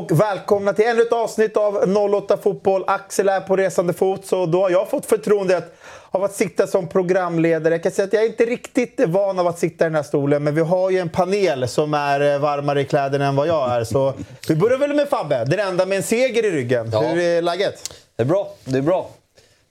Och 0.00 0.20
välkomna 0.20 0.72
till 0.72 0.84
ännu 0.84 1.02
ett 1.02 1.12
avsnitt 1.12 1.56
av 1.56 1.96
08 2.14 2.36
Fotboll. 2.36 2.84
Axel 2.86 3.28
är 3.28 3.40
på 3.40 3.56
resande 3.56 3.92
fot, 3.92 4.26
så 4.26 4.46
då 4.46 4.62
har 4.62 4.70
jag 4.70 4.88
fått 4.88 5.06
förtroendet 5.06 5.74
av 6.10 6.24
att 6.24 6.34
sitta 6.34 6.66
som 6.66 6.88
programledare. 6.88 7.74
Jag 7.74 7.82
kan 7.82 7.92
säga 7.92 8.06
att 8.06 8.12
jag 8.12 8.22
är 8.22 8.26
inte 8.26 8.44
riktigt 8.44 9.00
van 9.06 9.38
av 9.38 9.46
att 9.46 9.58
sitta 9.58 9.84
i 9.84 9.86
den 9.86 9.94
här 9.94 10.02
stolen, 10.02 10.44
men 10.44 10.54
vi 10.54 10.60
har 10.60 10.90
ju 10.90 10.98
en 10.98 11.08
panel 11.08 11.68
som 11.68 11.94
är 11.94 12.34
eh, 12.34 12.38
varmare 12.38 12.80
i 12.80 12.84
kläderna 12.84 13.26
än 13.26 13.36
vad 13.36 13.46
jag 13.46 13.72
är. 13.72 13.84
Så 13.84 14.14
vi 14.48 14.56
börjar 14.56 14.78
väl 14.78 14.94
med 14.94 15.08
Fabbe, 15.08 15.44
den 15.44 15.60
enda 15.60 15.86
med 15.86 15.96
en 15.96 16.02
seger 16.02 16.44
i 16.44 16.50
ryggen. 16.50 16.90
Ja. 16.92 17.00
Hur 17.00 17.22
är 17.22 17.42
läget? 17.42 17.94
Det 18.16 18.22
är 18.22 18.26
bra, 18.26 18.54
det 18.64 18.78
är 18.78 18.82
bra. 18.82 19.10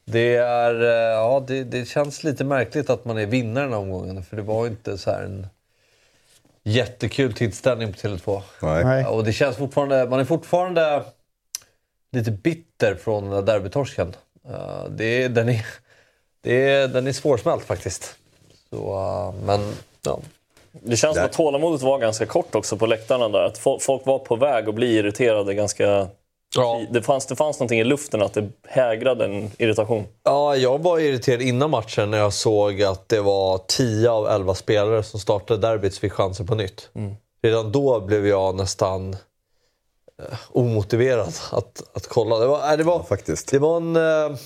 Det, 0.06 0.36
är, 0.36 0.82
eh, 0.82 0.90
ja, 1.14 1.44
det, 1.48 1.64
det 1.64 1.88
känns 1.88 2.24
lite 2.24 2.44
märkligt 2.44 2.90
att 2.90 3.06
man 3.06 3.18
är 3.18 3.26
vinnare 3.26 3.64
den 3.64 3.74
här 3.74 3.80
omgången, 3.80 4.24
för 4.24 4.36
det 4.36 4.44
var 4.44 4.68
inte 4.68 4.98
så 4.98 5.12
en 5.12 5.48
jättekul 6.72 7.34
tillställning 7.34 7.94
på 7.94 8.00
Tele2. 8.00 8.42
Nej. 8.62 9.06
Och 9.06 9.24
det 9.24 9.34
känns 9.34 9.58
fortfarande, 9.58 10.10
man 10.10 10.20
är 10.20 10.26
fortfarande 10.26 11.04
lite 12.12 12.32
bitter 12.32 12.96
från 12.96 13.46
derbytorsken. 13.46 14.16
Det 14.90 15.28
den, 15.28 15.50
är, 15.50 15.66
det 16.42 16.70
är, 16.70 16.88
den 16.88 17.08
är 17.08 17.12
svårsmält 17.12 17.64
faktiskt. 17.64 18.16
Så, 18.70 19.34
men, 19.46 19.74
ja. 20.06 20.20
Det 20.72 20.98
känns 20.98 21.16
som 21.16 21.26
att 21.26 21.34
tålamodet 21.34 21.82
var 21.82 22.00
ganska 22.00 22.26
kort 22.26 22.56
också 22.56 22.78
på 22.78 22.86
läktarna 22.86 23.30
där. 23.30 23.44
Att 23.44 23.58
folk 23.58 24.06
var 24.06 24.20
på 24.20 24.36
väg 24.36 24.70
att 24.70 24.76
bli 24.76 24.98
irriterade 24.98 25.54
ganska 25.54 26.08
Ja. 26.56 26.82
Det, 26.90 27.02
fanns, 27.02 27.26
det 27.26 27.36
fanns 27.36 27.60
någonting 27.60 27.80
i 27.80 27.84
luften 27.84 28.22
att 28.22 28.34
det 28.34 28.50
hägrade 28.68 29.26
en 29.26 29.52
irritation. 29.58 30.04
Ja, 30.24 30.56
jag 30.56 30.84
var 30.84 31.00
irriterad 31.00 31.42
innan 31.42 31.70
matchen 31.70 32.12
när 32.12 32.18
jag 32.18 32.34
såg 32.34 32.84
att 32.84 33.10
det 33.10 33.22
var 33.22 33.62
10 33.68 34.10
av 34.10 34.28
11 34.28 34.56
spelare 34.56 35.04
som 35.04 35.20
startade 35.20 35.68
derbyt 35.68 35.98
fick 35.98 36.14
chansen 36.14 36.48
på 36.48 36.56
nytt. 36.56 36.90
Mm. 36.96 37.16
Redan 37.42 37.72
då 37.72 38.00
blev 38.00 38.28
jag 38.28 38.56
nästan 38.56 39.14
eh, 40.20 40.38
omotiverad 40.52 41.34
att, 41.52 41.84
att 41.94 42.08
kolla. 42.08 42.38
Det 42.38 42.48
var, 42.48 42.78
det 42.78 42.84
var, 42.84 42.94
ja, 42.94 43.04
faktiskt. 43.04 43.52
Det 43.52 43.60
var 43.60 43.78
en, 43.78 43.96
eh, 43.96 44.38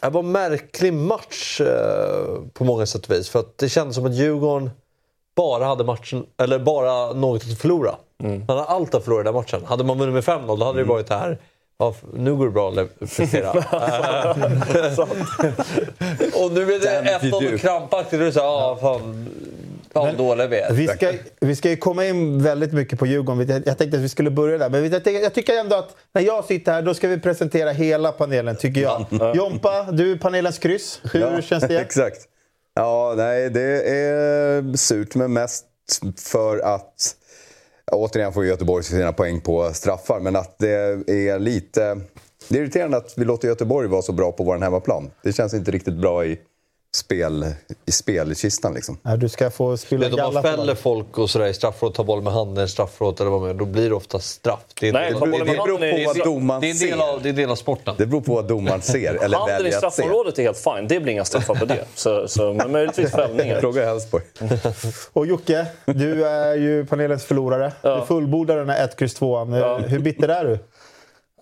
det 0.00 0.10
var 0.10 0.20
en 0.20 0.32
märklig 0.32 0.92
match 0.92 1.60
eh, 1.60 2.40
på 2.52 2.64
många 2.64 2.86
sätt 2.86 3.06
och 3.06 3.14
vis. 3.14 3.28
För 3.28 3.38
att 3.38 3.58
det 3.58 3.68
kändes 3.68 3.96
som 3.96 4.06
att 4.06 4.14
Djurgården 4.14 4.70
bara 5.36 5.64
hade 5.64 5.84
matchen, 5.84 6.26
eller 6.38 6.58
bara 6.58 7.12
något 7.12 7.42
att 7.42 7.58
förlora. 7.58 7.94
Mm. 8.24 8.44
Man 8.48 8.56
hade 8.56 8.68
allt 8.68 8.94
att 8.94 9.04
förlora 9.04 9.20
i 9.20 9.24
den 9.24 9.34
matchen. 9.34 9.64
Hade 9.64 9.84
man 9.84 9.98
vunnit 9.98 10.14
med 10.14 10.24
5-0 10.24 10.46
då 10.46 10.52
hade 10.64 10.70
mm. 10.70 10.76
det 10.76 10.84
varit 10.84 11.10
här. 11.10 11.38
Ja, 11.78 11.94
nu 12.14 12.34
går 12.36 12.44
det 12.44 12.52
bra 12.52 12.72
att 12.72 13.00
prestera. 13.16 13.50
och 16.34 16.52
nu 16.52 16.66
blir 16.66 16.80
det 16.80 17.18
1-0 17.22 17.54
och 17.54 17.60
krampaktigt. 17.60 18.20
Du 18.20 18.32
säger, 18.32 18.46
ja, 18.46 18.78
fan. 18.80 19.28
Fan 19.92 20.16
dåliga 20.16 20.46
vi 20.46 20.58
är. 20.58 20.72
Vi 20.72 20.88
ska, 20.88 21.12
vi 21.40 21.56
ska 21.56 21.70
ju 21.70 21.76
komma 21.76 22.06
in 22.06 22.42
väldigt 22.42 22.72
mycket 22.72 22.98
på 22.98 23.06
Djurgården. 23.06 23.48
Jag, 23.48 23.66
jag 23.66 23.78
tänkte 23.78 23.96
att 23.96 24.02
vi 24.02 24.08
skulle 24.08 24.30
börja 24.30 24.58
där. 24.58 24.70
Men 24.70 24.90
jag, 24.90 25.06
jag 25.06 25.34
tycker 25.34 25.58
ändå 25.58 25.76
att 25.76 25.96
när 26.12 26.22
jag 26.22 26.44
sitter 26.44 26.72
här, 26.72 26.82
då 26.82 26.94
ska 26.94 27.08
vi 27.08 27.20
presentera 27.20 27.70
hela 27.70 28.12
panelen, 28.12 28.56
tycker 28.56 28.80
jag. 28.80 29.06
Jompa, 29.34 29.86
du 29.92 30.12
är 30.12 30.16
panelens 30.16 30.58
kryss. 30.58 31.00
Hur 31.12 31.20
ja, 31.20 31.42
känns 31.42 31.64
det? 31.64 31.80
Exakt. 31.80 32.20
Ja, 32.74 33.14
nej, 33.16 33.50
det 33.50 33.82
är 33.82 34.76
surt, 34.76 35.14
men 35.14 35.32
mest 35.32 35.64
för 36.18 36.58
att 36.58 37.14
Återigen 37.92 38.32
får 38.32 38.46
Göteborg 38.46 38.84
sina 38.84 39.12
poäng 39.12 39.40
på 39.40 39.72
straffar, 39.72 40.20
men 40.20 40.36
att 40.36 40.58
det 40.58 40.70
är 41.08 41.38
lite... 41.38 42.00
Det 42.48 42.58
är 42.58 42.62
irriterande 42.62 42.96
att 42.96 43.14
vi 43.16 43.24
låter 43.24 43.48
Göteborg 43.48 43.88
vara 43.88 44.02
så 44.02 44.12
bra 44.12 44.32
på 44.32 44.44
vår 44.44 44.58
hemmaplan. 44.58 45.10
Det 45.22 45.32
känns 45.32 45.54
inte 45.54 45.70
riktigt 45.70 45.94
bra 45.94 46.24
i 46.24 46.38
spel, 46.96 47.46
i 47.86 47.92
spelkistan. 47.92 48.74
Liksom. 48.74 48.98
Ja, 49.02 49.16
du 49.16 49.28
ska 49.28 49.50
få 49.50 49.76
spela 49.76 50.26
Om 50.26 50.34
man 50.34 50.42
fäller 50.42 50.74
folk 50.74 51.18
och 51.18 51.30
sådär 51.30 51.46
i 51.46 51.54
straffråd, 51.54 51.94
tar 51.94 52.04
boll 52.04 52.22
med 52.22 52.32
handen, 52.32 52.68
straffråd 52.68 53.20
eller 53.20 53.30
vad 53.30 53.40
man 53.40 53.56
då 53.56 53.64
blir 53.64 53.88
det 53.88 53.94
ofta 53.94 54.18
straff. 54.18 54.60
Det, 54.80 54.92
Nej, 54.92 55.12
det, 55.12 55.20
det, 55.20 55.38
det 55.38 55.44
beror 55.44 55.78
på 55.78 56.06
vad 56.06 56.26
domaren 56.26 56.60
det 56.60 56.66
är, 56.66 56.70
en 56.70 56.78
del 56.78 57.00
av, 57.00 57.22
det 57.22 57.28
är 57.28 57.30
en 57.30 57.36
del 57.36 57.50
av 57.50 57.56
sporten. 57.56 57.94
Det 57.98 58.06
beror 58.06 58.20
på 58.20 58.34
vad 58.34 58.48
domaren 58.48 58.82
ser 58.82 59.14
eller 59.24 59.38
Handen 59.38 59.66
i 59.66 59.72
straffområdet 59.72 60.38
är 60.38 60.42
helt 60.42 60.58
fine, 60.58 60.88
det 60.88 61.00
blir 61.00 61.12
inga 61.12 61.24
straffar 61.24 61.54
på 61.54 61.64
det. 61.64 61.84
Så, 61.94 62.28
så, 62.28 62.52
men 62.52 62.72
möjligtvis 62.72 63.10
fällningar. 63.10 63.60
Fråga 63.60 63.90
Elfsborg. 63.90 64.24
och 65.12 65.26
Jocke, 65.26 65.66
du 65.84 66.26
är 66.26 66.54
ju 66.54 66.86
panelens 66.86 67.24
förlorare. 67.24 67.72
Ja. 67.82 68.00
Du 68.00 68.06
fullbordade 68.06 68.60
den 68.60 68.70
här 68.70 68.86
1-2. 68.86 69.58
Ja. 69.58 69.78
Hur 69.78 69.98
bitter 69.98 70.28
är 70.28 70.44
du? 70.44 70.58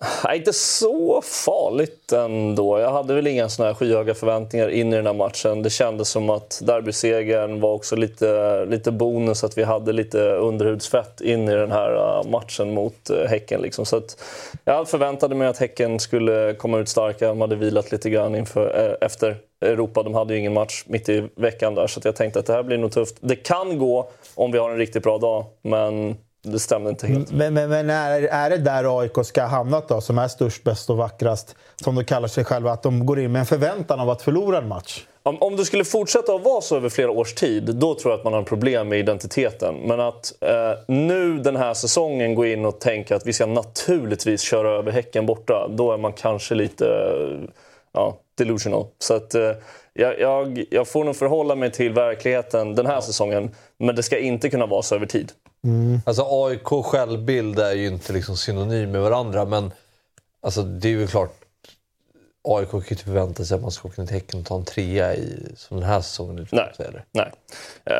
Nej, 0.01 0.37
inte 0.37 0.53
så 0.53 1.21
farligt 1.21 2.11
ändå. 2.11 2.79
Jag 2.79 2.91
hade 2.91 3.13
väl 3.13 3.27
inga 3.27 3.49
såna 3.49 3.67
här 3.67 3.75
skyhöga 3.75 4.13
förväntningar 4.13 4.69
in 4.69 4.93
i 4.93 4.95
den 4.95 5.05
här 5.05 5.13
matchen. 5.13 5.63
Det 5.63 5.69
kändes 5.69 6.09
som 6.09 6.29
att 6.29 6.61
derbysegern 6.63 7.59
var 7.59 7.73
också 7.73 7.95
lite, 7.95 8.65
lite 8.65 8.91
bonus, 8.91 9.43
att 9.43 9.57
vi 9.57 9.63
hade 9.63 9.93
lite 9.93 10.19
underhudsfett 10.19 11.21
in 11.21 11.49
i 11.49 11.55
den 11.55 11.71
här 11.71 11.95
äh, 11.95 12.29
matchen 12.29 12.73
mot 12.73 13.09
äh, 13.09 13.29
Häcken. 13.29 13.61
Liksom. 13.61 13.85
Så 13.85 13.97
att 13.97 14.23
jag 14.65 14.89
förväntade 14.89 15.35
mig 15.35 15.47
att 15.47 15.57
Häcken 15.57 15.99
skulle 15.99 16.53
komma 16.53 16.79
ut 16.79 16.89
starka. 16.89 17.27
De 17.27 17.41
hade 17.41 17.55
vilat 17.55 17.91
lite 17.91 18.09
grann 18.09 18.35
inför, 18.35 18.89
äh, 19.01 19.07
efter 19.07 19.37
Europa. 19.61 20.03
De 20.03 20.13
hade 20.13 20.33
ju 20.33 20.39
ingen 20.39 20.53
match 20.53 20.83
mitt 20.87 21.09
i 21.09 21.29
veckan 21.35 21.75
där, 21.75 21.87
så 21.87 22.01
jag 22.03 22.15
tänkte 22.15 22.39
att 22.39 22.45
det 22.45 22.53
här 22.53 22.63
blir 22.63 22.77
nog 22.77 22.91
tufft. 22.91 23.15
Det 23.19 23.35
kan 23.35 23.79
gå 23.79 24.09
om 24.35 24.51
vi 24.51 24.57
har 24.57 24.71
en 24.71 24.77
riktigt 24.77 25.03
bra 25.03 25.17
dag, 25.17 25.45
men 25.61 26.17
det 26.45 26.59
stämde 26.59 26.89
inte 26.89 27.07
helt. 27.07 27.31
Men, 27.31 27.53
men, 27.53 27.69
men, 27.69 27.89
är, 27.89 28.21
är 28.21 28.49
det 28.49 28.57
där 28.57 28.99
AIK 28.99 29.25
ska 29.25 29.41
ha 29.41 29.47
hamnat 29.47 29.87
då, 29.87 30.01
som 30.01 30.17
är 30.17 30.27
störst, 30.27 30.63
bäst 30.63 30.89
och 30.89 30.97
vackrast? 30.97 31.55
Som 31.83 31.95
de 31.95 32.05
kallar 32.05 32.27
sig 32.27 32.43
själva, 32.43 32.71
att 32.71 32.83
de 32.83 33.05
går 33.05 33.19
in 33.19 33.31
med 33.31 33.39
en 33.39 33.45
förväntan 33.45 33.99
av 33.99 34.09
att 34.09 34.21
förlora 34.21 34.57
en 34.57 34.67
match? 34.67 35.05
Om, 35.23 35.37
om 35.41 35.55
det 35.55 35.65
skulle 35.65 35.85
fortsätta 35.85 36.33
att 36.33 36.43
vara 36.43 36.61
så 36.61 36.75
över 36.75 36.89
flera 36.89 37.11
års 37.11 37.33
tid, 37.33 37.75
då 37.75 37.95
tror 37.95 38.11
jag 38.11 38.17
att 38.17 38.23
man 38.23 38.33
har 38.33 38.43
problem 38.43 38.89
med 38.89 38.99
identiteten. 38.99 39.75
Men 39.75 39.99
att 39.99 40.33
eh, 40.41 40.71
nu 40.87 41.39
den 41.39 41.55
här 41.55 41.73
säsongen 41.73 42.35
gå 42.35 42.45
in 42.45 42.65
och 42.65 42.79
tänka 42.79 43.15
att 43.15 43.27
vi 43.27 43.33
ska 43.33 43.45
naturligtvis 43.45 44.41
köra 44.41 44.69
över 44.69 44.91
Häcken 44.91 45.25
borta, 45.25 45.67
då 45.69 45.91
är 45.91 45.97
man 45.97 46.13
kanske 46.13 46.55
lite 46.55 46.85
ja, 47.91 48.17
delusional. 48.37 48.85
Så 48.99 49.13
att, 49.13 49.35
eh, 49.35 49.51
jag, 49.93 50.19
jag, 50.19 50.63
jag 50.69 50.87
får 50.87 51.03
nog 51.03 51.15
förhålla 51.15 51.55
mig 51.55 51.71
till 51.71 51.93
verkligheten 51.93 52.75
den 52.75 52.85
här 52.85 53.01
säsongen, 53.01 53.51
men 53.77 53.95
det 53.95 54.03
ska 54.03 54.17
inte 54.17 54.49
kunna 54.49 54.65
vara 54.65 54.81
så 54.81 54.95
över 54.95 55.05
tid. 55.05 55.31
Mm. 55.65 55.99
Alltså 56.05 56.25
AIK 56.29 56.85
självbild 56.85 57.59
är 57.59 57.73
ju 57.73 57.87
inte 57.87 58.13
liksom 58.13 58.37
synonym 58.37 58.91
med 58.91 59.01
varandra 59.01 59.45
men 59.45 59.71
alltså, 60.41 60.61
det 60.61 60.87
är 60.87 60.91
ju 60.91 61.07
klart 61.07 61.45
AIK 62.47 62.71
kan 62.71 62.79
ju 62.79 62.85
inte 62.89 63.03
förvänta 63.03 63.45
sig 63.45 63.55
att 63.55 63.61
man 63.61 63.71
ska 63.71 63.87
åka 63.87 64.01
ner 64.01 64.07
till 64.07 64.15
Häcken 64.15 64.39
och 64.39 64.45
ta 64.45 64.55
en 64.55 64.65
trea 64.65 65.15
i 65.15 65.47
som 65.55 65.79
den 65.79 65.89
här 65.89 66.01
säsongen. 66.01 66.47
Nej. 66.51 66.71
Nej. 67.11 67.31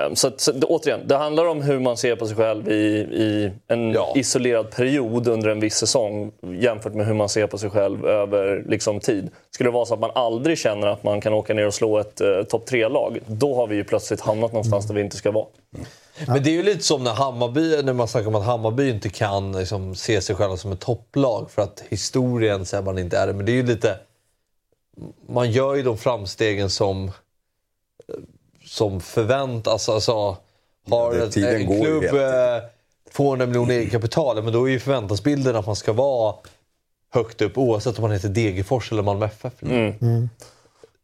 Um, 0.08 0.16
så, 0.16 0.28
att, 0.28 0.42
så 0.42 0.52
återigen, 0.52 1.08
det 1.08 1.16
handlar 1.16 1.46
om 1.46 1.62
hur 1.62 1.80
man 1.80 1.98
ser 1.98 2.16
på 2.16 2.28
sig 2.28 2.36
själv 2.36 2.72
i, 2.72 2.98
i 2.98 3.52
en 3.68 3.92
ja. 3.92 4.14
isolerad 4.16 4.72
period 4.72 5.28
under 5.28 5.50
en 5.50 5.60
viss 5.60 5.76
säsong 5.76 6.32
jämfört 6.42 6.94
med 6.94 7.06
hur 7.08 7.14
man 7.14 7.30
ser 7.30 7.48
på 7.48 7.58
sig 7.58 7.70
själv 7.70 8.06
över 8.06 8.64
liksom, 8.68 9.00
tid. 9.00 9.30
Skulle 9.52 9.68
det 9.68 9.74
vara 9.74 9.86
så 9.86 9.94
att 9.94 10.00
man 10.00 10.12
aldrig 10.16 10.58
känner 10.58 10.88
att 10.88 11.04
man 11.04 11.22
kan 11.22 11.34
åka 11.34 11.54
ner 11.54 11.68
och 11.68 11.74
slå 11.74 11.98
ett 11.98 12.22
uh, 12.22 12.44
topp 12.44 12.66
tre-lag, 12.66 13.20
då 13.28 13.56
har 13.56 13.68
vi 13.68 13.76
ju 13.76 13.84
plötsligt 13.84 14.22
hamnat 14.22 14.52
någonstans 14.52 14.86
mm. 14.86 14.88
där 14.88 14.96
vi 14.96 15.06
inte 15.06 15.18
ska 15.18 15.32
vara. 15.32 15.48
Mm. 15.76 15.86
Men 16.28 16.44
det 16.44 16.50
är 16.50 16.54
ju 16.54 16.64
lite 16.64 16.84
som 16.84 17.04
när 17.04 17.14
Hammarby, 17.14 17.82
när 17.84 17.94
man 17.94 18.08
snackar 18.08 18.28
om 18.28 18.36
att 18.36 18.46
Hammarby 18.46 18.90
inte 18.90 19.10
kan 19.10 19.52
liksom, 19.52 19.96
se 19.96 20.22
sig 20.22 20.36
själva 20.36 20.58
som 20.58 20.72
ett 20.72 20.80
topplag 20.80 21.52
för 21.52 21.62
att 21.62 21.84
historien 21.90 22.66
säger 22.66 22.84
man 22.84 22.98
inte 22.98 23.18
är 23.18 23.28
det. 23.28 23.34
Men 23.34 23.46
det 23.46 23.52
är 23.52 23.56
ju 23.56 23.66
lite... 23.66 24.00
Man 25.28 25.52
gör 25.52 25.76
ju 25.76 25.84
de 25.84 25.98
framstegen 25.98 26.70
som, 26.70 27.12
som 28.66 29.02
förväntas. 29.02 29.90
Alltså, 29.90 30.12
har 30.12 30.38
ja, 30.86 31.26
det, 31.26 31.56
en, 31.56 31.62
en 31.62 31.82
klubb 31.82 32.04
eh, 32.04 32.70
200 33.16 33.46
miljoner 33.46 33.76
eget 33.76 33.92
kapital, 33.92 34.44
men 34.44 34.54
då 34.54 34.70
är 34.70 34.72
ju 34.72 34.80
förväntansbilden 34.80 35.56
att 35.56 35.66
man 35.66 35.76
ska 35.76 35.94
vara 35.94 36.36
högt 37.10 37.42
upp 37.42 37.58
oavsett 37.58 37.98
om 37.98 38.02
man 38.02 38.12
heter 38.12 38.30
Degerfors 38.30 38.92
eller 38.92 39.04
Malmö 39.04 39.26
FF. 39.26 39.54
Mm. 39.62 39.94
Mm. 40.02 40.30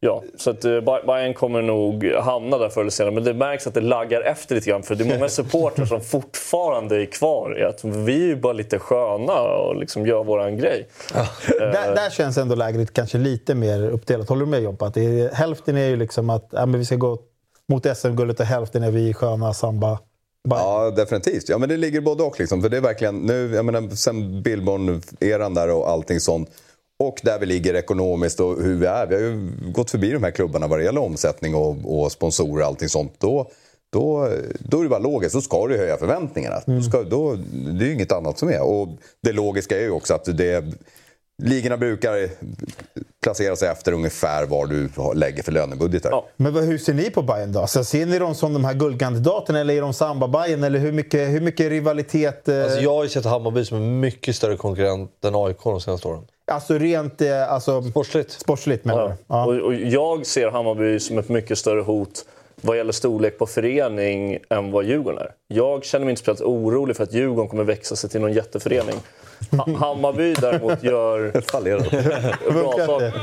Ja, 0.03 0.23
så 0.37 0.49
att 0.49 0.65
uh, 0.65 0.81
Bayern 1.05 1.33
kommer 1.33 1.61
nog 1.61 2.05
hamna 2.05 2.57
där 2.57 2.69
förr 2.69 2.81
eller 2.81 2.91
senare. 2.91 3.13
Men 3.13 3.23
det 3.23 3.33
märks 3.33 3.67
att 3.67 3.73
det 3.73 3.81
laggar 3.81 4.21
efter 4.21 4.55
lite 4.55 4.69
grann. 4.69 4.83
För 4.83 4.95
det 4.95 5.03
är 5.03 5.17
många 5.17 5.29
supportrar 5.29 5.85
som 5.85 6.01
fortfarande 6.01 7.01
är 7.01 7.05
kvar 7.05 7.59
i 7.59 7.63
att 7.63 7.83
vi 7.83 8.23
är 8.23 8.27
ju 8.27 8.35
bara 8.35 8.53
lite 8.53 8.79
sköna 8.79 9.41
och 9.41 9.75
liksom 9.75 10.05
gör 10.05 10.23
våran 10.23 10.57
grej. 10.57 10.87
Ja. 11.13 11.19
Uh, 11.19 11.71
där, 11.71 11.95
där, 11.95 12.09
känns 12.09 12.37
ändå 12.37 12.55
lägret 12.55 12.93
kanske 12.93 13.17
lite 13.17 13.55
mer 13.55 13.89
uppdelat. 13.89 14.29
Håller 14.29 14.45
du 14.45 14.51
med 14.51 14.63
Jompa? 14.63 14.85
Att 14.85 14.97
är, 14.97 15.33
hälften 15.33 15.77
är 15.77 15.87
ju 15.87 15.95
liksom 15.95 16.29
att 16.29 16.49
ja, 16.51 16.65
men 16.65 16.79
vi 16.79 16.85
ska 16.85 16.95
gå 16.95 17.17
mot 17.69 17.97
SM-guldet 17.97 18.39
och 18.39 18.45
hälften 18.45 18.83
är 18.83 18.91
vi 18.91 19.13
sköna 19.13 19.53
samba. 19.53 19.99
Bayern. 20.49 20.65
Ja, 20.65 20.91
definitivt. 20.91 21.49
Ja, 21.49 21.57
men 21.57 21.69
det 21.69 21.77
ligger 21.77 22.01
både 22.01 22.23
och. 22.23 22.39
Liksom. 22.39 22.61
För 22.61 22.69
det 22.69 22.77
är 22.77 22.81
verkligen, 22.81 23.15
nu, 23.15 23.55
jag 23.55 23.65
menar, 23.65 23.95
sen 23.95 24.43
Billborn-eran 24.43 25.53
där 25.53 25.71
och 25.71 25.89
allting 25.89 26.19
sånt 26.19 26.49
och 27.01 27.19
där 27.23 27.39
vi 27.39 27.45
ligger 27.45 27.73
ekonomiskt 27.73 28.39
och 28.39 28.61
hur 28.63 28.75
vi 28.75 28.85
är. 28.85 29.07
Vi 29.07 29.15
har 29.15 29.21
ju 29.21 29.49
gått 29.71 29.91
förbi 29.91 30.11
de 30.11 30.23
här 30.23 30.31
klubbarna 30.31 30.67
vad 30.67 30.79
det 30.79 30.83
gäller 30.83 31.01
omsättning 31.01 31.55
och, 31.55 32.01
och 32.03 32.11
sponsorer 32.11 32.61
och 32.61 32.67
allting 32.67 32.89
sånt. 32.89 33.13
Då, 33.17 33.49
då, 33.93 34.29
då 34.59 34.79
är 34.79 34.83
det 34.83 34.89
bara 34.89 34.99
logiskt. 34.99 35.35
Då 35.35 35.41
ska 35.41 35.67
du 35.67 35.77
höja 35.77 35.97
förväntningarna. 35.97 36.61
Mm. 36.67 36.79
Då 36.79 36.85
ska, 36.89 37.03
då, 37.03 37.35
det 37.53 37.85
är 37.85 37.87
ju 37.87 37.93
inget 37.93 38.11
annat 38.11 38.39
som 38.39 38.49
är. 38.49 38.61
Och 38.61 38.87
det 39.23 39.31
logiska 39.33 39.77
är 39.77 39.81
ju 39.81 39.91
också 39.91 40.13
att 40.13 40.25
det, 40.37 40.65
ligorna 41.43 41.77
brukar 41.77 42.29
placera 43.23 43.55
sig 43.55 43.69
efter 43.69 43.91
ungefär 43.91 44.45
vad 44.45 44.69
du 44.69 44.89
lägger 45.15 45.43
för 45.43 45.51
lönebudgetar. 45.51 46.09
Ja. 46.09 46.27
Men 46.37 46.53
vad- 46.53 46.63
hur 46.63 46.77
ser 46.77 46.93
ni 46.93 47.09
på 47.09 47.21
Bayern 47.21 47.51
då? 47.51 47.67
Så 47.67 47.83
ser 47.83 48.05
ni 48.05 48.19
dem 48.19 48.35
som 48.35 48.53
de 48.53 48.65
här 48.65 48.73
guldkandidaterna 48.73 49.59
eller 49.59 49.73
är 49.73 49.81
de 49.81 49.93
samba 49.93 50.27
bayern 50.27 50.63
eller 50.63 50.79
hur 50.79 50.91
mycket, 50.91 51.29
hur 51.29 51.41
mycket 51.41 51.69
rivalitet? 51.69 52.47
Eh, 52.47 52.63
Alltså 52.63 52.79
jag 52.79 52.93
har 52.95 53.03
ju 53.03 53.09
sett 53.09 53.25
Hammarby 53.25 53.65
som 53.65 53.77
en 53.77 53.99
mycket 53.99 54.35
större 54.35 54.57
konkurrent 54.57 55.25
än 55.25 55.35
AIK 55.35 55.57
de 55.63 55.81
senaste 55.81 56.07
åren. 56.07 56.23
Alltså 56.53 56.73
rent 56.73 57.21
eh, 57.21 57.53
alltså, 57.53 57.81
Sportsligt. 57.81 58.31
sportsligt 58.31 58.85
menar? 58.85 59.07
Ja. 59.09 59.15
Ja. 59.27 59.45
Och, 59.45 59.53
och 59.53 59.73
jag 59.73 60.25
ser 60.25 60.51
Hammarby 60.51 60.99
som 60.99 61.17
ett 61.17 61.29
mycket 61.29 61.57
större 61.57 61.81
hot 61.81 62.25
vad 62.61 62.77
gäller 62.77 62.91
storlek 62.91 63.37
på 63.37 63.45
förening 63.45 64.37
än 64.49 64.71
vad 64.71 64.85
Djurgården 64.85 65.19
är. 65.19 65.31
Jag 65.47 65.85
känner 65.85 66.05
mig 66.05 66.11
inte 66.11 66.19
speciellt 66.19 66.41
orolig 66.41 66.95
för 66.95 67.03
att 67.03 67.13
Djurgården 67.13 67.49
kommer 67.49 67.63
växa 67.63 67.95
sig 67.95 68.09
till 68.09 68.21
någon 68.21 68.33
jätteförening. 68.33 68.95
Ha 69.51 69.77
Hammarby 69.77 70.33
däremot 70.33 70.83
gör 70.83 71.31
bra 71.31 71.41
Funkar 72.71 72.85
saker. 72.85 73.13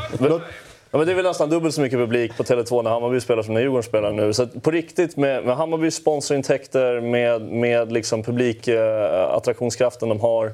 Ja, 0.91 0.99
men 0.99 1.07
det 1.07 1.13
är 1.13 1.17
väl 1.17 1.25
nästan 1.25 1.51
dubbelt 1.51 1.75
så 1.75 1.81
mycket 1.81 1.99
publik 1.99 2.37
på 2.37 2.43
Tele2 2.43 2.83
när 2.83 2.91
Hammarby 2.91 3.21
spelar 3.21 3.43
som 3.43 3.55
när 3.55 3.61
Djurgården 3.61 3.83
spelar 3.83 4.13
nu. 4.13 4.33
Så 4.33 4.47
på 4.47 4.71
riktigt 4.71 5.17
med, 5.17 5.45
med 5.45 5.57
Hammarbys 5.57 5.95
sponsorintäkter, 5.95 7.01
med, 7.01 7.43
med 7.43 7.93
liksom 7.93 8.23
publikattraktionskraften 8.23 10.09
de 10.09 10.21
har. 10.21 10.53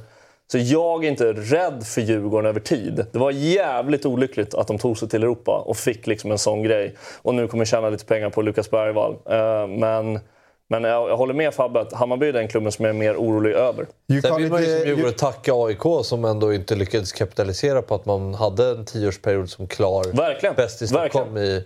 Så 0.52 0.58
jag 0.58 1.04
är 1.04 1.08
inte 1.08 1.32
rädd 1.32 1.86
för 1.86 2.00
Djurgården 2.00 2.46
över 2.46 2.60
tid. 2.60 3.06
Det 3.12 3.18
var 3.18 3.30
jävligt 3.30 4.06
olyckligt 4.06 4.54
att 4.54 4.66
de 4.66 4.78
tog 4.78 4.98
sig 4.98 5.08
till 5.08 5.22
Europa 5.22 5.62
och 5.66 5.76
fick 5.76 6.06
liksom 6.06 6.30
en 6.30 6.38
sån 6.38 6.62
grej. 6.62 6.94
Och 7.22 7.34
nu 7.34 7.48
kommer 7.48 7.64
tjäna 7.64 7.90
lite 7.90 8.04
pengar 8.04 8.30
på 8.30 8.42
Lukas 8.42 8.70
Bergvall. 8.70 9.16
Eh, 9.30 9.66
men 9.66 10.20
men 10.68 10.84
jag, 10.84 11.10
jag 11.10 11.16
håller 11.16 11.34
med 11.34 11.54
Fabbe 11.54 11.80
att 11.80 11.92
Hammarby 11.92 12.28
är 12.28 12.32
den 12.32 12.48
klubben 12.48 12.72
som 12.72 12.84
jag 12.84 12.94
är 12.94 12.98
mer 12.98 13.16
orolig 13.16 13.52
över. 13.52 13.86
Sen 14.22 14.36
vill 14.36 14.50
man 14.50 14.62
ju 14.62 14.78
som 14.78 14.88
Djurgården 14.88 15.14
tacka 15.14 15.52
AIK 15.54 16.04
som 16.04 16.24
ändå 16.24 16.54
inte 16.54 16.74
lyckades 16.74 17.12
kapitalisera 17.12 17.82
på 17.82 17.94
att 17.94 18.06
man 18.06 18.34
hade 18.34 18.70
en 18.70 18.84
tioårsperiod 18.84 19.50
som 19.50 19.66
klar 19.66 20.16
Verkligen. 20.16 20.54
bäst 20.54 20.82
i 20.82 20.86
Stockholm 20.86 21.36
i... 21.36 21.64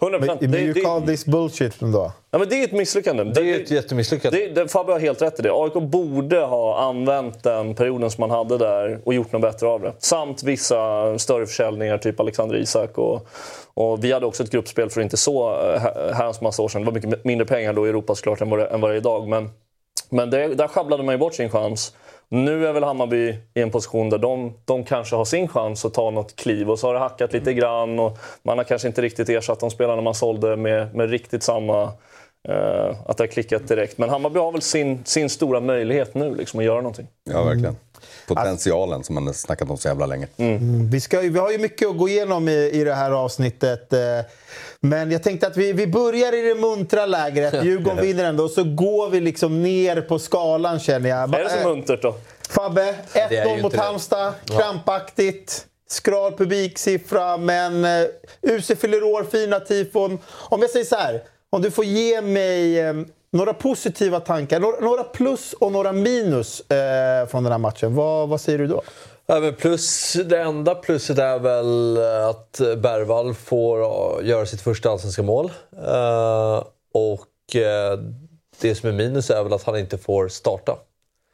100%. 0.00 0.18
Men 0.20 0.38
Det, 0.40 0.48
men 0.48 0.60
you 0.60 0.72
det, 0.72 0.80
call 0.80 1.02
this 1.02 1.26
bullshit 1.26 1.80
då? 1.80 2.12
ja, 2.30 2.38
men 2.38 2.48
det 2.48 2.60
är 2.60 2.64
ett 2.64 2.72
misslyckande. 2.72 3.24
Det 3.24 3.40
är 3.40 3.44
ju 3.44 3.62
ett 3.62 3.70
jättemisslyckande. 3.70 4.38
Det, 4.38 4.54
det, 4.62 4.68
Fabbe 4.68 4.92
har 4.92 5.00
helt 5.00 5.22
rätt 5.22 5.38
i 5.38 5.42
det. 5.42 5.50
AIK 5.52 5.72
borde 5.74 6.38
ha 6.38 6.80
använt 6.80 7.42
den 7.42 7.74
perioden 7.74 8.10
som 8.10 8.22
man 8.22 8.30
hade 8.30 8.58
där 8.58 9.00
och 9.04 9.14
gjort 9.14 9.32
något 9.32 9.42
bättre 9.42 9.66
av 9.68 9.80
det. 9.80 9.92
Samt 9.98 10.42
vissa 10.42 11.18
större 11.18 11.46
försäljningar, 11.46 11.98
typ 11.98 12.20
Alexander 12.20 12.56
Isak. 12.56 12.98
Och, 12.98 13.28
och 13.74 14.04
vi 14.04 14.12
hade 14.12 14.26
också 14.26 14.42
ett 14.42 14.50
gruppspel 14.50 14.90
för 14.90 15.00
inte 15.00 15.16
så 15.16 15.50
eh, 15.50 15.80
herrans 16.14 16.40
massa 16.40 16.62
år 16.62 16.68
sedan. 16.68 16.80
Det 16.82 16.86
var 16.86 16.92
mycket 16.92 17.24
mindre 17.24 17.46
pengar 17.46 17.72
då 17.72 17.86
i 17.86 17.88
Europa 17.90 18.14
såklart 18.14 18.40
än 18.40 18.50
vad 18.50 18.58
det, 18.58 18.66
än 18.66 18.80
vad 18.80 18.90
det 18.90 18.94
är 18.94 18.98
idag. 18.98 19.28
Men, 19.28 19.50
men 20.10 20.30
det, 20.30 20.54
där 20.54 20.68
sjabblade 20.68 21.02
man 21.02 21.14
ju 21.14 21.18
bort 21.18 21.34
sin 21.34 21.50
chans. 21.50 21.94
Nu 22.32 22.66
är 22.66 22.72
väl 22.72 22.84
Hammarby 22.84 23.38
i 23.54 23.60
en 23.60 23.70
position 23.70 24.10
där 24.10 24.18
de, 24.18 24.54
de 24.64 24.84
kanske 24.84 25.16
har 25.16 25.24
sin 25.24 25.48
chans 25.48 25.84
att 25.84 25.94
ta 25.94 26.10
något 26.10 26.36
kliv. 26.36 26.70
Och 26.70 26.78
så 26.78 26.86
har 26.86 26.94
det 26.94 27.00
hackat 27.00 27.32
lite 27.32 27.52
grann 27.52 27.98
och 27.98 28.18
man 28.42 28.58
har 28.58 28.64
kanske 28.64 28.88
inte 28.88 29.02
riktigt 29.02 29.28
ersatt 29.28 29.60
de 29.60 29.70
spelarna 29.70 30.02
man 30.02 30.14
sålde 30.14 30.56
med, 30.56 30.94
med 30.94 31.10
riktigt 31.10 31.42
samma... 31.42 31.82
eh, 32.48 32.96
att 33.06 33.16
det 33.16 33.22
har 33.22 33.26
klickat 33.26 33.68
direkt. 33.68 33.98
Men 33.98 34.10
Hammarby 34.10 34.38
har 34.38 34.52
väl 34.52 34.62
sin, 34.62 35.04
sin 35.04 35.30
stora 35.30 35.60
möjlighet 35.60 36.14
nu 36.14 36.34
liksom, 36.34 36.60
att 36.60 36.66
göra 36.66 36.76
någonting. 36.76 37.06
Ja, 37.30 37.42
verkligen. 37.42 37.76
Potentialen 38.28 39.04
som 39.04 39.14
man 39.14 39.26
har 39.26 39.32
snackat 39.34 39.70
om 39.70 39.76
så 39.76 39.88
jävla 39.88 40.06
länge. 40.06 40.26
Vi, 40.90 41.00
ska, 41.00 41.20
vi 41.20 41.38
har 41.38 41.50
ju 41.50 41.58
mycket 41.58 41.88
att 41.88 41.98
gå 41.98 42.08
igenom 42.08 42.48
i, 42.48 42.70
i 42.72 42.84
det 42.84 42.94
här 42.94 43.10
avsnittet. 43.10 43.92
Eh, 44.82 44.88
Men 44.88 45.10
jag 45.10 45.22
tänkte 45.22 45.46
att 45.46 45.56
vi, 45.56 45.72
vi 45.72 45.86
börjar 45.86 46.34
i 46.34 46.48
det 46.48 46.54
muntra 46.54 47.06
lägret. 47.06 47.64
Djurgården 47.64 48.04
vinner 48.04 48.24
ändå. 48.24 48.44
Och 48.44 48.50
så 48.50 48.64
går 48.64 49.10
vi 49.10 49.20
liksom 49.20 49.62
ner 49.62 50.00
på 50.00 50.18
skalan 50.18 50.80
känner 50.80 51.08
jag. 51.10 51.34
Är 51.34 51.44
det 51.44 51.50
så 51.50 51.56
Eh, 51.58 51.64
muntert 51.64 52.02
då? 52.02 52.14
Fabbe, 52.48 52.94
Det 53.12 53.20
är 53.20 53.44
1-0 53.46 53.56
ju 53.56 53.62
mot. 53.62 53.76
Halmstad. 53.76 54.32
Krampaktigt. 54.44 55.66
Skral 55.88 56.32
publiksiffra, 56.36 57.36
men 57.36 57.84
uh, 57.84 58.06
UC 58.42 58.66
fyller 58.80 59.02
år, 59.02 59.24
fina 59.30 59.60
tifon. 59.60 60.18
Om 60.26 60.60
jag 60.60 60.70
säger 60.70 60.84
så 60.84 60.96
här, 60.96 61.22
om 61.50 61.62
du 61.62 61.70
får 61.70 61.84
ge 61.84 62.20
mig 62.20 62.80
eh, 62.80 62.94
några 63.32 63.54
positiva 63.54 64.20
tankar, 64.20 64.60
några, 64.60 64.80
några 64.80 65.04
plus 65.04 65.52
och 65.52 65.72
några 65.72 65.92
minus 65.92 66.60
eh, 66.60 67.28
från 67.28 67.42
den 67.44 67.52
här 67.52 67.58
matchen. 67.58 67.94
Vad, 67.94 68.28
vad 68.28 68.40
säger 68.40 68.58
du 68.58 68.66
då? 68.66 68.82
Ja, 69.30 69.40
men 69.40 69.54
plus, 69.54 70.12
det 70.12 70.40
enda 70.40 70.74
plusset 70.74 71.18
är 71.18 71.38
väl 71.38 71.98
att 72.30 72.60
Bergvall 72.82 73.34
får 73.34 73.78
göra 74.22 74.46
sitt 74.46 74.60
första 74.60 74.90
allsvenska 74.90 75.22
mål. 75.22 75.52
Eh, 75.86 76.64
och 76.92 77.56
eh, 77.56 77.98
det 78.60 78.74
som 78.74 78.88
är 78.88 78.92
minus 78.92 79.30
är 79.30 79.42
väl 79.42 79.52
att 79.52 79.62
han 79.62 79.78
inte 79.78 79.98
får 79.98 80.28
starta. 80.28 80.78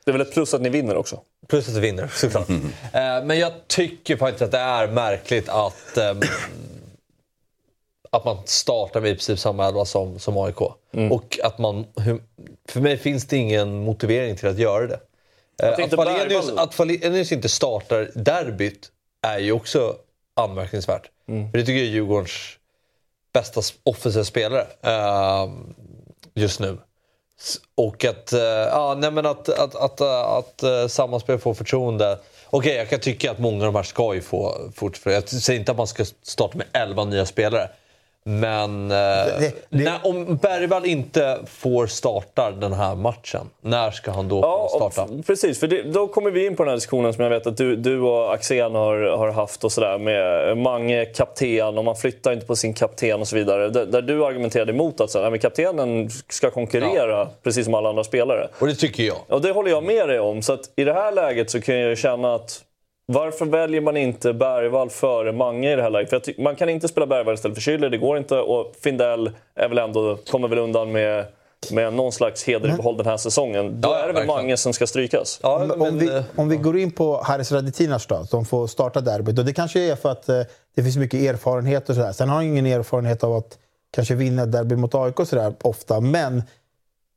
Det 0.04 0.10
är 0.10 0.12
väl 0.12 0.20
ett 0.20 0.32
plus 0.32 0.54
att 0.54 0.60
ni 0.60 0.68
vinner 0.68 0.96
också? 0.96 1.20
Plus 1.48 1.68
att 1.68 1.74
vi 1.74 1.80
vinner, 1.80 2.08
såklart. 2.14 2.50
Eh, 2.50 3.24
men 3.24 3.38
jag 3.38 3.52
tycker 3.66 4.16
faktiskt 4.16 4.42
att 4.42 4.52
det 4.52 4.58
är 4.58 4.88
märkligt 4.88 5.48
att, 5.48 5.96
ehm, 5.96 6.20
att 8.10 8.24
man 8.24 8.38
startar 8.44 9.00
med 9.00 9.10
i 9.10 9.14
princip 9.14 9.38
samma 9.38 9.66
elva 9.66 9.84
som, 9.84 10.18
som 10.18 10.36
AIK. 10.36 10.60
Och 11.10 11.38
att 11.42 11.58
man, 11.58 11.86
för 12.68 12.80
mig 12.80 12.96
finns 12.96 13.26
det 13.26 13.36
ingen 13.36 13.84
motivering 13.84 14.36
till 14.36 14.48
att 14.48 14.58
göra 14.58 14.86
det. 14.86 15.00
Eh, 15.62 15.68
Att 15.84 15.94
Falenius, 15.94 16.50
att 16.50 16.74
Falenius 16.74 17.32
inte 17.32 17.48
startar 17.48 18.10
derbyt 18.14 18.90
är 19.22 19.38
ju 19.38 19.52
också 19.52 19.96
anmärkningsvärt. 20.36 21.10
För 21.26 21.58
det 21.58 21.64
tycker 21.64 21.78
jag 21.78 21.86
är 21.86 21.90
Djurgårdens 21.90 22.58
bästa 23.32 23.60
offensiva 23.84 24.24
spelare 24.24 24.66
eh, 24.82 25.48
just 26.34 26.60
nu. 26.60 26.78
Och 27.74 28.04
att, 28.04 28.32
eh, 28.32 28.40
ja, 28.40 28.96
nej 28.98 29.10
men 29.10 29.26
att, 29.26 29.48
att, 29.48 29.74
att, 29.74 30.00
att, 30.00 30.60
att 30.60 30.62
uh, 30.64 30.86
sammanspel 30.86 31.38
får 31.38 31.54
förtroende. 31.54 32.18
Okej, 32.50 32.74
jag 32.76 32.88
kan 32.88 33.00
tycka 33.00 33.30
att 33.30 33.38
många 33.38 33.66
av 33.66 33.72
de 33.72 33.74
här 33.74 33.82
ska 33.82 34.14
ju 34.14 34.20
få 34.20 34.70
fortfarande. 34.74 35.26
Jag 35.32 35.42
säger 35.42 35.60
inte 35.60 35.72
att 35.72 35.78
man 35.78 35.86
ska 35.86 36.04
starta 36.22 36.58
med 36.58 36.66
11 36.72 37.04
nya 37.04 37.26
spelare. 37.26 37.70
Men 38.28 38.90
eh, 38.90 38.96
det- 38.96 39.52
När, 39.68 39.98
om 40.06 40.36
Bergvall 40.36 40.86
inte 40.86 41.38
får 41.46 41.86
starta 41.86 42.50
den 42.50 42.72
här 42.72 42.94
matchen, 42.94 43.50
när 43.60 43.90
ska 43.90 44.10
han 44.10 44.28
då 44.28 44.40
Ja, 44.42 44.68
få 44.72 44.84
och 44.84 44.92
starta? 44.92 45.12
f- 45.18 45.24
precis. 45.26 45.60
För 45.60 45.66
det, 45.66 45.82
då 45.82 46.06
kommer 46.08 46.30
vi 46.30 46.46
in 46.46 46.56
på 46.56 46.62
den 46.62 46.70
här 46.70 46.76
diskussionen 46.76 47.12
som 47.14 47.22
jag 47.24 47.30
vet 47.30 47.46
att 47.46 47.56
du, 47.56 47.76
du 47.76 48.00
och 48.00 48.34
Axén 48.34 48.74
har, 48.74 48.96
har 49.16 49.30
haft 49.30 49.64
och 49.64 49.72
sådär 49.72 49.98
med 49.98 50.58
Mange 50.58 51.04
kapten 51.04 51.78
och 51.78 51.84
man 51.84 51.96
flyttar 51.96 52.32
inte 52.32 52.46
på 52.46 52.56
sin 52.56 52.74
kapten 52.74 53.20
och 53.20 53.28
så 53.28 53.36
vidare. 53.36 53.68
Där, 53.68 53.86
där 53.86 54.02
du 54.02 54.24
argumenterade 54.26 54.72
emot 54.72 55.00
att 55.00 55.10
så, 55.10 55.18
här, 55.18 55.22
nej, 55.22 55.30
men 55.30 55.40
kaptenen 55.40 56.10
ska 56.28 56.50
konkurrera 56.50 57.28
precis 57.42 57.64
som 57.64 57.74
alla 57.74 57.88
andra 57.88 58.04
spelare. 58.04 58.48
Och 58.58 58.66
det 58.66 58.74
tycker 58.74 59.02
jag. 59.02 59.16
Och 59.28 59.40
det 59.42 59.50
håller 59.52 59.70
jag 59.70 59.84
med 59.84 60.08
dig 60.08 60.20
om. 60.20 60.42
Så 60.42 60.52
att 60.52 60.60
i 60.76 60.84
det 60.84 60.92
här 60.92 61.12
läget 61.12 61.50
så 61.50 61.60
kan 61.60 61.78
jag 61.78 61.98
känna 61.98 62.34
att 62.34 62.60
varför 63.06 63.46
väljer 63.46 63.80
man 63.80 63.96
inte 63.96 64.32
Bergvall 64.32 64.90
före 64.90 65.32
Mange 65.32 65.72
i 65.72 65.76
det 65.76 65.82
här 65.82 65.90
läget? 65.90 66.10
För 66.10 66.42
man 66.42 66.56
kan 66.56 66.68
inte 66.68 66.88
spela 66.88 67.06
Bergvall 67.06 67.34
istället 67.34 67.62
för 67.62 67.70
Schüller, 67.72 67.88
det 67.90 67.98
går 67.98 68.18
inte. 68.18 68.38
Och 68.38 68.74
Findell 68.80 69.30
är 69.54 69.68
väl 69.68 69.78
ändå, 69.78 70.18
kommer 70.30 70.48
väl 70.48 70.58
undan 70.58 70.92
med, 70.92 71.24
med 71.72 71.92
någon 71.94 72.12
slags 72.12 72.44
heder 72.44 72.68
i 72.68 72.72
behåll 72.72 72.96
den 72.96 73.06
här 73.06 73.16
säsongen. 73.16 73.80
Då 73.80 73.88
Ja, 73.88 73.98
är 73.98 74.06
det 74.06 74.12
väl. 74.12 74.26
Mange 74.26 74.56
som 74.56 74.72
ska 74.72 74.86
strykas. 74.86 75.40
Ja, 75.42 75.72
Om, 75.72 75.78
men, 75.78 75.98
vi, 75.98 76.06
eh, 76.16 76.22
om 76.36 76.48
vi 76.48 76.56
går 76.56 76.78
in 76.78 76.90
på 76.90 77.20
Haris 77.24 77.52
Radetinac 77.52 78.06
då, 78.06 78.24
som 78.24 78.44
får 78.44 78.66
starta 78.66 79.00
derbyt. 79.00 79.38
Och 79.38 79.44
det 79.44 79.52
kanske 79.52 79.80
är 79.80 79.96
för 79.96 80.08
att 80.12 80.28
eh, 80.28 80.40
det 80.76 80.82
finns 80.82 80.96
mycket 80.96 81.20
erfarenhet 81.20 81.88
och 81.88 81.94
sådär. 81.94 82.12
Sen 82.12 82.28
har 82.28 82.36
han 82.36 82.44
ingen 82.44 82.66
erfarenhet 82.66 83.24
av 83.24 83.32
att 83.32 83.58
kanske 83.94 84.14
vinna 84.14 84.46
derby 84.46 84.76
mot 84.76 84.94
AIK 84.94 85.16
sådär 85.26 85.54
ofta. 85.62 86.00
Men 86.00 86.42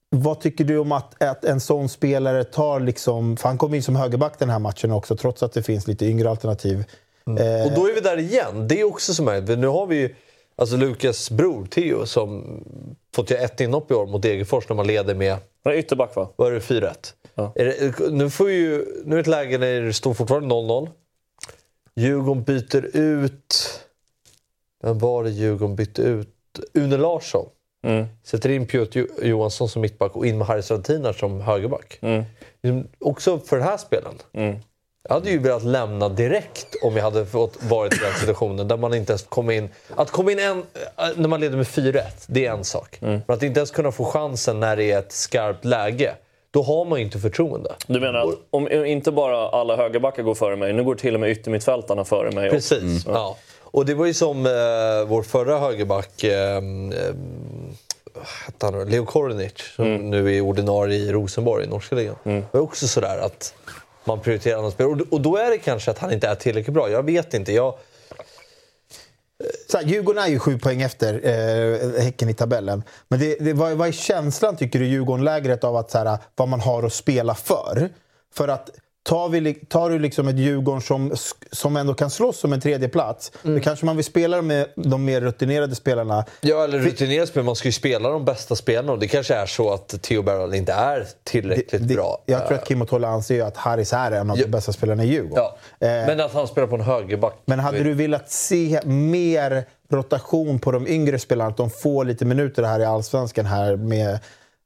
vad 0.10 0.40
tycker 0.42 0.64
du 0.64 0.78
om 0.78 0.92
att, 0.92 1.24
att 1.24 1.46
en 1.46 1.60
sån 1.60 1.90
spelare 1.90 2.44
tar 2.44 2.80
liksom... 2.80 3.38
För 3.38 3.48
han 3.48 3.58
kom 3.58 3.74
in 3.74 3.84
som 3.84 3.96
högerback 3.96 4.40
den 4.40 4.50
här 4.50 4.60
matchen 4.60 4.92
också, 4.92 5.16
trots 5.16 5.44
att 5.44 5.54
det 5.54 5.64
finns 5.64 5.88
lite 5.88 6.06
yngre 6.06 6.30
alternativ. 6.30 6.84
Eh, 7.28 7.66
Och 7.68 7.72
då 7.76 7.90
är 7.90 7.94
vi 7.96 8.02
där 8.02 8.18
igen. 8.18 8.68
Det 8.68 8.80
är 8.80 8.84
också 8.88 9.14
som 9.14 9.28
är. 9.28 9.56
Nu 9.56 9.68
har 9.68 9.88
vi 9.88 9.96
ju 9.96 10.16
alltså 10.56 10.78
Lukas 10.78 11.32
bror 11.32 11.66
Theo 11.66 12.06
som 12.06 12.44
fått 13.16 13.30
göra 13.32 13.42
ett 13.42 13.62
inhopp 13.62 13.92
i 13.92 13.94
år 13.94 14.06
mot 14.08 14.22
Degerfors 14.22 14.70
när 14.70 14.76
man 14.76 14.88
leder 14.88 15.16
med 15.16 15.38
Han 15.64 15.74
är 15.74 15.78
ytterback 15.78 16.16
va? 16.16 16.30
vad 16.36 16.48
är 16.48 16.52
det, 16.52 16.60
4-1. 16.60 17.14
Ja. 17.36 17.52
Det, 17.56 18.00
nu, 18.12 18.30
får 18.30 18.52
ju, 18.52 18.86
nu 19.06 19.12
är 19.12 19.16
det 19.16 19.22
ett 19.22 19.28
läge 19.28 19.58
när 19.58 19.82
det 19.82 19.94
står 19.94 20.14
fortfarande 20.14 20.56
0-0. 20.56 20.90
Djurgården 21.96 22.44
byter 22.44 22.86
ut... 22.98 23.56
Vem 24.84 25.00
var 25.00 25.24
det 25.24 25.30
Djurgården 25.30 25.76
bytte 25.76 26.02
ut? 26.02 26.36
Une 26.74 26.98
Larsson. 26.98 27.46
Mm. 27.84 28.06
Sätter 28.24 28.50
in 28.50 28.68
Piotr 28.68 28.98
Jo- 29.00 29.08
Johansson 29.24 29.70
som 29.70 29.82
mittback 29.82 30.16
och 30.16 30.26
in 30.26 30.38
med 30.38 30.48
Haris 30.48 30.72
Radetinac 30.72 31.18
som 31.20 31.42
högerback. 31.42 31.98
Mm. 32.02 32.24
Liksom, 32.62 32.88
Också 33.00 33.40
för 33.40 33.56
den 33.58 33.66
här 33.66 33.78
spelen. 33.78 34.14
Mm. 34.34 34.56
Jag 35.10 35.14
hade 35.14 35.30
ju 35.30 35.40
velat 35.40 35.64
lämna 35.64 36.10
direkt 36.10 36.76
om 36.84 36.96
jag 36.96 37.04
hade 37.04 37.26
fått 37.26 37.64
varit 37.64 37.94
i 37.94 37.98
den 37.98 38.14
situationen 38.14 38.68
där 38.68 38.78
man 38.78 38.94
inte 38.94 39.12
ens 39.12 39.24
kom 39.24 39.50
in... 39.52 39.70
Att 39.96 40.12
komma 40.12 40.32
in 40.32 40.40
en, 40.40 40.58
äh, 40.58 41.06
när 41.16 41.28
man 41.28 41.40
leder 41.40 41.58
med 41.58 41.66
4-1, 41.68 42.02
det 42.28 42.46
är 42.46 42.52
en 42.52 42.64
sak. 42.64 42.98
Men 43.00 43.22
att 43.28 43.44
inte 43.44 43.60
ens 43.60 43.72
kunna 43.72 43.92
få 43.92 44.06
chansen 44.06 44.60
när 44.60 44.76
det 44.78 44.92
är 44.92 45.00
ett 45.00 45.12
skarpt 45.12 45.66
läge, 45.66 46.16
då 46.52 46.62
har 46.64 46.86
man 46.86 47.00
ju 47.00 47.06
inte 47.06 47.20
förtroende. 47.20 47.76
Du 47.88 48.00
menar 48.00 48.20
att 48.20 48.36
om 48.50 48.72
inte 48.72 49.12
bara 49.12 49.50
alla 49.50 49.76
högerbackar 49.76 50.24
går 50.24 50.36
före 50.36 50.56
mig, 50.56 50.74
nu 50.74 50.84
går 50.84 50.96
till 50.96 51.14
och 51.14 51.20
med 51.20 51.30
yttermittfältarna 51.32 52.06
före 52.06 52.32
mig. 52.32 52.50
Precis. 52.50 53.06
Ja. 53.08 53.38
Och 53.72 53.86
det 53.86 53.94
var 53.94 54.06
ju 54.06 54.14
som 54.14 54.46
eh, 54.46 54.52
vår 55.08 55.24
förra 55.24 55.60
högerback, 55.60 56.24
eh, 56.24 56.58
eh, 56.58 56.62
han? 58.62 58.90
Leo 58.90 59.06
Korenic, 59.06 59.54
som 59.76 60.10
nu 60.10 60.38
är 60.38 60.42
ordinarie 60.42 60.98
i 60.98 61.12
Rosenborg 61.12 61.66
i 61.66 61.68
norska 61.68 61.96
ligan. 61.96 62.16
Det 62.24 62.44
var 62.52 62.62
också 62.62 62.88
sådär 62.88 63.18
att 63.18 63.54
man 64.04 64.20
prioriterar 64.20 64.58
andra 64.58 64.72
spel. 64.72 64.86
Och, 64.86 65.02
och 65.12 65.22
då 65.22 65.38
är 65.38 65.50
det 65.50 65.58
kanske 65.58 65.92
att 65.92 65.98
han 65.98 66.14
inte 66.14 66.28
är 66.28 66.36
tillräckligt 66.36 66.74
bra. 66.74 66.90
Jag 66.90 67.04
vet 67.04 67.34
inte. 67.34 67.54
Jag, 67.54 67.76
så 69.72 69.78
här, 69.78 69.86
Djurgården 69.86 70.24
är 70.24 70.28
ju 70.28 70.40
sju 70.40 70.60
poäng 70.60 70.82
efter 70.82 71.14
eh, 71.14 72.02
Häcken 72.02 72.30
i 72.30 72.34
tabellen. 72.34 72.84
Men 73.08 73.20
det, 73.20 73.36
det, 73.40 73.54
vad, 73.54 73.72
vad 73.72 73.88
är 73.88 73.92
känslan, 73.92 74.58
tycker 74.58 74.80
du, 74.80 74.86
Djurgården-lägret 74.86 75.64
av 75.64 75.76
att, 75.76 75.92
så 75.92 75.98
här, 75.98 76.18
vad 76.36 76.48
man 76.48 76.60
har 76.60 76.84
att 76.84 76.94
spela 76.94 77.36
för? 77.36 77.90
För 78.34 78.48
att 78.48 78.70
Tar, 79.10 79.30
vi, 79.30 79.54
tar 79.54 79.90
du 79.90 80.00
liksom 80.00 80.28
ett 80.28 80.38
Djurgården 80.38 80.82
som, 80.82 81.14
som 81.52 81.78
ändå 81.78 81.94
kan 81.94 82.10
slåss 82.10 82.44
om 82.44 82.54
en 82.54 82.62
tredje 82.62 82.90
plats 82.90 83.32
mm. 83.44 83.56
då 83.56 83.62
kanske 83.64 83.86
man 83.86 83.96
vill 83.96 84.06
spela 84.06 84.42
med 84.42 84.68
de 84.76 85.06
mer 85.06 85.22
rutinerade 85.22 85.76
spelarna. 85.76 86.26
Ja, 86.42 86.64
eller 86.64 86.80
rutinerade 86.80 87.28
spelare. 87.28 87.46
Man 87.46 87.56
ska 87.56 87.68
ju 87.68 87.72
spela 87.72 88.10
de 88.10 88.26
bästa 88.26 88.56
spelarna. 88.56 88.92
Och 88.92 89.00
det 89.00 89.08
kanske 89.08 89.36
är 89.36 89.46
så 89.46 89.74
att 89.74 90.02
Theo 90.02 90.22
Berral 90.22 90.54
inte 90.54 90.74
är 90.74 91.08
tillräckligt 91.24 91.72
det, 91.72 91.78
det, 91.78 91.96
bra. 91.96 92.24
Jag 92.26 92.48
tror 92.48 92.58
att 92.58 92.68
Kim 92.68 92.82
och 92.82 92.88
Tolle 92.88 93.08
anser 93.08 93.44
att 93.44 93.58
Harris 93.58 93.94
är 93.94 94.12
en 94.12 94.30
av 94.32 94.38
ja. 94.38 94.44
de 94.44 94.52
bästa 94.52 94.74
spelarna 94.74 95.04
i 95.04 95.08
Djurgården. 95.08 95.44
Ja. 95.80 95.88
Eh, 95.88 96.08
men 96.08 96.20
att 96.20 96.34
han 96.34 96.48
spelar 96.48 96.68
på 96.68 96.76
en 96.76 96.82
högerback. 96.82 97.42
Men 97.46 97.60
hade 97.60 97.84
du 97.84 97.94
velat 97.94 98.32
se 98.32 98.82
mer 98.86 99.66
rotation 99.92 100.60
på 100.60 100.72
de 100.72 100.88
yngre 100.88 101.20
spelarna? 101.20 101.50
Att 101.50 101.58
de 101.58 101.70
får 101.70 102.06
lite 102.06 102.26
minuter 102.26 102.64
här 102.64 102.80
i 102.80 102.86
Allsvenskan 102.86 103.46
här 103.46 103.76
med 103.76 104.20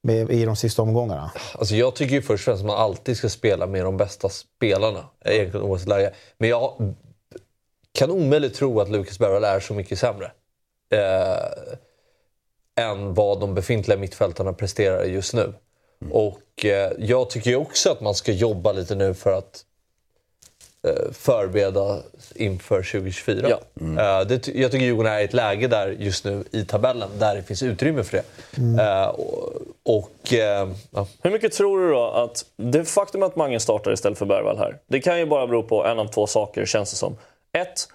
med, 0.04 0.32
i 0.32 0.46
de 0.46 0.56
sista 0.56 0.82
omgångarna? 0.82 1.32
Alltså 1.54 1.76
jag 1.76 1.96
tycker 1.96 2.16
ju 2.16 2.22
först 2.22 2.42
och 2.42 2.46
främst 2.46 2.62
att 2.62 2.68
man 2.68 2.78
alltid 2.78 3.18
ska 3.18 3.30
spela 3.30 3.68
med 3.68 3.86
de 3.86 3.98
bästa 3.98 4.30
spelarna. 4.30 5.06
Egentligen 5.26 5.66
oavsett 5.66 5.88
läge. 5.88 6.14
Men 6.38 6.50
jag 6.50 6.94
kan 7.92 8.12
omöjligt 8.12 8.56
tro 8.56 8.82
att 8.82 8.90
Lucas 8.90 9.20
Bergvall 9.20 9.44
är 9.44 9.60
så 9.60 9.74
mycket 9.74 10.00
sämre. 10.00 10.32
Eh, 10.94 11.38
än 12.76 13.14
vad 13.14 13.40
de 13.40 13.54
befintliga 13.54 13.98
mittfältarna 13.98 14.54
presterar 14.54 15.04
just 15.04 15.34
nu. 15.34 15.54
Mm. 16.02 16.14
Och 16.14 16.66
eh, 16.66 16.92
jag 16.98 17.30
tycker 17.30 17.50
ju 17.50 17.56
också 17.56 17.92
att 17.92 18.02
man 18.02 18.16
ska 18.16 18.32
jobba 18.32 18.72
lite 18.72 18.96
nu 18.96 19.14
för 19.14 19.38
att 19.38 19.66
förbereda 21.12 21.98
inför 22.36 22.76
2024. 22.76 23.50
Ja. 23.50 23.60
Mm. 23.82 23.98
Uh, 23.98 24.28
det, 24.28 24.48
jag 24.48 24.72
tycker 24.72 24.86
Djurgården 24.86 25.14
är 25.14 25.20
i 25.20 25.24
ett 25.24 25.34
läge 25.34 25.68
där 25.68 25.96
just 26.00 26.26
nu 26.26 26.44
i 26.52 26.66
tabellen 26.66 27.10
där 27.20 27.36
det 27.36 27.44
finns 27.44 27.64
utrymme 27.64 28.04
för 28.04 28.18
det. 28.18 28.24
Mm. 28.58 28.80
Uh, 28.80 29.08
och, 29.08 29.54
och 29.84 30.34
uh, 30.34 30.40
ja. 30.92 31.08
Hur 31.22 31.32
mycket 31.32 31.52
tror 31.52 31.80
du 31.80 31.92
då 31.92 32.08
att 32.10 32.46
det 32.56 32.86
faktum 32.86 33.24
att 33.24 33.36
Mange 33.36 33.60
startar 33.60 33.94
istället 33.94 34.18
för 34.18 34.26
Bergvall 34.26 34.58
här, 34.58 34.78
det 34.88 35.00
kan 35.00 35.20
ju 35.20 35.26
bara 35.26 35.48
bero 35.48 35.64
på 35.64 35.86
en 35.86 36.00
av 36.00 36.08
två 36.08 36.28
saker 36.28 36.66
känns 36.66 36.92
det 36.92 36.98
som. 36.98 37.18
Ett, 37.58 37.88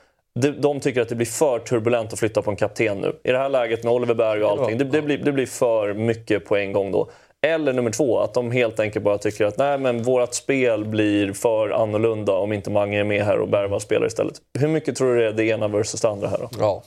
de 0.58 0.80
tycker 0.80 1.00
att 1.00 1.08
det 1.08 1.14
blir 1.14 1.26
för 1.26 1.58
turbulent 1.58 2.12
att 2.12 2.18
flytta 2.18 2.42
på 2.42 2.50
en 2.50 2.56
kapten 2.56 2.98
nu. 2.98 3.16
I 3.24 3.32
det 3.32 3.38
här 3.38 3.48
läget 3.48 3.84
med 3.84 3.92
Oliver 3.92 4.14
Berg 4.14 4.44
och 4.44 4.50
allting, 4.50 4.78
det, 4.78 4.84
det, 4.84 5.02
blir, 5.02 5.18
det 5.18 5.32
blir 5.32 5.46
för 5.46 5.94
mycket 5.94 6.44
på 6.44 6.56
en 6.56 6.72
gång 6.72 6.92
då. 6.92 7.10
Eller 7.46 7.72
nummer 7.72 7.90
två, 7.90 8.20
att 8.20 8.34
de 8.34 8.50
helt 8.50 8.80
enkelt 8.80 9.04
bara 9.04 9.18
tycker 9.18 9.44
att 9.44 9.56
nej, 9.56 9.78
men 9.78 10.02
vårt 10.02 10.34
spel 10.34 10.84
blir 10.84 11.32
för 11.32 11.70
annorlunda 11.70 12.32
om 12.32 12.52
inte 12.52 12.70
Mange 12.70 13.00
är 13.00 13.04
med 13.04 13.24
här 13.24 13.38
och 13.38 13.48
Bergvall 13.48 13.80
spelar 13.80 14.06
istället. 14.06 14.40
Hur 14.58 14.68
mycket 14.68 14.96
tror 14.96 15.14
du 15.14 15.20
det 15.20 15.28
är 15.28 15.32
det 15.32 15.44
ena 15.44 15.68
versus 15.68 16.00
det 16.00 16.08
andra 16.08 16.28
här 16.28 16.38
då? 16.38 16.50
Ja. 16.58 16.82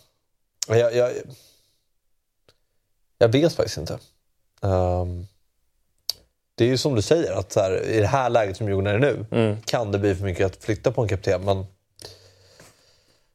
Jag, 0.68 0.96
jag, 0.96 1.12
jag 3.18 3.30
vet 3.30 3.54
faktiskt 3.54 3.78
inte. 3.78 4.00
Um, 4.62 5.28
det 6.56 6.64
är 6.64 6.68
ju 6.68 6.78
som 6.78 6.96
du 6.96 7.02
säger, 7.02 7.32
att 7.32 7.56
här, 7.56 7.86
i 7.86 8.00
det 8.00 8.08
här 8.08 8.30
läget 8.30 8.58
som 8.58 8.68
Djurgården 8.68 8.96
är 8.96 9.00
nu 9.00 9.26
mm. 9.32 9.62
kan 9.66 9.92
det 9.92 10.00
bli 10.00 10.16
för 10.16 10.24
mycket 10.24 10.46
att 10.46 10.64
flytta 10.64 10.92
på 10.92 11.02
en 11.02 11.08
kapten. 11.08 11.46
Men 11.46 11.66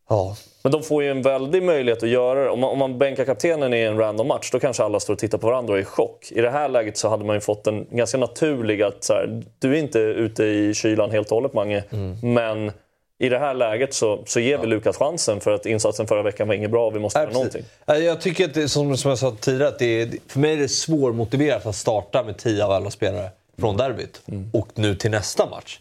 Ja. 0.09 0.37
Men 0.63 0.73
de 0.73 0.83
får 0.83 1.03
ju 1.03 1.11
en 1.11 1.23
väldig 1.23 1.63
möjlighet 1.63 2.03
att 2.03 2.09
göra 2.09 2.45
det. 2.45 2.51
Om 2.51 2.61
man, 2.61 2.71
om 2.71 2.79
man 2.79 2.99
bänkar 2.99 3.25
kaptenen 3.25 3.75
i 3.75 3.81
en 3.81 3.99
random 3.99 4.27
match, 4.27 4.51
då 4.53 4.61
kanske 4.61 4.83
alla 4.83 5.01
står 5.01 5.13
och 5.13 5.19
tittar 5.19 5.39
på 5.39 5.47
varandra 5.47 5.73
och 5.73 5.79
är 5.79 5.83
i 5.83 5.85
chock. 5.85 6.33
I 6.33 6.41
det 6.41 6.51
här 6.51 6.69
läget 6.69 6.97
så 6.97 7.09
hade 7.09 7.25
man 7.25 7.37
ju 7.37 7.41
fått 7.41 7.67
en 7.67 7.87
ganska 7.91 8.19
naturlig 8.19 8.83
att 8.83 9.05
så 9.05 9.13
här, 9.13 9.43
du 9.59 9.73
är 9.73 9.79
inte 9.79 9.99
ute 9.99 10.45
i 10.45 10.75
kylan 10.75 11.11
helt 11.11 11.29
och 11.29 11.35
hållet 11.35 11.55
Mange, 11.55 11.85
mm. 11.91 12.35
men 12.35 12.73
i 13.19 13.29
det 13.29 13.39
här 13.39 13.55
läget 13.55 13.95
så, 13.95 14.23
så 14.27 14.41
ger 14.41 14.59
vi 14.59 14.67
Lukas 14.67 14.97
chansen 14.97 15.41
för 15.41 15.51
att 15.51 15.67
insatsen 15.67 16.07
förra 16.07 16.23
veckan 16.23 16.49
var 16.49 16.55
inget 16.55 16.71
bra 16.71 16.87
och 16.87 16.95
vi 16.95 16.99
måste 16.99 17.19
göra 17.19 17.31
någonting. 17.31 17.65
Jag 17.87 18.21
tycker 18.21 18.45
att 18.45 18.55
det, 18.55 18.69
som, 18.69 18.97
som 18.97 19.09
jag 19.09 19.19
sa 19.19 19.37
tidigare, 19.41 19.69
att 19.69 19.79
det 19.79 20.03
är, 20.03 20.11
för 20.27 20.41
mig 20.41 20.53
är 20.53 20.57
det 20.57 20.69
svårmotiverat 20.69 21.67
att 21.67 21.77
starta 21.77 22.23
med 22.23 22.39
10 22.39 22.65
av 22.65 22.71
alla 22.71 22.91
spelare 22.91 23.31
från 23.59 23.77
derbyt. 23.77 24.23
Mm. 24.27 24.51
Och 24.53 24.69
nu 24.75 24.95
till 24.95 25.11
nästa 25.11 25.47
match. 25.47 25.81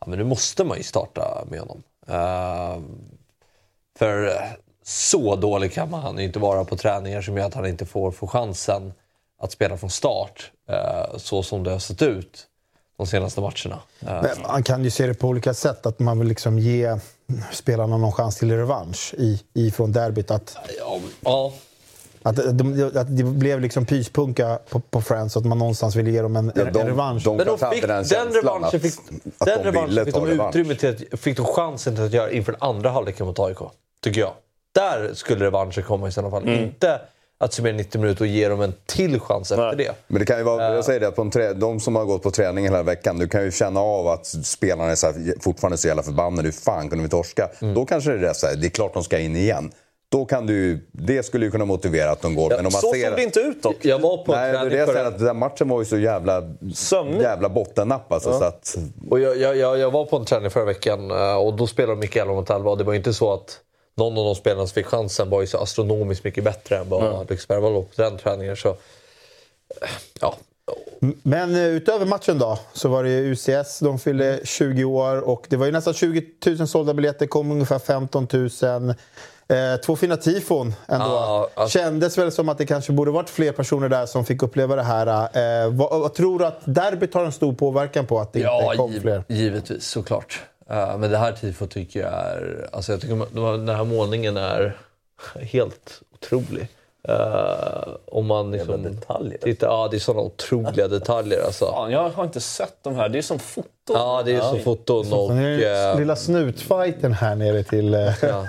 Ja, 0.00 0.06
men 0.06 0.18
nu 0.18 0.24
måste 0.24 0.64
man 0.64 0.76
ju 0.76 0.82
starta 0.82 1.44
med 1.50 1.60
honom. 1.60 1.82
Uh, 2.10 2.84
för 3.98 4.26
eh, 4.26 4.32
så 4.84 5.36
dålig 5.36 5.72
kan 5.72 5.90
man 5.90 6.18
inte 6.20 6.38
vara 6.38 6.64
på 6.64 6.76
träningar 6.76 7.22
som 7.22 7.36
gör 7.36 7.46
att 7.46 7.54
han 7.54 7.66
inte 7.66 7.86
får, 7.86 8.10
får 8.10 8.26
chansen 8.26 8.92
att 9.40 9.52
spela 9.52 9.76
från 9.76 9.90
start. 9.90 10.50
Eh, 10.68 11.16
så 11.16 11.42
som 11.42 11.62
det 11.62 11.70
har 11.70 11.78
sett 11.78 12.02
ut 12.02 12.46
de 12.96 13.06
senaste 13.06 13.40
matcherna. 13.40 13.82
Eh, 14.00 14.22
Men 14.22 14.42
man 14.42 14.62
kan 14.62 14.84
ju 14.84 14.90
se 14.90 15.06
det 15.06 15.14
på 15.14 15.28
olika 15.28 15.54
sätt. 15.54 15.86
Att 15.86 15.98
man 15.98 16.18
vill 16.18 16.28
liksom 16.28 16.58
ge 16.58 16.98
spelarna 17.52 17.96
någon 17.96 18.12
chans 18.12 18.36
till 18.38 18.56
revansch 18.56 19.14
i, 19.18 19.42
ifrån 19.54 19.92
derbyt. 19.92 20.30
Att, 20.30 20.56
ja, 20.78 21.00
ja. 21.20 21.52
Att, 22.22 22.58
de, 22.58 22.90
att 22.94 23.16
det 23.16 23.24
blev 23.24 23.60
liksom 23.60 23.86
pyspunka 23.86 24.58
på, 24.68 24.80
på 24.80 25.02
Friends, 25.02 25.36
att 25.36 25.44
man 25.44 25.58
någonstans 25.58 25.96
ville 25.96 26.10
ge 26.10 26.22
dem 26.22 26.36
en, 26.36 26.52
ja, 26.54 26.64
de, 26.64 26.80
en 26.80 26.86
revansch. 26.86 27.24
De 27.24 27.36
Men 27.36 27.46
de 27.46 27.58
fick, 27.58 27.86
den, 27.86 28.04
den 28.04 28.32
revanschen 28.32 28.80
fick, 28.80 28.94
att, 29.38 29.46
den 29.46 29.58
de 29.58 29.64
revanschen 29.64 30.04
fick 30.04 30.14
de 30.14 30.30
utrymme 30.30 30.74
till, 30.74 31.18
fick 31.18 31.36
de 31.36 31.46
chansen 31.46 31.94
till 31.94 32.04
att 32.04 32.12
göra 32.12 32.30
inför 32.30 32.52
den 32.52 32.62
andra 32.62 32.90
halvleken 32.90 33.26
mot 33.26 33.38
AIK 33.38 33.58
tycker 34.04 34.20
jag. 34.20 34.32
Där 34.74 35.14
skulle 35.14 35.44
revanschen 35.44 35.82
komma 35.82 36.08
i 36.08 36.12
sådana 36.12 36.30
fall. 36.30 36.42
Mm. 36.42 36.62
Inte 36.64 37.00
att 37.38 37.52
summera 37.52 37.76
90 37.76 38.00
minuter 38.00 38.20
och 38.20 38.26
ge 38.26 38.48
dem 38.48 38.60
en 38.60 38.74
till 38.86 39.20
chans 39.20 39.50
efter 39.50 39.66
Nej. 39.66 39.76
det. 39.76 39.94
Men 40.06 40.20
det 40.20 40.26
kan 40.26 40.38
ju 40.38 40.44
vara, 40.44 40.74
jag 40.74 40.84
säger 40.84 41.00
det, 41.00 41.08
att 41.08 41.16
på 41.16 41.22
en 41.22 41.30
trä, 41.30 41.52
de 41.52 41.80
som 41.80 41.96
har 41.96 42.04
gått 42.04 42.22
på 42.22 42.30
träning 42.30 42.64
hela 42.64 42.82
veckan, 42.82 43.18
du 43.18 43.28
kan 43.28 43.44
ju 43.44 43.50
känna 43.50 43.80
av 43.80 44.08
att 44.08 44.26
spelarna 44.26 44.90
är 44.90 44.94
så 44.94 45.06
här, 45.06 45.34
fortfarande 45.40 45.78
så 45.78 45.88
jävla 45.88 46.02
förbannade. 46.02 46.42
Hur 46.42 46.52
fan 46.52 46.88
kunde 46.88 47.04
vi 47.04 47.10
torska? 47.10 47.50
Mm. 47.60 47.74
Då 47.74 47.86
kanske 47.86 48.12
det 48.12 48.28
är 48.28 48.32
så 48.32 48.46
här, 48.46 48.56
det 48.56 48.66
är 48.66 48.70
klart 48.70 48.94
de 48.94 49.04
ska 49.04 49.18
in 49.18 49.36
igen. 49.36 49.72
Då 50.08 50.24
kan 50.24 50.46
du, 50.46 50.86
det 50.92 51.22
skulle 51.22 51.44
ju 51.44 51.50
kunna 51.50 51.64
motivera 51.64 52.10
att 52.10 52.22
de 52.22 52.34
går. 52.34 52.50
Ja, 52.52 52.56
men 52.56 52.66
om 52.66 52.72
man 52.72 52.80
så 52.80 52.92
ser 52.92 53.08
såg 53.08 53.16
det 53.16 53.22
inte 53.22 53.40
ut 53.40 53.62
dock. 53.62 53.76
Jag 53.82 53.98
var 53.98 54.24
på 54.24 54.32
Nej, 54.32 54.52
det 54.52 54.58
är 54.58 54.70
det 54.70 54.76
jag 54.76 54.88
säger, 54.88 55.04
att 55.04 55.18
den 55.18 55.38
matchen 55.38 55.68
var 55.68 55.78
ju 55.78 55.84
så 55.84 55.98
jävla, 55.98 56.42
jävla 57.20 57.48
bottennapp. 57.48 58.12
Alltså, 58.12 58.30
ja. 58.30 58.38
så 58.38 58.44
att... 58.44 58.76
och 59.10 59.20
jag, 59.20 59.56
jag, 59.56 59.78
jag, 59.78 59.90
var 59.90 60.04
på 60.04 60.16
en 60.16 60.24
träning 60.24 60.50
förra 60.50 60.64
veckan 60.64 61.10
eh, 61.10 61.36
och 61.36 61.54
då 61.54 61.66
spelade 61.66 61.92
de 61.92 62.00
Mikael 62.00 62.28
mot 62.28 62.50
11 62.50 62.70
och 62.70 62.78
det 62.78 62.84
var 62.84 62.94
inte 62.94 63.14
så 63.14 63.32
att 63.32 63.60
någon 63.94 64.18
av 64.18 64.24
de 64.24 64.34
spelarna 64.34 64.66
som 64.66 64.74
fick 64.74 64.86
chansen 64.86 65.30
var 65.30 65.40
ju 65.40 65.46
så 65.46 65.58
astronomiskt 65.58 66.24
mycket 66.24 66.44
bättre 66.44 66.78
än 66.78 66.88
vad 66.88 67.02
mm. 67.02 67.14
Alex 67.14 67.48
Bergvall 67.48 67.72
var 67.72 67.82
på 67.82 68.02
den 68.02 68.18
träningen. 68.18 68.56
Så, 68.56 68.76
ja. 70.20 70.34
Men 71.22 71.54
eh, 71.54 71.64
utöver 71.64 72.06
matchen 72.06 72.38
då, 72.38 72.58
så 72.72 72.88
var 72.88 73.04
det 73.04 73.10
UCS. 73.10 73.78
De 73.78 73.98
fyllde 73.98 74.40
20 74.44 74.84
år 74.84 75.20
och 75.20 75.46
det 75.48 75.56
var 75.56 75.66
ju 75.66 75.72
nästan 75.72 75.94
20 75.94 76.24
000 76.46 76.68
sålda 76.68 76.94
biljetter. 76.94 77.26
kom 77.26 77.50
ungefär 77.50 77.78
15 77.78 78.28
000. 78.62 78.94
Eh, 79.48 79.80
två 79.80 79.96
fina 79.96 80.16
tifon 80.16 80.74
ändå. 80.88 81.06
Ja, 81.06 81.48
alltså. 81.54 81.78
Kändes 81.78 82.18
väl 82.18 82.32
som 82.32 82.48
att 82.48 82.58
det 82.58 82.66
kanske 82.66 82.92
borde 82.92 83.10
varit 83.10 83.30
fler 83.30 83.52
personer 83.52 83.88
där 83.88 84.06
som 84.06 84.24
fick 84.24 84.42
uppleva 84.42 84.76
det 84.76 84.82
här. 84.82 85.06
Eh, 85.06 85.70
vad, 85.70 86.00
vad, 86.00 86.14
tror 86.14 86.38
du 86.38 86.46
att 86.46 86.60
derbyt 86.64 87.14
har 87.14 87.24
en 87.24 87.32
stor 87.32 87.52
påverkan 87.52 88.06
på 88.06 88.20
att 88.20 88.32
det 88.32 88.40
ja, 88.40 88.64
inte 88.64 88.76
kom 88.76 89.00
fler? 89.00 89.24
givetvis 89.28 89.86
såklart. 89.86 90.42
Uh, 90.70 90.98
men 90.98 91.10
det 91.10 91.18
här 91.18 91.32
tifot 91.32 91.70
tycker 91.70 92.00
jag 92.00 92.12
är... 92.12 92.68
Alltså 92.72 92.92
jag 92.92 93.00
tycker 93.00 93.56
den 93.56 93.76
här 93.76 93.84
målningen 93.84 94.36
är 94.36 94.76
helt 95.34 96.02
otrolig. 96.12 96.68
Uh, 97.08 97.96
om 98.06 98.26
man 98.26 98.50
liksom 98.50 98.82
detaljer. 98.82 99.38
Tittar, 99.38 99.66
ja, 99.66 99.88
det 99.90 99.96
är 99.96 99.98
sådana 99.98 100.22
otroliga 100.22 100.88
detaljer. 100.88 101.44
Alltså. 101.44 101.66
Fan, 101.66 101.90
jag 101.90 102.08
har 102.08 102.24
inte 102.24 102.40
sett 102.40 102.76
de 102.82 102.94
här. 102.94 103.08
Det 103.08 103.18
är 103.18 103.22
som 103.22 103.38
foton. 103.38 103.70
Ja, 103.86 104.22
det 104.24 104.32
är 104.32 104.40
som 104.40 104.60
foton. 104.60 105.12
Och, 105.12 105.24
och, 105.24 105.30
uh, 105.30 105.98
lilla 105.98 106.16
snutfighten 106.16 107.12
här 107.12 107.34
nere 107.34 107.62
till... 107.62 108.12
Ja. 108.22 108.46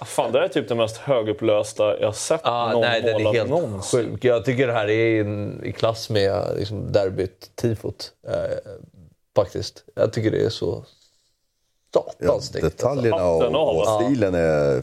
Fan, 0.04 0.32
det 0.32 0.44
är 0.44 0.48
typ 0.48 0.68
det 0.68 0.74
mest 0.74 0.96
högupplösta 0.96 2.00
jag 2.00 2.06
har 2.06 2.12
sett 2.12 2.40
ah, 2.44 2.72
någon 2.72 2.80
nej, 2.80 3.02
den 3.02 3.26
är 3.26 3.32
helt 3.32 3.50
någonsin. 3.50 4.00
sjuk. 4.00 4.24
Jag 4.24 4.44
tycker 4.44 4.66
det 4.66 4.72
här 4.72 4.90
är 4.90 5.20
in, 5.20 5.64
i 5.64 5.72
klass 5.72 6.10
med 6.10 6.54
liksom, 6.56 6.92
derbyt-tifot. 6.92 8.10
Uh, 8.28 8.34
faktiskt. 9.36 9.84
Jag 9.94 10.12
tycker 10.12 10.30
det 10.30 10.44
är 10.44 10.50
så 10.50 10.84
satans 11.94 12.16
ja, 12.18 12.40
snyggt. 12.40 12.64
Detaljerna 12.64 13.16
alltså. 13.16 13.48
och, 13.48 13.78
och, 13.78 14.02
stilen 14.02 14.34
är 14.34 14.82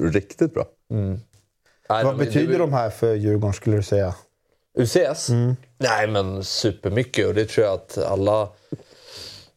riktigt 0.00 0.54
bra. 0.54 0.66
Mm. 0.90 1.20
Nej, 1.88 2.04
Vad 2.04 2.16
betyder 2.16 2.58
de 2.58 2.72
här 2.72 2.90
för 2.90 3.14
Djurgården 3.14 3.52
skulle 3.52 3.76
du 3.76 3.82
säga? 3.82 4.14
UCS? 4.78 5.28
Mm. 5.28 5.56
Nej 5.78 6.06
men 6.06 6.44
supermycket 6.44 7.26
och 7.26 7.34
det 7.34 7.44
tror 7.44 7.66
jag 7.66 7.74
att 7.74 7.98
alla... 7.98 8.48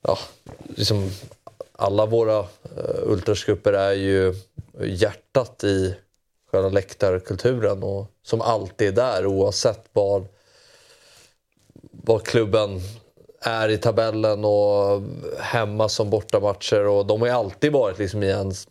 Ja, 0.01 0.17
liksom, 0.75 1.11
alla 1.71 2.05
våra 2.05 2.39
uh, 2.39 2.45
ultrasgrupper 3.03 3.73
är 3.73 3.93
ju 3.93 4.33
hjärtat 4.81 5.63
i 5.63 5.95
själva 6.51 6.69
läktarkulturen 6.69 7.83
och 7.83 8.11
som 8.23 8.41
alltid 8.41 8.87
är 8.87 8.91
där 8.91 9.25
oavsett 9.25 9.85
vad, 9.93 10.25
vad 11.91 12.23
klubben 12.23 12.81
är 13.41 13.69
i 13.69 13.77
tabellen 13.77 14.45
och 14.45 15.01
hemma 15.39 15.89
som 15.89 16.09
bortamatcher. 16.09 16.87
Och 16.87 17.05
de 17.05 17.21
har 17.21 17.27
ju 17.27 17.33
alltid 17.33 17.71
varit 17.71 17.99
liksom 17.99 18.23
i 18.23 18.27
ens 18.27 18.67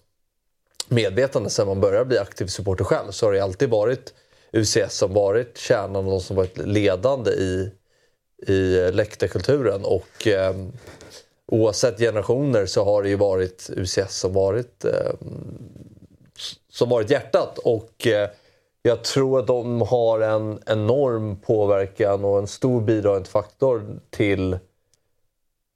medvetande 0.89 1.51
sen 1.51 1.67
man 1.67 1.81
började 1.81 2.05
bli 2.05 2.19
aktiv 2.19 2.47
supporter 2.47 2.85
själv. 2.85 3.11
Så 3.11 3.27
har 3.27 3.33
det 3.33 3.41
alltid 3.41 3.71
varit 3.71 4.15
UCS 4.53 4.97
som 4.97 5.15
varit 5.15 5.59
kärnan 5.59 5.97
och 5.97 6.11
de 6.11 6.21
som 6.21 6.37
varit 6.37 6.59
ledande 6.59 7.31
i, 7.31 7.71
i 8.47 8.91
läktarkulturen. 8.93 9.85
Och 9.85 10.27
eh, 10.27 10.55
oavsett 11.47 11.99
generationer 11.99 12.67
så 12.67 12.85
har 12.85 13.03
det 13.03 13.09
ju 13.09 13.17
varit 13.17 13.71
UCS 13.77 14.19
som 14.19 14.33
varit 14.33 14.85
eh, 14.85 15.13
som 16.71 16.89
varit 16.89 17.11
hjärtat. 17.11 17.59
Och 17.59 18.07
eh, 18.07 18.29
jag 18.87 19.05
tror 19.05 19.39
att 19.39 19.47
de 19.47 19.81
har 19.81 20.21
en 20.21 20.59
enorm 20.67 21.37
påverkan 21.37 22.25
och 22.25 22.39
en 22.39 22.47
stor 22.47 22.81
bidragande 22.81 23.29
faktor 23.29 24.01
till 24.11 24.59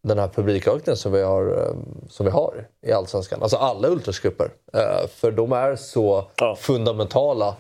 den 0.02 0.18
här 0.18 0.28
publikökningen 0.28 0.96
som 0.96 1.12
vi 1.12 1.22
har, 1.22 1.46
eh, 1.46 1.74
som 2.08 2.26
vi 2.26 2.32
har 2.32 2.68
i 2.86 2.92
Allsvenskan. 2.92 3.42
Alltså 3.42 3.56
alla 3.56 3.88
ultrasgrupper. 3.88 4.50
Eh, 4.72 5.08
för 5.08 5.30
de 5.32 5.52
är 5.52 5.76
så 5.76 6.24
Ja. 6.36 6.56
fundamentala 6.56 7.56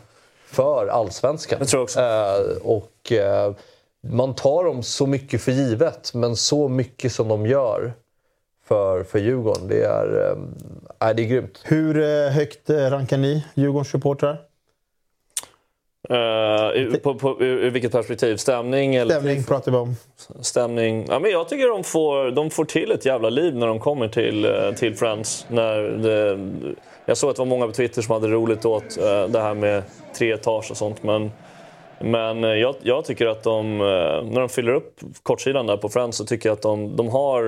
för 0.46 0.86
Allsvenskan. 0.86 1.58
Jag 1.58 1.68
tror 1.68 1.82
också. 1.82 2.00
Eh, 2.00 2.56
och 2.62 3.12
eh, 3.12 3.52
man 4.00 4.34
tar 4.34 4.64
dem 4.64 4.82
så 4.82 5.06
mycket 5.06 5.40
för 5.42 5.52
givet, 5.52 6.14
men 6.14 6.36
så 6.36 6.68
mycket 6.68 7.12
som 7.12 7.28
de 7.28 7.46
gör 7.46 7.92
för, 8.64 9.02
för 9.04 9.18
Djurgården, 9.18 9.68
det 9.68 9.82
är, 9.84 10.36
äh, 11.00 11.14
det 11.14 11.22
är 11.22 11.26
grymt. 11.26 11.60
Hur 11.64 12.28
högt 12.30 12.70
rankar 12.70 13.16
ni 13.18 13.46
Djurgårdens 13.54 13.88
supportrar? 13.90 14.49
Eh, 16.10 16.98
på, 17.02 17.14
på, 17.14 17.36
ur, 17.40 17.70
vilket 17.70 17.92
perspektiv? 17.92 18.36
Stämning? 18.36 18.94
Eller 18.94 19.14
Stämning 19.14 19.44
pratar 19.44 19.72
vi 19.72 19.78
om. 19.78 19.96
stämning. 20.40 21.06
Ja, 21.08 21.18
men 21.18 21.30
jag 21.30 21.48
tycker 21.48 21.68
de 21.68 21.84
får, 21.84 22.30
de 22.30 22.50
får 22.50 22.64
till 22.64 22.92
ett 22.92 23.06
jävla 23.06 23.30
liv 23.30 23.56
när 23.56 23.66
de 23.66 23.80
kommer 23.80 24.08
till, 24.08 24.44
eh, 24.44 24.72
till 24.72 24.96
Friends. 24.96 25.46
När 25.48 25.82
det, 25.82 26.38
jag 27.06 27.16
såg 27.16 27.30
att 27.30 27.36
det 27.36 27.40
var 27.40 27.46
många 27.46 27.66
på 27.66 27.72
Twitter 27.72 28.02
som 28.02 28.12
hade 28.12 28.28
roligt 28.28 28.64
åt 28.64 28.98
eh, 28.98 29.26
det 29.28 29.40
här 29.40 29.54
med 29.54 29.82
tre 30.18 30.32
etage 30.32 30.70
och 30.70 30.76
sånt. 30.76 31.02
Men, 31.02 31.32
men 31.98 32.42
jag, 32.42 32.74
jag 32.82 33.04
tycker 33.04 33.26
att 33.26 33.42
de, 33.42 33.78
när 33.78 34.40
de 34.40 34.48
fyller 34.48 34.72
upp 34.72 35.00
kortsidan 35.22 35.66
där 35.66 35.76
på 35.76 35.88
Friends 35.88 36.16
så 36.16 36.24
tycker 36.24 36.48
jag 36.48 36.56
att 36.56 36.62
de, 36.62 36.96
de 36.96 37.08
har 37.08 37.42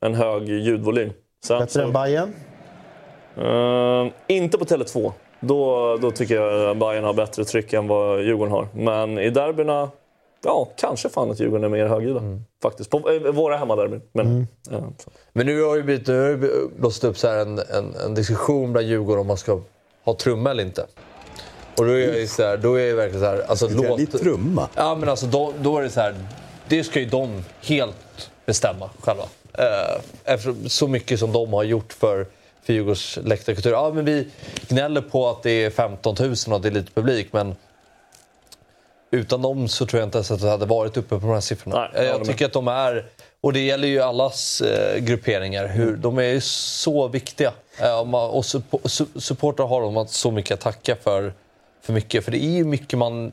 en 0.00 0.14
hög 0.14 0.48
ljudvolym. 0.48 1.12
Sen 1.44 1.58
Bättre 1.58 1.82
än 1.82 1.92
Bayern. 1.92 2.34
Eh, 3.36 4.12
inte 4.26 4.58
på 4.58 4.64
Tele2. 4.64 5.12
Då, 5.46 5.96
då 5.96 6.10
tycker 6.10 6.34
jag 6.34 6.78
Bayern 6.78 7.04
har 7.04 7.14
bättre 7.14 7.44
tryck 7.44 7.72
än 7.72 7.88
vad 7.88 8.22
Djurgården 8.22 8.52
har. 8.52 8.68
Men 8.74 9.18
i 9.18 9.30
derbyna, 9.30 9.90
ja, 10.44 10.68
kanske 10.76 11.08
fan 11.08 11.30
att 11.30 11.40
Djurgården 11.40 11.64
är 11.64 11.68
mer 11.68 11.86
högljudda. 11.86 12.20
Faktiskt. 12.62 12.90
På 12.90 13.10
eh, 13.10 13.32
våra 13.32 13.56
hemmaderbyn. 13.56 14.02
Men, 14.12 14.46
ja, 14.70 14.78
så. 14.98 15.10
Men 15.32 15.46
nu 15.46 15.62
har 15.62 15.76
ju 15.76 15.82
blivit, 15.82 16.06
nu 16.06 16.22
har 16.22 16.28
det 16.28 16.68
blåst 16.78 17.04
upp 17.04 17.18
så 17.18 17.28
här 17.28 17.38
en, 17.38 17.58
en, 17.58 17.94
en 18.04 18.14
diskussion 18.14 18.72
bland 18.72 18.86
Djurgården 18.86 19.20
om 19.20 19.26
man 19.26 19.36
ska 19.36 19.60
ha 20.04 20.14
trumma 20.14 20.50
eller 20.50 20.64
inte. 20.64 20.86
Och 21.78 21.84
då 21.86 21.92
är 21.92 22.08
jag 22.08 22.20
ju 22.20 22.26
så 22.26 22.42
här, 22.42 22.56
då 22.56 22.74
är 22.74 22.86
jag 22.86 22.96
verkligen 22.96 23.20
så 23.20 23.26
här, 23.26 23.44
alltså 23.48 23.68
Låt... 23.68 24.00
låt... 24.00 24.22
trumma. 24.22 24.68
Ja 24.74 24.94
men 24.94 25.08
alltså 25.08 25.26
då, 25.26 25.52
då 25.60 25.78
är 25.78 25.82
det 25.82 25.90
så 25.90 26.00
här, 26.00 26.14
det 26.68 26.84
ska 26.84 27.00
ju 27.00 27.06
de 27.06 27.44
helt 27.62 28.30
bestämma 28.46 28.90
själva. 29.00 29.22
Eh, 29.52 30.00
Efter 30.24 30.68
så 30.68 30.88
mycket 30.88 31.18
som 31.18 31.32
de 31.32 31.52
har 31.52 31.62
gjort 31.62 31.92
för, 31.92 32.26
för 32.64 32.72
Djurgårds 32.72 33.18
läktarkultur. 33.24 33.70
Ja 33.72 33.92
men 33.94 34.04
vi 34.04 34.28
gnäller 34.68 35.00
på 35.00 35.28
att 35.28 35.42
det 35.42 35.50
är 35.50 35.70
15 35.70 36.14
000 36.18 36.34
och 36.48 36.56
att 36.56 36.62
det 36.62 36.68
är 36.68 36.72
lite 36.72 36.92
publik 36.92 37.32
men 37.32 37.56
utan 39.10 39.42
dem 39.42 39.68
så 39.68 39.86
tror 39.86 40.00
jag 40.00 40.06
inte 40.06 40.18
ens 40.18 40.30
att 40.30 40.40
det 40.40 40.50
hade 40.50 40.66
varit 40.66 40.96
uppe 40.96 41.08
på 41.08 41.16
de 41.26 41.30
här 41.30 41.40
siffrorna. 41.40 41.76
Nej, 41.94 42.06
jag 42.06 42.24
tycker 42.26 42.46
att 42.46 42.52
de 42.52 42.68
är, 42.68 43.06
och 43.40 43.52
det 43.52 43.60
gäller 43.60 43.88
ju 43.88 44.00
allas 44.00 44.60
eh, 44.60 44.98
grupperingar, 45.00 45.66
hur, 45.66 45.96
de 45.96 46.18
är 46.18 46.22
ju 46.22 46.40
så 46.40 47.08
viktiga. 47.08 47.52
Eh, 47.80 47.98
och 48.00 48.06
man- 48.08 48.30
och 48.30 48.42
suppo- 48.42 48.80
su- 48.82 49.20
supportrar 49.20 49.66
har 49.66 49.80
de 49.82 50.06
så 50.08 50.30
mycket 50.30 50.52
att 50.54 50.60
tacka 50.60 50.96
för, 51.02 51.32
för 51.82 51.92
mycket. 51.92 52.24
För 52.24 52.32
det 52.32 52.44
är 52.44 52.50
ju 52.50 52.64
mycket 52.64 52.98
man 52.98 53.32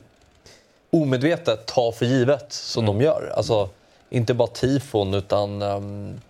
omedvetet 0.90 1.66
tar 1.66 1.92
för 1.92 2.06
givet 2.06 2.52
som 2.52 2.86
de 2.86 3.00
gör. 3.00 3.32
Alltså, 3.36 3.68
inte 4.10 4.34
bara 4.34 4.48
tifon 4.48 5.14
utan 5.14 5.62
ehm, 5.62 6.20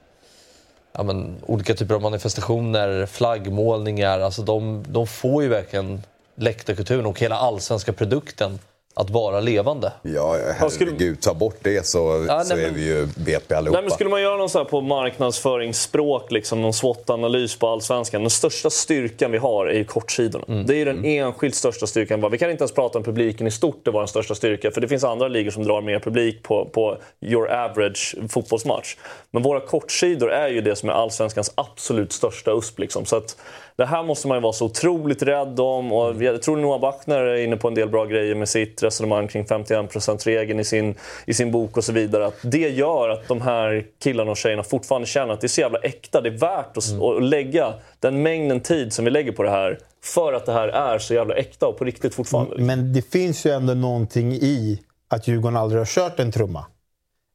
ja, 0.93 1.03
men, 1.03 1.37
olika 1.47 1.75
typer 1.75 1.95
av 1.95 2.03
manifestationer, 2.03 3.07
flaggmålningar. 3.07 4.21
Alltså, 4.21 4.43
de, 4.43 4.85
de 4.89 5.07
får 5.07 5.43
ju 5.43 5.49
verkligen 5.49 6.03
läktarkulturen 6.35 7.07
och 7.07 7.21
hela 7.21 7.37
allsvenska 7.37 7.93
produkten 7.93 8.59
att 8.95 9.11
vara 9.11 9.41
levande. 9.41 9.93
Ja, 10.03 10.37
herregud. 10.59 11.21
Ta 11.21 11.35
bort 11.35 11.57
det 11.63 11.87
så, 11.87 12.25
Ja, 12.29 12.45
så 12.45 12.55
nej, 12.55 12.65
är 12.65 12.69
men- 12.71 12.81
vi 12.81 12.87
ju 12.87 13.07
BP 13.17 13.55
allihopa. 13.55 13.77
Nej, 13.77 13.83
men 13.83 13.91
skulle 13.91 14.11
man 14.11 14.23
göra 14.23 14.37
någon 14.37 14.49
så 14.49 14.59
här 14.59 14.65
på 14.65 14.81
marknadsföringsspråk, 14.81 16.31
liksom, 16.33 16.63
någon 16.63 16.73
SWOT-analys 16.73 17.59
på 17.59 17.69
allsvenskan. 17.69 18.21
Den 18.21 18.31
största 18.31 18.71
styrkan 18.71 19.31
vi 19.33 19.39
har 19.39 19.67
är 19.67 19.75
ju 19.75 19.85
kortsidorna. 19.85 20.45
Mm. 20.49 20.67
Det 20.67 20.75
är 20.75 20.77
ju 20.77 20.85
den 20.85 21.05
enskilt 21.05 21.55
största 21.55 21.87
styrkan. 21.87 22.31
Vi 22.31 22.39
kan 22.39 22.51
inte 22.51 22.63
ens 22.63 22.73
prata 22.73 22.99
om 22.99 23.05
publiken 23.05 23.47
i 23.47 23.51
stort, 23.51 23.81
det 23.85 23.91
var 23.91 24.01
den 24.01 24.09
största 24.09 24.35
styrkan. 24.35 24.73
För 24.73 24.81
det 24.81 24.89
finns 24.89 25.05
andra 25.05 25.29
ligor 25.29 25.51
som 25.51 25.65
drar 25.65 25.81
mer 25.83 25.99
publik 25.99 26.43
på, 26.43 26.65
på 26.65 26.97
your 27.21 27.51
average 27.51 28.15
fotbollsmatch. 28.29 28.97
Men 29.31 29.43
våra 29.43 29.61
kortsidor 29.61 30.33
är 30.33 30.49
ju 30.49 30.61
det 30.61 30.77
som 30.77 30.89
är 30.89 30.93
allsvenskans 30.93 31.53
absolut 31.55 32.13
största 32.13 32.51
USP. 32.53 32.79
Liksom. 32.79 33.05
Så 33.05 33.17
att 33.17 33.37
det 33.77 33.87
här 33.87 34.03
måste 34.03 34.29
man 34.29 34.37
ju 34.37 34.41
vara 34.43 34.53
så 34.53 34.65
otroligt 34.65 35.23
rädd 35.23 35.61
om. 35.61 35.93
Och 35.93 36.23
jag 36.23 36.43
tror 36.43 36.57
Noah 36.57 36.81
Bachner 36.81 37.19
är 37.19 37.45
inne 37.45 37.57
på 37.57 37.69
en 37.69 37.75
del 37.75 37.89
bra 37.89 38.05
grejer 38.05 38.35
med 38.35 38.49
sitt 38.49 38.83
resonemang 38.83 39.29
kring 39.29 39.45
51%-regeln 39.45 40.61
i 40.61 40.65
sin, 40.65 40.95
i 41.27 41.35
sin 41.35 41.53
bok 41.53 41.77
och 41.77 41.85
så 41.85 41.93
vidare. 41.93 42.27
Att 42.27 42.39
det 42.43 42.69
gör 42.69 43.09
att 43.09 43.29
de 43.29 43.41
här 43.41 43.85
killarna 44.03 44.31
och 44.31 44.37
tjejerna 44.37 44.63
fortfarande 44.63 45.07
känner 45.07 45.35
att 45.35 45.41
det 45.41 45.47
är 45.47 45.49
så 45.49 45.61
jävla 45.61 45.79
äkta. 45.79 46.21
Det 46.21 46.29
är 46.29 46.39
värt 46.39 46.77
att, 46.77 47.03
att 47.03 47.23
lägga 47.23 47.75
den 48.01 48.23
mängden 48.23 48.61
tid 48.61 48.93
som 48.93 49.05
vi 49.05 49.11
lägger 49.11 49.33
på 49.33 49.43
det 49.43 49.51
här 49.51 49.79
för 50.05 50.33
att 50.33 50.47
det 50.47 50.53
här 50.53 50.69
är 50.69 50.99
så 50.99 51.15
jävla 51.15 51.35
äkta 51.35 51.67
och 51.67 51.79
på 51.79 51.85
riktigt 51.85 52.15
fortfarande. 52.15 52.57
Men 52.59 52.93
det 52.93 53.03
finns 53.03 53.47
ju 53.47 53.51
ändå 53.51 53.75
någonting 53.75 54.33
i 54.33 54.83
att 55.09 55.29
Djurgården 55.29 55.57
aldrig 55.57 55.81
har 55.81 55.87
kört 55.87 56.21
en 56.21 56.33
trumma. 56.33 56.65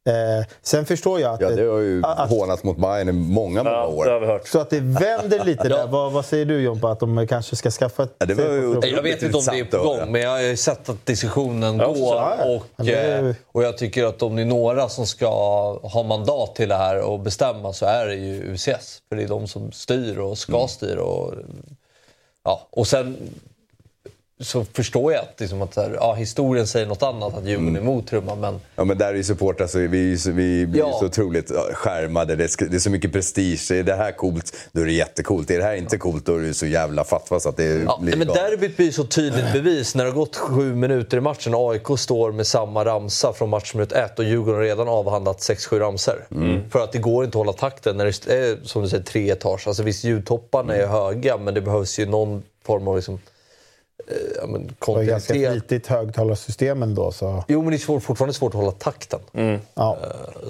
Eh, 0.08 0.46
sen 0.62 0.86
förstår 0.86 1.20
jag 1.20 1.34
att, 1.34 1.41
Ja, 1.41 1.50
det 1.50 1.63
har 1.63 1.80
ju 1.80 2.02
att, 2.06 2.30
hånats 2.30 2.63
mot 2.63 2.78
Bayern 2.78 3.10
i 3.10 3.12
många, 3.12 3.63
många 3.63 3.76
Ja, 3.76 3.88
år. 3.88 4.06
det 4.06 4.12
har 4.12 4.20
vi 4.20 4.26
hört. 4.26 4.48
så 4.48 4.60
att 4.60 4.70
det 4.70 4.80
vänder 4.80 5.46
lite 5.46 5.70
där. 5.70 5.88
Vad, 5.88 6.12
vad 6.12 6.26
säger 6.26 6.46
du 6.46 6.62
Jompa? 6.62 6.89
Att 6.91 7.00
de 7.00 7.28
kanske 7.28 7.56
ska 7.56 7.72
skaffa 7.72 8.04
ett... 8.04 8.15
Ja, 8.20 8.26
det 8.26 8.34
var 8.34 8.43
ju. 8.43 8.80
Jag 8.96 9.02
vet 9.04 9.24
inte 9.24 9.38
om 9.38 9.43
det 9.52 9.60
är 9.60 9.65
på 9.65 9.84
gång, 9.84 10.12
men 10.12 10.22
jag 10.22 10.30
har 10.30 10.41
ju 10.41 10.58
sett 10.58 10.89
att 10.89 11.06
diskussionen 11.06 11.80
Ja, 11.80 11.88
går. 11.88 11.96
Och, 12.56 12.63
Ja, 12.76 12.84
det 12.84 12.93
är- 12.96 13.24
eh, 13.30 13.36
och 13.52 13.63
jag 13.63 13.78
tycker 13.78 14.06
att 14.06 14.22
om 14.22 14.36
det 14.36 14.41
är 14.41 14.46
några 14.46 14.89
som 14.89 15.06
ska 15.06 15.28
ha 15.84 16.04
mandat 16.04 16.56
till 16.56 16.70
det 16.70 16.76
här 16.76 17.00
och 17.02 17.20
bestämma 17.20 17.74
så 17.74 17.86
är 17.86 18.06
det 18.08 18.15
ju 18.15 18.54
UCS. 18.54 19.02
För 19.10 19.15
det 19.15 19.24
är 19.24 19.28
de 19.28 19.48
som 19.48 19.72
styr 19.72 20.17
och 20.17 20.38
ska 20.38 20.56
Mm. 20.56 20.67
styra. 20.67 21.04
Och, 21.04 21.34
ja, 22.43 22.67
och 22.70 22.88
sen 22.88 23.17
så 24.39 24.65
förstår 24.73 25.13
jag 25.13 25.21
att, 25.21 25.39
liksom 25.39 25.62
att 25.62 25.76
här, 25.76 25.91
ja, 26.00 26.13
historien 26.13 26.67
säger 26.67 26.86
något 26.86 27.04
annat, 27.04 27.38
att 27.38 27.45
Djurgården 27.45 27.76
är 27.76 27.80
emot 27.80 28.08
trumman. 28.08 28.39
Men 28.39 28.60
Ja, 28.76 28.84
men 28.84 28.97
där 28.97 29.08
är 29.08 29.13
ju 29.13 29.23
supportrar 29.23 29.67
så 29.67 29.78
vi, 29.78 29.88
vi 30.28 30.65
blir 30.67 30.80
Ja. 30.80 30.97
så 31.00 31.06
otroligt 31.06 31.52
ja, 31.56 31.63
skärmade. 31.73 32.36
Det 32.36 32.43
är, 32.43 32.69
det 32.69 32.76
är 32.76 32.80
så 32.80 32.89
mycket 32.89 33.13
prestige. 33.13 33.71
Är 33.71 33.84
det 33.84 33.95
här 33.95 34.12
coolt, 34.12 34.54
då 34.71 34.82
är 34.82 34.86
det 34.86 34.91
jättecoolt. 34.91 35.52
Är 35.52 35.58
det 35.58 35.63
här 35.63 35.76
inte 35.76 35.97
coolt, 35.97 36.26
då 36.26 36.36
är 36.36 36.39
det 36.41 36.54
så 36.54 36.65
jävla 36.65 37.04
fatwa 37.04 37.39
så 37.39 37.50
att 37.50 37.58
det 37.58 37.63
Ja, 37.63 38.00
blir 38.02 38.15
men 38.17 38.28
derbyt 38.28 38.78
blir 38.78 38.91
så 38.91 39.04
tydligt 39.04 39.54
bevis 39.54 39.95
när 39.95 40.04
det 40.06 40.10
har 40.12 40.15
gått 40.17 40.36
sju 40.36 40.76
minuter 40.76 41.17
i 41.17 41.21
matchen. 41.21 41.54
AIK 41.56 42.00
står 42.00 42.32
med 42.32 42.47
samma 42.47 42.86
ramsa 42.86 43.34
från 43.34 43.50
matchminut 43.50 43.91
ett 43.91 44.19
och 44.19 44.26
Djurgården 44.26 44.56
har 44.56 44.63
redan 44.63 44.88
avhandlat 44.88 45.38
6-7 45.39 45.80
ramsor. 45.80 46.28
För 46.69 46.80
att 46.84 46.91
det 46.91 46.97
går 47.00 47.26
inte 47.26 47.38
att 47.38 47.45
hålla 47.45 47.54
takten 47.54 47.97
när 47.97 48.06
det 48.06 48.34
är 48.34 48.58
som 48.63 48.82
du 48.82 48.89
säger, 48.89 49.04
tre 49.04 49.30
etage. 49.32 49.67
Alltså 49.67 49.84
visst, 49.84 50.04
ljudtopparna 50.04 50.76
är 50.76 50.88
höga 50.88 51.38
men 51.38 51.54
det 51.54 51.62
behövs 51.62 52.00
ju 52.00 52.06
någon 52.06 52.43
form 52.65 52.88
av 52.88 52.95
liksom, 52.95 53.19
ja, 54.41 54.48
men 54.48 54.67
Det 54.67 54.74
var 54.88 55.02
ju 55.02 55.08
ganska 55.08 55.34
kontinuitet. 55.34 55.67
flitigt 55.67 55.88
högtalarsystem 55.88 56.84
ändå. 56.84 57.12
Så, 57.12 57.43
Jo, 57.48 57.62
men 57.62 57.70
det 57.70 57.76
är 57.76 57.80
svårt, 57.80 58.04
fortfarande 58.04 58.34
svårt 58.34 58.50
att 58.54 58.60
hålla 58.60 58.72
takten. 58.72 59.20
ja. 59.74 59.98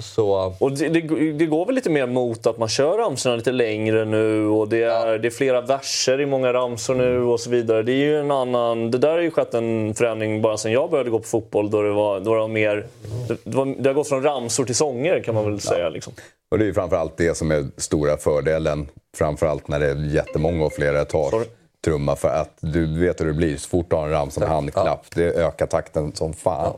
Så, 0.00 0.54
Och 0.60 0.72
det, 0.72 0.88
det, 0.88 1.32
det 1.32 1.46
går 1.46 1.66
väl 1.66 1.74
lite 1.74 1.90
mer 1.90 2.06
mot 2.06 2.46
att 2.46 2.58
man 2.58 2.68
kör 2.68 2.98
ramsorna 2.98 3.36
lite 3.36 3.52
längre 3.52 4.04
nu 4.04 4.46
och 4.46 4.68
det 4.68 4.82
är, 4.82 5.18
det 5.18 5.28
är 5.28 5.30
flera 5.30 5.60
verser 5.60 6.20
i 6.20 6.26
många 6.26 6.52
ramsor 6.52 6.94
nu 6.94 7.22
och 7.22 7.40
så 7.40 7.50
vidare. 7.50 7.82
Det 7.82 7.92
är 7.92 7.96
ju 7.96 8.20
en 8.20 8.30
annan... 8.30 8.90
Det 8.90 8.98
där 8.98 9.10
har 9.10 9.18
ju 9.20 9.30
skett 9.30 9.54
en 9.54 9.94
förändring 9.94 10.42
bara 10.42 10.56
sedan 10.56 10.72
jag 10.72 10.90
började 10.90 11.10
gå 11.10 11.18
på 11.18 11.26
fotboll 11.28 11.70
då 11.70 11.82
det 11.82 11.92
var, 11.92 12.20
då 12.20 12.34
det 12.34 12.40
var 12.40 12.48
mer... 12.48 12.86
Det, 13.28 13.36
det, 13.44 13.56
var, 13.56 13.66
det 13.82 13.88
har 13.88 13.94
gått 13.94 14.08
från 14.08 14.22
ramsor 14.22 14.64
till 14.64 14.74
sånger 14.74 15.20
kan 15.20 15.34
man 15.34 15.44
väl 15.44 15.60
säga. 15.60 15.88
Liksom. 15.88 16.12
Och 16.50 16.58
det 16.58 16.64
är 16.64 16.66
ju 16.66 16.74
framförallt 16.74 17.16
det 17.16 17.36
som 17.36 17.50
är 17.50 17.66
stora 17.76 18.16
fördelen. 18.16 18.88
Framförallt 19.16 19.68
när 19.68 19.80
det 19.80 19.86
är 19.86 20.14
jättemånga 20.14 20.64
och 20.66 20.72
flera 20.72 21.00
etage. 21.02 21.30
Sorry. 21.30 21.46
Trumma 21.88 22.16
för 22.16 22.28
att 22.28 22.50
du 22.60 22.98
vet 23.00 23.20
hur 23.20 23.26
det 23.26 23.32
blir. 23.32 23.56
Så 23.56 23.68
fort 23.68 23.90
du 23.90 23.96
har 23.96 24.04
en 24.04 24.10
ramsa 24.10 24.40
med 24.40 24.48
handklapp, 24.48 25.06
det 25.14 25.24
ökar 25.34 25.66
takten 25.66 26.12
som 26.14 26.32
fan. 26.34 26.74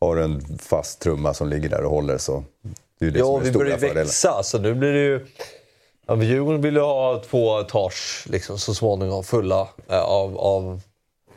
Har 0.00 0.16
du 0.16 0.22
en 0.24 0.58
fast 0.58 1.00
trumma 1.00 1.34
som 1.34 1.48
ligger 1.48 1.68
där 1.68 1.84
och 1.84 1.90
håller 1.90 2.18
så 2.18 2.44
det 3.00 3.06
är 3.06 3.10
det 3.10 3.18
ja, 3.18 3.24
som 3.24 3.36
är 3.36 3.40
vi 3.40 3.50
stora 3.50 3.64
börjar 3.64 3.78
fördelen. 3.78 4.04
växa. 4.04 4.42
Så 4.42 4.58
nu 4.58 4.74
blir 4.74 4.92
det 4.92 4.98
ju... 4.98 5.26
Ja, 6.06 6.16
Djurgården 6.22 6.60
vill 6.60 6.74
ju 6.74 6.80
ha 6.80 7.22
två 7.30 7.60
etage 7.60 8.26
liksom, 8.30 8.58
så 8.58 8.74
småningom 8.74 9.24
fulla 9.24 9.68
eh, 9.88 10.00
av, 10.00 10.38
av 10.38 10.80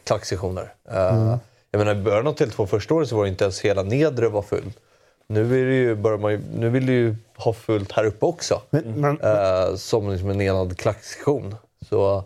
klacksektioner. 0.03 0.73
Eh, 0.91 1.35
Jag 1.71 1.79
menar, 1.79 1.91
i 1.95 2.01
början 2.01 2.27
av 2.27 2.35
Tele2 2.35 2.65
första 2.65 2.93
året 2.93 3.09
så 3.09 3.15
var 3.15 3.23
det 3.23 3.29
inte 3.29 3.43
ens 3.43 3.61
hela 3.61 3.83
nedre 3.83 4.29
var 4.29 4.41
full. 4.41 4.71
Nu, 5.27 5.61
är 5.61 5.65
det 5.65 5.73
ju, 5.75 5.95
börjar 5.95 6.17
man 6.17 6.31
ju, 6.31 6.41
nu 6.55 6.69
vill 6.69 6.85
du 6.85 6.93
ju 6.93 7.15
ha 7.37 7.53
fullt 7.53 7.91
här 7.91 8.05
uppe 8.05 8.25
också. 8.25 8.61
Men, 8.69 8.83
men, 8.83 9.19
Eh, 9.21 9.75
som 9.75 10.09
liksom 10.09 10.29
en 10.29 10.41
enad 10.41 10.77
klacksektion. 10.77 11.55
Så 11.89 12.23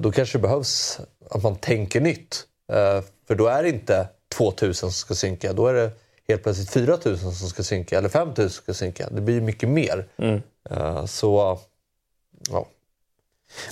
då 0.00 0.12
kanske 0.12 0.38
det 0.38 0.42
behövs 0.42 1.00
att 1.30 1.42
man 1.42 1.56
tänker 1.56 2.00
nytt. 2.00 2.44
Eh, 2.72 3.02
för 3.26 3.34
då 3.34 3.46
är 3.46 3.62
det 3.62 3.68
inte 3.68 4.08
2000 4.28 4.74
som 4.74 4.92
ska 4.92 5.14
synka. 5.14 5.52
Då 5.52 5.66
är 5.66 5.74
det 5.74 5.90
helt 6.28 6.42
plötsligt 6.42 6.70
4000 6.70 7.32
som 7.32 7.48
ska 7.48 7.62
synka. 7.62 7.98
Eller 7.98 8.08
5000 8.08 8.50
som 8.50 8.62
ska 8.62 8.74
synka. 8.74 9.08
Det 9.10 9.20
blir 9.20 9.34
ju 9.34 9.40
mycket 9.40 9.68
mer. 9.68 10.08
Eh, 10.70 11.04
så 11.04 11.58
ja. 12.50 12.68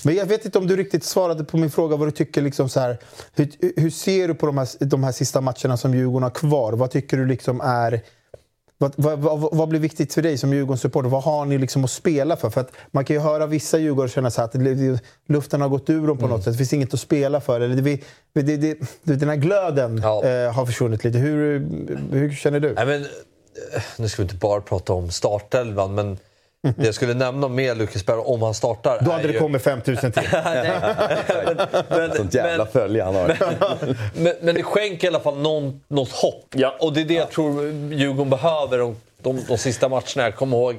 Men 0.05 0.15
jag 0.15 0.27
vet 0.27 0.45
inte 0.45 0.59
om 0.59 0.67
du 0.67 0.77
riktigt 0.77 1.05
svarade 1.05 1.45
på 1.45 1.57
min 1.57 1.71
fråga 1.71 1.97
vad 1.97 2.09
du 2.09 2.13
tycker. 2.13 2.43
Liksom 2.43 2.69
så 2.69 2.81
här, 2.81 2.99
hur, 3.35 3.81
hur 3.81 3.91
ser 3.91 4.29
du 4.29 4.35
på 4.35 4.47
de 4.47 4.59
här, 4.59 4.85
de 4.85 5.05
här 5.05 5.13
sista 5.13 5.41
matcherna 5.41 5.77
som 5.77 5.95
Djurgården 5.95 6.23
har 6.23 6.31
kvar? 6.31 6.73
Vad 6.73 6.91
tycker 6.91 7.17
du 7.17 7.27
liksom 7.27 7.61
är... 7.61 8.01
Vad, 8.79 8.93
vad, 8.97 9.19
vad, 9.19 9.57
vad 9.57 9.69
blir 9.69 9.81
viktigt 9.81 10.15
för 10.15 10.23
dig 10.23 10.39
som 10.39 10.53
Djurgårdssupporter? 10.53 11.09
Vad 11.09 11.23
har 11.23 11.45
ni 11.45 11.59
liksom 11.59 11.85
att 11.85 11.91
spela 11.91 12.37
för? 12.37 12.51
för 12.51 12.61
att 12.61 12.73
man 12.91 13.05
kan 13.05 13.17
ju 13.17 13.21
höra 13.21 13.47
vissa 13.47 13.79
Djurgårdare 13.79 14.09
känna 14.09 14.31
så 14.31 14.43
att 14.43 14.55
luften 15.27 15.61
har 15.61 15.69
gått 15.69 15.91
ur 15.91 16.07
dem 16.07 16.19
på 16.19 16.25
mm. 16.25 16.37
något 16.37 16.45
sätt. 16.45 16.53
Det 16.53 16.59
finns 16.59 16.73
inget 16.73 16.95
att 16.95 17.01
spela 17.01 17.41
för. 17.41 17.61
Eller 17.61 17.77
det, 17.77 18.01
det, 18.33 18.57
det, 19.03 19.15
den 19.15 19.29
här 19.29 19.37
glöden 19.37 20.01
ja. 20.03 20.25
eh, 20.25 20.53
har 20.53 20.67
försvunnit 20.67 21.05
lite. 21.05 21.19
Hur, 21.19 21.67
hur 22.13 22.33
känner 22.33 22.61
du? 22.61 22.75
Nej, 22.75 22.87
men, 22.87 23.03
eh, 23.03 23.83
nu 23.99 24.09
ska 24.09 24.23
vi 24.23 24.25
inte 24.25 24.37
bara 24.37 24.61
prata 24.61 24.93
om 24.93 25.11
startelvan, 25.11 25.95
men 25.95 26.19
det 26.77 26.85
jag 26.85 26.95
skulle 26.95 27.15
nämna 27.15 27.49
med 27.49 27.79
Lucas 27.79 28.07
Berg 28.07 28.19
om 28.19 28.43
han 28.43 28.55
startar... 28.55 28.99
Då 29.01 29.11
hade 29.11 29.27
det 29.27 29.33
ju... 29.33 29.39
kommit 29.39 29.63
5000 29.63 30.13
till. 30.13 30.23
men, 30.33 31.57
men, 31.89 32.17
Sånt 32.17 32.35
jävla 32.35 32.65
men, 32.65 32.73
följe 32.73 33.05
han 33.05 33.15
har. 33.15 33.37
men, 34.15 34.33
men, 34.41 34.55
det 34.55 34.63
skänker 34.63 35.07
i 35.07 35.09
alla 35.09 35.21
fall 35.21 35.39
någon, 35.39 35.81
något 35.89 36.13
hopp. 36.13 36.47
Ja. 36.55 36.77
Och 36.81 36.93
det 36.93 37.01
är 37.01 37.05
det 37.05 37.15
jag 37.15 37.31
tror 37.31 37.67
Djurgården 37.93 38.31
behöver 38.31 38.79
de, 38.79 38.97
de, 39.23 39.45
de 39.49 39.59
sista 39.59 39.89
matcherna. 39.89 40.23
Jag 40.23 40.37
kommer 40.37 40.57
ihåg 40.57 40.77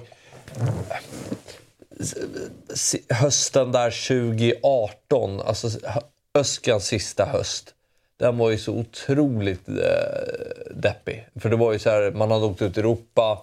hösten 3.10 3.72
där 3.72 4.08
2018, 4.08 5.42
alltså 5.42 5.70
Öskans 6.34 6.86
sista 6.86 7.26
höst. 7.26 7.74
Den 8.20 8.38
var 8.38 8.50
ju 8.50 8.58
så 8.58 8.74
otroligt 8.74 9.70
eh, 9.70 9.74
deppig. 10.72 11.28
För 11.40 11.50
det 11.50 11.56
var 11.56 11.74
ju 11.74 11.80
så 11.80 11.90
här, 11.90 12.12
man 12.12 12.32
hade 12.32 12.46
åkt 12.46 12.62
ut 12.62 12.78
i 12.78 12.80
Europa 12.80 13.42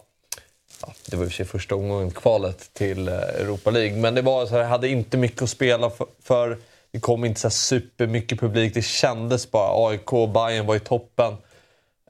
ja, 0.87 0.95
det 1.07 1.17
var 1.17 1.25
i 1.25 1.27
och 1.27 1.31
för 1.31 1.37
sig 1.37 1.47
första 1.47 1.75
omgången 1.75 2.11
kvalet 2.11 2.71
till 2.73 3.09
eh, 3.09 3.15
Europa 3.15 3.71
League. 3.71 3.97
Men 3.97 4.15
det 4.15 4.23
var 4.23 4.47
så 4.47 4.53
här, 4.55 4.61
jag 4.61 4.69
hade 4.69 4.89
inte 4.89 5.17
mycket 5.17 5.43
att 5.43 5.51
spela 5.51 5.91
för. 5.91 6.07
för 6.23 6.59
det 6.91 7.01
kom 7.01 7.25
inte 7.25 7.41
så 7.41 7.51
supermycket 7.51 8.41
publik. 8.41 8.75
Det 8.75 8.83
kändes 8.83 9.51
bara. 9.51 9.89
AIK 9.89 10.13
och 10.13 10.29
Bayern 10.29 10.67
var 10.67 10.77
i 10.77 10.81
toppen. 10.81 11.37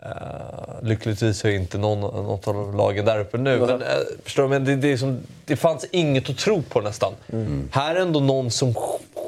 Uh, 0.02 0.88
lyckligtvis 0.88 1.44
är 1.44 1.50
inte 1.50 1.78
någon, 1.78 2.00
något 2.00 2.48
av 2.48 2.76
lagen 2.76 3.04
där 3.04 3.20
uppe 3.20 3.38
nu. 3.38 3.58
Men, 3.58 3.82
uh, 3.82 3.88
förstår 4.24 4.42
du? 4.42 4.48
Men 4.48 4.64
det, 4.64 4.76
det, 4.76 4.98
som, 4.98 5.20
det 5.44 5.56
fanns 5.56 5.87
inget 5.90 6.30
att 6.30 6.38
tro 6.38 6.62
på 6.62 6.80
nästan. 6.80 7.14
Mm. 7.32 7.68
Här 7.72 7.94
är 7.94 8.00
ändå 8.00 8.20
någon 8.20 8.50
som 8.50 8.74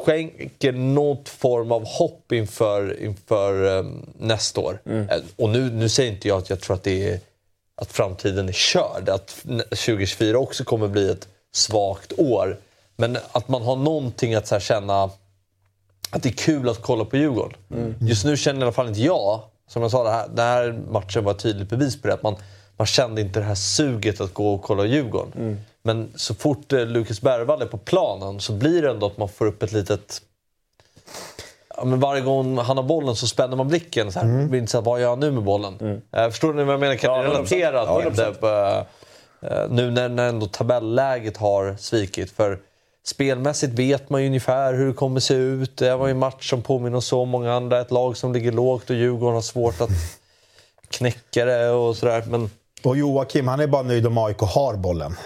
skänker 0.05 0.73
något 0.73 1.29
form 1.29 1.73
av 1.73 1.85
hopp 1.87 2.33
inför, 2.33 3.03
inför 3.03 3.65
um, 3.65 4.07
nästa 4.19 4.61
år. 4.61 4.79
Mm. 4.87 5.03
Uh, 5.03 5.17
och 5.37 5.49
nu, 5.49 5.71
nu 5.71 5.89
säger 5.89 6.13
inte 6.13 6.29
jag 6.29 6.39
att 6.39 6.51
jag 6.51 6.61
tror 6.61 6.77
att 6.77 6.83
det 6.83 7.11
är 7.11 7.21
att 7.77 7.93
framtiden 7.93 8.49
är 8.49 8.53
körd. 8.53 9.09
Att 9.09 9.29
2024 9.69 10.39
också 10.39 10.65
kommer 10.65 10.89
bli 10.89 11.11
ett 11.11 11.29
svagt 11.55 12.13
år. 12.17 12.59
Men 12.97 13.19
att 13.33 13.49
man 13.49 13.63
har 13.63 13.77
någonting 13.77 14.35
att 14.35 14.47
så 14.47 14.59
känna 14.59 15.11
att 16.11 16.23
det 16.23 16.29
är 16.29 16.33
kul 16.33 16.69
att 16.69 16.83
kolla 16.83 17.05
på 17.05 17.17
Djurgården. 17.17 17.59
Mm. 17.71 17.95
Just 18.01 18.25
nu 18.25 18.37
känner 18.37 18.61
i 18.61 18.63
alla 18.63 18.73
fall 18.73 18.89
inte 18.89 19.01
jag, 19.01 19.41
som 19.69 19.83
jag 19.83 19.91
sa, 19.91 20.05
det 20.05 20.11
här, 20.11 20.29
den 20.29 20.47
här 20.47 20.81
matchen 20.91 21.25
var 21.25 21.33
ett 21.33 21.39
tydligt 21.39 21.69
bevis 21.69 22.03
på 22.03 22.09
det. 22.09 22.15
Att 22.15 22.23
man, 22.23 22.37
man 22.77 22.87
kände 22.87 23.21
inte 23.21 23.41
det 23.41 23.47
här 23.47 23.55
suget 23.55 24.21
att 24.21 24.35
gå 24.35 24.55
och 24.55 24.63
kolla 24.63 24.85
Djurgården. 24.85 25.33
Mm. 25.37 25.59
Men 25.83 26.13
så 26.15 26.35
fort 26.35 26.73
eh, 26.73 26.87
Lukas 26.87 27.21
Bergvall 27.21 27.63
är 27.63 27.67
på 27.67 27.79
planen 27.79 28.41
så 28.41 28.53
blir 28.53 28.83
det 28.83 28.91
ändå 28.91 29.07
att 29.07 29.19
man 29.19 29.29
får 29.29 29.47
upp 29.47 29.63
ett 29.63 29.73
litet 29.73 30.23
men 31.85 32.01
varje 32.01 32.23
gång 32.23 32.59
han 32.59 32.77
har 32.77 32.85
bollen 32.85 33.17
så 33.17 33.27
spänner 33.27 33.57
man 33.57 33.69
blicken. 33.69 34.13
Så 34.13 34.19
här, 34.19 34.27
mm. 34.27 34.49
Blir 34.49 34.67
så 34.67 34.79
här, 34.79 34.85
vad 34.85 35.01
gör 35.01 35.09
han 35.09 35.21
nu 35.21 35.31
med 35.31 35.43
bollen? 35.43 35.79
Mm. 35.81 35.95
Uh, 35.95 36.31
förstår 36.31 36.55
ni 36.55 36.65
vad 36.65 36.73
jag 36.73 36.81
menar? 36.81 36.95
Kan 36.95 37.15
ja, 37.15 37.23
ni 37.23 37.29
relatera 37.29 37.77
ja, 37.77 38.03
till 38.03 38.17
det? 38.17 38.47
Uh, 38.47 39.71
nu 39.71 39.91
när, 39.91 40.09
när 40.09 40.29
ändå 40.29 40.47
tabelläget 40.47 41.37
har 41.37 41.77
svikit. 41.79 42.31
För 42.31 42.59
spelmässigt 43.07 43.79
vet 43.79 44.11
man 44.11 44.21
ju 44.21 44.27
ungefär 44.27 44.75
hur 44.75 44.87
det 44.87 44.93
kommer 44.93 45.21
se 45.21 45.35
ut. 45.35 45.77
Det 45.77 45.97
var 45.97 46.07
ju 46.07 46.11
en 46.11 46.19
match 46.19 46.51
som 46.51 46.63
påminner 46.63 46.97
om 46.97 47.03
så 47.03 47.25
många 47.25 47.55
andra. 47.55 47.81
Ett 47.81 47.91
lag 47.91 48.17
som 48.17 48.33
ligger 48.33 48.53
lågt 48.53 48.91
och 48.91 48.97
Djurgården 48.97 49.35
har 49.35 49.43
svårt 49.43 49.81
att 49.81 49.91
knäcka 50.89 51.45
det 51.45 51.71
och 51.71 51.97
sådär. 51.97 52.25
Men 52.27 52.51
och 52.87 52.97
Joakim, 52.97 53.49
han 53.49 53.61
är 53.61 53.67
bara 53.67 53.83
nöjd 53.83 54.07
om 54.07 54.19
AIK 54.19 54.39
har 54.39 54.77
bollen. 54.77 55.17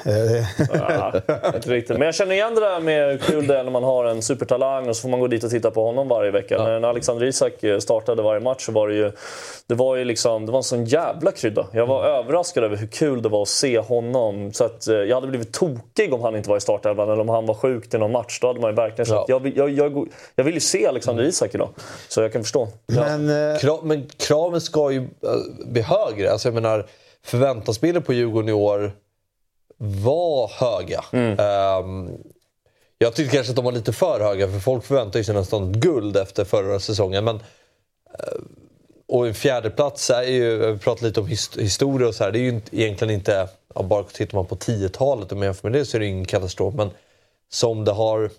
ja, 0.72 1.12
inte 1.54 1.70
riktigt. 1.70 1.98
Men 1.98 2.06
jag 2.06 2.14
känner 2.14 2.34
igen 2.34 2.54
det 2.54 2.60
där 2.60 2.80
med 2.80 3.22
kul 3.22 3.46
det 3.46 3.62
när 3.62 3.70
man 3.70 3.84
har 3.84 4.04
en 4.04 4.22
supertalang 4.22 4.88
och 4.88 4.96
så 4.96 5.02
får 5.02 5.08
man 5.08 5.20
gå 5.20 5.26
dit 5.26 5.44
och 5.44 5.50
titta 5.50 5.70
på 5.70 5.84
honom 5.84 6.08
varje 6.08 6.30
vecka. 6.30 6.54
Ja. 6.54 6.64
När 6.64 6.88
Alexander 6.88 7.26
Isak 7.26 7.64
eh, 7.64 7.78
startade 7.78 8.22
varje 8.22 8.40
match 8.40 8.66
så 8.66 8.72
var 8.72 8.88
det 8.88 8.94
ju, 8.94 9.12
det 9.66 9.74
var 9.74 9.96
ju 9.96 10.04
liksom, 10.04 10.46
det 10.46 10.52
var 10.52 10.58
en 10.58 10.62
sån 10.62 10.84
jävla 10.84 11.32
krydda. 11.32 11.66
Jag 11.72 11.86
var 11.86 12.04
mm. 12.04 12.16
överraskad 12.16 12.64
över 12.64 12.76
hur 12.76 12.86
kul 12.86 13.22
det 13.22 13.28
var 13.28 13.42
att 13.42 13.48
se 13.48 13.78
honom. 13.78 14.52
Så 14.52 14.64
att, 14.64 14.88
eh, 14.88 14.94
jag 14.94 15.16
hade 15.16 15.26
blivit 15.26 15.52
tokig 15.52 16.14
om 16.14 16.22
han 16.22 16.36
inte 16.36 16.50
var 16.50 16.56
i 16.56 16.60
startelvan 16.60 17.10
eller 17.10 17.20
om 17.20 17.28
han 17.28 17.46
var 17.46 17.54
sjuk 17.54 17.90
till 17.90 17.98
någon 17.98 18.12
match. 18.12 18.38
Då 18.40 18.46
hade 18.46 18.60
man 18.60 18.70
ju 18.70 18.76
verkligen 18.76 19.06
sagt, 19.06 19.24
ja. 19.28 19.40
jag, 19.44 19.56
jag, 19.56 19.70
jag, 19.70 20.08
jag, 20.34 20.44
vill 20.44 20.54
ju 20.54 20.60
se 20.60 20.86
Alexander 20.86 21.24
Isak 21.24 21.54
idag. 21.54 21.68
Så 22.08 22.22
jag 22.22 22.32
kan 22.32 22.42
förstå. 22.42 22.68
Men, 22.86 23.52
eh... 23.52 23.58
Krav, 23.58 23.86
men 23.86 24.08
kraven 24.16 24.60
ska 24.60 24.90
ju 24.90 25.08
bli 25.66 25.82
högre. 25.82 26.32
Alltså 26.32 26.48
jag 26.48 26.54
menar, 26.54 26.86
förväntansbilden 27.24 28.02
på 28.02 28.12
Djurgården 28.12 28.48
i 28.48 28.52
år 28.52 28.92
var 29.76 30.48
höga. 30.48 31.04
Mm. 31.12 31.38
Um, 31.84 32.10
jag 32.98 33.14
tyckte 33.14 33.36
kanske 33.36 33.50
att 33.50 33.56
de 33.56 33.64
var 33.64 33.72
lite 33.72 33.92
för 33.92 34.20
höga 34.20 34.48
för 34.48 34.58
folk 34.58 34.84
förväntar 34.84 35.22
sig 35.22 35.34
nästan 35.34 35.72
guld 35.72 36.16
efter 36.16 36.44
förra 36.44 36.80
säsongen. 36.80 37.24
Men, 37.24 37.36
uh, 37.36 38.42
och 39.08 39.26
en 39.26 39.34
fjärdeplats 39.34 40.10
är 40.10 40.22
ju, 40.22 40.72
vi 40.72 40.78
pratar 40.78 41.06
lite 41.06 41.20
om 41.20 41.26
his 41.26 41.56
historia 41.56 42.08
och 42.08 42.14
så 42.14 42.24
här, 42.24 42.32
det 42.32 42.38
är 42.38 42.40
ju 42.40 42.60
egentligen 42.70 43.14
inte, 43.14 43.48
ja, 43.74 43.82
bara 43.82 44.02
tittar 44.02 44.38
man 44.38 44.46
på 44.46 44.56
10-talet 44.56 45.32
och 45.32 45.44
jämför 45.44 45.70
med 45.70 45.80
det 45.80 45.84
så 45.84 45.96
är 45.96 46.00
det 46.00 46.06
ingen 46.06 46.24
katastrof. 46.24 46.74
Men 46.74 46.90
som 47.48 47.84
det 47.84 47.92
har 47.92 48.30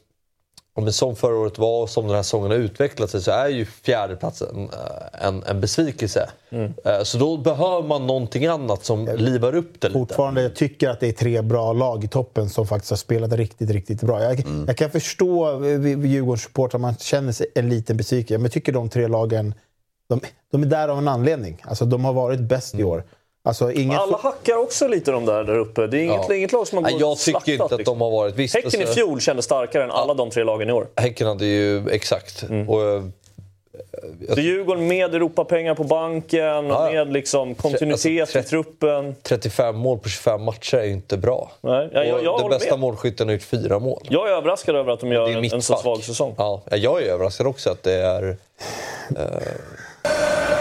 om 0.74 0.86
det 0.86 0.94
som 0.94 1.16
förra 1.16 1.36
året 1.36 1.58
var 1.58 1.82
och 1.82 1.90
som 1.90 2.08
den 2.08 2.16
här 2.16 2.24
säsongen 2.24 2.52
har 2.52 2.58
utvecklat 2.58 3.10
sig 3.10 3.22
så 3.22 3.32
är 3.32 3.48
ju 3.48 3.66
fjärdeplatsen 3.66 4.70
eh, 4.74 5.28
en, 5.28 5.44
en 5.44 5.62
besvikelse. 5.62 6.30
Mm. 6.50 6.74
Eh, 6.86 7.04
så 7.04 7.18
då 7.18 7.38
behöver 7.38 7.88
man 7.88 8.08
någonting 8.08 8.46
annat 8.46 8.86
som 8.86 9.10
livar 9.16 9.56
upp 9.56 9.82
det 9.82 9.88
lite. 9.88 10.00
Fortfarande 10.00 10.42
jag 10.42 10.56
tycker 10.56 10.90
att 10.90 11.00
det 11.00 11.08
är 11.08 11.14
tre 11.14 11.42
bra 11.42 11.74
lag 11.74 12.04
i 12.04 12.08
toppen 12.08 12.50
som 12.50 12.68
faktiskt 12.68 12.90
har 12.90 12.98
spelat 12.98 13.34
riktigt, 13.34 13.70
riktigt 13.70 14.02
bra. 14.02 14.24
Jag, 14.24 14.40
mm. 14.40 14.66
jag 14.68 14.78
kan 14.78 14.92
förstå 14.92 15.66
Djurgårdens 15.66 16.44
supportrar 16.44 16.80
man 16.80 16.96
känner 16.96 17.32
sig 17.32 17.48
en 17.56 17.70
liten 17.70 17.98
besvikelse. 17.98 18.38
Men 18.38 18.44
jag 18.44 18.52
tycker 18.52 18.72
de 18.72 18.90
tre 18.90 19.08
lagen 19.08 19.54
de, 20.10 20.20
de 20.52 20.64
är 20.64 20.68
där 20.68 20.88
av 20.88 20.98
en 20.98 21.08
anledning. 21.08 21.62
Alltså, 21.64 21.86
de 21.86 22.06
har 22.06 22.14
varit 22.14 22.40
bäst 22.40 22.74
mm. 22.74 22.86
i 22.86 22.90
år. 22.90 23.04
Alltså, 23.44 23.72
inget... 23.72 24.00
Alla 24.00 24.18
hackar 24.18 24.56
också 24.56 24.88
lite 24.88 25.12
de 25.12 25.26
där 25.26 25.44
där 25.44 25.58
uppe. 25.58 25.88
Det 25.88 25.98
är 25.98 26.04
inget, 26.04 26.26
ja. 26.30 26.36
inget 26.36 26.52
lag 26.52 26.68
som 26.68 26.84
har 26.84 26.92
gått 26.92 27.02
Jag 27.02 27.18
tycker 27.18 27.52
inte 27.52 27.64
att 27.64 27.72
liksom. 27.72 28.00
de 28.00 28.02
har 28.02 28.12
varit... 28.12 28.36
Visst, 28.36 28.56
häcken 28.56 28.82
i 28.82 28.86
fjol 28.86 29.22
kändes 29.22 29.46
starkare 29.46 29.84
än 29.84 29.92
alla 29.92 30.14
de 30.14 30.30
tre 30.30 30.44
lagen 30.44 30.70
i 30.70 30.72
år. 30.72 30.88
Häcken 30.96 31.28
hade 31.28 31.46
ju... 31.46 31.90
Exakt. 31.90 32.44
Mm. 32.44 32.70
Och, 32.70 32.82
jag... 32.82 34.36
Så 34.36 34.42
Djurgården 34.42 34.88
med 34.88 35.16
Europapengar 35.16 35.76
på 35.76 35.84
banken 35.84 36.66
ja. 36.68 36.90
med 36.92 37.14
liksom 37.14 37.56
kontinuitet 37.56 38.22
alltså, 38.22 38.40
i 38.40 38.44
truppen. 38.44 39.16
35 39.24 39.76
mål 39.76 40.00
på 40.00 40.10
25 40.10 40.44
matcher 40.44 40.78
är 40.78 40.84
ju 40.84 40.92
inte 40.92 41.18
bra. 41.18 41.52
Nej, 41.62 41.90
jag, 41.94 42.08
jag, 42.08 42.24
jag 42.24 42.40
den 42.40 42.50
bästa 42.50 42.70
med. 42.70 42.80
målskytten 42.80 43.28
har 43.28 43.34
gjort 43.34 43.44
fyra 43.44 43.80
mål. 43.80 44.08
Jag 44.10 44.30
är 44.30 44.32
överraskad 44.32 44.76
över 44.76 44.94
att 44.94 45.00
de 45.00 45.12
gör 45.12 45.30
en, 45.30 45.54
en 45.54 45.62
så 45.62 45.78
svag 45.78 46.04
säsong. 46.04 46.36
Ja, 46.38 46.62
jag 46.72 47.04
är 47.04 47.12
överraskad 47.12 47.48
också 47.48 47.70
att 47.70 47.84
det 47.84 47.94
är... 47.94 48.38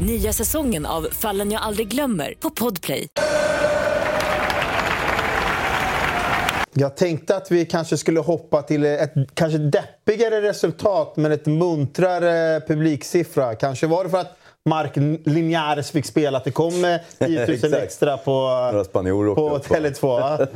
Nya 0.00 0.32
säsongen 0.32 0.86
av 0.86 1.08
Fallen 1.12 1.50
jag 1.50 1.62
aldrig 1.62 1.88
glömmer 1.88 2.34
på 2.40 2.50
Podplay. 2.50 3.06
Jag 6.72 6.96
tänkte 6.96 7.36
att 7.36 7.50
vi 7.50 7.66
kanske 7.66 7.96
skulle 7.96 8.20
hoppa 8.20 8.62
till 8.62 8.84
ett 8.84 9.12
kanske 9.34 9.58
deppigare 9.58 10.42
resultat 10.42 11.16
men 11.16 11.32
ett 11.32 11.46
muntrare 11.46 12.60
publiksiffra. 12.60 13.54
Kanske 13.54 13.86
var 13.86 14.04
det 14.04 14.10
för 14.10 14.18
att 14.18 14.36
Mark 14.68 14.92
Linjares 15.24 15.90
fick 15.90 16.06
spela 16.06 16.38
att 16.38 16.44
det 16.44 16.50
kom 16.50 16.98
10 17.18 17.46
000 17.46 17.74
extra 17.74 18.16
på, 18.16 18.48
på 19.34 19.58
Tele2. 19.58 20.46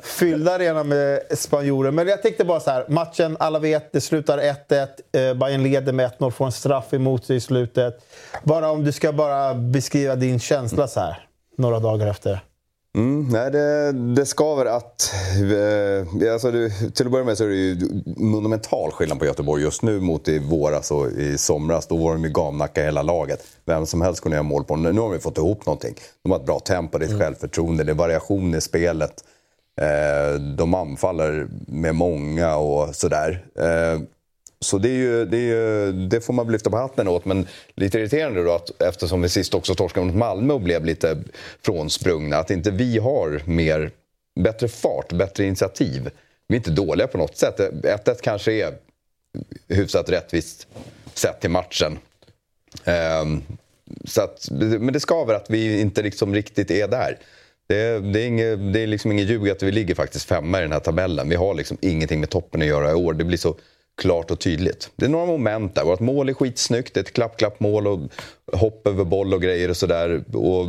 Fyllda 0.02 0.54
arena 0.54 0.84
med 0.84 1.20
spanjorer. 1.30 1.90
Men 1.90 2.08
jag 2.08 2.22
tänkte 2.22 2.44
bara 2.44 2.60
så 2.60 2.70
här, 2.70 2.84
matchen, 2.88 3.36
alla 3.40 3.58
vet, 3.58 3.92
det 3.92 4.00
slutar 4.00 4.38
1-1. 4.38 4.86
Eh, 5.12 5.34
Bayern 5.34 5.62
leder 5.62 5.92
med 5.92 6.10
1-0, 6.18 6.30
får 6.30 6.46
en 6.46 6.52
straff 6.52 6.94
emot 6.94 7.24
sig 7.24 7.36
i 7.36 7.40
slutet. 7.40 8.04
Bara 8.42 8.70
om 8.70 8.84
du 8.84 8.92
ska 8.92 9.12
bara 9.12 9.54
beskriva 9.54 10.16
din 10.16 10.38
känsla 10.40 10.88
så 10.88 11.00
här, 11.00 11.26
några 11.56 11.78
dagar 11.78 12.06
efter. 12.06 12.40
Mm, 12.96 13.28
nej, 13.28 13.50
det, 13.50 13.92
det 13.92 14.26
skaver 14.26 14.66
att... 14.66 15.14
Eh, 16.22 16.32
alltså 16.32 16.50
det, 16.50 16.70
till 16.94 17.06
att 17.06 17.12
börja 17.12 17.24
med 17.24 17.38
så 17.38 17.44
är 17.44 17.48
det 17.48 17.54
ju 17.54 18.02
monumental 18.16 18.90
skillnad 18.92 19.18
på 19.18 19.24
Göteborg 19.24 19.62
just 19.62 19.82
nu 19.82 20.00
mot 20.00 20.28
i 20.28 20.38
våras 20.38 20.90
och 20.90 21.10
i 21.10 21.38
somras. 21.38 21.86
Då 21.86 21.96
var 21.96 22.12
de 22.12 22.24
ju 22.24 22.30
gamnacka 22.30 22.84
hela 22.84 23.02
laget. 23.02 23.44
Vem 23.64 23.86
som 23.86 24.02
helst 24.02 24.20
kunde 24.20 24.36
göra 24.36 24.42
mål 24.42 24.64
på 24.64 24.74
dem. 24.74 24.82
Nu 24.82 25.00
har 25.00 25.08
vi 25.08 25.18
fått 25.18 25.38
ihop 25.38 25.66
någonting. 25.66 25.94
De 26.22 26.32
har 26.32 26.38
ett 26.38 26.46
bra 26.46 26.60
tempo, 26.60 26.98
det 26.98 27.04
är 27.04 27.06
ett 27.06 27.12
mm. 27.12 27.24
självförtroende, 27.26 27.84
det 27.84 27.92
är 27.92 27.94
variation 27.94 28.54
i 28.54 28.60
spelet. 28.60 29.24
Eh, 29.80 30.40
de 30.40 30.74
anfaller 30.74 31.48
med 31.66 31.94
många 31.94 32.56
och 32.56 32.94
sådär. 32.94 33.44
Eh, 33.58 34.00
så 34.60 34.78
det, 34.78 34.88
är 34.88 34.92
ju, 34.92 35.24
det, 35.24 35.36
är 35.36 35.40
ju, 35.40 35.92
det, 35.92 36.20
får 36.20 36.32
man 36.32 36.52
lyfta 36.52 36.70
på 36.70 36.76
hatten 36.76 37.08
åt. 37.08 37.24
Men 37.24 37.46
lite 37.74 37.98
irriterande 37.98 38.44
då 38.44 38.52
att 38.52 38.82
eftersom 38.82 39.22
vi 39.22 39.28
sist 39.28 39.54
också 39.54 39.74
torskade 39.74 40.06
mot 40.06 40.14
Malmö 40.14 40.54
och 40.54 40.60
blev 40.60 40.84
lite 40.84 41.18
frånsprungna, 41.62 42.36
att 42.36 42.50
inte 42.50 42.70
vi 42.70 42.98
har 42.98 43.42
mer, 43.44 43.90
bättre 44.40 44.68
fart, 44.68 45.12
bättre 45.12 45.44
initiativ. 45.44 46.10
Vi 46.48 46.54
är 46.54 46.56
inte 46.56 46.70
dåliga 46.70 47.06
på 47.06 47.18
något 47.18 47.36
sätt. 47.36 47.58
1-1 47.58 48.16
kanske 48.22 48.52
är 48.52 48.74
hyfsat 49.68 50.10
rättvist 50.10 50.66
sett 51.14 51.40
till 51.40 51.50
matchen. 51.50 51.98
Um, 53.22 53.42
så 54.04 54.22
att, 54.22 54.48
men 54.50 54.92
det 54.92 55.00
skaver 55.00 55.34
att 55.34 55.50
vi 55.50 55.80
inte 55.80 56.02
liksom 56.02 56.34
riktigt 56.34 56.70
är 56.70 56.88
där. 56.88 57.18
Det, 57.68 57.98
det, 57.98 58.20
är, 58.20 58.26
inget, 58.26 58.72
det 58.72 58.80
är 58.80 58.86
liksom 58.86 59.12
ingen 59.12 59.26
ljug 59.26 59.50
att 59.50 59.62
vi 59.62 59.72
ligger 59.72 59.94
faktiskt 59.94 60.28
femma 60.28 60.58
i 60.58 60.62
den 60.62 60.72
här 60.72 60.80
tabellen. 60.80 61.28
Vi 61.28 61.36
har 61.36 61.54
liksom 61.54 61.76
ingenting 61.80 62.20
med 62.20 62.30
toppen 62.30 62.62
att 62.62 62.68
göra 62.68 62.90
i 62.90 62.94
år. 62.94 63.12
Det 63.12 63.24
blir 63.24 63.38
så 63.38 63.56
klart 63.98 64.30
och 64.30 64.40
tydligt. 64.40 64.90
Det 64.96 65.04
är 65.04 65.08
några 65.08 65.26
moment 65.26 65.74
där. 65.74 65.84
Vårt 65.84 66.00
mål 66.00 66.28
är 66.28 66.34
skitsnyggt. 66.34 66.94
Det 66.94 67.00
är 67.00 67.04
ett 67.04 67.12
klapp-klapp-mål 67.12 67.86
och 67.86 68.00
hopp 68.52 68.86
över 68.86 69.04
boll 69.04 69.34
och 69.34 69.42
grejer 69.42 69.70
och 69.70 69.76
sådär. 69.76 70.24
Och 70.36 70.66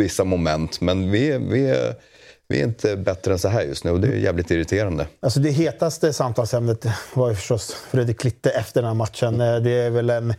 vissa 0.00 0.24
moment. 0.24 0.80
Men 0.80 1.10
vi 1.10 1.30
är, 1.30 1.38
vi, 1.38 1.66
är, 1.66 1.94
vi 2.48 2.60
är 2.60 2.64
inte 2.64 2.96
bättre 2.96 3.32
än 3.32 3.38
så 3.38 3.48
här 3.48 3.62
just 3.62 3.84
nu 3.84 3.90
och 3.90 4.00
det 4.00 4.08
är 4.08 4.16
jävligt 4.16 4.50
irriterande. 4.50 5.06
Alltså 5.20 5.40
det 5.40 5.50
hetaste 5.50 6.12
samtalsämnet 6.12 6.86
var 7.14 7.28
ju 7.28 7.34
förstås 7.34 7.76
Fredrik 7.90 8.20
Klitte 8.20 8.50
efter 8.50 8.82
den 8.82 8.88
här 8.88 8.94
matchen. 8.94 9.40
Eh, 9.40 9.56
det 9.56 9.70
är 9.70 9.90
väl 9.90 10.10
en 10.10 10.34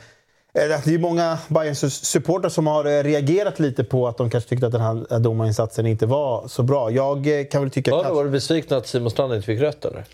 det 0.53 0.88
är 0.88 0.97
många 0.97 1.38
Bayerns 1.47 2.05
supportrar 2.05 2.49
som 2.49 2.67
har 2.67 2.86
eh, 2.86 3.03
reagerat 3.03 3.60
lite 3.60 3.83
på 3.83 4.07
att 4.07 4.17
de 4.17 4.29
kanske 4.29 4.49
tyckte 4.49 4.65
att 4.65 4.71
den 4.71 4.81
här 4.81 5.19
domarinsatsen 5.19 5.86
inte 5.86 6.05
var 6.05 6.47
så 6.47 6.63
bra. 6.63 6.91
Jag 6.91 7.39
eh, 7.39 7.45
kan 7.45 7.62
väl 7.62 7.71
tycka... 7.71 7.91
Var, 7.91 8.03
kanske... 8.03 8.15
var 8.15 8.23
du 8.23 8.29
besviken 8.29 8.77
att 8.77 8.88
Simon 8.88 9.12
Strand 9.12 9.33
inte 9.33 9.45
fick 9.45 9.62
rött 9.62 9.86
eller? 9.86 10.05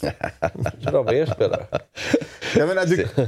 Bra 0.92 1.04
med 1.04 1.14
er 1.14 1.26
spelare. 1.26 1.66
Jag 2.56 2.68
menar, 2.68 2.86
du... 2.86 3.08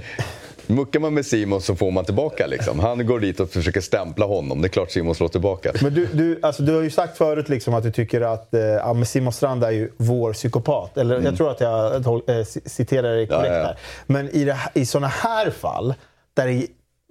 Muckar 0.67 0.99
man 0.99 1.13
med 1.13 1.25
Simon 1.25 1.61
så 1.61 1.75
får 1.75 1.91
man 1.91 2.05
tillbaka. 2.05 2.47
Liksom. 2.47 2.79
Han 2.79 3.05
går 3.05 3.19
dit 3.19 3.39
och 3.39 3.49
försöker 3.49 3.81
stämpla 3.81 4.25
honom. 4.25 4.61
Det 4.61 4.67
är 4.67 4.69
klart 4.69 4.91
Simon 4.91 5.15
slår 5.15 5.27
tillbaka. 5.27 5.71
Men 5.81 5.93
du, 5.93 6.05
du, 6.05 6.39
alltså, 6.41 6.63
du 6.63 6.75
har 6.75 6.81
ju 6.81 6.89
sagt 6.89 7.17
förut 7.17 7.49
liksom 7.49 7.73
att 7.73 7.83
du 7.83 7.91
tycker 7.91 8.21
att 8.21 8.53
eh, 8.53 9.03
Simon 9.03 9.33
Strand 9.33 9.63
är 9.63 9.71
ju 9.71 9.91
vår 9.97 10.33
psykopat. 10.33 10.97
Eller, 10.97 11.15
mm. 11.15 11.25
Jag 11.25 11.37
tror 11.37 11.51
att 11.51 11.61
jag 11.61 11.95
äh, 11.95 12.43
citerar 12.65 13.15
dig 13.15 13.27
korrekt 13.27 13.47
ja, 13.47 13.53
ja, 13.53 13.59
ja. 13.59 13.65
här. 13.65 13.77
Men 14.05 14.29
i, 14.29 14.45
det, 14.45 14.57
i 14.73 14.85
sådana 14.85 15.07
här 15.07 15.49
fall, 15.49 15.93
där 16.33 16.47
det 16.47 16.67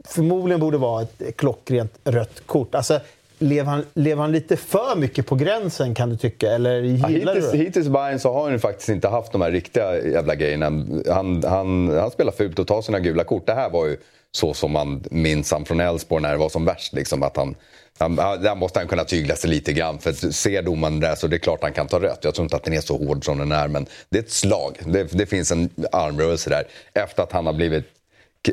förmodligen 0.09 0.61
borde 0.61 0.79
vara 0.79 1.03
ett 1.03 1.37
klockrent 1.37 1.99
rött 2.05 2.47
kort. 2.47 2.75
Alltså, 2.75 3.01
Lever 3.39 3.71
han, 3.71 3.85
lever 3.95 4.23
han 4.23 4.33
lite 4.33 4.57
för 4.57 4.97
mycket 4.97 5.27
på 5.27 5.35
gränsen 5.35 5.95
kan 5.95 6.11
du 6.11 6.17
tycka? 6.17 6.51
Eller 6.51 6.83
ja, 6.83 7.07
hittills, 7.07 7.51
du 7.53 7.59
Hittills 7.59 7.89
Bayern 7.89 8.19
så 8.19 8.33
har 8.33 8.51
han 8.51 8.61
faktiskt 8.61 8.89
inte 8.89 9.09
haft 9.09 9.33
de 9.33 9.41
här 9.41 9.51
riktiga 9.51 10.03
jävla 10.03 10.35
grejerna. 10.35 10.67
Han, 11.09 11.45
han, 11.47 11.95
han 11.95 12.11
spelar 12.11 12.33
fult 12.33 12.59
och 12.59 12.67
tar 12.67 12.83
sina 12.83 13.01
gula 13.01 13.25
kort. 13.25 13.47
Det 13.47 13.55
här 13.55 13.71
var 13.71 13.87
ju 13.87 13.97
så 14.33 14.55
som 14.55 14.73
man 14.73 15.05
minns 15.11 15.53
han 15.53 15.65
från 15.65 15.81
Elfsborg 15.81 16.23
när 16.23 16.33
det 16.33 16.39
var 16.39 16.49
som 16.49 16.65
värst. 16.65 16.93
Liksom, 16.93 17.23
att 17.23 17.37
han, 17.37 17.55
han, 17.99 18.17
där 18.17 18.55
måste 18.55 18.79
han 18.79 18.89
kunna 18.89 19.05
tygla 19.05 19.37
sig 19.37 19.51
lite 19.51 19.73
grann. 19.73 19.99
För 19.99 20.13
ser 20.33 20.63
domaren 20.63 21.01
det 21.01 21.17
så 21.17 21.27
det 21.27 21.37
är 21.37 21.39
klart 21.39 21.63
han 21.63 21.73
kan 21.73 21.87
ta 21.87 22.01
rött. 22.01 22.19
Jag 22.23 22.35
tror 22.35 22.45
inte 22.45 22.57
att 22.57 22.65
den 22.65 22.75
är 22.75 22.81
så 22.81 22.97
hård 22.97 23.25
som 23.25 23.39
den 23.39 23.53
är. 23.53 23.69
Men 23.69 23.87
det 24.09 24.19
är 24.19 24.23
ett 24.23 24.31
slag. 24.31 24.79
Det, 24.87 25.13
det 25.13 25.27
finns 25.27 25.53
en 25.53 25.71
armrörelse 25.93 26.51
där. 26.51 26.65
Efter 26.95 27.23
att 27.23 27.33
han 27.33 27.47
har 27.47 27.53
blivit 27.53 27.85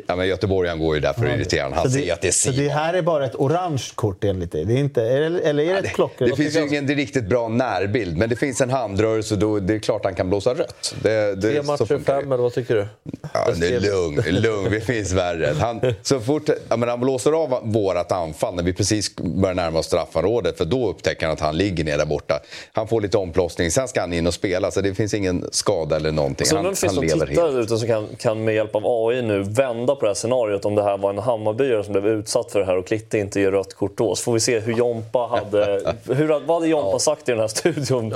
Ja, 0.06 0.16
men 0.16 0.28
Göteborgaren 0.28 0.78
går 0.78 0.94
ju 0.94 1.00
där 1.00 1.12
för 1.12 1.26
att 1.26 1.36
irritera 1.36 1.74
Han 1.74 1.90
ser 1.90 2.00
det, 2.00 2.10
att 2.10 2.20
det 2.20 2.28
är 2.28 2.32
Simon. 2.32 2.56
Så 2.56 2.62
det 2.62 2.68
här 2.68 2.94
är 2.94 3.02
bara 3.02 3.26
ett 3.26 3.34
orange 3.34 3.82
kort 3.94 4.24
enligt 4.24 4.52
dig? 4.52 4.64
Det 4.64 4.74
är 4.74 4.78
inte, 4.78 5.02
eller 5.02 5.60
är 5.60 5.72
det 5.72 5.78
ett 5.78 5.94
klockrent? 5.94 6.18
Det, 6.18 6.26
det 6.26 6.50
finns 6.50 6.56
ju 6.56 6.76
ingen 6.76 6.88
riktigt 6.88 7.24
bra 7.24 7.48
närbild, 7.48 8.16
men 8.16 8.28
det 8.28 8.36
finns 8.36 8.60
en 8.60 8.70
handrörelse 8.70 9.36
då 9.36 9.58
det 9.58 9.74
är 9.74 9.78
klart 9.78 10.04
han 10.04 10.14
kan 10.14 10.28
blåsa 10.28 10.54
rött. 10.54 10.94
Det, 11.02 11.34
det, 11.34 11.50
Tre 11.50 11.62
matcher, 11.62 12.04
fem 12.04 12.32
eller 12.32 12.42
vad 12.42 12.54
tycker 12.54 12.74
du? 12.74 12.86
Ja, 13.34 13.48
det 13.56 13.74
är 13.74 13.80
lugn, 13.80 14.22
lugn. 14.42 14.70
Det 14.70 14.80
finns 14.80 15.12
värre. 15.12 15.54
Han, 15.60 15.80
så 16.02 16.20
fort 16.20 16.48
ja, 16.68 16.76
men 16.76 16.88
han 16.88 17.00
blåser 17.00 17.32
av 17.32 17.60
vårat 17.62 18.12
anfall 18.12 18.54
när 18.54 18.62
vi 18.62 18.72
precis 18.72 19.16
börjar 19.16 19.54
närma 19.54 19.78
oss 19.78 19.86
straffområdet, 19.86 20.58
för 20.58 20.64
då 20.64 20.88
upptäcker 20.90 21.26
han 21.26 21.32
att 21.32 21.40
han 21.40 21.56
ligger 21.56 21.84
ner 21.84 21.98
där 21.98 22.06
borta. 22.06 22.40
Han 22.72 22.88
får 22.88 23.00
lite 23.00 23.18
omplåstning, 23.18 23.70
sen 23.70 23.88
ska 23.88 24.00
han 24.00 24.12
in 24.12 24.26
och 24.26 24.34
spela, 24.34 24.70
så 24.70 24.80
det 24.80 24.94
finns 24.94 25.14
ingen 25.14 25.48
skada 25.52 25.96
eller 25.96 26.12
någonting. 26.12 26.46
Så 26.46 26.56
han, 26.56 26.64
det 26.64 26.76
finns 26.76 26.94
han 26.96 27.04
lever 27.04 27.26
helt. 27.26 27.40
Där 27.40 27.60
ute 27.60 27.76
som 27.76 27.88
kan, 27.88 28.08
kan 28.18 28.44
med 28.44 28.54
hjälp 28.54 28.74
av 28.74 28.82
AI 28.86 29.22
nu 29.22 29.42
vända 29.42 29.81
på 29.86 30.00
det 30.00 30.06
här 30.06 30.14
scenariot 30.14 30.64
om 30.64 30.74
det 30.74 30.82
här 30.82 30.98
var 30.98 31.10
en 31.10 31.18
Hammarbyare 31.18 31.84
som 31.84 31.92
blev 31.92 32.06
utsatt 32.06 32.52
för 32.52 32.58
det 32.58 32.64
här 32.64 32.76
och 32.76 32.86
Klitte 32.86 33.18
inte 33.18 33.40
ger 33.40 33.50
rött 33.50 33.74
kort 33.74 33.96
då. 33.96 34.14
Så 34.14 34.22
får 34.22 34.32
vi 34.32 34.40
se 34.40 34.60
hur 34.60 34.72
Jompa 34.72 35.18
hade... 35.18 35.94
hur, 36.14 36.28
vad 36.28 36.56
hade 36.56 36.68
Jompa 36.68 36.98
sagt 36.98 37.28
i 37.28 37.32
den 37.32 37.40
här 37.40 37.48
studion 37.48 38.08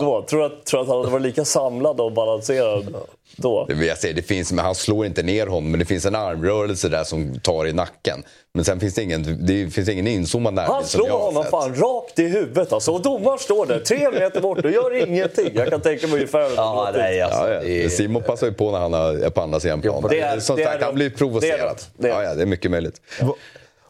då? 0.00 0.24
Tror 0.28 0.40
du 0.40 0.46
att, 0.46 0.64
tror 0.64 0.80
att 0.80 0.88
han 0.88 0.96
hade 0.96 1.10
varit 1.10 1.22
lika 1.22 1.44
samlad 1.44 2.00
och 2.00 2.12
balanserad 2.12 2.94
då? 3.36 3.64
Det, 3.64 3.86
jag 3.86 3.98
säger, 3.98 4.14
det 4.14 4.22
finns, 4.22 4.52
men 4.52 4.64
han 4.64 4.74
slår 4.74 5.06
inte 5.06 5.22
ner 5.22 5.46
honom, 5.46 5.70
men 5.70 5.80
det 5.80 5.86
finns 5.86 6.06
en 6.06 6.14
armrörelse 6.14 6.88
där 6.88 7.04
som 7.04 7.40
tar 7.40 7.66
i 7.66 7.72
nacken. 7.72 8.22
Men 8.54 8.64
sen 8.64 8.80
finns 8.80 8.94
det 8.94 9.02
ingen, 9.02 9.46
det 9.46 9.70
finns 9.70 9.88
ingen 9.88 10.06
inzoomad 10.06 10.54
närbild 10.54 10.74
Han 10.74 10.84
slår 10.84 11.08
honom 11.08 11.44
fan 11.44 11.74
rakt 11.74 12.18
i 12.18 12.22
huvudet 12.22 12.72
alltså. 12.72 12.92
Och 12.92 13.02
domaren 13.02 13.38
står 13.38 13.66
där 13.66 13.80
tre 13.80 14.10
meter 14.10 14.40
bort 14.40 14.64
och 14.64 14.70
gör 14.70 15.08
ingenting. 15.08 15.50
Jag 15.54 15.70
kan 15.70 15.80
tänka 15.80 16.06
mig 16.06 16.14
ungefär 16.14 16.48
hur 16.48 16.56
ja, 16.56 16.90
nej, 16.94 17.20
alltså, 17.20 17.50
ja, 17.50 17.62
ja. 17.62 17.88
Simon 17.88 18.22
passar 18.22 18.46
ju 18.46 18.52
på 18.52 18.70
när 18.70 18.78
han 18.78 18.94
är 18.94 19.30
på 19.30 19.40
andra 19.40 19.60
sidan 19.60 19.80
planen. 19.80 20.10
Det 20.10 20.20
är, 20.20 20.40
Som 20.40 20.56
sagt, 20.56 20.82
han 20.82 20.94
blir 20.94 21.10
provocerad. 21.10 21.76
Det 21.96 22.08
är, 22.08 22.12
det 22.12 22.16
är. 22.16 22.22
Ja, 22.22 22.28
ja, 22.28 22.34
det 22.34 22.42
är 22.42 22.46
mycket 22.46 22.70
möjligt. 22.70 23.00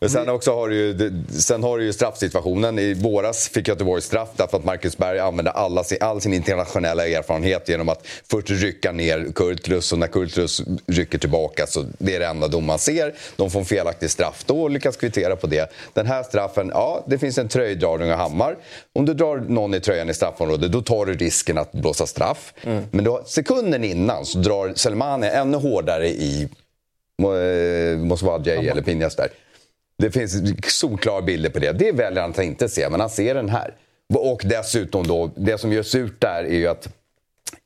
Men 0.05 0.11
sen, 0.11 0.29
också 0.29 0.55
har 0.55 0.69
du 0.69 0.77
ju, 0.77 1.13
sen 1.29 1.63
har 1.63 1.79
du 1.79 1.85
ju 1.85 1.93
straffsituationen. 1.93 2.79
I 2.79 2.95
våras 2.95 3.49
fick 3.49 3.69
Göteborg 3.69 4.03
straff 4.03 4.29
därför 4.37 4.57
att 4.57 4.65
Marcus 4.65 4.99
Berg 4.99 5.19
använde 5.19 5.51
alla 5.51 5.85
sin, 5.85 5.99
all 6.01 6.21
sin 6.21 6.35
internationella 6.35 7.07
erfarenhet 7.07 7.69
genom 7.69 7.89
att 7.89 8.07
först 8.31 8.51
rycka 8.51 8.93
ner 8.93 9.33
Kurtulus 9.35 9.93
och 9.93 9.99
när 9.99 10.07
Kurtulus 10.07 10.63
rycker 10.87 11.19
tillbaka 11.19 11.67
så 11.67 11.85
det 11.99 12.15
är 12.15 12.21
det 12.21 12.27
enda 12.27 12.49
domaren 12.49 12.79
ser. 12.79 13.15
De 13.37 13.51
får 13.51 13.61
en 13.61 13.67
felaktig 13.67 14.11
straff 14.11 14.45
då 14.47 14.63
och 14.63 14.71
lyckas 14.71 14.97
kvittera 14.97 15.37
på 15.37 15.47
det. 15.47 15.73
Den 15.95 16.07
här 16.07 16.23
straffen, 16.23 16.71
ja 16.75 17.05
det 17.07 17.19
finns 17.19 17.39
en 17.39 17.49
tröjdragning 17.49 18.13
av 18.13 18.19
Hammar. 18.19 18.57
Om 18.93 19.05
du 19.05 19.15
drar 19.15 19.37
någon 19.37 19.75
i 19.75 19.81
tröjan 19.81 20.11
i 20.11 20.15
straffområdet 20.15 20.73
då 20.73 20.83
tar 20.83 21.07
du 21.07 21.15
risken 21.15 21.59
att 21.59 21.73
blåsa 21.73 22.07
straff. 22.07 22.55
Mm. 22.63 22.85
Men 22.91 23.05
då, 23.05 23.23
sekunden 23.27 23.85
innan 23.85 24.25
så 24.25 24.39
drar 24.39 24.73
Selmani 24.75 25.27
ännu 25.27 25.57
hårdare 25.57 26.09
i 26.09 26.49
eh, 27.23 27.99
Mosvadjej 27.99 28.69
eller 28.69 28.83
Pinjas 28.83 29.17
där. 29.17 29.29
Det 29.99 30.11
finns 30.11 30.43
solklara 30.65 31.23
bilder 31.23 31.51
på 31.51 31.59
det. 31.59 31.73
Det 31.73 31.93
väljer 31.93 32.23
han 32.23 32.31
att 32.31 32.39
inte 32.39 32.69
se, 32.69 32.91
men 32.91 33.01
han 33.01 33.11
ser 33.11 33.35
den 33.35 33.49
här. 33.49 33.75
Och 34.15 34.43
dessutom 34.45 35.07
då, 35.07 35.31
det 35.37 35.59
som 35.59 35.73
gör 35.73 35.83
surt 35.83 36.21
där 36.21 36.45
är 36.45 36.57
ju 36.57 36.67
att 36.67 36.89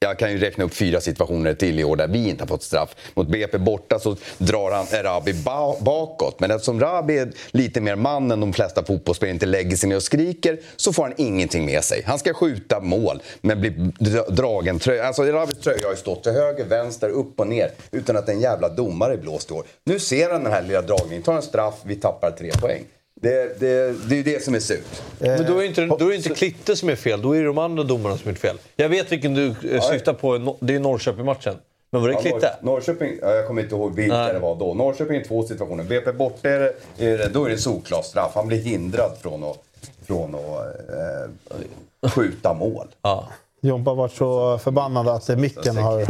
jag 0.00 0.18
kan 0.18 0.32
ju 0.32 0.38
räkna 0.38 0.64
upp 0.64 0.74
fyra 0.74 1.00
situationer 1.00 1.54
till 1.54 1.80
i 1.80 1.84
år 1.84 1.96
där 1.96 2.08
vi 2.08 2.28
inte 2.28 2.42
har 2.42 2.48
fått 2.48 2.62
straff. 2.62 2.96
Mot 3.14 3.28
BP 3.28 3.58
borta 3.58 3.98
så 3.98 4.16
drar 4.38 4.70
han 4.70 4.86
Rabi 5.02 5.34
bakåt. 5.80 6.40
Men 6.40 6.50
eftersom 6.50 6.80
Rabi 6.80 7.18
är 7.18 7.32
lite 7.50 7.80
mer 7.80 7.96
man 7.96 8.30
än 8.30 8.40
de 8.40 8.52
flesta 8.52 8.84
fotbollsspelare 8.84 9.32
inte 9.34 9.46
lägger 9.46 9.76
sig 9.76 9.88
ner 9.88 9.96
och 9.96 10.02
skriker 10.02 10.60
så 10.76 10.92
får 10.92 11.02
han 11.02 11.14
ingenting 11.16 11.66
med 11.66 11.84
sig. 11.84 12.02
Han 12.06 12.18
ska 12.18 12.34
skjuta 12.34 12.80
mål 12.80 13.22
men 13.40 13.60
blir 13.60 14.30
dragen 14.30 14.78
tröja. 14.78 15.06
Alltså 15.06 15.22
Rabis 15.22 15.58
tröja 15.58 15.86
har 15.86 15.90
ju 15.90 15.96
stått 15.96 16.22
till 16.22 16.32
höger, 16.32 16.64
vänster, 16.64 17.08
upp 17.08 17.40
och 17.40 17.46
ner 17.46 17.70
utan 17.90 18.16
att 18.16 18.28
en 18.28 18.40
jävla 18.40 18.68
domare 18.68 19.16
blåst 19.16 19.50
i 19.50 19.54
år. 19.54 19.64
Nu 19.84 19.98
ser 19.98 20.30
han 20.30 20.42
den 20.42 20.52
här 20.52 20.62
lilla 20.62 20.82
dragningen, 20.82 21.22
tar 21.22 21.36
en 21.36 21.42
straff, 21.42 21.74
vi 21.82 21.96
tappar 21.96 22.30
tre 22.30 22.50
poäng. 22.60 22.84
Det, 23.20 23.60
det, 23.60 24.08
det 24.08 24.14
är 24.14 24.16
ju 24.16 24.22
det 24.22 24.44
som 24.44 24.54
är 24.54 24.60
surt. 24.60 25.02
Men 25.18 25.46
då 25.46 25.58
är 25.58 25.58
det 25.58 25.66
inte, 25.66 25.86
då 25.86 26.04
är 26.04 26.08
det 26.08 26.16
inte 26.16 26.28
Klitte 26.28 26.76
som 26.76 26.88
är 26.88 26.96
fel, 26.96 27.22
då 27.22 27.32
är 27.32 27.40
det 27.40 27.46
de 27.46 27.58
andra 27.58 27.82
domarna 27.82 28.16
som 28.16 28.30
är 28.30 28.34
fel. 28.34 28.56
Jag 28.76 28.88
vet 28.88 29.12
vilken 29.12 29.34
du 29.34 29.46
eh, 29.46 29.80
syftar 29.80 30.12
på, 30.12 30.56
det 30.60 30.74
är 30.74 30.80
Norrköping-matchen. 30.80 31.54
Men 31.90 32.00
var 32.00 32.08
det 32.08 32.14
ja, 32.14 32.20
Klitte? 32.20 32.56
Norrköping, 32.60 33.18
jag 33.22 33.46
kommer 33.46 33.62
inte 33.62 33.74
ihåg 33.74 33.94
vilka 33.94 34.32
det 34.32 34.38
var 34.38 34.56
då. 34.56 34.74
Norrköping 34.74 35.16
är 35.16 35.24
två 35.24 35.42
situationer. 35.42 35.84
BP 35.84 36.12
borta, 36.12 36.48
är 36.48 36.58
det, 36.96 37.28
då 37.32 37.44
är 37.44 37.50
det 37.50 37.58
solklar 37.58 38.02
straff. 38.02 38.32
Han 38.34 38.46
blir 38.46 38.58
hindrad 38.58 39.12
från 39.22 39.44
att, 39.44 39.58
från 40.06 40.34
att 40.34 40.40
eh, 42.02 42.10
skjuta 42.10 42.54
mål. 42.54 42.86
Ja. 43.02 43.28
Jompa 43.60 43.90
har 43.90 43.96
varit 43.96 44.12
så 44.12 44.58
förbannad 44.58 45.08
att 45.08 45.28
micken 45.38 45.76
har... 45.76 46.04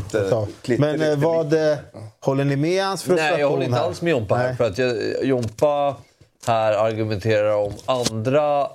Klitte, 0.63 0.81
Men 0.81 1.03
eh, 1.03 1.19
vad... 1.19 1.55
Håller 2.21 2.45
ni 2.45 2.57
med 2.57 2.85
hans 2.85 3.03
frustration 3.03 3.33
Nej, 3.33 3.41
jag 3.41 3.51
håller 3.51 3.65
inte 3.65 3.81
alls 3.81 4.03
med 4.03 4.11
Jompa 4.11 4.35
här. 4.35 4.55
För 4.55 4.65
att 4.65 4.79
jag, 4.79 4.97
Jompa 5.23 5.97
här 6.47 6.73
argumenterar 6.73 7.55
om 7.57 7.73
andra 7.87 8.67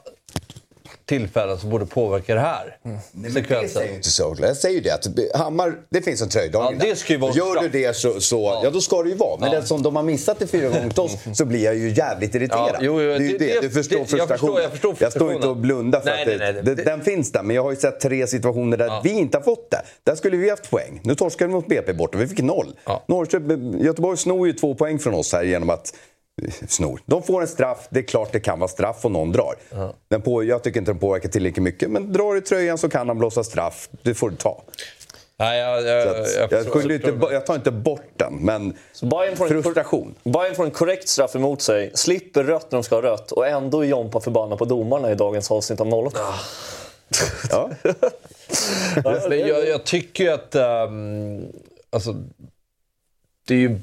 tillfällen 1.05 1.57
som 1.57 1.69
borde 1.69 1.85
påverka 1.85 2.33
det 2.35 2.39
här. 2.41 2.77
Nej, 2.81 2.97
men 3.11 3.33
det 3.33 3.69
säger 3.69 3.89
ju 3.89 3.95
inte 3.95 4.09
så. 4.09 4.35
Jag 4.41 4.57
säger 4.57 4.75
ju 4.75 4.81
det 4.81 4.91
att 4.91 5.39
Hammar, 5.39 5.73
det 5.89 6.01
finns 6.01 6.21
en 6.21 6.29
tröjdag 6.29 6.73
Ja, 6.79 6.85
det 6.85 6.95
ska 6.95 7.13
Gör 7.13 7.31
straff. 7.31 7.63
du 7.63 7.69
det 7.69 7.95
så, 7.95 8.21
så 8.21 8.59
ja. 8.63 8.69
då 8.69 8.81
ska 8.81 9.03
det 9.03 9.09
ju 9.09 9.15
vara. 9.15 9.39
Men 9.39 9.51
Ja. 9.51 9.57
eftersom 9.57 9.83
de 9.83 9.95
har 9.95 10.03
missat 10.03 10.39
det 10.39 10.47
fyra 10.47 10.69
gånger 10.69 10.99
oss 10.99 11.17
så 11.33 11.45
blir 11.45 11.63
jag 11.65 11.75
ju 11.75 11.89
jävligt 11.89 12.35
irriterad. 12.35 12.69
Ja, 12.73 12.77
jo, 12.81 13.01
jo, 13.01 13.11
det 13.11 13.17
det- 13.19 13.37
det. 13.37 13.61
Du 13.61 13.69
förstår 13.69 13.95
det- 13.95 13.99
jag 13.99 14.09
förstår- 14.09 14.17
frustrationen. 14.27 14.61
jag 14.63 14.71
förstår 14.71 14.95
Jag 14.99 15.11
står 15.11 15.21
inte 15.21 15.33
frustrationen. 15.33 15.49
och 15.49 15.57
blundar 15.57 15.99
för 15.99 16.09
Nej, 16.09 16.21
att 16.21 16.39
nej, 16.39 16.63
nej, 16.75 16.85
den 16.85 17.01
finns 17.01 17.31
där. 17.31 17.43
Men 17.43 17.55
jag 17.55 17.63
har 17.63 17.71
ju 17.71 17.77
sett 17.77 17.99
tre 17.99 18.27
situationer 18.27 18.77
där 18.77 18.85
Ja. 18.85 19.01
vi 19.03 19.09
inte 19.09 19.37
har 19.37 19.43
fått 19.43 19.71
det. 19.71 19.81
Där 20.03 20.15
skulle 20.15 20.37
vi 20.37 20.49
haft 20.49 20.69
poäng. 20.69 21.01
Nu 21.03 21.15
torskade 21.15 21.47
vi 21.47 21.53
mot 21.53 21.67
BP 21.67 21.93
borta. 21.93 22.17
Vi 22.17 22.27
fick 22.27 22.39
noll. 22.41 22.75
Ja. 22.85 23.03
Norrköping, 23.07 23.79
Göteborg 23.83 24.17
snor 24.17 24.47
ju 24.47 24.53
två 24.53 24.75
poäng 24.75 24.99
från 24.99 25.13
oss 25.13 25.33
här 25.33 25.43
genom 25.43 25.69
att 25.69 25.93
snor. 26.67 27.01
De 27.05 27.23
får 27.23 27.41
en 27.41 27.47
straff, 27.47 27.87
det 27.89 27.99
är 27.99 28.03
klart 28.03 28.31
det 28.31 28.39
kan 28.39 28.59
vara 28.59 28.67
straff 28.67 29.05
och 29.05 29.11
någon 29.11 29.31
drar. 29.31 29.55
Den 30.07 30.21
på, 30.21 30.43
jag 30.43 30.63
tycker 30.63 30.79
inte 30.79 30.91
den 30.91 30.99
påverkar 30.99 31.29
tillräckligt 31.29 31.63
mycket, 31.63 31.91
men 31.91 32.13
drar 32.13 32.35
i 32.35 32.41
tröjan 32.41 32.77
så 32.77 32.89
kan 32.89 33.07
han 33.07 33.17
blåsa 33.17 33.43
straff. 33.43 33.89
Det 34.01 34.13
får 34.13 34.29
du 34.29 34.35
ta. 34.35 34.63
Nej, 35.37 35.59
jag, 35.59 35.83
jag, 35.83 36.07
jag, 36.17 36.51
jag, 36.51 36.67
skyller 36.67 36.95
inte, 36.95 37.33
jag 37.33 37.45
tar 37.45 37.55
inte 37.55 37.71
bort 37.71 38.11
den, 38.17 38.33
men 38.33 38.77
får, 39.09 39.25
en, 39.25 39.63
frustration. 39.63 40.15
Bayern 40.23 40.55
får 40.55 40.63
en 40.65 40.71
korrekt 40.71 41.09
straff 41.09 41.35
emot 41.35 41.61
sig, 41.61 41.91
slipper 41.93 42.43
rött 42.43 42.71
när 42.71 42.77
de 42.77 42.83
ska 42.83 42.95
ha 42.95 43.01
rött 43.01 43.31
och 43.31 43.47
ändå 43.47 43.81
är 43.81 43.87
Jompa 43.87 44.19
förbannad 44.19 44.57
på 44.57 44.65
domarna 44.65 45.11
i 45.11 45.15
dagens 45.15 45.51
avsnitt 45.51 45.81
av 45.81 45.93
08. 45.93 46.19
Ja. 47.51 47.69
Jag, 49.29 49.67
jag 49.67 49.83
tycker 49.83 50.23
ju 50.23 50.29
att... 50.29 50.55
ehm, 50.55 51.45
alltså, 51.89 52.15
det 53.47 53.53
är 53.53 53.59
ju, 53.59 53.79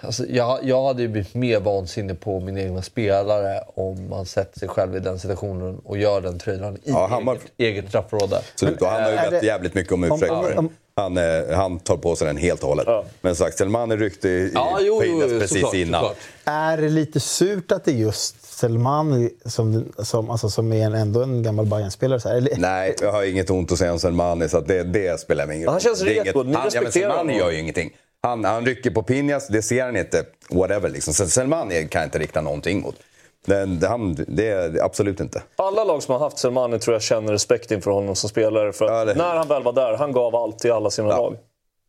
alltså, 0.00 0.24
jag, 0.28 0.58
jag 0.62 0.86
hade 0.86 1.02
ju 1.02 1.08
blivit 1.08 1.34
mer 1.34 1.60
vansinnig 1.60 2.20
på 2.20 2.40
min 2.40 2.58
egna 2.58 2.82
spelare 2.82 3.60
om 3.74 4.08
man 4.08 4.26
sätter 4.26 4.58
sig 4.58 4.68
själv 4.68 4.96
i 4.96 5.00
den 5.00 5.18
situationen 5.18 5.78
och 5.84 5.98
gör 5.98 6.20
den 6.20 6.38
tröjan 6.38 6.76
i 6.76 6.80
Ja, 6.84 7.06
Hammar- 7.10 7.32
eget, 7.34 7.52
eget 7.58 7.88
straffområde. 7.88 8.36
Absolut. 8.52 8.80
Och 8.82 8.88
han 8.88 9.02
har 9.02 9.10
ju 9.10 9.16
är 9.16 9.30
bett 9.30 9.40
det- 9.40 9.46
jävligt 9.46 9.74
mycket 9.74 9.92
om 9.92 10.04
ursäkt 10.04 10.30
om- 10.32 10.44
det. 10.44 10.56
om- 10.56 10.70
Han, 10.98 11.16
eh, 11.16 11.56
han 11.56 11.78
tar 11.78 11.96
på 11.96 12.16
sig 12.16 12.26
den 12.26 12.36
helt 12.36 12.62
och 12.62 12.68
hållet. 12.68 12.84
Ja. 12.86 13.04
Men 13.20 13.36
sagt, 13.36 13.58
Selmani 13.58 13.96
ryckte 13.96 14.28
i, 14.28 14.50
Ja, 14.54 14.78
jo, 14.80 15.00
på 15.00 15.06
jo, 15.06 15.16
Ines 15.16 15.32
jo, 15.32 15.38
precis 15.40 15.54
såklart, 15.60 15.74
innan. 15.74 16.00
såklart. 16.00 16.16
Är 16.44 16.76
det 16.76 16.88
lite 16.88 17.20
surt 17.20 17.72
att 17.72 17.84
det 17.84 17.90
är 17.90 17.94
just 17.96 18.42
Selmani 18.58 19.30
som, 19.44 19.92
som, 19.98 20.30
alltså, 20.30 20.48
som 20.50 20.72
är 20.72 20.86
en, 20.86 20.94
ändå 20.94 21.22
en 21.22 21.42
gammal 21.42 21.66
Bayern-spelare? 21.66 22.36
Eller- 22.36 22.56
Nej, 22.56 22.94
jag 23.00 23.12
har 23.12 23.22
inget 23.24 23.50
ont 23.50 23.72
att 23.72 23.78
säga 23.78 23.92
om 23.92 23.98
Selmani, 23.98 24.48
så 24.48 24.58
att 24.58 24.66
det, 24.68 24.82
det 24.82 25.20
spelar 25.20 25.52
ingen 25.52 25.68
Han 25.68 25.80
känns 25.80 26.02
är 26.02 26.06
reko. 26.06 26.42
Ni 26.42 26.44
han, 26.44 26.52
ja, 26.52 26.58
men 26.58 26.64
respekterar 26.64 26.90
Selmani 27.10 27.18
honom. 27.32 27.36
gör 27.36 27.50
ju 27.50 27.58
ingenting. 27.60 27.90
Han, 28.22 28.44
han 28.44 28.66
rycker 28.66 28.90
på 28.90 29.02
Pinjas, 29.02 29.48
det 29.48 29.62
ser 29.62 29.84
han 29.84 29.96
inte. 29.96 30.24
Whatever 30.50 30.88
liksom. 30.88 31.14
Så 31.14 31.26
Selmani 31.26 31.88
kan 31.88 32.00
jag 32.00 32.06
inte 32.06 32.18
rikta 32.18 32.40
någonting 32.40 32.80
mot. 32.80 32.94
Den, 33.46 33.80
det, 33.80 33.88
han, 33.88 34.14
det 34.28 34.48
är 34.48 34.84
absolut 34.84 35.20
inte. 35.20 35.42
Alla 35.56 35.84
lag 35.84 36.02
som 36.02 36.12
har 36.12 36.18
haft 36.18 36.38
Selmani 36.38 36.78
tror 36.78 36.94
jag 36.94 37.02
känner 37.02 37.32
respekt 37.32 37.70
inför 37.70 37.90
honom 37.90 38.16
som 38.16 38.28
spelare. 38.30 38.72
För 38.72 38.84
Ja, 38.84 39.04
när 39.14 39.36
han 39.36 39.48
väl 39.48 39.62
var 39.62 39.72
där, 39.72 39.96
han 39.96 40.12
gav 40.12 40.36
allt 40.36 40.58
till 40.58 40.72
alla 40.72 40.90
sina 40.90 41.08
lag. 41.08 41.36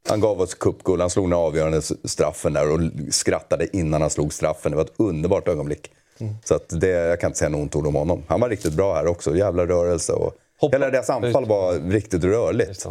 Han 0.10 0.20
gav 0.20 0.42
oss 0.42 0.54
cupguld, 0.54 1.02
han 1.02 1.10
slog 1.10 1.26
den 1.26 1.34
avgörande 1.40 1.82
straffen 2.04 2.54
där 2.54 2.72
och 2.72 2.80
skrattade 3.12 3.78
innan 3.78 4.02
han 4.02 4.10
slog 4.10 4.34
straffen. 4.34 4.72
Det 4.72 4.76
var 4.76 4.84
ett 4.84 4.94
underbart 4.98 5.48
ögonblick. 5.48 5.92
Mm. 6.20 6.34
Så 6.44 6.56
att 6.56 6.70
det, 6.70 6.88
jag 6.88 7.20
kan 7.20 7.28
inte 7.30 7.40
säga 7.40 7.50
något 7.50 7.62
ont 7.62 7.76
ord 7.76 7.88
om 7.88 7.96
honom. 7.96 8.24
Han 8.28 8.40
var 8.42 8.50
riktigt 8.50 8.74
bra 8.74 8.94
här 8.96 9.08
också, 9.08 9.36
jävla 9.36 9.66
rörelse. 9.66 10.14
Och, 10.14 10.34
Hoppa- 10.62 10.76
hela 10.76 10.90
deras 10.90 11.10
anfall 11.10 11.46
var 11.46 11.74
riktigt 11.92 12.24
rörligt. 12.24 12.86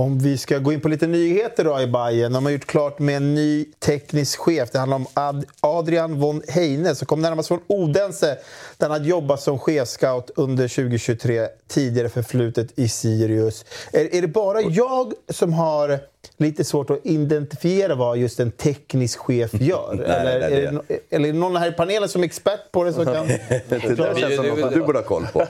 Om 0.00 0.18
vi 0.18 0.38
ska 0.38 0.58
gå 0.58 0.72
in 0.72 0.80
på 0.80 0.88
lite 0.88 1.06
nyheter 1.06 1.64
då 1.64 1.80
i 1.80 1.86
Bayern. 1.86 2.32
De 2.32 2.44
har 2.44 2.52
gjort 2.52 2.66
klart 2.66 2.98
med 2.98 3.16
en 3.16 3.34
ny 3.34 3.64
teknisk 3.64 4.38
chef. 4.38 4.70
Det 4.70 4.78
handlar 4.78 4.96
om 4.96 5.06
Ad 5.14 5.44
Adrian 5.60 6.20
von 6.20 6.42
Heine 6.48 6.94
som 6.94 7.06
kom 7.06 7.22
närmast 7.22 7.48
från 7.48 7.60
Odense 7.66 8.38
där 8.76 8.86
han 8.86 8.90
hade 8.90 9.08
jobbat 9.08 9.40
som 9.40 9.58
chefscout 9.58 10.30
under 10.36 10.68
2023, 10.68 11.48
tidigare 11.68 12.08
förflutet 12.08 12.78
i 12.78 12.88
Sirius. 12.88 13.64
Är, 13.92 14.14
är 14.14 14.22
det 14.22 14.28
bara 14.28 14.60
jag 14.60 15.12
som 15.28 15.52
har 15.52 16.00
lite 16.36 16.64
svårt 16.64 16.90
att 16.90 16.98
identifiera 17.06 17.94
vad 17.94 18.16
just 18.18 18.40
en 18.40 18.50
teknisk 18.50 19.18
chef 19.18 19.50
gör? 19.60 19.94
Nej, 19.94 20.06
eller, 20.06 20.40
nej, 20.40 20.50
det- 20.50 20.66
är 20.66 20.72
det, 20.88 21.16
eller 21.16 21.28
är 21.28 21.32
det 21.32 21.38
någon 21.38 21.56
här 21.56 21.68
i 21.68 21.72
panelen 21.72 22.08
som 22.08 22.22
är 22.22 22.26
expert 22.26 22.72
på 22.72 22.84
det 22.84 22.92
som 22.92 23.04
kan... 23.14 23.26
Det 23.26 23.36
där 23.68 24.14
känns 24.14 24.36
som 24.36 24.44
det- 24.44 24.56
något 24.60 24.74
du 24.74 24.80
borde 24.82 24.98
ha 24.98 25.04
koll 25.04 25.26
på. 25.32 25.38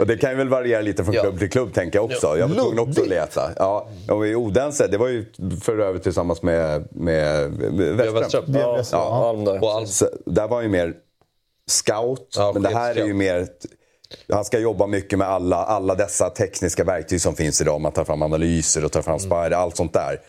Och 0.00 0.06
det 0.06 0.16
kan 0.16 0.30
ju 0.30 0.36
väl 0.36 0.48
variera 0.48 0.80
lite 0.80 1.04
från 1.04 1.14
Ja. 1.14 1.22
klubb 1.22 1.38
till 1.38 1.50
klubb, 1.50 1.74
tänker 1.74 1.98
jag 1.98 2.04
också. 2.04 2.38
Jag 2.38 2.48
var 2.48 2.54
tvungen 2.54 2.78
också 2.78 3.02
att 3.02 3.08
leta. 3.08 3.50
Ja, 3.56 3.88
och 4.08 4.26
i 4.26 4.34
Odense, 4.34 4.86
det 4.86 4.98
var 4.98 5.08
ju 5.08 5.24
för 5.62 5.78
övrigt 5.78 6.02
tillsammans 6.02 6.42
med, 6.42 6.88
med 6.90 7.50
Westström. 7.50 8.44
Ja, 8.46 8.82
Ja, 8.92 9.34
ja. 9.46 9.58
Och 9.60 9.70
alls, 9.72 9.96
Så, 9.96 10.06
där 10.26 10.48
var 10.48 10.62
ju 10.62 10.68
mer 10.68 10.94
scout, 11.66 12.34
Ja, 12.36 12.50
men 12.54 12.62
det 12.62 12.68
här 12.68 12.94
är 12.98 13.06
ju 13.06 13.14
mer... 13.14 13.46
Han 14.28 14.44
ska 14.44 14.58
jobba 14.58 14.86
mycket 14.86 15.18
med 15.18 15.28
alla, 15.28 15.56
alla 15.56 15.94
dessa 15.94 16.30
tekniska 16.30 16.84
verktyg 16.84 17.20
som 17.20 17.36
finns 17.36 17.60
idag. 17.60 17.80
Man 17.80 17.92
tar 17.92 18.04
fram 18.04 18.22
analyser 18.22 18.84
och 18.84 18.92
tar 18.92 19.02
fram 19.02 19.18
spider, 19.18 19.50
allt 19.50 19.76
sånt 19.76 19.92
där. 19.92 20.20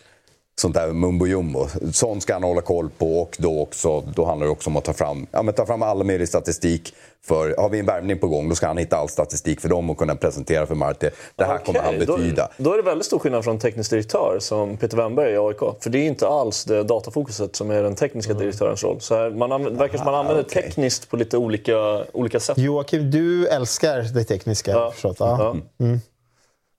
Sånt 0.60 0.74
där 0.74 0.92
mumbo 0.92 1.26
jumbo. 1.26 1.66
Sånt 1.92 2.22
ska 2.22 2.32
han 2.32 2.42
hålla 2.42 2.60
koll 2.60 2.90
på 2.98 3.20
och 3.20 3.36
då 3.38 3.60
också, 3.60 4.00
då 4.00 4.24
handlar 4.24 4.46
det 4.46 4.52
också 4.52 4.70
om 4.70 4.76
att 4.76 4.84
ta 4.84 4.92
fram, 4.92 5.26
ja, 5.30 5.42
men 5.42 5.54
ta 5.54 5.66
fram 5.66 5.82
all 5.82 6.04
möjlig 6.04 6.28
statistik. 6.28 6.94
För 7.24 7.56
har 7.58 7.68
vi 7.68 7.78
en 7.78 7.86
värvning 7.86 8.18
på 8.18 8.28
gång, 8.28 8.48
då 8.48 8.54
ska 8.54 8.66
han 8.66 8.78
hitta 8.78 8.96
all 8.96 9.08
statistik 9.08 9.60
för 9.60 9.68
dem 9.68 9.90
och 9.90 9.98
kunna 9.98 10.16
presentera 10.16 10.66
för 10.66 10.74
Marte. 10.74 11.10
Det 11.36 11.44
här 11.44 11.58
kommer 11.58 11.80
han 11.80 11.98
betyda. 11.98 12.48
Då, 12.56 12.64
då 12.64 12.72
är 12.72 12.76
det 12.76 12.82
väldigt 12.82 13.06
stor 13.06 13.18
skillnad 13.18 13.44
från 13.44 13.58
teknisk 13.58 13.90
direktör 13.90 14.36
som 14.40 14.76
Peter 14.76 14.96
Wennberg 14.96 15.32
i 15.32 15.36
AIK. 15.36 15.82
För 15.82 15.90
det 15.90 15.98
är 15.98 16.06
inte 16.06 16.28
alls 16.28 16.64
det 16.64 16.82
datafokuset 16.82 17.56
som 17.56 17.70
är 17.70 17.82
den 17.82 17.94
tekniska 17.94 18.34
direktörens 18.34 18.84
roll. 18.84 19.00
Så 19.00 19.14
här, 19.14 19.30
man 19.30 19.52
använder, 19.52 19.70
det 19.70 19.78
verkar 19.78 19.98
som 19.98 20.04
man 20.04 20.14
använder 20.14 20.44
okej. 20.44 20.62
tekniskt 20.62 21.10
på 21.10 21.16
lite 21.16 21.36
olika, 21.36 22.04
olika 22.12 22.40
sätt. 22.40 22.58
Joakim, 22.58 23.10
du 23.10 23.46
älskar 23.46 24.02
det 24.14 24.24
tekniska. 24.24 24.70
Ja. 24.70 24.90
Förstått, 24.90 25.16
ja. 25.20 25.56
Ja. 25.78 25.86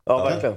Ja, 0.06 0.24
verkligen. 0.24 0.56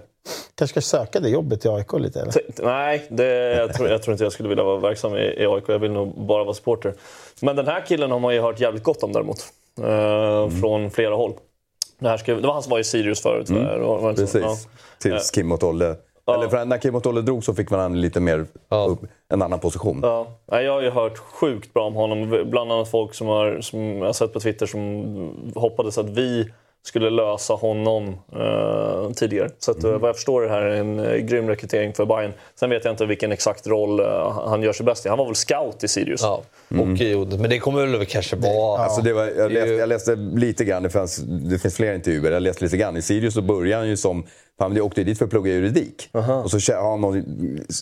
Kanske 0.54 0.80
ska 0.82 0.96
söka 0.96 1.20
det 1.20 1.28
jobbet 1.28 1.64
i 1.64 1.68
AIK 1.68 1.92
lite? 1.92 2.20
Eller? 2.20 2.34
Nej, 2.62 3.06
det, 3.08 3.56
jag, 3.56 3.74
tror, 3.74 3.88
jag 3.88 4.02
tror 4.02 4.12
inte 4.12 4.24
jag 4.24 4.32
skulle 4.32 4.48
vilja 4.48 4.64
vara 4.64 4.78
verksam 4.78 5.16
i, 5.16 5.20
i 5.20 5.46
AIK. 5.46 5.64
Jag 5.66 5.78
vill 5.78 5.92
nog 5.92 6.26
bara 6.26 6.44
vara 6.44 6.54
supporter. 6.54 6.94
Men 7.42 7.56
den 7.56 7.66
här 7.66 7.86
killen 7.86 8.10
har 8.10 8.18
man 8.18 8.34
ju 8.34 8.40
hört 8.40 8.60
jävligt 8.60 8.82
gott 8.82 9.02
om 9.02 9.12
däremot. 9.12 9.38
Eh, 9.82 10.48
Från 10.60 10.90
flera 10.90 11.14
håll. 11.14 11.32
Det, 11.98 12.08
här 12.08 12.16
skrev, 12.16 12.40
det 12.40 12.46
var 12.46 12.54
han 12.54 12.62
som 12.62 12.70
var 12.70 12.78
i 12.78 12.84
Sirius 12.84 13.22
förut. 13.22 13.50
Mm. 13.50 13.82
Så? 13.82 14.14
Precis. 14.16 14.42
Ja. 14.42 14.56
Tills 14.98 15.30
Kim 15.30 15.52
och 15.52 15.60
Tolle... 15.60 15.96
Eller 16.34 16.48
för 16.48 16.64
när 16.64 16.78
Kim 16.78 16.94
och 16.94 17.02
Tolle 17.02 17.20
drog 17.20 17.44
så 17.44 17.54
fick 17.54 17.70
man 17.70 18.00
lite 18.00 18.20
mer 18.20 18.46
upp, 18.88 19.00
en 19.28 19.42
annan 19.42 19.58
position. 19.58 20.00
Ja. 20.02 20.26
Jag 20.46 20.72
har 20.72 20.82
ju 20.82 20.90
hört 20.90 21.18
sjukt 21.18 21.74
bra 21.74 21.86
om 21.86 21.94
honom. 21.94 22.44
Bland 22.50 22.72
annat 22.72 22.90
folk 22.90 23.14
som, 23.14 23.26
har, 23.26 23.60
som 23.60 23.80
jag 23.80 24.06
har 24.06 24.12
sett 24.12 24.32
på 24.32 24.40
Twitter 24.40 24.66
som 24.66 25.52
hoppades 25.54 25.98
att 25.98 26.08
vi 26.08 26.50
skulle 26.82 27.10
lösa 27.10 27.54
honom 27.54 28.08
eh, 28.32 29.10
tidigare. 29.16 29.50
Så 29.58 29.70
att, 29.70 29.84
eh, 29.84 29.98
vad 29.98 30.08
jag 30.08 30.16
förstår 30.16 30.42
är 30.42 30.48
det 30.48 30.54
här 30.54 30.62
en 30.62 30.98
eh, 30.98 31.16
grym 31.16 31.48
rekrytering 31.48 31.94
för 31.94 32.06
Bayern. 32.06 32.32
Sen 32.54 32.70
vet 32.70 32.84
jag 32.84 32.92
inte 32.92 33.06
vilken 33.06 33.32
exakt 33.32 33.66
roll 33.66 34.00
eh, 34.00 34.46
han 34.46 34.62
gör 34.62 34.72
sig 34.72 34.86
bäst 34.86 35.06
i. 35.06 35.08
Han 35.08 35.18
var 35.18 35.26
väl 35.26 35.34
scout 35.34 35.84
i 35.84 35.88
Sirius? 35.88 36.20
ja, 36.22 36.42
och 36.68 37.00
i 37.00 37.14
Odense. 37.14 37.38
Men 37.38 37.50
det 37.50 37.58
kommer 37.58 37.86
väl 37.86 38.06
kanske 38.06 38.36
vara... 38.36 38.82
Alltså 38.82 39.02
det 39.02 39.12
var, 39.12 39.22
jag, 39.22 39.38
är 39.38 39.48
läste, 39.48 39.72
jag 39.72 39.88
läste 39.88 40.14
lite 40.16 40.64
grann, 40.64 40.82
det, 40.82 40.90
fanns, 40.90 41.16
det 41.26 41.58
finns 41.58 41.76
fler 41.76 41.94
intervjuer, 41.94 42.32
jag 42.32 42.42
läste 42.42 42.64
lite 42.64 42.76
grann. 42.76 42.96
I 42.96 43.02
Sirius 43.02 43.34
så 43.34 43.42
började 43.42 43.82
han 43.82 43.88
ju 43.88 43.96
som, 43.96 44.26
han 44.60 44.80
åkte 44.80 45.04
dit 45.04 45.18
för 45.18 45.24
att 45.24 45.30
plugga 45.30 45.52
juridik. 45.52 46.08
Och 46.44 46.50
så 46.50 46.72
har 46.72 46.90
han 46.90 47.00
någon 47.00 47.24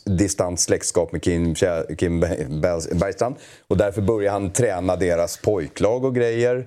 distant 0.04 0.60
släktskap 0.60 1.12
med 1.12 1.22
Kim, 1.22 1.54
Kim 1.98 2.20
Berg- 2.24 2.94
Bergstrand. 2.98 3.34
Och 3.68 3.76
därför 3.76 4.02
började 4.02 4.32
han 4.32 4.50
träna 4.50 4.96
deras 4.96 5.36
pojklag 5.36 6.04
och 6.04 6.14
grejer. 6.14 6.66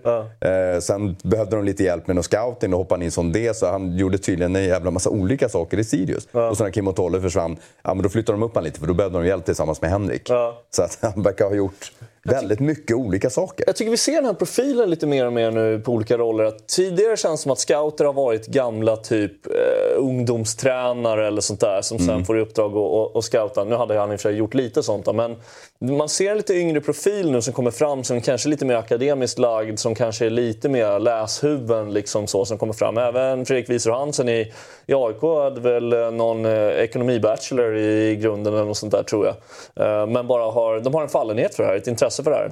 Eh, 0.76 0.80
sen 0.80 1.16
behövde 1.24 1.56
de 1.56 1.66
lite 1.66 1.84
hjälp 1.84 2.08
med 2.08 2.16
någon 2.16 2.24
scouting 2.24 2.74
och 2.74 2.80
hoppade 2.80 3.00
han 3.00 3.04
in 3.06 3.12
som 3.12 3.32
det. 3.32 3.58
Så 3.58 3.68
han 3.68 3.98
gjorde 3.98 4.18
tydligen 4.18 4.56
en 4.56 4.64
jävla 4.64 4.92
massa 4.92 5.10
olika 5.10 5.50
saker 5.50 5.78
i 5.80 5.84
Sirius. 5.84 6.28
Och 6.50 6.58
sen 6.58 6.66
när 6.66 6.72
Kim 6.72 6.88
och 6.88 6.96
Tolle 6.96 7.22
försvann, 7.22 7.58
ja, 7.84 7.94
men 7.94 8.04
då 8.04 8.10
flyttade 8.10 8.38
de 8.38 8.44
upp 8.44 8.56
han 8.56 8.64
lite 8.64 8.80
för 8.80 8.88
då 8.88 8.94
behövde 8.94 9.18
de 9.20 9.28
hjälp 9.28 9.46
tillsammans 9.46 9.82
med 9.82 9.90
Henrik. 9.92 10.28
Så 10.76 10.84
att 10.84 10.98
han 11.02 11.24
verkar 11.24 11.46
ha 11.46 11.56
gjort 11.56 11.92
väldigt 12.24 12.60
mycket 12.60 12.96
olika 12.96 13.30
saker. 13.30 13.64
Jag 13.68 13.76
tycker 13.76 13.92
vi 13.92 13.98
ser 13.98 14.16
den 14.16 14.26
här 14.26 14.34
profilen 14.34 14.90
lite 14.90 15.08
mer 15.08 15.26
och 15.26 15.34
mer 15.34 15.52
nu 15.52 15.80
på 15.80 15.92
olika 15.92 16.18
roller. 16.18 16.44
Att 16.44 16.68
tidigare 16.68 17.18
känns 17.18 17.40
det 17.40 17.44
som 17.44 17.52
att 17.52 17.60
scouter 17.60 18.06
har 18.06 18.14
varit 18.14 18.48
gamla 18.48 18.98
typ 18.98 19.46
eh, 19.46 19.52
ungdomstränare 19.98 21.28
eller 21.28 21.42
sånt 21.42 21.60
där 21.60 21.82
som 21.82 22.00
sen 22.00 22.26
får 22.26 22.40
i 22.40 22.42
uppdrag 22.42 22.78
att 22.78 23.16
och 23.16 23.24
scouta. 23.24 23.64
Nu 23.64 23.76
hade 23.76 24.00
han 24.00 24.12
i 24.12 24.16
och 24.16 24.20
för 24.20 24.30
sig 24.30 24.38
gjort 24.38 24.54
lite 24.54 24.84
sånt 24.84 25.06
då, 25.06 25.14
men 25.14 25.36
man 25.80 26.10
ser 26.10 26.32
en 26.32 26.38
lite 26.38 26.54
yngre 26.54 26.82
profil 26.82 27.32
nu 27.32 27.42
som 27.42 27.54
kommer 27.54 27.72
fram 27.72 28.04
som 28.04 28.22
kanske 28.22 28.48
är 28.48 28.50
lite 28.50 28.66
mer 28.66 28.76
akademiskt 28.76 29.40
lagd, 29.40 29.80
som 29.80 29.96
kanske 29.96 30.26
är 30.26 30.30
lite 30.30 30.70
mer 30.70 31.00
läshuvuden 31.00 31.94
liksom 31.94 32.28
så 32.28 32.46
som 32.46 32.58
kommer 32.58 32.74
fram. 32.74 32.98
Även 32.98 33.46
Fredrik 33.46 33.70
Wieser 33.70 33.92
Hansen 33.92 34.30
i, 34.30 34.54
i 34.86 34.94
AIK 34.94 35.22
hade 35.22 35.62
väl 35.62 35.94
eh, 35.94 36.12
någon 36.12 36.46
eh, 36.46 36.68
ekonomibachelor 36.68 37.78
i 37.78 38.16
grunden 38.16 38.54
eller 38.54 38.66
något 38.66 38.78
sånt 38.78 38.92
där 38.92 39.04
tror 39.04 39.26
jag. 39.26 39.36
Eh, 39.86 40.08
men 40.08 40.28
bara 40.28 40.52
har, 40.52 40.80
de 40.80 40.94
har 40.94 41.02
en 41.02 41.10
fallenhet 41.10 41.56
för 41.56 41.64
det 41.64 41.70
här, 41.70 41.76
ett 41.76 41.88
intresse 41.88 42.11
för 42.18 42.32
det 42.32 42.38
här. 42.38 42.52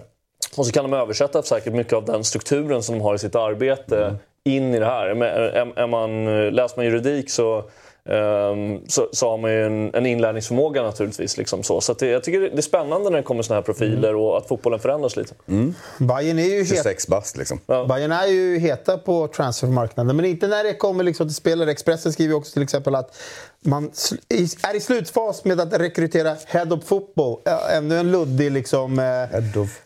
Och 0.57 0.65
så 0.65 0.71
kan 0.71 0.83
de 0.91 0.97
översätta 0.97 1.43
säkert 1.43 1.73
mycket 1.73 1.93
av 1.93 2.05
den 2.05 2.23
strukturen 2.23 2.83
som 2.83 2.97
de 2.97 3.01
har 3.03 3.15
i 3.15 3.19
sitt 3.19 3.35
arbete 3.35 4.15
in 4.45 4.73
i 4.73 4.79
det 4.79 4.85
här. 4.85 5.13
Men 5.13 5.29
Är, 5.75 5.87
man, 5.87 6.25
läser 6.49 6.77
man 6.77 6.85
juridik 6.85 7.29
så 7.29 7.69
Um, 8.09 8.81
så, 8.87 9.09
så 9.11 9.29
har 9.29 9.37
man 9.37 9.51
ju 9.51 9.65
en, 9.65 9.95
en 9.95 10.05
inlärningsförmåga 10.05 10.83
naturligtvis. 10.83 11.37
Liksom 11.37 11.63
så 11.63 11.81
så 11.81 11.93
det, 11.93 12.07
jag 12.07 12.23
tycker 12.23 12.39
det 12.39 12.57
är 12.57 12.61
spännande 12.61 13.09
när 13.09 13.17
det 13.17 13.23
kommer 13.23 13.43
såna 13.43 13.55
här 13.55 13.61
profiler 13.61 14.15
och 14.15 14.37
att 14.37 14.47
fotbollen 14.47 14.79
förändras 14.79 15.15
lite. 15.15 15.33
Mm. 15.47 15.75
Bayern 15.97 16.39
är 16.39 16.43
ju 16.43 16.59
het. 16.59 16.67
26 16.67 17.07
bast 17.07 17.37
liksom. 17.37 17.59
Ja. 17.65 17.85
Bayern 17.85 18.11
är 18.11 18.27
ju 18.27 18.57
heta 18.57 18.97
på 18.97 19.27
transfermarknaden, 19.27 20.15
men 20.15 20.25
inte 20.25 20.47
när 20.47 20.63
det 20.63 20.73
kommer 20.73 21.03
liksom 21.03 21.27
till 21.27 21.35
spelare. 21.35 21.71
Expressen 21.71 22.13
skriver 22.13 22.35
också 22.35 22.53
till 22.53 22.63
exempel 22.63 22.95
att 22.95 23.15
man 23.61 23.91
är 24.29 24.75
i 24.75 24.79
slutfas 24.79 25.45
med 25.45 25.59
att 25.59 25.73
rekrytera 25.73 26.35
Head 26.47 26.73
of 26.73 26.83
Football. 26.83 27.39
Ännu 27.71 27.97
en 27.97 28.11
luddig 28.11 28.51
liksom... 28.51 28.99
Eh, 28.99 29.05
Head 29.05 29.61
of... 29.61 29.81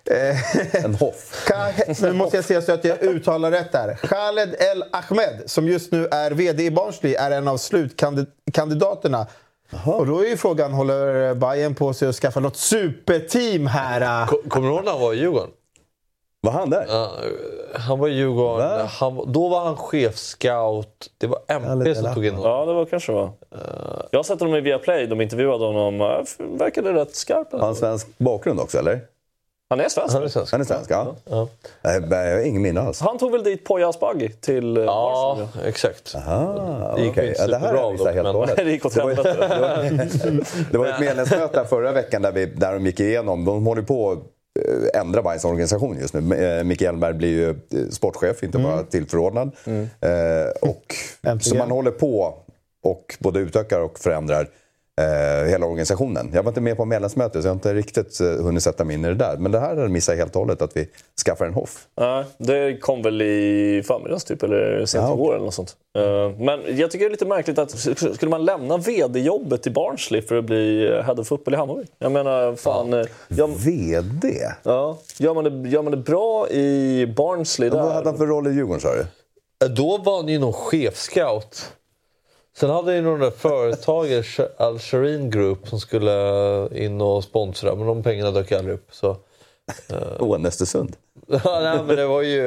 en 0.86 0.96
hoff. 0.96 1.50
Nu 2.02 2.14
måste 2.14 2.38
jag 2.38 2.46
se 2.46 2.62
så 2.62 2.72
att 2.72 2.86
jag 2.86 3.04
uttalar 3.04 3.52
rätt 3.52 3.72
där. 3.72 3.96
Khaled 3.96 4.56
El 4.60 4.84
Ahmed, 4.92 5.44
som 5.46 5.68
just 5.68 5.92
nu 5.92 6.08
är 6.08 6.32
VD 6.32 6.66
i 6.66 6.72
Barnsley, 6.72 7.14
är 7.14 7.32
en 7.32 7.48
av 7.48 7.58
slutkandidaterna. 7.58 9.28
Aha. 9.74 9.94
Och 9.94 10.08
då 10.08 10.20
är 10.20 10.30
ju 10.30 10.38
frågan, 10.38 10.74
håller 10.74 11.36
Bayern 11.36 11.76
på 11.76 11.94
sig 11.94 12.08
att 12.08 12.16
skaffa 12.16 12.40
något 12.40 12.58
superteam 12.58 13.68
här? 13.68 14.28
Kommer 14.50 14.68
du 14.68 14.74
ihåg 14.74 14.86
när 14.86 14.92
han 14.92 15.02
var 15.02 15.14
i 15.14 15.18
Djurgården? 15.18 15.50
Var 16.46 16.52
han 16.52 16.70
där? 16.70 16.86
Uh, 16.86 17.10
han 17.74 18.00
var 18.00 18.08
i 18.08 18.12
Djurgården. 18.12 18.88
Han, 18.88 19.32
då 19.32 19.48
var 19.48 19.66
han 19.66 19.78
chefscout. 19.78 21.10
Det 21.18 21.28
var 21.28 21.40
MP 21.48 21.96
som 21.96 22.14
tog 22.14 22.26
in 22.26 22.36
honom. 22.36 22.52
Ja, 22.52 22.66
det 22.66 22.74
var 22.74 22.86
kanske 22.86 23.12
var. 23.12 23.24
Uh, 23.24 23.32
jag 24.12 24.20
har 24.20 24.24
sett 24.24 24.40
honom 24.40 24.56
i 24.56 24.62
Viaplay. 24.62 25.08
De 25.08 25.22
intervjuade 25.22 25.66
honom. 25.66 26.02
Uh, 26.02 26.58
verkade 26.60 26.94
rätt 26.94 27.16
skarp. 27.16 27.52
Har 27.52 27.60
han 27.60 27.76
svensk 27.76 28.08
bakgrund 28.18 28.60
också, 28.60 28.80
eller? 28.80 29.02
Han 29.74 29.80
är 29.80 29.90
svensk. 29.90 30.14
Han 30.14 30.24
är 30.24 30.28
svensk, 30.28 30.52
han 30.52 30.62
är 30.62 30.66
svensk 30.66 30.92
ja. 30.92 31.16
ja. 31.30 31.48
ja. 31.82 31.92
Jag 31.92 32.36
har 32.38 32.46
ingen 32.46 32.62
minne 32.62 32.82
alls. 32.82 33.02
Han 33.02 33.18
tog 33.18 33.32
väl 33.32 33.44
dit 33.44 33.64
Poya 33.64 33.90
Asbaghi 33.90 34.30
till 34.30 34.78
eh, 34.78 34.84
Ja, 34.84 35.34
Arsenal. 35.34 35.68
exakt. 35.68 36.16
Aha, 36.16 36.94
det 36.96 37.02
gick 37.02 37.12
okay. 37.12 37.34
ja, 37.38 37.48
det 37.48 37.58
här 37.58 37.74
har 37.74 37.96
jag 38.06 38.14
helt 38.14 38.36
och 38.36 38.48
Det 38.56 38.72
gick 38.72 38.86
åt 38.86 38.96
helvete. 38.96 39.36
det 40.72 40.78
var 40.78 40.88
ett 40.94 41.00
medlemsmöte 41.00 41.66
förra 41.66 41.92
veckan 41.92 42.22
där, 42.22 42.32
vi, 42.32 42.46
där 42.46 42.74
de 42.74 42.86
gick 42.86 43.00
igenom. 43.00 43.46
De 43.46 43.66
håller 43.66 43.82
på 43.82 44.12
eh, 44.12 44.18
ändra 44.94 45.22
Bajs 45.22 45.46
organisation 45.46 45.98
just 46.00 46.14
nu. 46.14 46.36
Eh, 46.36 46.64
Micke 46.64 46.82
Hjelmberg 46.82 47.14
blir 47.14 47.30
ju 47.30 47.56
sportchef, 47.92 48.44
inte 48.44 48.58
bara 48.58 48.74
mm. 48.74 48.86
tillförordnad. 48.86 49.52
Mm. 49.66 49.88
Eh, 50.02 50.52
och, 50.62 50.96
så 51.42 51.56
man 51.56 51.72
håller 51.72 51.92
på 51.92 52.38
och 52.84 53.16
både 53.20 53.40
utökar 53.40 53.80
och 53.80 54.00
förändrar 54.00 54.50
eh, 55.02 55.50
hela 55.50 55.66
organisationen. 55.66 56.32
Jag 56.34 56.44
var 56.44 56.52
inte 56.52 56.62
med 56.62 56.78
på 56.78 56.86
medlemsmötet 56.86 57.42
så 57.42 57.48
jag 57.48 57.52
har 57.52 57.56
inte 57.56 57.74
riktigt 57.74 58.22
eh, 58.22 58.28
hunnit 58.28 58.64
sätta 58.64 58.84
mig 58.84 58.94
in 58.94 59.06
i 59.06 59.08
det 59.08 59.14
där. 59.14 59.38
Men 59.38 59.52
det 59.52 59.60
här 59.60 59.88
missade 59.88 60.18
jag 60.18 60.24
helt 60.26 60.36
och 60.36 60.42
hållet, 60.42 60.62
att 60.62 60.78
vi 60.78 60.90
skaffar 61.26 61.46
en 61.46 61.54
Hoff. 61.54 61.88
Ja, 61.96 62.24
det 62.38 62.78
kom 62.78 63.02
väl 63.02 63.22
i 63.22 63.84
förmiddags 63.88 64.24
typ, 64.24 64.44
eller 64.44 64.86
sent 64.86 65.04
ja, 65.08 65.14
igår 65.14 65.36
eller 65.36 65.46
något 65.46 65.54
sånt. 65.54 65.76
Uh, 65.98 66.40
men 66.40 66.78
jag 66.78 66.92
tycker 66.92 67.06
det 67.06 67.10
är 67.10 67.12
lite 67.12 67.26
märkligt 67.26 67.60
att 67.60 67.72
skulle 68.16 68.30
man 68.30 68.46
lämna 68.46 68.78
VD-jobbet 68.78 69.68
i 69.68 69.70
Barnsley 69.70 70.22
för 70.22 70.36
att 70.36 70.46
bli 70.46 70.88
eh, 70.88 71.04
head 71.04 71.14
of 71.14 71.28
football 71.28 71.54
i 71.54 71.58
Hammarby? 71.58 71.84
Jag 72.00 72.12
menar, 72.12 72.56
fan... 72.56 72.92
Ja. 72.92 73.06
Jag, 73.28 73.48
VD? 73.48 74.28
Ja. 74.64 74.98
Gör 75.18 75.34
man, 75.34 75.44
det, 75.44 75.70
gör 75.70 75.82
man 75.82 75.92
det 75.92 75.98
bra 75.98 76.50
i 76.50 77.06
Barnsley 77.18 77.70
där... 77.70 77.82
Vad 77.82 77.94
hade 77.94 78.10
han 78.10 78.18
för 78.18 78.28
roll 78.28 78.48
i 78.48 78.52
Djurgården 78.52 78.82
sa 78.82 78.90
du? 78.94 79.06
Då 79.68 79.98
var 79.98 80.18
han 80.18 80.28
ju 80.28 80.40
någon 80.40 80.54
chefscout. 80.54 81.74
Sen 82.56 82.70
hade 82.70 82.96
ju 82.96 83.02
några 83.02 83.32
företaget, 83.32 84.26
Al 84.58 84.80
Shireen 84.80 85.30
Group, 85.30 85.68
som 85.68 85.80
skulle 85.80 86.70
in 86.72 87.02
och 87.02 87.24
sponsra, 87.24 87.76
men 87.76 87.88
de 87.88 88.04
pengarna 88.04 88.32
dök 88.32 88.52
aldrig 88.52 88.74
upp. 88.74 88.88
Så, 88.92 89.10
uh... 89.10 89.18
Åh, 90.20 90.46
Östersund. 90.46 90.96
ja, 91.28 91.60
nej, 91.60 91.84
men 91.88 91.96
det 91.96 92.06
var 92.06 92.22
ju... 92.22 92.42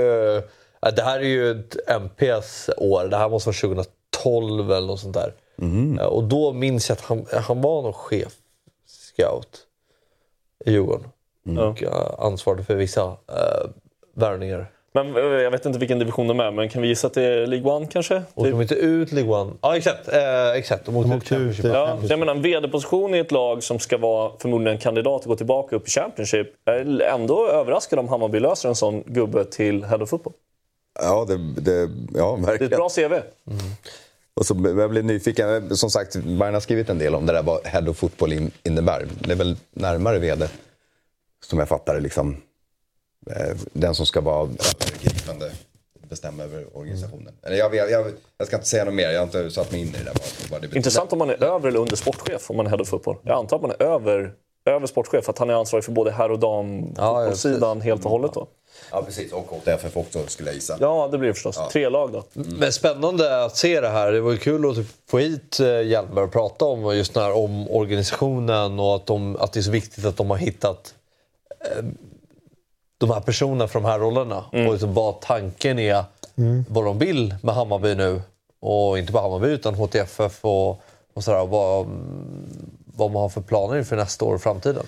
det 0.81 1.03
här 1.03 1.19
är 1.19 1.25
ju 1.25 1.51
ett 1.51 1.77
MPs 1.89 2.71
år. 2.77 3.05
Det 3.05 3.17
här 3.17 3.29
måste 3.29 3.49
vara 3.49 3.57
2012 3.57 4.73
eller 4.73 4.87
något 4.87 5.01
sånt 5.01 5.15
där. 5.15 5.35
Mm. 5.59 5.99
och 5.99 6.25
då 6.25 6.53
minns 6.53 6.89
jag 6.89 6.97
att 6.97 7.05
han, 7.05 7.27
han 7.33 7.63
var 7.63 7.83
någon 7.83 7.93
chef 7.93 8.33
scout 8.87 9.67
i 10.65 10.73
Djurgården. 10.73 11.09
Mm. 11.47 11.59
Och 11.59 11.83
ansvarade 12.19 12.65
för 12.65 12.75
vissa 12.75 13.07
uh, 13.07 13.71
värvningar. 14.15 14.71
Men 14.97 15.17
eh, 15.17 15.23
jag 15.23 15.51
vet 15.51 15.67
inte 15.67 15.79
vilken 15.79 15.99
division 15.99 16.29
de 16.29 16.41
är, 16.41 16.51
men 16.51 16.69
kan 16.69 16.83
vi 16.83 16.89
gissa 16.89 17.07
att 17.07 17.15
det 17.15 17.23
är 17.23 17.47
League 17.47 17.73
One 17.73 17.87
kanske? 17.87 18.23
Och 18.35 18.47
de 18.47 18.63
inte 18.63 18.75
ut 18.75 19.13
League 19.13 19.35
One? 19.35 19.53
Ja, 19.61 19.77
exakt. 19.77 20.09
Eh, 20.09 20.51
exakt. 20.51 20.87
De 20.87 20.97
åkte 20.97 21.35
ut. 21.35 21.65
Ja, 21.65 21.99
jag 22.09 22.19
menar, 22.19 22.35
en 22.35 22.43
VD-position 22.43 23.15
i 23.15 23.19
ett 23.19 23.33
lag 23.33 23.63
som 23.63 23.79
ska 23.79 23.99
vara 23.99 24.33
förmodligen 24.39 24.79
kandidat 24.79 25.21
att 25.21 25.27
gå 25.27 25.37
tillbaka 25.37 25.77
upp 25.77 25.89
i 25.89 25.91
Championship. 25.91 26.47
Jag 26.65 26.77
är 26.77 27.01
ändå 27.01 27.49
överraskad 27.49 27.99
om 27.99 28.09
Hammarby 28.09 28.41
löser 28.41 28.69
en 28.69 28.75
sån 28.75 29.03
gubbe 29.07 29.45
till 29.45 29.85
Head 29.85 29.99
of 30.03 30.09
Football. 30.09 30.33
Ja, 31.01 31.25
det, 31.29 31.37
det, 31.61 31.91
ja 32.15 32.37
verkligen. 32.37 32.59
Det 32.59 32.65
är 32.65 32.67
ett 32.67 32.77
bra 32.77 32.89
CV. 32.89 33.13
Mm. 33.13 33.73
Och 34.35 34.47
så 34.47 34.75
jag 34.79 34.91
blir 34.91 35.03
nyfiken. 35.03 35.77
Som 35.77 35.91
sagt, 35.91 36.17
Bayern 36.17 36.55
har 36.55 36.61
skrivit 36.61 36.91
en 36.91 36.99
del 36.99 37.15
om 37.15 37.27
det 37.27 37.33
där 37.33 37.43
vad 37.43 37.67
Head 37.67 37.89
of 37.89 37.97
Football 37.97 38.33
innebär. 38.65 39.09
Det 39.21 39.33
är 39.33 39.37
väl 39.37 39.57
närmare 39.71 40.19
VD, 40.19 40.49
som 41.45 41.59
jag 41.59 41.69
fattar 41.69 41.95
det. 41.95 42.01
Liksom. 42.01 42.37
Eh, 43.31 43.57
den 43.73 43.95
som 43.95 44.07
ska 44.07 44.21
vara 44.21 44.49
övergripande 44.81 45.51
bestämma 46.09 46.43
över 46.43 46.77
organisationen. 46.77 47.35
Eller 47.43 47.57
jag, 47.57 47.75
jag, 47.75 47.91
jag, 47.91 48.13
jag, 48.39 48.47
ska 48.47 48.57
inte 48.57 48.69
säga 48.69 48.85
något 48.85 48.95
mer, 48.95 49.11
jag 49.11 49.21
har 49.21 49.25
inte 49.25 49.51
satt 49.51 49.73
mig 49.73 49.81
in 49.81 49.89
i 49.89 49.91
det 49.91 50.59
där. 50.61 50.77
Intressant 50.77 51.13
om 51.13 51.19
man 51.19 51.31
är 51.31 51.45
över 51.45 51.69
eller 51.69 51.81
under 51.81 51.97
sportchef 51.97 52.51
om 52.51 52.57
man 52.57 52.67
är 52.67 52.71
head 52.71 52.81
of 52.81 52.89
football. 52.89 53.17
Jag 53.23 53.39
antar 53.39 53.57
att 53.57 53.63
man 53.63 53.71
är 53.71 53.83
över, 53.83 54.33
över 54.65 54.87
sportchef, 54.87 55.25
för 55.25 55.33
att 55.33 55.39
han 55.39 55.51
är 55.51 55.55
ansvarig 55.55 55.85
för 55.85 55.93
både 55.93 56.11
herr 56.11 56.31
och 56.31 56.39
damfotbollssidan 56.39 57.79
ja, 57.79 57.85
helt 57.85 58.05
och 58.05 58.11
hållet. 58.11 58.35
Då. 58.35 58.49
Ja, 58.91 59.03
precis. 59.03 59.33
Och 59.33 59.47
HTFF 59.51 59.97
också, 59.97 60.27
skulle 60.27 60.49
jag 60.49 60.55
gissa. 60.55 60.77
Ja, 60.81 61.09
det 61.13 61.19
blir 61.19 61.29
det 61.29 61.35
förstås. 61.35 61.57
Ja. 61.59 61.69
Tre 61.73 61.89
lag 61.89 62.13
då. 62.13 62.25
Mm. 62.37 62.57
Men 62.59 62.73
spännande 62.73 63.45
att 63.45 63.57
se 63.57 63.81
det 63.81 63.89
här. 63.89 64.13
Det 64.13 64.21
var 64.21 64.33
ju 64.33 64.39
kul 64.39 64.71
att 64.71 64.77
få 65.11 65.19
hit 65.19 65.61
eh, 65.61 65.81
Hjelmberg 65.81 66.25
och 66.25 66.33
prata 66.33 66.65
om 66.65 66.97
just 66.97 67.15
den 67.15 67.23
här 67.23 67.37
omorganisationen 67.37 68.81
och 68.81 68.97
att, 68.97 69.07
de, 69.07 69.37
att 69.37 69.53
det 69.53 69.61
är 69.61 69.63
så 69.63 69.71
viktigt 69.71 70.05
att 70.05 70.17
de 70.17 70.31
har 70.31 70.37
hittat 70.37 70.95
eh, 71.61 71.85
de 72.99 73.11
här 73.11 73.21
personerna 73.21 73.69
för 73.69 73.81
de 73.81 73.87
här 73.87 73.99
rollerna. 73.99 74.45
Mm. 74.53 74.67
Och 74.67 74.73
liksom 74.73 74.95
vad 74.95 75.21
tanken 75.21 75.79
är, 75.79 76.05
mm. 76.37 76.65
vad 76.69 76.85
de 76.85 76.99
vill 76.99 77.35
med 77.43 77.55
Hammarby 77.55 77.95
nu. 77.95 78.23
Och 78.61 78.99
inte 78.99 79.13
bara 79.13 79.23
Hammarby 79.23 79.49
utan 79.49 79.75
HTFF 79.75 80.45
och, 80.45 80.71
och 81.15 81.25
sådär. 81.25 81.47
Vad, 81.47 81.87
vad 82.97 83.11
man 83.11 83.23
har 83.23 83.29
för 83.29 83.41
planer 83.41 83.79
inför 83.79 83.97
nästa 83.97 84.25
år 84.25 84.35
och 84.35 84.43
framtiden. 84.43 84.87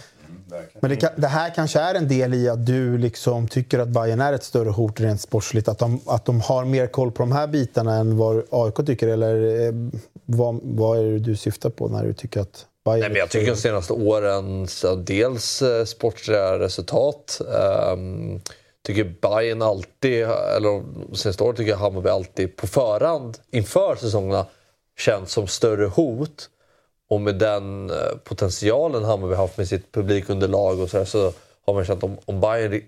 Men 0.81 0.91
det, 0.91 0.97
kan, 0.97 1.11
det, 1.17 1.27
här 1.27 1.55
kanske 1.55 1.81
är 1.81 1.95
en 1.95 2.09
del 2.09 2.35
i 2.35 2.49
att 2.49 2.67
du 2.67 2.99
liksom 2.99 3.49
tycker 3.49 3.79
att 3.79 3.89
Bayern 3.89 4.21
är 4.21 4.33
ett 4.33 4.45
större 4.45 4.71
hot 4.71 5.01
rent 5.01 5.21
sportsligt? 5.21 5.69
Att 5.69 5.79
de, 5.79 6.01
att 6.07 6.25
de 6.25 6.41
har 6.41 6.65
mer 6.65 6.87
koll 6.87 7.11
på 7.11 7.23
de 7.23 7.33
här 7.33 7.47
bitarna 7.47 7.95
än 7.95 8.17
vad 8.17 8.43
AIK 8.51 8.87
tycker? 8.87 9.09
Eller 9.09 9.67
eh, 9.67 9.73
vad, 10.25 10.61
vad 10.63 10.99
är 10.99 11.03
det 11.05 11.19
du 11.19 11.37
syftar 11.37 11.71
på 11.71 11.89
när 11.89 12.05
du 12.05 12.13
tycker 12.13 12.41
att 12.41 12.67
Bayern. 12.85 13.01
Nej, 13.01 13.09
men 13.09 13.19
jag 13.19 13.31
tycker 13.31 13.51
de 13.51 13.57
senaste 13.57 13.93
åren, 13.93 14.67
dels 15.05 15.63
eh, 15.63 15.85
sportsliga 15.85 16.59
resultat. 16.59 17.41
Um, 17.93 18.41
tycker 18.83 19.05
Bayern 19.05 19.63
alltid, 19.63 20.23
eller 20.23 20.85
senaste 21.17 21.45
året 21.45 21.57
tycker 21.57 21.71
jag 21.71 21.79
Hammarby 21.79 22.09
alltid 22.09 22.57
på 22.57 22.67
förhand 22.67 23.39
inför 23.51 23.97
säsongerna 23.97 24.47
känns 24.99 25.33
som 25.33 25.47
större 25.47 25.87
hot. 25.87 26.51
Och 27.11 27.21
med 27.21 27.35
den 27.35 27.91
eh, 27.91 27.97
potentialen 28.25 29.05
Hammarby 29.05 29.35
haft 29.35 29.57
med 29.57 29.69
sitt 29.69 29.93
publikunderlag 29.93 30.81
och 30.81 30.91
så, 30.91 30.99
här, 30.99 31.05
så 31.05 31.33
har 31.67 31.75
man 31.75 31.85
känt 31.85 31.99
att 31.99 32.05
om, 32.05 32.19
om 32.25 32.41
Bayern 32.41 32.83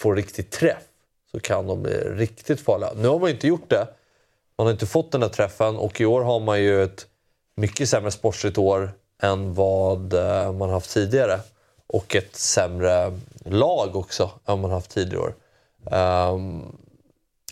får 0.00 0.16
riktigt 0.16 0.50
träff 0.50 0.82
så 1.30 1.40
kan 1.40 1.66
de 1.66 1.82
bli 1.82 1.92
riktigt 1.92 2.60
farliga. 2.60 2.90
Nu 2.96 3.08
har 3.08 3.18
man 3.18 3.30
inte 3.30 3.46
gjort 3.46 3.70
det. 3.70 3.88
Man 4.58 4.66
har 4.66 4.72
inte 4.72 4.86
fått 4.86 5.12
den 5.12 5.20
där 5.20 5.28
träffen 5.28 5.76
och 5.76 6.00
i 6.00 6.04
år 6.04 6.22
har 6.22 6.40
man 6.40 6.62
ju 6.62 6.82
ett 6.82 7.06
mycket 7.56 7.88
sämre 7.88 8.10
sportsligt 8.10 8.58
år 8.58 8.92
än 9.22 9.54
vad 9.54 10.12
eh, 10.12 10.52
man 10.52 10.70
haft 10.70 10.90
tidigare. 10.90 11.40
Och 11.86 12.16
ett 12.16 12.36
sämre 12.36 13.18
lag 13.44 13.96
också 13.96 14.30
än 14.46 14.60
man 14.60 14.70
haft 14.70 14.90
tidigare 14.90 15.20
år. 15.20 15.34
Um, 16.30 16.76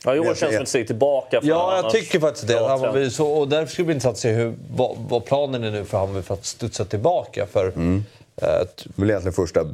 Ja, 0.04 0.14
i 0.14 0.18
år 0.18 0.24
känns 0.24 0.40
det 0.40 0.52
som 0.52 0.62
ett 0.62 0.68
steg 0.68 0.86
tillbaka. 0.86 1.40
För 1.40 1.48
ja, 1.48 1.80
jag 1.82 1.90
tycker 1.90 2.20
faktiskt 2.20 2.48
det. 2.48 2.68
Hammarby, 2.68 3.10
så, 3.10 3.32
och 3.32 3.48
därför 3.48 3.72
skulle 3.72 3.84
det 3.84 3.86
bli 3.86 3.94
intressant 3.94 4.14
att 4.14 4.20
se 4.20 4.32
hur, 4.32 4.54
vad, 4.76 4.96
vad 4.98 5.24
planen 5.24 5.64
är 5.64 5.70
nu 5.70 5.84
för 5.84 5.98
Hammarby 5.98 6.22
för 6.22 6.34
att 6.34 6.44
studsa 6.44 6.84
tillbaka. 6.84 7.46
För 7.46 7.68
mm. 7.68 8.04
Det 8.34 8.86
var 8.94 9.06
egentligen 9.06 9.32
första 9.32 9.66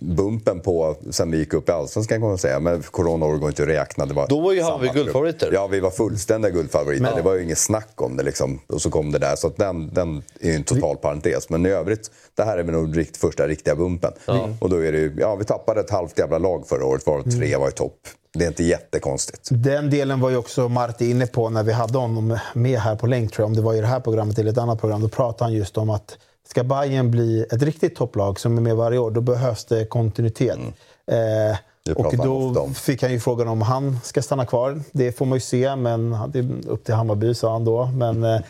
bumpen 0.00 0.60
på 0.60 0.96
sen 1.10 1.30
vi 1.30 1.38
gick 1.38 1.54
upp 1.54 1.68
i 1.68 1.72
Allsvenskan 1.72 2.20
kan 2.20 2.28
man 2.28 2.38
säga. 2.38 2.60
Men 2.60 2.82
coronaår 2.82 3.36
går 3.36 3.48
inte 3.48 3.62
att 3.62 3.68
räkna. 3.68 4.06
Det 4.06 4.14
var 4.14 4.28
Då 4.28 4.40
var 4.40 4.52
ju 4.52 4.62
Hammarby 4.62 4.88
guldfavoriter. 4.88 5.50
Ja, 5.52 5.66
vi 5.66 5.80
var 5.80 5.90
fullständiga 5.90 6.52
guldfavoriter. 6.52 7.02
Men... 7.02 7.16
Det 7.16 7.22
var 7.22 7.34
ju 7.34 7.42
inget 7.42 7.58
snack 7.58 8.02
om 8.02 8.16
det 8.16 8.22
liksom. 8.22 8.60
Och 8.66 8.82
så 8.82 8.90
kom 8.90 9.12
det 9.12 9.18
där. 9.18 9.36
Så 9.36 9.52
den, 9.56 9.90
den 9.94 10.22
är 10.40 10.48
ju 10.48 10.54
en 10.54 10.64
total 10.64 10.96
parentes. 10.96 11.48
Men 11.50 11.66
i 11.66 11.68
övrigt, 11.68 12.10
det 12.34 12.42
här 12.42 12.58
är 12.58 12.62
väl 12.62 12.74
nog 12.74 12.98
rikt, 12.98 13.16
första 13.16 13.46
riktiga 13.48 13.74
bumpen. 13.74 14.12
Mm. 14.28 14.54
Och 14.60 14.70
då 14.70 14.84
är 14.84 14.92
det 14.92 14.98
ju, 14.98 15.16
ja 15.18 15.36
vi 15.36 15.44
tappade 15.44 15.80
ett 15.80 15.90
halvt 15.90 16.18
jävla 16.18 16.38
lag 16.38 16.66
förra 16.66 16.86
året. 16.86 17.06
Var 17.06 17.22
tre 17.22 17.46
mm. 17.46 17.60
var 17.60 17.68
i 17.68 17.72
topp. 17.72 17.98
Det 18.34 18.44
är 18.44 18.48
inte 18.48 18.64
jättekonstigt. 18.64 19.48
Den 19.50 19.90
delen 19.90 20.20
var 20.20 20.30
ju 20.30 20.36
också 20.36 20.68
Marti 20.68 21.10
inne 21.10 21.26
på 21.26 21.50
när 21.50 21.62
vi 21.62 21.72
hade 21.72 21.98
honom 21.98 22.38
med 22.54 22.78
här 22.78 22.96
på 22.96 23.06
länk, 23.06 23.32
tror 23.32 23.42
jag. 23.42 23.46
Om 23.46 23.56
det 23.56 23.62
var 23.62 23.74
i 23.74 23.80
det 23.80 23.86
här 23.86 24.00
programmet 24.00 24.38
eller 24.38 24.50
ett 24.50 24.58
annat 24.58 24.80
program. 24.80 25.02
Då 25.02 25.08
pratade 25.08 25.44
han 25.44 25.52
just 25.52 25.78
om 25.78 25.90
att 25.90 26.18
Ska 26.48 26.64
Bayern 26.64 27.10
bli 27.10 27.42
ett 27.42 27.62
riktigt 27.62 27.96
topplag 27.96 28.40
som 28.40 28.56
är 28.56 28.62
med 28.62 28.76
varje 28.76 28.98
år, 28.98 29.10
då 29.10 29.20
behövs 29.20 29.64
det 29.64 29.84
kontinuitet. 29.84 30.58
Mm. 31.06 31.50
Eh, 31.50 31.56
och 31.94 32.16
då 32.54 32.68
fick 32.74 33.02
han 33.02 33.12
ju 33.12 33.20
frågan 33.20 33.48
om 33.48 33.62
han 33.62 33.98
ska 34.02 34.22
stanna 34.22 34.46
kvar. 34.46 34.80
Det 34.92 35.12
får 35.12 35.26
man 35.26 35.36
ju 35.36 35.40
se, 35.40 35.76
men 35.76 36.16
det 36.28 36.38
är 36.38 36.68
upp 36.68 36.84
till 36.84 36.94
Hammarby, 36.94 37.34
sa 37.34 37.52
han 37.52 37.64
då. 37.64 37.86
Men, 37.86 38.24
eh, 38.24 38.40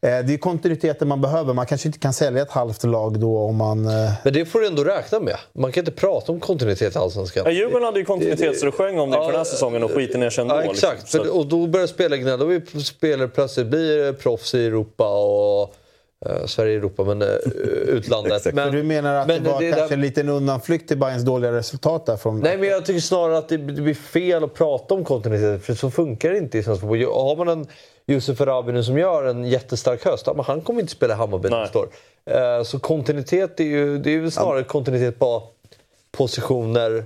det 0.00 0.34
är 0.34 0.38
kontinuiteten 0.38 1.08
man 1.08 1.20
behöver. 1.20 1.54
Man 1.54 1.66
kanske 1.66 1.88
inte 1.88 1.98
kan 1.98 2.12
sälja 2.12 2.42
ett 2.42 2.50
halvt 2.50 2.84
lag 2.84 3.20
då 3.20 3.38
om 3.38 3.56
man... 3.56 3.86
Eh... 3.86 4.12
Men 4.24 4.32
det 4.32 4.46
får 4.46 4.60
du 4.60 4.66
ändå 4.66 4.84
räkna 4.84 5.20
med. 5.20 5.36
Man 5.52 5.72
kan 5.72 5.80
inte 5.80 5.92
prata 5.92 6.32
om 6.32 6.40
kontinuitet 6.40 6.96
i 6.96 6.98
Allsvenskan. 6.98 7.42
Ja, 7.46 7.50
Djurgården 7.50 7.84
hade 7.84 7.98
ju 7.98 8.04
kontinuitet 8.04 8.58
så 8.58 8.66
du 8.66 8.72
sjöng 8.72 8.98
om 8.98 9.10
det 9.10 9.16
inför 9.16 9.28
ja, 9.28 9.30
den 9.30 9.36
här 9.36 9.44
säsongen 9.44 9.82
och 9.82 9.90
skiten 9.90 10.20
ner 10.20 10.30
sig. 10.30 10.46
Ja, 10.46 10.62
exakt. 10.62 11.14
Liksom. 11.14 11.38
och 11.38 11.46
då 11.46 11.66
börjar 11.66 11.86
spelarna 11.86 12.16
gnälla. 12.16 12.36
Då 12.36 12.80
spelar 12.80 13.26
plötsligt 13.26 13.66
blir 13.66 14.12
proffs 14.12 14.54
i 14.54 14.66
Europa 14.66 15.08
och 15.08 15.74
Uh, 16.30 16.46
Sverige 16.46 16.76
Europa, 16.76 17.04
men 17.04 17.22
uh, 17.22 17.28
utlandet. 17.86 18.54
men, 18.54 18.72
du 18.72 18.82
menar 18.82 19.14
att 19.14 19.26
men 19.26 19.42
det 19.42 19.50
var 19.50 19.60
det, 19.60 19.70
kanske 19.70 19.88
det, 19.88 19.94
en 19.94 20.00
liten 20.00 20.28
undanflykt 20.28 20.88
till 20.88 20.98
Bayerns 20.98 21.22
dåliga 21.22 21.52
resultat 21.52 22.06
där? 22.06 22.16
Från... 22.16 22.40
Nej, 22.40 22.58
men 22.58 22.68
jag 22.68 22.84
tycker 22.84 23.00
snarare 23.00 23.38
att 23.38 23.48
det, 23.48 23.56
det 23.56 23.82
blir 23.82 23.94
fel 23.94 24.44
att 24.44 24.54
prata 24.54 24.94
om 24.94 25.04
kontinuitet, 25.04 25.64
för 25.66 25.74
så 25.74 25.90
funkar 25.90 26.30
det 26.30 26.38
inte 26.38 26.58
i 26.58 26.62
svensk 26.62 26.80
fotboll. 26.80 27.04
Har 27.04 27.36
man 27.36 27.48
en 27.48 27.66
Josef 28.06 28.40
Arabi 28.40 28.72
nu 28.72 28.84
som 28.84 28.98
gör 28.98 29.24
en 29.24 29.44
jättestark 29.44 30.04
höst, 30.04 30.26
men 30.26 30.44
han 30.44 30.60
kommer 30.60 30.80
inte 30.80 30.92
spela 30.92 31.14
Hammarby 31.14 31.48
nästa 31.48 31.78
år. 31.78 31.88
Uh, 32.30 32.62
så 32.64 32.78
kontinuitet 32.78 33.60
är 33.60 33.64
ju, 33.64 33.98
det 33.98 34.10
är 34.10 34.14
ju 34.14 34.30
snarare 34.30 34.58
ja. 34.58 34.64
kontinuitet 34.64 35.18
på 35.18 35.42
positioner 36.10 37.04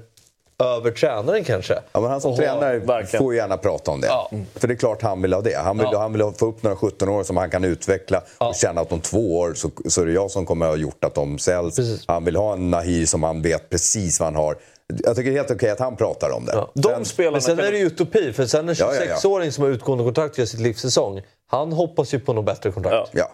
över 0.63 0.91
tränaren 0.91 1.45
kanske. 1.45 1.79
Ja, 1.93 2.01
men 2.01 2.11
han 2.11 2.21
som 2.21 2.37
tränare 2.37 2.79
verkligen. 2.79 3.25
får 3.25 3.35
gärna 3.35 3.57
prata 3.57 3.91
om 3.91 4.01
det. 4.01 4.07
Ja. 4.07 4.31
För 4.55 4.69
det 4.69 4.75
är 4.75 4.77
klart 4.77 5.03
han 5.03 5.23
vill 5.23 5.33
ha 5.33 5.41
det. 5.41 5.57
Han 5.57 5.79
vill, 5.79 5.89
ja. 5.93 5.99
han 5.99 6.13
vill 6.13 6.33
få 6.39 6.47
upp 6.47 6.63
några 6.63 6.77
17 6.77 7.09
år 7.09 7.23
som 7.23 7.37
han 7.37 7.51
kan 7.51 7.65
utveckla 7.65 8.23
ja. 8.41 8.49
och 8.49 8.55
känna 8.55 8.81
att 8.81 8.93
om 8.93 9.01
två 9.01 9.39
år 9.39 9.55
så, 9.55 9.71
så 9.89 10.03
är 10.03 10.07
det 10.07 10.13
jag 10.13 10.31
som 10.31 10.47
kommer 10.47 10.67
att 10.67 10.73
ha 10.73 10.77
gjort 10.77 11.05
att 11.05 11.15
de 11.15 11.39
säljs. 11.39 11.77
Precis. 11.77 12.05
Han 12.07 12.25
vill 12.25 12.37
ha 12.37 12.53
en 12.53 12.71
Nahir 12.71 13.07
som 13.07 13.23
han 13.23 13.43
vet 13.43 13.71
precis 13.71 14.21
vad 14.21 14.27
han 14.27 14.37
har. 14.37 14.57
Jag 15.05 15.17
tycker 15.17 15.31
det 15.31 15.37
är 15.37 15.39
helt 15.39 15.51
okej 15.51 15.71
att 15.71 15.79
han 15.79 15.97
pratar 15.97 16.31
om 16.31 16.45
det. 16.45 16.53
Ja. 16.53 16.71
De 16.75 17.05
sen, 17.05 17.33
men 17.33 17.43
sen 17.43 17.59
är 17.59 17.73
det 17.73 17.79
ju 17.79 17.87
utopi, 17.87 18.33
för 18.33 18.47
sen 18.47 18.69
en 18.69 18.75
26-åring 18.75 19.53
som 19.53 19.65
har 19.65 19.71
utgående 19.71 20.05
kontrakt 20.05 20.39
i 20.39 20.47
sitt 20.47 20.61
livssäsong, 20.61 21.23
han 21.47 21.73
hoppas 21.73 22.15
ju 22.15 22.21
på 22.21 22.33
något 22.33 22.45
bättre 22.45 22.73
kontrakt. 22.73 23.11
Ja. 23.13 23.31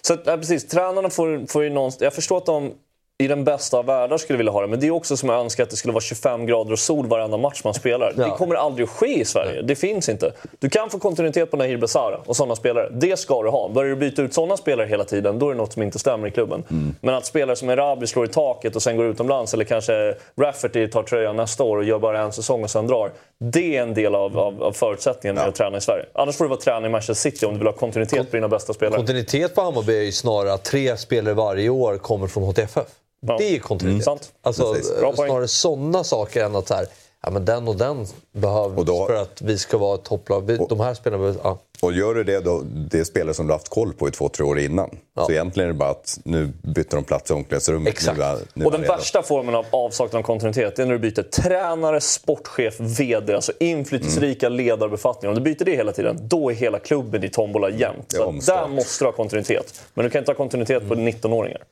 Så 0.00 0.16
ja, 0.24 0.36
precis, 0.36 0.66
tränarna 0.66 1.10
får, 1.10 1.46
får 1.46 1.64
ju 1.64 1.70
någonstans... 1.70 2.02
Jag 2.02 2.14
förstår 2.14 2.36
att 2.38 2.46
de 2.46 2.72
i 3.20 3.28
den 3.28 3.44
bästa 3.44 3.78
av 3.78 3.86
världar 3.86 4.18
skulle 4.18 4.36
vilja 4.36 4.52
ha 4.52 4.60
det. 4.60 4.66
Men 4.66 4.80
det 4.80 4.86
är 4.86 4.90
också 4.90 5.16
som 5.16 5.28
jag 5.28 5.40
önskar 5.40 5.64
att 5.64 5.70
det 5.70 5.76
skulle 5.76 5.92
vara 5.92 6.02
25 6.02 6.46
grader 6.46 6.72
och 6.72 6.78
sol 6.78 7.06
varenda 7.06 7.36
match 7.36 7.60
man 7.64 7.74
spelar. 7.74 8.14
Ja. 8.16 8.24
Det 8.24 8.30
kommer 8.30 8.54
aldrig 8.54 8.84
att 8.84 8.90
ske 8.90 9.20
i 9.20 9.24
Sverige. 9.24 9.62
Det 9.62 9.76
finns 9.76 10.08
inte. 10.08 10.32
Du 10.58 10.70
kan 10.70 10.90
få 10.90 10.98
kontinuitet 10.98 11.50
på 11.50 11.56
Nahir 11.56 11.76
Besara 11.76 12.20
och 12.26 12.36
sådana 12.36 12.56
spelare. 12.56 12.88
Det 12.92 13.18
ska 13.18 13.42
du 13.42 13.48
ha. 13.48 13.68
Börjar 13.68 13.90
du 13.90 13.96
byta 13.96 14.22
ut 14.22 14.34
sådana 14.34 14.56
spelare 14.56 14.86
hela 14.86 15.04
tiden, 15.04 15.38
då 15.38 15.48
är 15.48 15.52
det 15.52 15.58
något 15.58 15.72
som 15.72 15.82
inte 15.82 15.98
stämmer 15.98 16.28
i 16.28 16.30
klubben. 16.30 16.64
Mm. 16.70 16.94
Men 17.00 17.14
att 17.14 17.26
spelare 17.26 17.56
som 17.56 17.70
Erabi 17.70 18.06
slår 18.06 18.24
i 18.24 18.28
taket 18.28 18.76
och 18.76 18.82
sen 18.82 18.96
går 18.96 19.06
utomlands, 19.06 19.54
eller 19.54 19.64
kanske 19.64 20.14
Rafferty 20.40 20.88
tar 20.88 21.02
tröjan 21.02 21.36
nästa 21.36 21.64
år 21.64 21.76
och 21.76 21.84
gör 21.84 21.98
bara 21.98 22.20
en 22.20 22.32
säsong 22.32 22.64
och 22.64 22.70
sen 22.70 22.86
drar. 22.86 23.12
Det 23.38 23.76
är 23.76 23.82
en 23.82 23.94
del 23.94 24.14
av, 24.14 24.38
av, 24.38 24.62
av 24.62 24.72
förutsättningen 24.72 25.36
ja. 25.36 25.42
att 25.42 25.54
träna 25.54 25.76
i 25.76 25.80
Sverige. 25.80 26.04
Annars 26.12 26.36
får 26.36 26.44
du 26.44 26.48
vara 26.48 26.60
tränare 26.60 26.86
i 26.86 26.88
Manchester 26.88 27.30
City 27.30 27.46
om 27.46 27.52
du 27.52 27.58
vill 27.58 27.66
ha 27.66 27.74
kontinuitet 27.74 28.18
Kon 28.18 28.26
på 28.26 28.36
dina 28.36 28.48
bästa 28.48 28.72
spelare. 28.72 28.96
Kontinuitet 28.96 29.54
på 29.54 29.60
Hammarby 29.60 29.96
är 29.96 30.02
ju 30.02 30.12
snarare 30.12 30.52
att 30.52 30.64
tre 30.64 30.96
spelare 30.96 31.34
varje 31.34 31.68
år 31.68 31.98
kommer 31.98 32.26
från 32.26 32.42
HTFF. 32.42 32.86
Ja. 33.20 33.36
Det 33.38 33.56
är 33.56 33.58
kontinuitet. 33.58 34.06
Mm. 34.06 34.18
Alltså, 34.42 34.74
snarare 35.14 35.48
sådana 35.48 36.04
saker 36.04 36.44
än 36.44 36.56
att 36.56 36.68
så 36.68 36.74
här, 36.74 36.86
ja, 37.22 37.30
men 37.30 37.44
den 37.44 37.68
och 37.68 37.76
den 37.76 38.06
behövs 38.32 38.86
då, 38.86 39.06
för 39.06 39.14
att 39.14 39.42
vi 39.42 39.58
ska 39.58 39.78
vara 39.78 39.94
ett 39.94 40.04
topplag. 40.04 40.68
De 40.68 40.80
här 40.80 40.94
spelarna 40.94 41.34
ja. 41.42 41.58
Och 41.80 41.92
gör 41.92 42.14
du 42.14 42.24
det, 42.24 42.40
då, 42.40 42.62
det 42.90 42.98
är 42.98 43.04
spelare 43.04 43.34
som 43.34 43.46
du 43.46 43.52
haft 43.52 43.68
koll 43.68 43.92
på 43.92 44.08
i 44.08 44.10
två, 44.10 44.28
tre 44.28 44.44
år 44.44 44.58
innan. 44.58 44.90
Ja. 45.16 45.26
Så 45.26 45.32
egentligen 45.32 45.68
är 45.68 45.72
det 45.72 45.78
bara 45.78 45.90
att 45.90 46.20
nu 46.24 46.52
byter 46.62 46.94
de 46.94 47.04
plats 47.04 47.30
i 47.30 47.34
omklädningsrummet. 47.34 47.92
Exakt. 47.92 48.18
Nu, 48.18 48.46
nu 48.54 48.64
och 48.64 48.72
den 48.72 48.82
värsta 48.82 49.22
formen 49.22 49.54
av 49.54 49.66
avsaknad 49.70 50.18
av 50.20 50.22
kontinuitet 50.22 50.78
är 50.78 50.86
när 50.86 50.92
du 50.92 50.98
byter 50.98 51.22
tränare, 51.22 52.00
sportchef, 52.00 52.80
VD. 52.80 53.34
Alltså 53.34 53.52
inflytelserika 53.60 54.46
mm. 54.46 54.56
ledarbefattningar. 54.56 55.30
Om 55.30 55.44
du 55.44 55.54
byter 55.54 55.64
det 55.64 55.76
hela 55.76 55.92
tiden, 55.92 56.18
då 56.28 56.50
är 56.50 56.54
hela 56.54 56.78
klubben 56.78 57.24
i 57.24 57.28
tombola 57.28 57.70
jämt. 57.70 58.12
Så 58.12 58.52
där 58.52 58.68
måste 58.68 59.04
du 59.04 59.08
ha 59.08 59.12
kontinuitet. 59.12 59.80
Men 59.94 60.04
du 60.04 60.10
kan 60.10 60.18
inte 60.18 60.30
ha 60.30 60.36
kontinuitet 60.36 60.88
på 60.88 60.94
19-åringar. 60.94 61.62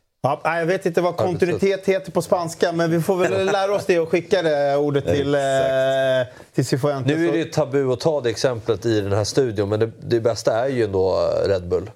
Ja, 0.44 0.58
jag 0.58 0.66
vet 0.66 0.86
inte 0.86 1.00
vad 1.00 1.16
kontinuitet 1.16 1.86
heter 1.86 2.12
på 2.12 2.22
spanska, 2.22 2.72
men 2.72 2.90
vi 2.90 3.00
får 3.00 3.16
väl 3.16 3.46
lära 3.46 3.74
oss 3.74 3.86
det 3.86 3.98
och 3.98 4.08
skicka 4.08 4.42
det 4.42 4.76
ordet 4.76 5.06
till, 5.06 5.34
eh, 5.34 5.40
till 6.54 6.66
Cifuentes. 6.66 7.16
Nu 7.16 7.28
är 7.28 7.32
det 7.32 7.52
tabu 7.52 7.92
att 7.92 8.00
ta 8.00 8.20
det 8.20 8.30
exemplet 8.30 8.86
i 8.86 9.00
den 9.00 9.12
här 9.12 9.24
studion, 9.24 9.68
men 9.68 9.80
det, 9.80 9.90
det 10.00 10.20
bästa 10.20 10.52
är 10.64 10.68
ju 10.68 10.84
ändå 10.84 11.30
Red 11.46 11.68
Bull. 11.68 11.90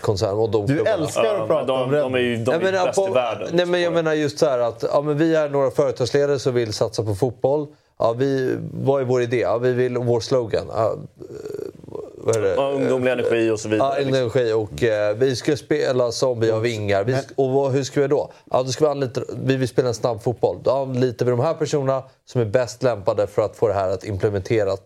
Koncern 0.00 0.38
och 0.38 0.50
de 0.50 0.66
du 0.66 0.80
älskar 0.80 1.34
att 1.34 1.46
prata 1.46 1.66
de, 1.66 1.82
om 1.82 1.92
Red 1.92 2.02
Bull. 2.02 2.12
De 2.12 2.18
är 2.18 2.22
ju 2.22 2.36
de 2.36 2.54
är 2.54 2.58
menar, 2.58 2.86
bäst 2.86 2.98
på, 2.98 3.08
i 3.08 3.12
världen. 3.12 3.48
Nej, 3.52 3.66
men 3.66 3.80
jag 3.80 3.92
menar 3.92 4.12
just 4.12 4.38
så 4.38 4.46
här 4.46 4.58
att 4.58 4.84
ja, 4.92 5.02
men 5.02 5.18
vi 5.18 5.34
är 5.34 5.48
några 5.48 5.70
företagsledare 5.70 6.38
som 6.38 6.54
vill 6.54 6.72
satsa 6.72 7.02
på 7.02 7.14
fotboll. 7.14 7.66
Ja, 7.98 8.12
vi, 8.12 8.56
vad 8.72 9.00
är 9.00 9.04
vår 9.04 9.22
idé? 9.22 9.40
Ja, 9.40 9.58
vi 9.58 9.72
vill, 9.72 9.98
vår 9.98 10.20
slogan. 10.20 10.66
Ja, 10.68 10.94
vad 12.22 12.36
är 12.36 12.40
det? 12.40 12.54
Ja, 12.54 12.70
ungdomlig 12.70 13.12
energi 13.12 13.50
och 13.50 13.60
så 13.60 13.68
vidare. 13.68 13.88
Ja, 13.88 13.98
liksom. 13.98 14.14
energi. 14.14 14.52
Och, 14.52 14.82
eh, 14.82 15.16
vi 15.16 15.36
ska 15.36 15.56
spela 15.56 16.12
som 16.12 16.40
vi 16.40 16.50
har 16.50 16.60
vingar. 16.60 17.04
Vi, 17.04 17.16
och 17.34 17.72
hur 17.72 17.82
ska 17.82 18.00
vi 18.00 18.06
då? 18.06 18.32
Ja, 18.50 18.62
då 18.62 18.68
ska 18.68 18.84
vi, 18.84 18.90
anlita, 18.90 19.20
vi 19.42 19.56
vill 19.56 19.68
spela 19.68 19.88
en 19.88 19.94
snabb 19.94 20.22
fotboll. 20.22 20.58
Då 20.62 20.70
anlitar 20.70 21.26
vi 21.26 21.30
de 21.30 21.40
här 21.40 21.54
personerna 21.54 22.02
som 22.24 22.40
är 22.40 22.44
bäst 22.44 22.82
lämpade 22.82 23.26
för 23.26 23.42
att 23.42 23.56
få 23.56 23.68
det 23.68 23.74
här 23.74 23.88
att 23.88 24.04
implementeras, 24.04 24.78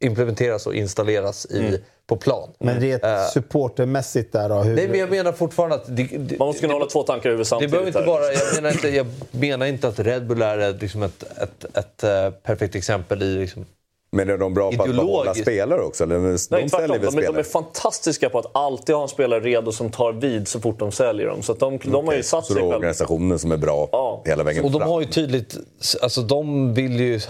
implementeras 0.00 0.66
och 0.66 0.74
installeras 0.74 1.46
i, 1.50 1.66
mm. 1.66 1.80
på 2.06 2.16
plan. 2.16 2.48
Men 2.58 2.80
rent 2.80 3.04
uh, 3.04 3.10
supportermässigt 3.32 4.32
där 4.32 4.48
då? 4.48 4.54
Hur... 4.54 4.74
Nej, 4.74 4.88
men 4.88 5.00
jag 5.00 5.10
menar 5.10 5.32
fortfarande 5.32 5.76
att... 5.76 5.96
Det, 5.96 6.02
det, 6.02 6.38
Man 6.38 6.48
måste 6.48 6.60
kunna 6.60 6.72
hålla 6.72 6.86
två 6.86 7.02
tankar 7.02 7.30
över 7.30 7.44
samtidigt. 7.44 7.74
Det 7.74 7.86
inte 7.86 8.02
bara, 8.06 8.24
jag, 8.24 8.54
menar 8.54 8.70
inte, 8.70 8.88
jag 8.88 9.06
menar 9.30 9.66
inte 9.66 9.88
att 9.88 9.98
Red 9.98 10.26
Bull 10.26 10.42
är 10.42 10.78
liksom 10.80 11.02
ett, 11.02 11.22
ett, 11.22 11.64
ett, 11.64 11.76
ett 11.76 12.04
eh, 12.04 12.30
perfekt 12.30 12.74
exempel 12.74 13.22
i 13.22 13.38
liksom, 13.38 13.66
men 14.12 14.30
är 14.30 14.38
de 14.38 14.54
bra 14.54 14.72
på 14.72 14.82
att 14.82 14.96
behålla 14.96 15.34
spelare 15.34 15.82
också? 15.82 16.04
Eller 16.04 16.14
de 16.14 16.22
Nej, 16.50 16.68
tvärtom. 16.68 16.98
De, 17.00 17.26
de, 17.26 17.36
är 17.36 17.42
fantastiska 17.42 18.30
på 18.30 18.38
att 18.38 18.56
alltid 18.56 18.94
ha 18.94 19.02
en 19.02 19.08
spelare 19.08 19.40
redo 19.40 19.72
som 19.72 19.90
tar 19.90 20.12
vid 20.12 20.48
så 20.48 20.60
fort 20.60 20.78
de 20.78 20.92
säljer 20.92 21.26
dem. 21.26 21.42
Så 21.42 21.54
de, 21.54 21.74
okay. 21.74 21.92
de 21.92 22.06
har 22.06 22.14
ju 22.14 22.22
satt 22.22 22.46
så 22.46 22.52
sig 22.52 22.62
själva. 22.62 22.76
organisationen 22.76 23.38
som 23.38 23.52
är 23.52 23.56
bra 23.56 23.88
ja. 23.92 24.22
hela 24.24 24.42
vägen 24.42 24.64
Och 24.64 24.70
de 24.70 24.82
har 24.82 25.00
ju 25.00 25.06
tydligt... 25.06 25.56
Alltså 26.02 26.22
de 26.22 26.74
vill 26.74 27.00
ju 27.00 27.20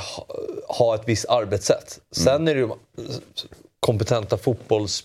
ha 0.68 0.94
ett 0.94 1.02
visst 1.04 1.28
arbetssätt. 1.28 1.98
Sen 2.12 2.34
mm. 2.34 2.48
är 2.48 2.54
det 2.54 2.60
ju 2.60 2.68
kompetenta 3.80 4.36
fotbolls 4.36 5.04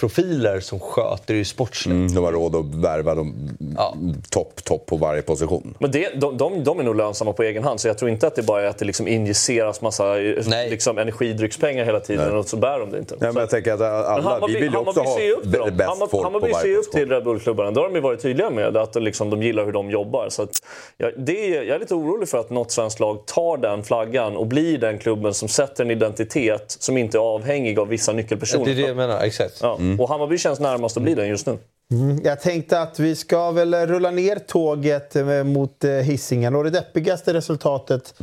profiler 0.00 0.60
som 0.60 0.80
sköter 0.80 1.34
det 1.34 1.44
sportsligt. 1.44 1.94
Mm, 1.94 2.14
de 2.14 2.24
har 2.24 2.32
råd 2.32 2.56
att 2.56 2.74
värva 2.74 3.14
de 3.14 3.34
ja. 3.76 3.96
topp, 4.30 4.64
topp 4.64 4.86
på 4.86 4.96
varje 4.96 5.22
position. 5.22 5.76
Men 5.78 5.90
det, 5.90 6.08
de, 6.20 6.36
de, 6.36 6.64
de, 6.64 6.80
är 6.80 6.84
nog 6.84 6.96
lönsamma 6.96 7.32
på 7.32 7.42
egen 7.42 7.64
hand, 7.64 7.80
så 7.80 7.88
jag 7.88 7.98
tror 7.98 8.10
inte 8.10 8.26
att 8.26 8.34
det 8.34 8.42
bara 8.42 8.62
är 8.62 8.66
att 8.66 8.78
det 8.78 8.84
liksom 8.84 9.08
injiceras 9.08 9.80
massa 9.80 10.14
liksom, 10.14 10.98
energidryckspengar 10.98 11.84
hela 11.84 12.00
tiden 12.00 12.28
Nej. 12.28 12.38
och 12.38 12.46
så 12.46 12.56
bär 12.56 12.78
de 12.78 12.90
det 12.90 12.98
inte. 12.98 13.16
Nej, 13.20 13.32
men 13.32 13.40
jag 13.40 13.50
tänker 13.50 13.72
att 13.72 13.80
alla, 13.80 14.22
Hammarby, 14.22 14.54
vi 14.54 14.60
vill 14.60 14.72
ju 14.72 14.78
också 14.78 15.00
ha 15.00 15.70
bäst 15.70 15.88
Hammar, 15.88 16.06
folk 16.06 16.24
Hammarby 16.24 16.46
på 16.46 16.52
varje 16.52 16.74
ser 16.74 16.78
upp 16.78 16.92
till 16.92 17.08
Red 17.08 17.24
Bull-klubbarna. 17.24 17.70
Det 17.70 17.80
har 17.80 17.88
de 17.88 17.94
ju 17.94 18.00
varit 18.00 18.22
tydliga 18.22 18.50
med, 18.50 18.76
att 18.76 19.02
liksom, 19.02 19.30
de 19.30 19.42
gillar 19.42 19.64
hur 19.64 19.72
de 19.72 19.90
jobbar. 19.90 20.28
Så 20.28 20.42
att, 20.42 20.62
ja, 20.96 21.10
det, 21.16 21.48
jag 21.48 21.68
är 21.68 21.78
lite 21.78 21.94
orolig 21.94 22.28
för 22.28 22.38
att 22.38 22.50
något 22.50 22.70
svenskt 22.70 23.00
lag 23.00 23.26
tar 23.26 23.56
den 23.56 23.84
flaggan 23.84 24.36
och 24.36 24.46
blir 24.46 24.78
den 24.78 24.98
klubben 24.98 25.34
som 25.34 25.48
sätter 25.48 25.84
en 25.84 25.90
identitet 25.90 26.76
som 26.80 26.96
inte 26.96 27.18
är 27.18 27.20
avhängig 27.20 27.78
av 27.78 27.88
vissa 27.88 28.12
nyckelpersoner. 28.12 28.64
Det 28.64 28.70
är 28.70 28.74
det 28.74 28.88
jag 28.88 28.96
menar, 28.96 29.20
exakt. 29.20 29.58
Ja. 29.62 29.78
Mm. 29.86 30.00
Och 30.00 30.08
Hammarby 30.08 30.38
känns 30.38 30.60
närmast 30.60 30.96
att 30.96 31.02
bli 31.02 31.14
den 31.14 31.28
just 31.28 31.46
nu. 31.46 31.58
Mm, 31.92 32.20
jag 32.24 32.40
tänkte 32.40 32.80
att 32.80 32.98
vi 32.98 33.16
ska 33.16 33.50
väl 33.50 33.74
rulla 33.74 34.10
ner 34.10 34.36
tåget 34.36 35.16
eh, 35.16 35.44
mot 35.44 35.84
eh, 35.84 35.90
Hisingen. 35.90 36.54
Och 36.54 36.64
det 36.64 36.70
deppigaste 36.70 37.34
resultatet 37.34 38.14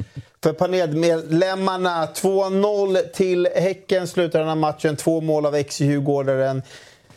för 0.44 0.54
panelmedlemmarna. 0.54 2.06
2-0 2.06 2.98
till 3.14 3.48
Häcken 3.56 4.08
slutar 4.08 4.40
den 4.40 4.48
här 4.48 4.56
matchen. 4.56 4.96
Två 4.96 5.22
mål 5.22 5.46
av 5.46 5.56
ex-djurgårdaren 5.56 6.62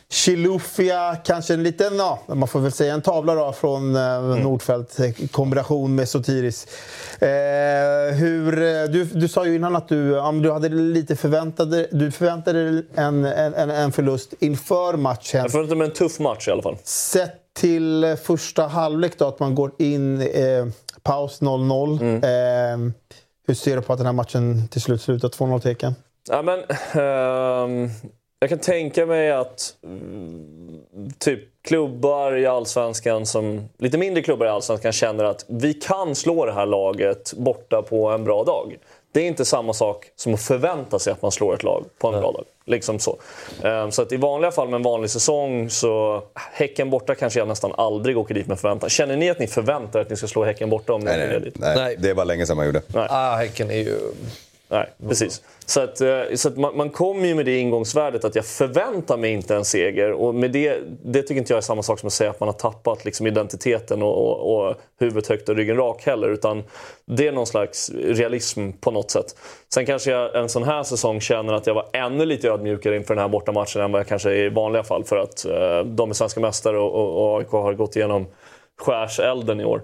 Chilufya, 0.08 1.16
kanske 1.24 1.54
en 1.54 1.62
liten, 1.62 1.96
ja, 1.96 2.18
man 2.26 2.48
får 2.48 2.60
väl 2.60 2.72
säga 2.72 2.94
en 2.94 3.02
tavla 3.02 3.34
då 3.34 3.52
från 3.52 3.96
eh, 3.96 4.02
mm. 4.02 4.42
Nordfeldt 4.42 5.00
i 5.00 5.28
kombination 5.28 5.94
med 5.94 6.08
Sotiris. 6.08 6.66
Eh, 7.20 7.28
hur, 8.14 8.62
eh, 8.62 8.84
du, 8.84 9.04
du 9.04 9.28
sa 9.28 9.46
ju 9.46 9.54
innan 9.54 9.76
att 9.76 9.88
du, 9.88 10.10
ja, 10.10 10.32
du 10.32 10.52
hade 10.52 10.68
lite 10.68 11.16
förväntade, 11.16 11.88
du 11.92 12.10
förväntade 12.10 12.70
dig 12.70 12.86
en, 12.94 13.24
en, 13.24 13.70
en 13.70 13.92
förlust 13.92 14.34
inför 14.38 14.96
matchen. 14.96 15.40
Jag 15.40 15.50
förväntade 15.50 15.78
mig 15.78 15.86
en 15.86 15.94
tuff 15.94 16.18
match 16.18 16.48
i 16.48 16.50
alla 16.50 16.62
fall. 16.62 16.76
Sett 16.84 17.32
till 17.56 18.16
första 18.22 18.66
halvlek 18.66 19.18
då, 19.18 19.28
att 19.28 19.40
man 19.40 19.54
går 19.54 19.72
in 19.78 20.20
eh, 20.20 20.66
paus 21.02 21.42
0-0. 21.42 22.00
Mm. 22.00 22.16
Eh, 22.16 22.92
hur 23.46 23.54
ser 23.54 23.76
du 23.76 23.82
på 23.82 23.92
att 23.92 23.98
den 23.98 24.06
här 24.06 24.12
matchen 24.12 24.68
till 24.68 24.80
slut 24.80 25.02
slutar 25.02 25.28
2-0 25.28 25.60
tecken? 25.60 25.94
Ja, 26.28 26.42
men, 26.42 26.58
um 27.02 27.90
jag 28.40 28.48
kan 28.48 28.58
tänka 28.58 29.06
mig 29.06 29.30
att 29.30 29.74
mm, 29.84 30.80
typ 31.18 31.40
klubbar 31.62 32.36
i 32.36 32.46
Allsvenskan, 32.46 33.26
som, 33.26 33.68
lite 33.78 33.98
mindre 33.98 34.22
klubbar 34.22 34.46
i 34.46 34.48
Allsvenskan 34.48 34.92
känner 34.92 35.24
att 35.24 35.44
vi 35.48 35.74
kan 35.74 36.14
slå 36.14 36.46
det 36.46 36.52
här 36.52 36.66
laget 36.66 37.32
borta 37.32 37.82
på 37.82 38.08
en 38.08 38.24
bra 38.24 38.44
dag. 38.44 38.76
Det 39.12 39.20
är 39.20 39.26
inte 39.26 39.44
samma 39.44 39.72
sak 39.72 40.06
som 40.16 40.34
att 40.34 40.42
förvänta 40.42 40.98
sig 40.98 41.12
att 41.12 41.22
man 41.22 41.32
slår 41.32 41.54
ett 41.54 41.62
lag 41.62 41.84
på 41.98 42.08
en 42.08 42.12
Nej. 42.12 42.20
bra 42.20 42.32
dag. 42.32 42.44
Liksom 42.64 42.98
så. 42.98 43.16
Ehm, 43.62 43.92
så 43.92 44.02
att 44.02 44.12
i 44.12 44.16
vanliga 44.16 44.50
fall 44.50 44.68
med 44.68 44.76
en 44.76 44.82
vanlig 44.82 45.10
säsong 45.10 45.70
så... 45.70 46.22
Häcken 46.34 46.90
borta 46.90 47.14
kanske 47.14 47.38
jag 47.38 47.48
nästan 47.48 47.72
aldrig 47.76 48.18
åker 48.18 48.34
dit 48.34 48.46
med 48.46 48.60
förväntan. 48.60 48.90
Känner 48.90 49.16
ni 49.16 49.30
att 49.30 49.38
ni 49.38 49.46
förväntar 49.46 50.00
att 50.00 50.10
ni 50.10 50.16
ska 50.16 50.26
slå 50.26 50.44
Häcken 50.44 50.70
borta 50.70 50.92
om 50.92 51.00
ni 51.00 51.10
åker 51.10 51.40
dit? 51.40 51.58
Nej, 51.58 51.76
nej, 51.76 51.96
det 51.98 52.12
var 52.12 52.24
länge 52.24 52.46
sedan 52.46 52.56
man 52.56 52.66
gjorde. 52.66 52.82
Nej. 52.88 53.06
Ah, 53.10 53.36
häcken 53.36 53.70
är 53.70 53.78
ju 53.78 53.98
Nej, 54.68 54.90
precis. 55.08 55.42
Så, 55.66 55.80
att, 55.80 56.00
eh, 56.00 56.22
så 56.34 56.48
att 56.48 56.56
man, 56.56 56.76
man 56.76 56.90
kommer 56.90 57.26
ju 57.26 57.34
med 57.34 57.44
det 57.44 57.58
ingångsvärdet 57.58 58.24
att 58.24 58.34
jag 58.34 58.46
förväntar 58.46 59.16
mig 59.16 59.32
inte 59.32 59.56
en 59.56 59.64
seger. 59.64 60.12
Och 60.12 60.34
med 60.34 60.50
det, 60.50 60.78
det 61.04 61.22
tycker 61.22 61.36
inte 61.36 61.52
jag 61.52 61.58
är 61.58 61.62
samma 61.62 61.82
sak 61.82 61.98
som 62.00 62.06
att 62.06 62.12
säga 62.12 62.30
att 62.30 62.40
man 62.40 62.48
har 62.48 62.54
tappat 62.54 63.04
liksom 63.04 63.26
identiteten 63.26 64.02
och, 64.02 64.16
och, 64.16 64.68
och 64.68 64.76
huvudet 65.00 65.28
högt 65.28 65.48
och 65.48 65.56
ryggen 65.56 65.76
rak 65.76 66.06
heller. 66.06 66.28
Utan 66.28 66.64
det 67.04 67.28
är 67.28 67.32
någon 67.32 67.46
slags 67.46 67.90
realism 67.94 68.72
på 68.80 68.90
något 68.90 69.10
sätt. 69.10 69.36
Sen 69.74 69.86
kanske 69.86 70.10
jag 70.10 70.36
en 70.36 70.48
sån 70.48 70.62
här 70.62 70.82
säsong 70.82 71.20
känner 71.20 71.52
att 71.52 71.66
jag 71.66 71.74
var 71.74 71.86
ännu 71.92 72.26
lite 72.26 72.48
ödmjukare 72.48 72.96
inför 72.96 73.14
den 73.14 73.22
här 73.22 73.28
bortamatchen 73.28 73.82
än 73.82 73.92
vad 73.92 73.98
jag 74.00 74.06
kanske 74.06 74.30
är 74.30 74.44
i 74.44 74.48
vanliga 74.48 74.82
fall. 74.82 75.04
För 75.04 75.16
att 75.16 75.44
eh, 75.44 75.84
de 75.84 76.10
är 76.10 76.14
svenska 76.14 76.40
mästare 76.40 76.78
och, 76.78 76.94
och, 76.94 77.32
och 77.32 77.38
AIK 77.38 77.50
har 77.50 77.74
gått 77.74 77.96
igenom 77.96 78.26
skärselden 78.80 79.60
i 79.60 79.64
år. 79.64 79.82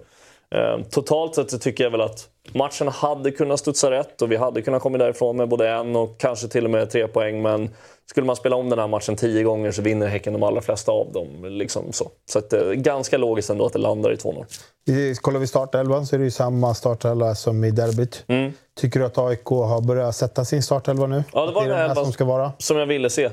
Eh, 0.55 0.79
totalt 0.91 1.35
sett 1.35 1.51
så 1.51 1.59
tycker 1.59 1.85
jag 1.85 1.91
väl 1.91 2.01
att 2.01 2.29
matchen 2.55 2.89
hade 2.89 3.31
kunnat 3.31 3.61
studsa 3.61 3.91
rätt 3.91 4.23
och 4.23 4.33
vi 4.33 4.37
hade 4.37 4.63
kunnat 4.63 4.83
komma 4.83 4.99
därifrån 4.99 5.37
med 5.37 5.49
både 5.49 5.69
en 5.69 5.97
och 5.97 6.21
kanske 6.21 6.49
till 6.49 6.65
och 6.65 6.71
med 6.71 6.91
tre 6.91 7.09
poäng. 7.09 7.43
Men 7.43 7.71
skulle 8.11 8.27
man 8.27 8.37
spela 8.37 8.57
om 8.57 8.71
den 8.71 8.79
här 8.79 8.87
matchen 8.89 9.17
tio 9.17 9.43
gånger 9.43 9.73
så 9.73 9.83
vinner 9.83 10.07
Häcken 10.07 10.33
de 10.33 10.43
allra 10.43 10.61
flesta 10.61 10.93
av 10.93 11.13
dem. 11.13 11.29
Liksom 11.45 11.93
så 11.93 12.11
så 12.27 12.39
att, 12.39 12.53
eh, 12.53 12.63
ganska 12.71 13.19
logiskt 13.19 13.51
ändå 13.51 13.67
att 13.67 13.73
det 13.73 13.79
landar 13.79 14.13
i 14.13 14.17
2-0. 14.17 14.45
I- 14.89 15.15
Kollar 15.15 15.41
vi 15.41 15.47
startelvan 15.47 16.07
så 16.07 16.17
är 16.17 16.19
det 16.19 16.25
ju 16.25 16.31
samma 16.31 16.75
startelva 16.75 17.35
som 17.35 17.65
i 17.65 17.71
derbyt. 17.71 18.25
Mm. 18.29 18.53
Tycker 18.81 19.01
du 19.01 19.07
att 19.07 19.19
AIK 19.19 19.45
har 19.45 19.81
börjat 19.81 20.17
sätta 20.17 20.45
sin 20.45 20.63
startelva 20.63 21.07
nu? 21.07 21.25
Ja, 21.33 21.47
det 21.47 21.53
var 21.53 21.63
är 21.65 21.69
den 21.69 21.77
här 21.79 21.95
som 21.95 22.13
ska 22.13 22.25
vara? 22.25 22.53
Som 22.59 22.77
jag 22.77 22.87
ville 22.87 23.11
se. 23.11 23.25
Eh, 23.25 23.31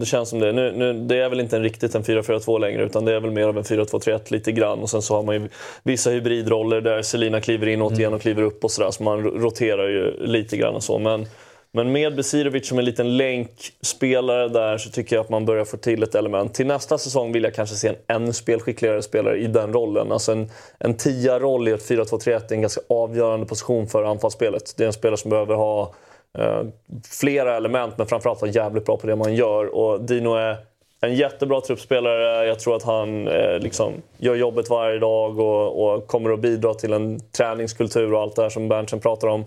Det 0.00 0.06
känns 0.06 0.28
som 0.28 0.38
det. 0.40 0.52
Nu, 0.52 0.72
nu, 0.76 0.92
det 0.92 1.16
är 1.16 1.28
väl 1.28 1.40
inte 1.40 1.56
en 1.56 1.62
riktigt 1.62 1.94
en 1.94 2.02
4-4-2 2.04 2.58
längre 2.58 2.82
utan 2.84 3.04
det 3.04 3.12
är 3.14 3.20
väl 3.20 3.30
mer 3.30 3.48
av 3.48 3.58
en 3.58 3.64
4-2-3-1 3.64 4.32
lite 4.32 4.52
grann. 4.52 4.78
Och 4.78 4.90
sen 4.90 5.02
så 5.02 5.14
har 5.16 5.22
man 5.22 5.34
ju 5.34 5.48
vissa 5.82 6.10
hybridroller 6.10 6.80
där 6.80 7.02
Selina 7.02 7.40
kliver 7.40 7.66
in 7.68 7.82
återigen 7.82 8.14
och 8.14 8.20
kliver 8.20 8.42
upp 8.42 8.64
och 8.64 8.70
sådär. 8.70 8.90
Så 8.90 9.02
man 9.02 9.22
ro- 9.22 9.38
roterar 9.38 9.88
ju 9.88 10.26
lite 10.26 10.56
grann 10.56 10.74
och 10.74 10.82
så. 10.84 10.98
Men, 10.98 11.26
men 11.72 11.92
med 11.92 12.16
Besirovic 12.16 12.68
som 12.68 12.78
en 12.78 12.84
liten 12.84 13.16
länkspelare 13.16 14.48
där 14.48 14.78
så 14.78 14.90
tycker 14.90 15.16
jag 15.16 15.22
att 15.22 15.28
man 15.28 15.44
börjar 15.44 15.64
få 15.64 15.76
till 15.76 16.02
ett 16.02 16.14
element. 16.14 16.54
Till 16.54 16.66
nästa 16.66 16.98
säsong 16.98 17.32
vill 17.32 17.44
jag 17.44 17.54
kanske 17.54 17.76
se 17.76 17.88
en 17.88 17.96
ännu 18.06 18.32
spelskickligare 18.32 19.02
spelare 19.02 19.38
i 19.38 19.46
den 19.46 19.72
rollen. 19.72 20.12
Alltså 20.12 20.32
en, 20.32 20.50
en 20.78 20.96
tia-roll 20.96 21.68
i 21.68 21.70
ett 21.70 21.90
4-2-3-1 21.90 22.30
är 22.30 22.52
en 22.52 22.60
ganska 22.60 22.80
avgörande 22.88 23.46
position 23.46 23.86
för 23.86 24.04
anfallsspelet. 24.04 24.74
Det 24.76 24.82
är 24.82 24.86
en 24.86 24.92
spelare 24.92 25.16
som 25.16 25.30
behöver 25.30 25.54
ha 25.54 25.94
eh, 26.38 26.62
flera 27.10 27.56
element 27.56 27.98
men 27.98 28.06
framförallt 28.06 28.40
vara 28.40 28.50
jävligt 28.50 28.84
bra 28.84 28.96
på 28.96 29.06
det 29.06 29.16
man 29.16 29.34
gör. 29.34 29.74
Och 29.74 30.00
Dino 30.00 30.34
är 30.34 30.56
en 31.00 31.14
jättebra 31.14 31.60
truppspelare. 31.60 32.46
Jag 32.46 32.58
tror 32.58 32.76
att 32.76 32.82
han 32.82 33.28
eh, 33.28 33.58
liksom 33.58 33.92
gör 34.18 34.34
jobbet 34.34 34.70
varje 34.70 34.98
dag 34.98 35.38
och, 35.38 35.94
och 35.94 36.06
kommer 36.06 36.30
att 36.30 36.40
bidra 36.40 36.74
till 36.74 36.92
en 36.92 37.20
träningskultur 37.20 38.14
och 38.14 38.20
allt 38.20 38.36
det 38.36 38.42
här 38.42 38.48
som 38.48 38.68
Berntsen 38.68 39.00
pratar 39.00 39.28
om. 39.28 39.44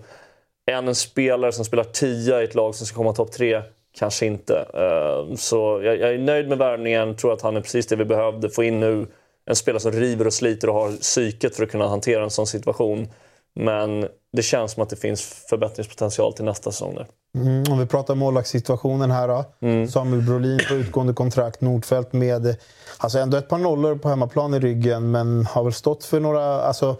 En 0.70 0.94
spelare 0.94 1.52
som 1.52 1.64
spelar 1.64 1.84
tia 1.84 2.40
i 2.40 2.44
ett 2.44 2.54
lag 2.54 2.74
som 2.74 2.86
ska 2.86 2.96
komma 2.96 3.12
topp 3.12 3.32
tre? 3.32 3.62
Kanske 3.98 4.26
inte. 4.26 4.66
Eh, 4.74 5.36
Så 5.36 5.80
jag, 5.84 5.98
jag 6.00 6.14
är 6.14 6.18
nöjd 6.18 6.48
med 6.48 6.58
värvningen. 6.58 7.16
Tror 7.16 7.32
att 7.32 7.42
han 7.42 7.56
är 7.56 7.60
precis 7.60 7.86
det 7.86 7.96
vi 7.96 8.04
behövde 8.04 8.50
få 8.50 8.64
in 8.64 8.80
nu. 8.80 9.06
En 9.46 9.56
spelare 9.56 9.80
som 9.80 9.92
river 9.92 10.26
och 10.26 10.32
sliter 10.32 10.68
och 10.68 10.74
har 10.74 10.92
psyket 10.92 11.56
för 11.56 11.62
att 11.62 11.70
kunna 11.70 11.88
hantera 11.88 12.24
en 12.24 12.30
sån 12.30 12.46
situation. 12.46 13.08
Men 13.54 14.08
det 14.32 14.42
känns 14.42 14.72
som 14.72 14.82
att 14.82 14.90
det 14.90 14.96
finns 14.96 15.22
förbättringspotential 15.50 16.32
till 16.32 16.44
nästa 16.44 16.70
säsong. 16.72 16.94
Där. 16.94 17.06
Mm, 17.38 17.64
om 17.70 17.78
vi 17.78 17.86
pratar 17.86 18.14
målvaktssituationen 18.14 19.10
här 19.10 19.28
då. 19.28 19.44
Mm. 19.60 19.88
Samuel 19.88 20.22
Brolin 20.22 20.60
på 20.68 20.74
utgående 20.74 21.12
kontrakt. 21.12 21.60
Nordfeldt 21.60 22.12
med 22.12 22.56
alltså 22.98 23.18
ändå 23.18 23.36
ett 23.36 23.48
par 23.48 23.58
nollor 23.58 23.96
på 23.96 24.08
hemmaplan 24.08 24.54
i 24.54 24.58
ryggen 24.58 25.10
men 25.10 25.46
har 25.46 25.64
väl 25.64 25.72
stått 25.72 26.04
för 26.04 26.20
några... 26.20 26.44
Alltså, 26.44 26.96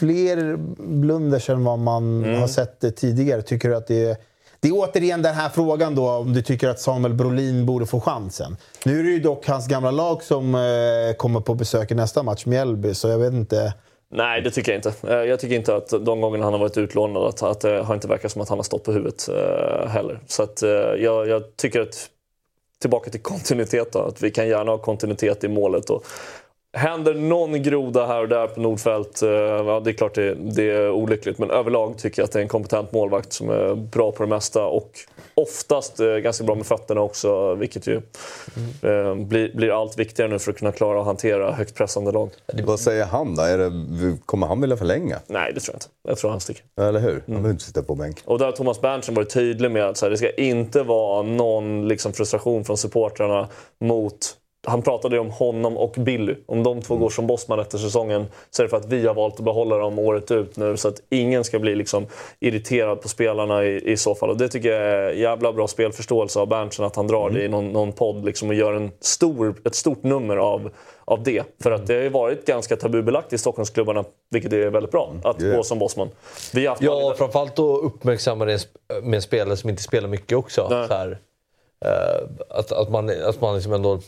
fler 0.00 0.56
blunders 1.00 1.50
än 1.50 1.64
vad 1.64 1.78
man 1.78 2.24
Mm. 2.24 2.40
har 2.40 2.46
sett 2.48 2.96
tidigare. 2.96 3.42
Tycker 3.42 3.68
du 3.68 3.76
att 3.76 3.86
det 3.86 4.04
är... 4.04 4.16
Det 4.62 4.68
är 4.68 4.72
återigen 4.74 5.22
den 5.22 5.34
här 5.34 5.48
frågan 5.48 5.94
då, 5.94 6.10
om 6.10 6.32
du 6.32 6.42
tycker 6.42 6.68
att 6.68 6.80
Samuel 6.80 7.14
Brolin 7.14 7.66
borde 7.66 7.86
få 7.86 8.00
chansen. 8.00 8.56
Nu 8.84 9.00
är 9.00 9.04
det 9.04 9.10
ju 9.10 9.20
dock 9.20 9.46
hans 9.46 9.68
gamla 9.68 9.90
lag 9.90 10.22
som 10.22 10.54
eh, 10.54 10.60
kommer 11.16 11.40
på 11.40 11.54
besök 11.54 11.90
i 11.90 11.94
nästa 11.94 12.22
match, 12.22 12.46
Mjällby, 12.46 12.94
så 12.94 13.08
jag 13.08 13.18
vet 13.18 13.32
inte. 13.32 13.74
Nej, 14.12 14.42
det 14.42 14.50
tycker 14.50 14.72
jag 14.72 14.78
inte. 14.78 14.92
Eh, 15.08 15.14
Jag 15.16 15.40
tycker 15.40 15.56
inte 15.56 15.76
att 15.76 15.88
de 15.88 16.20
gångerna 16.20 16.44
han 16.44 16.52
har 16.52 16.60
varit 16.60 16.78
utlånad 16.78 17.22
att, 17.24 17.42
att 17.42 17.60
det 17.60 17.82
har 17.82 17.94
inte 17.94 18.08
verkat 18.08 18.32
som 18.32 18.42
att 18.42 18.48
han 18.48 18.58
har 18.58 18.62
stått 18.62 18.84
på 18.84 18.92
huvudet 18.92 19.28
eh, 19.28 19.88
heller. 19.88 20.20
Så 20.26 20.42
att, 20.42 20.62
eh, 20.62 20.68
jag, 20.98 21.28
jag 21.28 21.56
tycker 21.56 21.80
att, 21.80 22.08
tillbaka 22.80 23.10
till 23.10 23.20
kontinuitet 23.22 23.92
då, 23.92 23.98
att 23.98 24.22
vi 24.22 24.30
kan 24.30 24.48
gärna 24.48 24.70
ha 24.70 24.78
kontinuitet 24.78 25.44
i 25.44 25.48
målet. 25.48 25.90
Och 25.90 26.04
Händer 26.72 27.14
någon 27.14 27.62
groda 27.62 28.06
här 28.06 28.22
och 28.22 28.28
där 28.28 28.46
på 28.46 28.60
Nordfält, 28.60 29.22
eh, 29.22 29.30
ja, 29.30 29.80
det 29.80 29.90
är 29.90 29.92
klart 29.92 30.14
det, 30.14 30.34
det 30.34 30.70
är 30.70 30.90
olyckligt. 30.90 31.38
Men 31.38 31.50
överlag 31.50 31.98
tycker 31.98 32.22
jag 32.22 32.24
att 32.24 32.32
det 32.32 32.38
är 32.38 32.42
en 32.42 32.48
kompetent 32.48 32.92
målvakt 32.92 33.32
som 33.32 33.50
är 33.50 33.74
bra 33.74 34.12
på 34.12 34.22
det 34.22 34.28
mesta. 34.28 34.64
Och 34.64 34.90
oftast 35.34 36.00
eh, 36.00 36.06
ganska 36.06 36.44
bra 36.44 36.54
med 36.54 36.66
fötterna 36.66 37.00
också, 37.00 37.54
vilket 37.54 37.86
ju 37.86 37.96
eh, 38.82 39.14
blir, 39.14 39.56
blir 39.56 39.80
allt 39.80 39.98
viktigare 39.98 40.30
nu 40.30 40.38
för 40.38 40.52
att 40.52 40.58
kunna 40.58 40.72
klara 40.72 41.00
att 41.00 41.06
hantera 41.06 41.52
högt 41.52 41.74
pressande 41.74 42.12
lag. 42.12 42.30
Vad 42.64 42.80
säger 42.80 43.04
han 43.04 43.34
då? 43.34 43.42
Det, 43.42 44.18
kommer 44.26 44.46
han 44.46 44.60
vilja 44.60 44.76
förlänga? 44.76 45.18
Nej, 45.26 45.52
det 45.54 45.60
tror 45.60 45.74
jag 45.74 45.76
inte. 45.76 45.86
Jag 46.08 46.18
tror 46.18 46.30
han 46.30 46.40
sticker. 46.40 46.62
Eller 46.80 47.00
hur? 47.00 47.22
Han 47.26 47.42
vill 47.42 47.52
inte 47.52 47.64
sitta 47.64 47.82
på 47.82 47.94
bänk. 47.94 48.18
Och 48.24 48.38
där 48.38 48.46
har 48.46 48.52
Thomas 48.52 48.80
Berntsen 48.80 49.14
varit 49.14 49.30
tydlig 49.30 49.70
med 49.70 49.84
att 49.84 49.96
så 49.96 50.06
här, 50.06 50.10
det 50.10 50.16
ska 50.16 50.30
inte 50.30 50.82
vara 50.82 51.22
någon 51.22 51.88
liksom, 51.88 52.12
frustration 52.12 52.64
från 52.64 52.76
supportrarna 52.76 53.48
mot 53.80 54.36
han 54.70 54.82
pratade 54.82 55.16
ju 55.16 55.20
om 55.20 55.30
honom 55.30 55.76
och 55.76 55.94
Billy. 55.98 56.34
Om 56.46 56.62
de 56.62 56.82
två 56.82 56.96
går 56.96 57.10
som 57.10 57.26
bossman 57.26 57.60
efter 57.60 57.78
säsongen 57.78 58.26
så 58.50 58.62
är 58.62 58.64
det 58.64 58.70
för 58.70 58.76
att 58.76 58.86
vi 58.86 59.06
har 59.06 59.14
valt 59.14 59.34
att 59.34 59.44
behålla 59.44 59.76
dem 59.76 59.98
året 59.98 60.30
ut 60.30 60.56
nu. 60.56 60.76
Så 60.76 60.88
att 60.88 61.02
ingen 61.10 61.44
ska 61.44 61.58
bli 61.58 61.74
liksom 61.74 62.06
irriterad 62.40 63.02
på 63.02 63.08
spelarna 63.08 63.64
i, 63.64 63.92
i 63.92 63.96
så 63.96 64.14
fall. 64.14 64.30
Och 64.30 64.36
det 64.36 64.48
tycker 64.48 64.72
jag 64.72 64.82
är 64.82 65.10
jävla 65.12 65.52
bra 65.52 65.68
spelförståelse 65.68 66.40
av 66.40 66.46
Berntsen 66.48 66.84
att 66.84 66.96
han 66.96 67.06
drar 67.06 67.30
det 67.30 67.44
i 67.44 67.48
någon, 67.48 67.72
någon 67.72 67.92
podd 67.92 68.24
liksom, 68.24 68.48
och 68.48 68.54
gör 68.54 68.72
en 68.72 68.90
stor, 69.00 69.54
ett 69.64 69.74
stort 69.74 70.02
nummer 70.02 70.36
av, 70.36 70.70
av 71.04 71.22
det. 71.22 71.42
För 71.62 71.70
att 71.70 71.86
det 71.86 71.94
har 71.94 72.02
ju 72.02 72.08
varit 72.08 72.46
ganska 72.46 72.76
tabubelagt 72.76 73.32
i 73.32 73.38
Stockholmsklubbarna, 73.38 74.04
vilket 74.30 74.52
är 74.52 74.70
väldigt 74.70 74.92
bra, 74.92 75.12
att 75.24 75.40
Yeah. 75.42 75.56
gå 75.56 75.62
som 75.62 75.78
bossman. 75.78 76.08
Vi 76.54 76.66
har 76.66 76.70
haft 76.70 76.82
Ja, 76.82 77.14
framförallt 77.18 77.58
att 77.58 77.82
uppmärksamma 77.82 78.44
det 78.44 78.68
med 79.02 79.14
en 79.14 79.22
spelare 79.22 79.56
som 79.56 79.70
inte 79.70 79.82
spelar 79.82 80.08
mycket 80.08 80.38
också. 80.38 80.86
Här, 80.90 81.18
eh, 81.84 82.28
att, 82.48 82.72
att 82.72 82.90
man, 82.90 83.10
att 83.24 83.40
man 83.40 83.54
liksom 83.54 83.72
ändå 83.72 84.00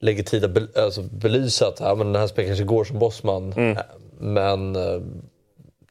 lägger 0.00 0.22
tid 0.22 0.44
att 0.44 0.50
be, 0.50 0.68
alltså 0.76 1.02
belysa 1.02 1.68
att 1.68 1.80
ja, 1.80 1.94
men 1.94 2.12
den 2.12 2.20
här 2.20 2.26
spelaren 2.26 2.48
kanske 2.48 2.64
går 2.64 2.84
som 2.84 2.98
bossman. 2.98 3.52
Mm. 3.52 3.76
eh, 3.76 3.82
Men 4.18 4.76
eh, 4.76 5.00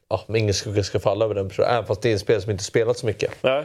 ja, 0.08 0.36
ingen 0.36 0.54
skugga 0.54 0.82
ska 0.82 1.00
falla 1.00 1.24
över 1.24 1.34
den 1.34 1.48
personen. 1.48 1.70
Även 1.70 1.84
fast 1.84 2.02
det 2.02 2.08
är 2.08 2.12
en 2.12 2.18
spelare 2.18 2.42
som 2.42 2.50
inte 2.50 2.64
spelat 2.64 2.98
så 2.98 3.06
mycket. 3.06 3.30
Nej. 3.42 3.64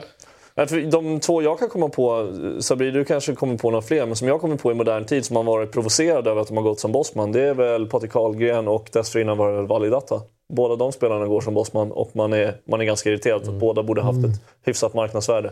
De 0.91 1.19
två 1.19 1.41
jag 1.41 1.59
kan 1.59 1.69
komma 1.69 1.89
på, 1.89 2.33
Sabri 2.59 2.91
du 2.91 3.05
kanske 3.05 3.35
kommer 3.35 3.57
på 3.57 3.71
några 3.71 3.81
fler, 3.81 4.05
men 4.05 4.15
som 4.15 4.27
jag 4.27 4.41
kommer 4.41 4.55
på 4.55 4.71
i 4.71 4.75
modern 4.75 5.05
tid 5.05 5.25
som 5.25 5.35
har 5.35 5.43
varit 5.43 5.71
provocerade 5.71 6.31
över 6.31 6.41
att 6.41 6.47
de 6.47 6.57
har 6.57 6.63
gått 6.63 6.79
som 6.79 6.91
bossman, 6.91 7.31
det 7.31 7.41
är 7.41 7.53
väl 7.53 7.87
Patrik 7.87 8.11
Karlgren 8.11 8.67
och 8.67 8.89
dessförinnan 8.91 9.37
var 9.37 9.51
det 9.51 9.57
väl 9.57 9.67
Valid 9.67 9.93
Atta. 9.93 10.21
Båda 10.53 10.75
de 10.75 10.91
spelarna 10.91 11.25
går 11.27 11.41
som 11.41 11.53
bossman 11.53 11.91
och 11.91 12.15
man 12.15 12.33
är, 12.33 12.55
man 12.65 12.81
är 12.81 12.85
ganska 12.85 13.09
irriterad 13.09 13.41
att 13.49 13.53
båda 13.53 13.83
borde 13.83 14.01
haft 14.01 14.25
ett 14.25 14.41
hyfsat 14.65 14.93
marknadsvärde. 14.93 15.51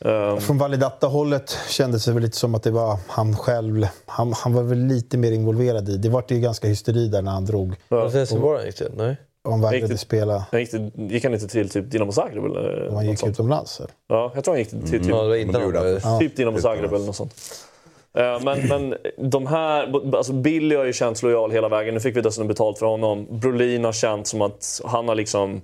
Ehm, 0.00 0.40
Från 0.40 0.58
Validatta-hållet 0.58 1.58
kändes 1.68 2.04
det 2.04 2.12
väl 2.12 2.22
lite 2.22 2.36
som 2.36 2.54
att 2.54 2.62
det 2.62 2.70
var 2.70 2.98
han 3.08 3.36
själv. 3.36 3.86
Han, 4.06 4.32
han 4.32 4.54
var 4.54 4.62
väl 4.62 4.78
lite 4.78 5.18
mer 5.18 5.32
involverad 5.32 5.88
i. 5.88 5.96
Det 5.96 6.08
var 6.08 6.24
ju 6.28 6.40
ganska 6.40 6.68
hysteri 6.68 7.08
där 7.08 7.22
när 7.22 7.30
han 7.32 7.44
drog. 7.44 7.74
Ja. 7.88 8.08
Helsingborg 8.08 8.66
gick 8.66 8.78
det? 8.78 8.90
Nej. 8.96 9.16
Han 9.44 9.60
vägrade 9.60 9.98
spela. 9.98 10.46
han 10.50 10.60
gick, 10.60 10.70
till, 10.70 10.90
gick 10.94 11.24
han 11.24 11.34
inte 11.34 11.48
till 11.48 11.68
typ 11.68 11.90
Dinamo 11.90 12.12
Zagreb? 12.12 12.44
Eller 12.44 12.90
han 12.90 13.06
gick 13.06 13.18
sånt? 13.18 13.32
utomlands. 13.32 13.80
eller? 13.80 13.90
Ja, 14.08 14.32
jag 14.34 14.44
tror 14.44 14.54
han 14.54 14.58
gick 14.58 14.70
till, 14.70 14.80
till 14.80 14.90
typ, 15.00 15.08
Ja, 15.08 15.22
det 15.22 15.44
var 15.58 15.72
det 15.72 16.18
typ 16.20 16.36
Dinamo 16.36 16.58
Zagreb 16.58 16.92
eller 16.92 17.06
något 17.06 17.16
sånt. 17.16 17.34
Eh, 18.18 18.40
Men, 18.44 18.68
men 18.68 18.94
de 19.30 19.46
här, 19.46 19.92
alltså 20.16 20.32
Billy 20.32 20.76
har 20.76 20.84
ju 20.84 20.92
känts 20.92 21.22
lojal 21.22 21.50
hela 21.50 21.68
vägen. 21.68 21.94
Nu 21.94 22.00
fick 22.00 22.16
vi 22.16 22.20
dessutom 22.20 22.48
betalt 22.48 22.78
för 22.78 22.86
honom. 22.86 23.26
Brolin 23.30 23.84
har 23.84 23.92
känt 23.92 24.26
som 24.26 24.42
att 24.42 24.80
han 24.84 25.08
har 25.08 25.14
liksom... 25.14 25.60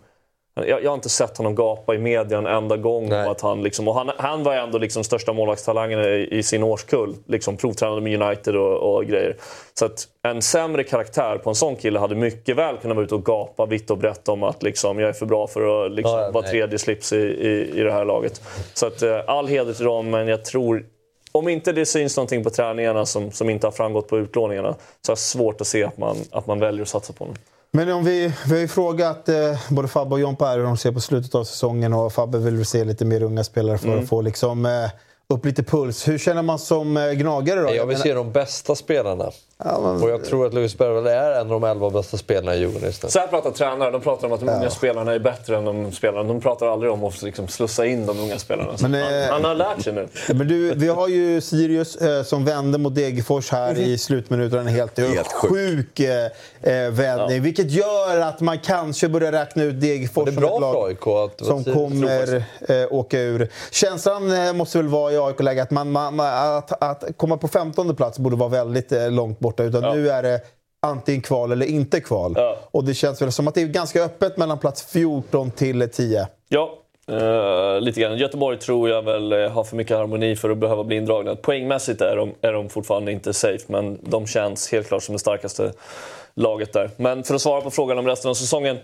Jag, 0.54 0.82
jag 0.84 0.90
har 0.90 0.94
inte 0.94 1.08
sett 1.08 1.36
honom 1.36 1.54
gapa 1.54 1.94
i 1.94 1.98
media 1.98 2.38
en 2.38 2.46
enda 2.46 2.76
gång. 2.76 3.08
Nej. 3.08 3.28
Att 3.28 3.40
han, 3.40 3.62
liksom, 3.62 3.88
och 3.88 3.94
han, 3.94 4.10
han 4.16 4.42
var 4.42 4.54
ändå 4.54 4.78
liksom 4.78 5.04
största 5.04 5.32
målvaktstalangen 5.32 6.00
i, 6.00 6.28
i 6.30 6.42
sin 6.42 6.62
årskull. 6.62 7.14
Liksom, 7.26 7.56
provtränade 7.56 8.00
med 8.00 8.22
United 8.22 8.56
och, 8.56 8.94
och 8.94 9.04
grejer. 9.04 9.36
Så 9.74 9.84
att 9.84 10.08
en 10.22 10.42
sämre 10.42 10.84
karaktär 10.84 11.38
på 11.38 11.50
en 11.50 11.54
sån 11.54 11.76
kille 11.76 11.98
hade 11.98 12.14
mycket 12.14 12.56
väl 12.56 12.76
kunnat 12.76 12.96
vara 12.96 13.04
ute 13.04 13.14
och 13.14 13.24
gapa 13.24 13.66
vitt 13.66 13.90
och 13.90 13.98
brett 13.98 14.28
om 14.28 14.42
att 14.42 14.62
liksom, 14.62 14.98
jag 14.98 15.08
är 15.08 15.12
för 15.12 15.26
bra 15.26 15.46
för 15.46 15.86
att 15.86 15.92
liksom, 15.92 16.18
Ja, 16.18 16.30
vara 16.30 16.46
tredje 16.46 16.78
slips 16.78 17.12
i, 17.12 17.16
i, 17.16 17.80
i 17.80 17.82
det 17.82 17.92
här 17.92 18.04
laget. 18.04 18.42
Så 18.74 18.86
att, 18.86 19.02
eh, 19.02 19.20
all 19.26 19.46
heder 19.48 19.72
till 19.72 19.84
dem, 19.84 20.10
men 20.10 20.28
jag 20.28 20.44
tror 20.44 20.84
om 21.32 21.48
inte 21.48 21.72
det 21.72 21.86
syns 21.86 22.16
någonting 22.16 22.44
på 22.44 22.50
träningarna 22.50 23.06
som, 23.06 23.30
som 23.30 23.50
inte 23.50 23.66
har 23.66 23.72
framgått 23.72 24.08
på 24.08 24.18
utlåningarna 24.18 24.74
så 25.02 25.10
har 25.10 25.12
jag 25.12 25.18
svårt 25.18 25.60
att 25.60 25.66
se 25.66 25.84
att 25.84 25.98
man, 25.98 26.16
att 26.30 26.46
man 26.46 26.60
väljer 26.60 26.82
att 26.82 26.88
satsa 26.88 27.12
på 27.12 27.24
honom. 27.24 27.36
Men 27.72 27.92
om 27.92 28.04
vi, 28.04 28.32
vi 28.46 28.52
har 28.52 28.60
ju 28.60 28.68
frågat 28.68 29.28
eh, 29.28 29.34
både 29.70 29.88
Fabbe 29.88 30.14
och 30.14 30.20
Jompa 30.20 30.46
här 30.46 30.58
hur 30.58 30.64
de 30.64 30.76
ser 30.76 30.92
på 30.92 31.00
slutet 31.00 31.34
av 31.34 31.44
säsongen 31.44 31.92
och 31.92 32.12
Fabbe 32.12 32.38
vill 32.38 32.56
väl 32.56 32.66
se 32.66 32.84
lite 32.84 33.04
mer 33.04 33.22
unga 33.22 33.44
spelare 33.44 33.78
för 33.78 33.98
att 33.98 34.08
få 34.08 34.22
liksom, 34.22 34.66
eh, 34.66 34.90
upp 35.28 35.44
lite 35.44 35.62
puls. 35.62 36.08
Hur 36.08 36.18
känner 36.18 36.42
man 36.42 36.58
som 36.58 36.96
eh, 36.96 37.12
gnagare 37.12 37.60
då? 37.60 37.74
Jag 37.74 37.86
vill 37.86 37.98
se 37.98 38.14
de 38.14 38.32
bästa 38.32 38.74
spelarna 38.74 39.30
Ja, 39.64 39.80
men, 39.80 40.02
Och 40.02 40.10
jag 40.10 40.24
tror 40.24 40.46
att 40.46 40.54
Luis 40.54 40.78
Bergvall 40.78 41.06
är 41.06 41.30
en 41.32 41.40
av 41.40 41.60
de 41.60 41.64
elva 41.64 41.90
bästa 41.90 42.16
spelarna 42.16 42.54
i 42.54 42.58
Djurgården 42.58 42.86
just 42.86 43.02
nu. 43.02 43.08
Så 43.08 43.18
här 43.18 43.26
pratar 43.26 43.50
tränare. 43.50 43.90
De 43.90 44.00
pratar 44.00 44.26
om 44.26 44.32
att 44.32 44.40
de 44.40 44.48
unga 44.48 44.70
spelarna 44.70 45.12
är 45.14 45.18
bättre 45.18 45.56
än 45.56 45.64
de 45.64 45.92
spelarna. 45.92 46.28
De 46.28 46.40
pratar 46.40 46.66
aldrig 46.66 46.92
om 46.92 47.04
att 47.04 47.22
liksom 47.22 47.48
slussa 47.48 47.86
in 47.86 48.06
de 48.06 48.18
unga 48.20 48.38
spelarna. 48.38 48.72
Men, 48.82 48.94
han, 48.94 49.22
eh, 49.22 49.28
han 49.30 49.44
har 49.44 49.54
lärt 49.54 49.82
sig 49.82 49.92
nu. 49.92 50.08
men 50.28 50.48
du, 50.48 50.74
vi 50.74 50.88
har 50.88 51.08
ju 51.08 51.40
Sirius 51.40 51.96
eh, 51.96 52.22
som 52.22 52.44
vände 52.44 52.78
mot 52.78 52.94
Degerfors 52.94 53.50
här 53.50 53.78
i 53.78 53.98
slutminuten. 53.98 54.58
En 54.58 54.66
helt, 54.66 54.98
Helt 54.98 55.32
sjuk 55.32 56.00
eh, 56.00 56.24
eh, 56.62 56.90
vändning. 56.90 57.42
Vilket 57.42 57.70
gör 57.70 58.20
att 58.20 58.40
man 58.40 58.58
kanske 58.58 59.08
börjar 59.08 59.32
räkna 59.32 59.62
ut 59.62 59.80
Degerfors 59.80 60.24
Det 60.24 60.30
är 60.30 60.32
som 60.34 60.40
bra 60.42 60.54
ett 60.54 60.60
lag 60.60 60.88
AIK 60.88 61.06
att 61.32 61.46
som 61.46 61.64
Sirius. 61.64 61.76
kommer 61.78 62.36
eh, 62.68 62.86
åka 62.92 63.20
ur. 63.20 63.48
Känslan 63.70 64.46
eh, 64.46 64.52
måste 64.52 64.78
väl 64.78 64.88
vara 64.88 65.12
i 65.12 65.18
AIK-läge 65.18 65.62
att, 65.62 65.70
man, 65.70 65.90
man, 65.92 66.16
man- 66.16 66.56
att, 66.56 66.82
att 66.82 67.04
komma 67.16 67.36
på 67.36 67.48
15 67.48 67.96
plats 67.96 68.18
borde 68.18 68.36
vara 68.36 68.48
väldigt 68.48 68.92
långt 69.10 69.38
borta. 69.50 69.62
Utan 69.62 69.96
nu 69.96 70.10
är 70.10 70.22
det 70.22 70.40
antingen 70.82 71.22
kval 71.22 71.52
eller 71.52 71.66
inte 71.66 72.00
kval. 72.00 72.32
Ja. 72.36 72.56
Och 72.70 72.84
det 72.84 72.94
känns 72.94 73.22
väl 73.22 73.32
som 73.32 73.48
att 73.48 73.54
det 73.54 73.62
är 73.62 73.66
ganska 73.66 74.04
öppet 74.04 74.36
mellan 74.36 74.58
plats 74.58 74.82
14 74.92 75.50
till 75.50 75.88
10. 75.90 76.28
Ja, 76.48 76.74
eh, 77.08 77.80
lite 77.80 78.00
grann. 78.00 78.16
Göteborg 78.18 78.58
tror 78.58 78.88
jag 78.88 79.02
väl 79.02 79.32
eh, 79.32 79.50
har 79.50 79.64
för 79.64 79.76
mycket 79.76 79.96
harmoni 79.96 80.36
för 80.36 80.50
att 80.50 80.58
behöva 80.58 80.84
bli 80.84 80.96
indragna. 80.96 81.36
Poängmässigt 81.36 82.00
är 82.00 82.16
de, 82.16 82.34
är 82.40 82.52
de 82.52 82.68
fortfarande 82.68 83.12
inte 83.12 83.32
safe, 83.32 83.64
men 83.66 83.98
de 84.02 84.26
känns 84.26 84.72
helt 84.72 84.88
klart 84.88 85.02
som 85.02 85.12
det 85.12 85.18
starkaste 85.18 85.72
laget 86.34 86.72
där. 86.72 86.90
Men 86.96 87.24
för 87.24 87.34
att 87.34 87.40
svara 87.40 87.60
på 87.60 87.70
frågan 87.70 87.98
om 87.98 88.06
resten 88.06 88.30
av 88.30 88.34
säsongen. 88.34 88.76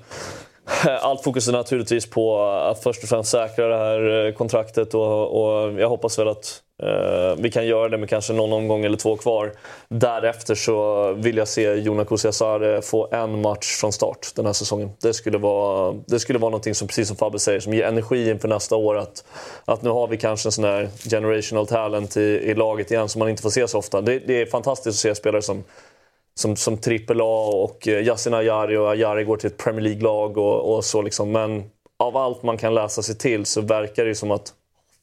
eh, 0.86 1.04
Allt 1.04 1.22
fokus 1.24 1.48
är 1.48 1.52
naturligtvis 1.52 2.10
på 2.10 2.42
att 2.44 2.82
först 2.82 3.02
och 3.02 3.08
främst 3.08 3.30
säkra 3.30 3.68
det 3.68 3.76
här 3.76 4.32
kontraktet 4.32 4.94
och, 4.94 5.42
och 5.42 5.80
jag 5.80 5.88
hoppas 5.88 6.18
väl 6.18 6.28
att 6.28 6.62
Uh, 6.82 7.42
vi 7.42 7.50
kan 7.50 7.66
göra 7.66 7.88
det 7.88 7.98
med 7.98 8.08
kanske 8.08 8.32
någon 8.32 8.52
omgång 8.52 8.84
eller 8.84 8.96
två 8.96 9.16
kvar. 9.16 9.52
Därefter 9.88 10.54
så 10.54 11.12
vill 11.12 11.36
jag 11.36 11.48
se 11.48 11.74
Jonas 11.74 12.08
Kusiasare 12.08 12.82
få 12.82 13.08
en 13.12 13.40
match 13.40 13.76
från 13.80 13.92
start 13.92 14.26
den 14.34 14.46
här 14.46 14.52
säsongen. 14.52 14.90
Det 15.02 15.14
skulle 15.14 15.38
vara, 15.38 15.94
det 16.06 16.20
skulle 16.20 16.38
vara 16.38 16.50
någonting 16.50 16.74
som, 16.74 16.88
precis 16.88 17.08
som 17.08 17.16
Fabbe 17.16 17.38
säger, 17.38 17.60
som 17.60 17.74
ger 17.74 17.84
energi 17.84 18.30
inför 18.30 18.48
nästa 18.48 18.76
år. 18.76 18.98
Att, 18.98 19.24
att 19.64 19.82
nu 19.82 19.90
har 19.90 20.08
vi 20.08 20.16
kanske 20.16 20.48
en 20.48 20.52
sån 20.52 20.64
här 20.64 20.88
generational 21.10 21.66
talent 21.66 22.16
i, 22.16 22.20
i 22.20 22.54
laget 22.54 22.90
igen 22.90 23.08
som 23.08 23.18
man 23.18 23.28
inte 23.28 23.42
får 23.42 23.50
se 23.50 23.68
så 23.68 23.78
ofta. 23.78 24.00
Det, 24.00 24.18
det 24.18 24.40
är 24.42 24.46
fantastiskt 24.46 24.88
att 24.88 25.00
se 25.00 25.14
spelare 25.14 25.42
som 25.42 25.64
som, 26.38 26.56
som 26.56 26.78
trippel 26.78 27.20
A 27.20 27.46
och 27.46 27.88
eh, 27.88 28.06
Yasin 28.06 28.34
Ayari 28.34 28.76
och 28.76 28.90
Ayari 28.90 29.24
går 29.24 29.36
till 29.36 29.46
ett 29.46 29.56
Premier 29.56 29.80
League-lag 29.82 30.38
och, 30.38 30.74
och 30.74 30.84
så 30.84 31.02
liksom. 31.02 31.32
Men 31.32 31.64
av 31.98 32.16
allt 32.16 32.42
man 32.42 32.58
kan 32.58 32.74
läsa 32.74 33.02
sig 33.02 33.18
till 33.18 33.46
så 33.46 33.60
verkar 33.60 34.04
det 34.04 34.08
ju 34.08 34.14
som 34.14 34.30
att 34.30 34.52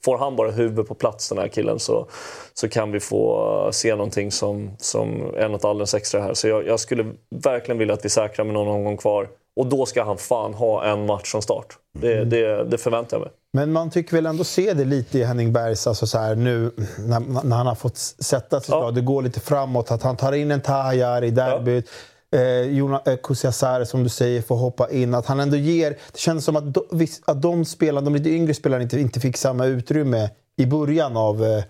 får 0.06 0.18
han 0.18 0.36
bara 0.36 0.52
huvudet 0.52 0.88
på 0.88 0.94
plats 0.94 1.30
den 1.30 1.38
här 1.38 1.48
killen 1.48 1.80
så, 1.80 2.08
så 2.54 2.70
kan 2.70 2.92
vi 2.92 3.00
få 3.00 3.64
eh, 3.66 3.72
se 3.72 3.96
någonting 3.96 4.32
som, 4.32 4.72
som 4.78 5.34
är 5.36 5.50
något 5.50 5.66
alldeles 5.66 5.94
extra 5.94 6.22
här. 6.22 6.34
Så 6.34 6.48
jag, 6.48 6.68
jag 6.68 6.80
skulle 6.80 7.06
verkligen 7.44 7.80
vilja 7.80 7.94
att 7.94 8.06
vi 8.06 8.10
säkrar 8.10 8.46
med 8.46 8.54
någon 8.54 8.68
omgång 8.68 8.98
kvar. 8.98 9.28
Och 9.56 9.68
då 9.68 9.86
ska 9.86 10.04
han 10.04 10.18
fan 10.18 10.54
ha 10.54 10.86
en 10.86 11.06
match 11.06 11.32
som 11.32 11.42
start. 11.42 11.78
Det, 12.00 12.26
det, 12.26 12.64
det 12.64 12.78
förväntar 12.78 13.18
jag 13.18 13.22
mig. 13.22 13.32
Men 13.54 13.72
man 13.72 13.92
tycker 13.92 14.16
väl 14.16 14.26
ändå 14.26 14.44
se 14.44 14.74
det 14.74 14.86
lite 14.86 15.20
i 15.20 15.24
Henning 15.24 15.54
Bergs, 15.54 15.88
alltså 15.88 16.08
så 16.08 16.18
här, 16.18 16.36
nu 16.36 16.72
när, 17.00 17.44
när 17.44 17.56
han 17.56 17.68
har 17.68 17.76
fått 17.76 17.98
sätta 17.98 18.62
sig 18.62 18.76
Ja. 18.76 18.84
ja. 18.84 18.92
det 18.92 19.02
går 19.02 19.22
lite 19.22 19.40
framåt, 19.40 19.92
att 19.92 20.04
han 20.04 20.18
tar 20.18 20.32
in 20.32 20.52
en 20.52 20.62
Tajar 20.62 21.24
i 21.24 21.30
derbyt. 21.30 21.90
Eh, 22.34 22.62
Jona, 22.62 23.02
eh, 23.06 23.16
Kusiasare 23.24 23.86
som 23.86 24.04
du 24.04 24.10
säger 24.10 24.42
får 24.42 24.56
hoppa 24.56 24.90
in. 24.92 25.14
Att 25.16 25.26
han 25.26 25.40
ändå 25.40 25.58
ger... 25.58 25.90
Det 26.12 26.20
känns 26.20 26.46
som 26.46 26.56
att, 26.56 26.74
de, 26.74 26.84
viss- 26.92 27.22
att 27.26 27.42
de 27.42 27.66
spelarna, 27.66 28.06
de 28.06 28.16
lite 28.16 28.30
yngre 28.30 28.54
spelarna 28.54 28.84
inte, 28.84 29.00
inte 29.00 29.20
fick 29.20 29.38
samma 29.38 29.66
utrymme 29.66 30.30
i 30.58 30.66
början 30.66 31.18
av 31.18 31.44
eh, 31.46 31.64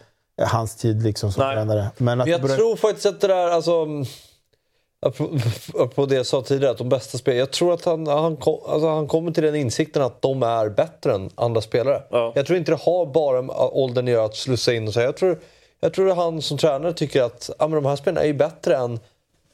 hans 0.48 0.76
tid 0.76 1.04
liksom, 1.04 1.32
som 1.32 1.44
Nej. 1.46 1.56
tränare. 1.56 1.88
Men 1.98 2.22
att 2.22 2.28
jag 2.28 2.42
börjar- 2.42 2.58
tror 2.58 2.76
faktiskt 2.76 3.06
att 3.06 3.22
det 3.22 3.28
där, 3.28 3.48
alltså... 3.48 3.86
apropå- 5.06 5.88
På 5.96 6.06
det 6.06 6.16
jag 6.16 6.26
sa 6.26 6.42
tidigare, 6.42 6.72
att 6.72 6.78
de 6.78 6.90
bästa 6.90 7.18
spelarna. 7.18 7.40
Jag 7.40 7.52
tror 7.52 7.74
att 7.74 7.86
han, 7.86 8.08
han, 8.08 8.38
kom, 8.38 8.60
alltså 8.68 8.88
han 8.90 9.08
kommer 9.08 9.32
till 9.32 9.44
den 9.44 9.56
insikten 9.56 10.02
att 10.02 10.22
de 10.22 10.44
är 10.44 10.70
bättre 10.70 11.14
än 11.16 11.30
andra 11.36 11.62
spelare. 11.62 12.02
Ja. 12.12 12.32
Jag 12.36 12.46
tror 12.46 12.58
inte 12.58 12.72
det 12.72 12.80
har 12.82 13.06
bara 13.06 13.42
med 13.42 13.56
åldern 13.60 14.06
att 14.08 14.12
göra 14.12 14.26
att 14.26 14.36
slussa 14.36 14.74
in 14.74 14.88
och 14.88 14.94
säga. 14.94 15.06
Jag 15.06 15.18
tror, 15.18 15.40
jag 15.80 15.94
tror 15.94 16.10
att 16.12 16.18
han 16.18 16.42
som 16.42 16.58
tränare 16.58 16.94
tycker 16.94 17.24
att 17.24 17.50
ja, 17.60 17.68
men 17.68 17.84
de 17.84 17.90
här 17.90 17.96
spelarna 17.96 18.22
är 18.22 18.28
ju 18.28 18.34
bättre 18.34 18.78
än 18.78 19.00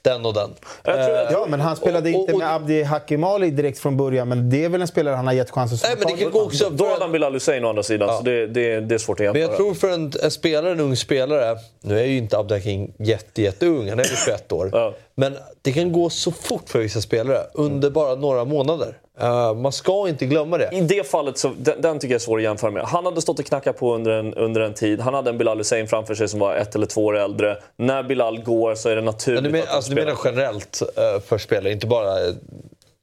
den 0.02 0.26
och 0.26 0.34
den. 0.34 0.50
Eh, 0.84 0.94
Ja, 1.32 1.46
men 1.50 1.60
han 1.62 1.76
spelade 1.76 2.10
och- 2.10 2.16
och- 2.16 2.22
inte 2.22 2.34
och- 2.34 2.40
med 2.40 2.54
Abdi 2.56 2.84
Hakimali 2.84 3.52
direkt 3.52 3.80
från 3.80 3.98
början, 3.98 4.28
men 4.30 4.50
det 4.50 4.66
är 4.66 4.70
väl 4.70 4.82
en 4.82 4.88
spelare 4.88 5.16
han 5.16 5.28
har 5.28 5.34
gett 5.34 5.50
chansen 5.52 5.78
som 5.78 5.90
Nej, 5.90 5.98
men 6.00 6.16
det 6.18 6.24
kan 6.24 6.32
gå 6.32 6.42
också... 6.42 6.70
Då 6.70 6.86
hade 6.90 7.02
han 7.02 7.12
Bilal 7.12 7.34
Hussein 7.34 7.66
å 7.66 7.70
andra 7.70 7.84
sidan, 7.84 8.18
så 8.18 8.24
det, 8.24 8.48
det, 8.48 8.80
det 8.80 8.96
är 8.96 9.00
svårt 9.00 9.20
att 9.20 9.24
jämföra. 9.26 9.42
Men 9.42 9.50
jag 9.50 9.58
tror 9.58 9.74
för 9.74 9.90
en, 9.90 10.12
en 10.24 10.32
spelare, 10.32 10.72
en 10.72 10.80
ung 10.80 10.96
spelare, 10.96 11.58
nu 11.82 12.00
är 12.00 12.04
ju 12.06 12.18
inte 12.18 12.38
Abdaking 12.38 12.94
jätte, 13.00 13.42
jätteung, 13.42 13.90
han 13.90 14.00
är 14.00 14.04
ju 14.04 14.10
21 14.26 14.52
år. 14.52 14.70
Ja. 14.74 14.94
Men 15.20 15.38
det 15.62 15.72
kan 15.72 15.92
gå 15.92 16.10
så 16.10 16.32
fort 16.32 16.70
för 16.70 16.80
vissa 16.80 17.02
spelare 17.02 17.44
under 17.54 17.90
bara 17.90 18.16
några 18.16 18.46
månader. 18.46 18.98
Eh, 19.20 19.54
man 19.54 19.72
ska 19.72 20.10
inte 20.10 20.26
glömma 20.26 20.58
det. 20.58 20.70
I 20.74 20.82
det 20.82 21.08
fallet, 21.08 21.38
så, 21.38 21.52
den, 21.58 21.82
den 21.82 22.00
tycker 22.00 22.14
jag 22.14 22.20
är 22.20 22.24
svår 22.24 22.38
att 22.38 22.44
jämföra 22.44 22.72
med. 22.72 22.84
Han 22.84 23.06
hade 23.06 23.22
stått 23.22 23.40
och 23.40 23.46
knackat 23.46 23.78
på 23.78 23.96
under 23.96 24.12
en, 24.12 24.34
under 24.34 24.62
en 24.62 24.74
tid. 24.74 25.00
Han 25.00 25.14
hade 25.14 25.30
en 25.30 25.38
Bilal 25.38 25.58
Hussein 25.58 25.88
framför 25.88 26.16
sig 26.16 26.28
som 26.28 26.40
var 26.40 26.56
ett 26.56 26.76
eller 26.76 26.86
två 26.86 27.06
år 27.06 27.18
äldre. 27.18 27.58
När 27.78 28.04
Bilal 28.04 28.44
går 28.44 28.76
så 28.76 28.90
är 28.90 28.96
det 28.96 29.02
naturligt 29.02 29.44
Men 29.44 29.52
du, 29.52 29.58
men, 29.58 29.68
att 29.68 29.76
alltså, 29.76 29.92
du 29.92 29.96
menar 29.96 30.18
generellt 30.24 30.82
eh, 30.82 31.22
för 31.22 31.38
spelare, 31.38 31.74
inte 31.74 31.88
bara 31.88 32.28
eh, 32.28 32.34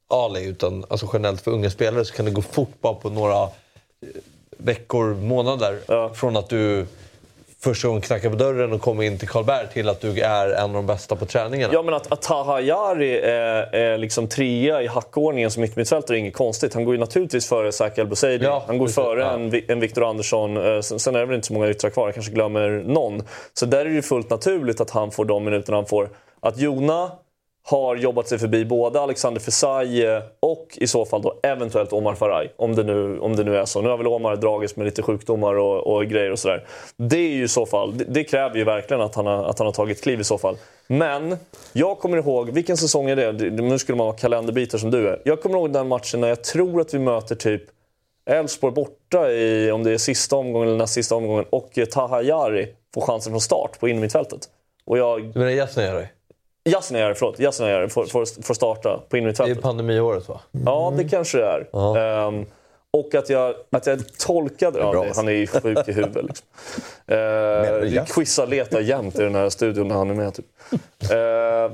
Ali, 0.09 0.45
utan 0.45 0.85
alltså 0.87 1.09
generellt 1.13 1.41
för 1.41 1.51
unga 1.51 1.69
spelare 1.69 2.05
så 2.05 2.13
kan 2.13 2.25
det 2.25 2.31
gå 2.31 2.41
fort 2.41 2.81
bara 2.81 2.93
på 2.93 3.09
några 3.09 3.49
veckor, 4.57 5.13
månader. 5.13 5.79
Ja. 5.87 6.13
Från 6.13 6.37
att 6.37 6.49
du 6.49 6.85
första 7.59 7.87
gången 7.87 8.01
knackar 8.01 8.29
på 8.29 8.35
dörren 8.35 8.73
och 8.73 8.81
kommer 8.81 9.03
in 9.03 9.17
till 9.17 9.27
Karlberg 9.27 9.67
till 9.73 9.89
att 9.89 10.01
du 10.01 10.19
är 10.21 10.49
en 10.49 10.63
av 10.63 10.73
de 10.73 10.85
bästa 10.85 11.15
på 11.15 11.25
träningarna. 11.25 11.73
Ja, 11.73 11.81
men 11.81 11.93
att, 11.93 12.11
att 12.11 12.21
Taha 12.21 12.61
Jari 12.61 13.19
är, 13.19 13.75
är 13.75 13.97
liksom 13.97 14.27
trea 14.27 14.81
i 14.81 14.87
hackordningen 14.87 15.51
som 15.51 15.61
mittmittfältare 15.61 16.17
är 16.17 16.19
inget 16.19 16.33
konstigt. 16.33 16.73
Han 16.73 16.83
går 16.85 16.93
ju 16.93 16.99
naturligtvis 16.99 17.47
före 17.49 17.71
Zaki 17.71 18.01
El 18.01 18.07
Bouzidi. 18.07 18.45
Ja, 18.45 18.63
han 18.67 18.77
går 18.77 18.85
precis. 18.85 18.95
före 18.95 19.21
Ja. 19.21 19.31
en, 19.33 19.61
en 19.67 19.79
Viktor 19.79 20.09
Andersson. 20.09 20.57
Eh, 20.57 20.81
Sen, 20.81 20.99
sen 20.99 21.15
är 21.15 21.19
det 21.19 21.25
väl 21.25 21.35
inte 21.35 21.47
så 21.47 21.53
många 21.53 21.69
yttrar 21.69 21.89
kvar, 21.89 22.07
jag 22.07 22.13
kanske 22.13 22.31
glömmer 22.31 22.69
någon. 22.85 23.23
Så 23.53 23.65
där 23.65 23.79
är 23.79 23.85
det 23.85 23.91
ju 23.91 24.01
fullt 24.01 24.29
naturligt 24.29 24.81
att 24.81 24.89
han 24.89 25.11
får 25.11 25.25
de 25.25 25.43
minuterna 25.43 25.77
han 25.77 25.85
får. 25.85 26.09
Att 26.39 26.57
Jona 26.57 27.11
har 27.69 27.95
jobbat 27.95 28.27
sig 28.27 28.39
förbi 28.39 28.65
både 28.65 29.01
Alexander 29.01 29.41
Fesaie 29.41 30.17
eh, 30.17 30.23
och 30.39 30.67
i 30.75 30.87
så 30.87 31.05
fall 31.05 31.21
då 31.21 31.39
eventuellt 31.43 31.93
Omar 31.93 32.15
Faraj. 32.15 32.53
Om 32.55 32.75
det 32.75 32.83
nu, 32.83 33.19
om 33.19 33.35
det 33.35 33.43
nu 33.43 33.57
är 33.57 33.65
så. 33.65 33.81
Nu 33.81 33.89
har 33.89 33.97
väl 33.97 34.07
Omar 34.07 34.35
dragits 34.35 34.75
med 34.75 34.85
lite 34.85 35.01
sjukdomar 35.01 35.55
och, 35.55 35.95
och 35.95 36.05
grejer 36.05 36.31
och 36.31 36.39
sådär. 36.39 36.67
Det 36.97 37.17
är 37.17 37.29
ju 37.29 37.43
i 37.43 37.47
så 37.47 37.65
fall, 37.65 37.97
det, 37.97 38.03
det 38.03 38.23
kräver 38.23 38.55
ju 38.55 38.63
verkligen 38.63 39.01
att 39.01 39.15
han, 39.15 39.25
har, 39.25 39.43
att 39.43 39.59
han 39.59 39.65
har 39.65 39.73
tagit 39.73 40.03
kliv 40.03 40.19
i 40.19 40.23
så 40.23 40.37
fall. 40.37 40.57
Men 40.87 41.37
jag 41.73 41.99
kommer 41.99 42.17
ihåg, 42.17 42.49
vilken 42.49 42.77
säsong 42.77 43.09
är 43.09 43.15
det? 43.15 43.31
Nu 43.49 43.79
skulle 43.79 43.95
man 43.95 44.07
vara 44.07 44.17
kalenderbitare 44.17 44.81
som 44.81 44.91
du 44.91 45.09
är. 45.09 45.21
Jag 45.25 45.41
kommer 45.41 45.57
ihåg 45.57 45.73
den 45.73 45.87
matchen 45.87 46.21
när 46.21 46.27
jag 46.27 46.43
tror 46.43 46.81
att 46.81 46.93
vi 46.93 46.99
möter 46.99 47.35
typ 47.35 47.63
Elfsborg 48.25 48.73
borta 48.73 49.31
i, 49.31 49.71
om 49.71 49.83
det 49.83 49.91
är 49.91 49.97
sista 49.97 50.35
omgången 50.35 50.67
eller 50.67 50.77
näst 50.77 50.93
sista 50.93 51.15
omgången 51.15 51.45
och 51.49 51.79
Taha 51.91 52.21
Jari 52.21 52.67
får 52.93 53.01
chansen 53.01 53.31
från 53.31 53.41
start 53.41 53.79
på 53.79 53.87
innermittfältet. 53.87 54.39
Och 54.85 54.97
jag, 54.97 55.33
Du 55.33 55.39
menar 55.39 55.51
Jasnajari? 55.51 56.07
Jasnajari, 56.71 57.15
förlåt, 57.15 57.39
Jasnajari 57.39 57.89
får, 57.89 58.05
får, 58.05 58.43
får 58.43 58.53
starta 58.53 58.97
på 58.97 59.03
Det 59.09 59.17
är 59.17 59.19
innermittfältet. 59.19 59.61
pandemiåret 59.61 60.29
va? 60.29 60.41
Ja, 60.65 60.93
det 60.97 61.03
kanske 61.03 61.37
det 61.37 61.45
är. 61.45 61.67
Ja. 61.71 61.97
Ehm, 61.99 62.45
och 62.91 63.15
att 63.15 63.29
jag, 63.29 63.55
att 63.71 63.87
jag 63.87 64.17
tolkade... 64.17 64.79
Ja, 64.79 64.91
det, 65.03 65.11
han 65.15 65.27
är 65.27 65.31
ju 65.31 65.47
sjuk 65.47 65.87
i 65.87 65.91
huvudet. 65.91 66.25
Liksom. 66.25 66.47
Uh, 67.11 67.93
Jas? 67.93 68.11
Quizza 68.11 68.45
letar 68.45 68.79
jämt 68.79 69.15
i 69.19 69.21
den 69.21 69.35
här 69.35 69.49
studion 69.49 69.87
när 69.87 69.95
han 69.95 70.09
är 70.09 70.13
med. 70.13 70.33
Typ. 70.33 70.45
Ehm, 71.11 71.71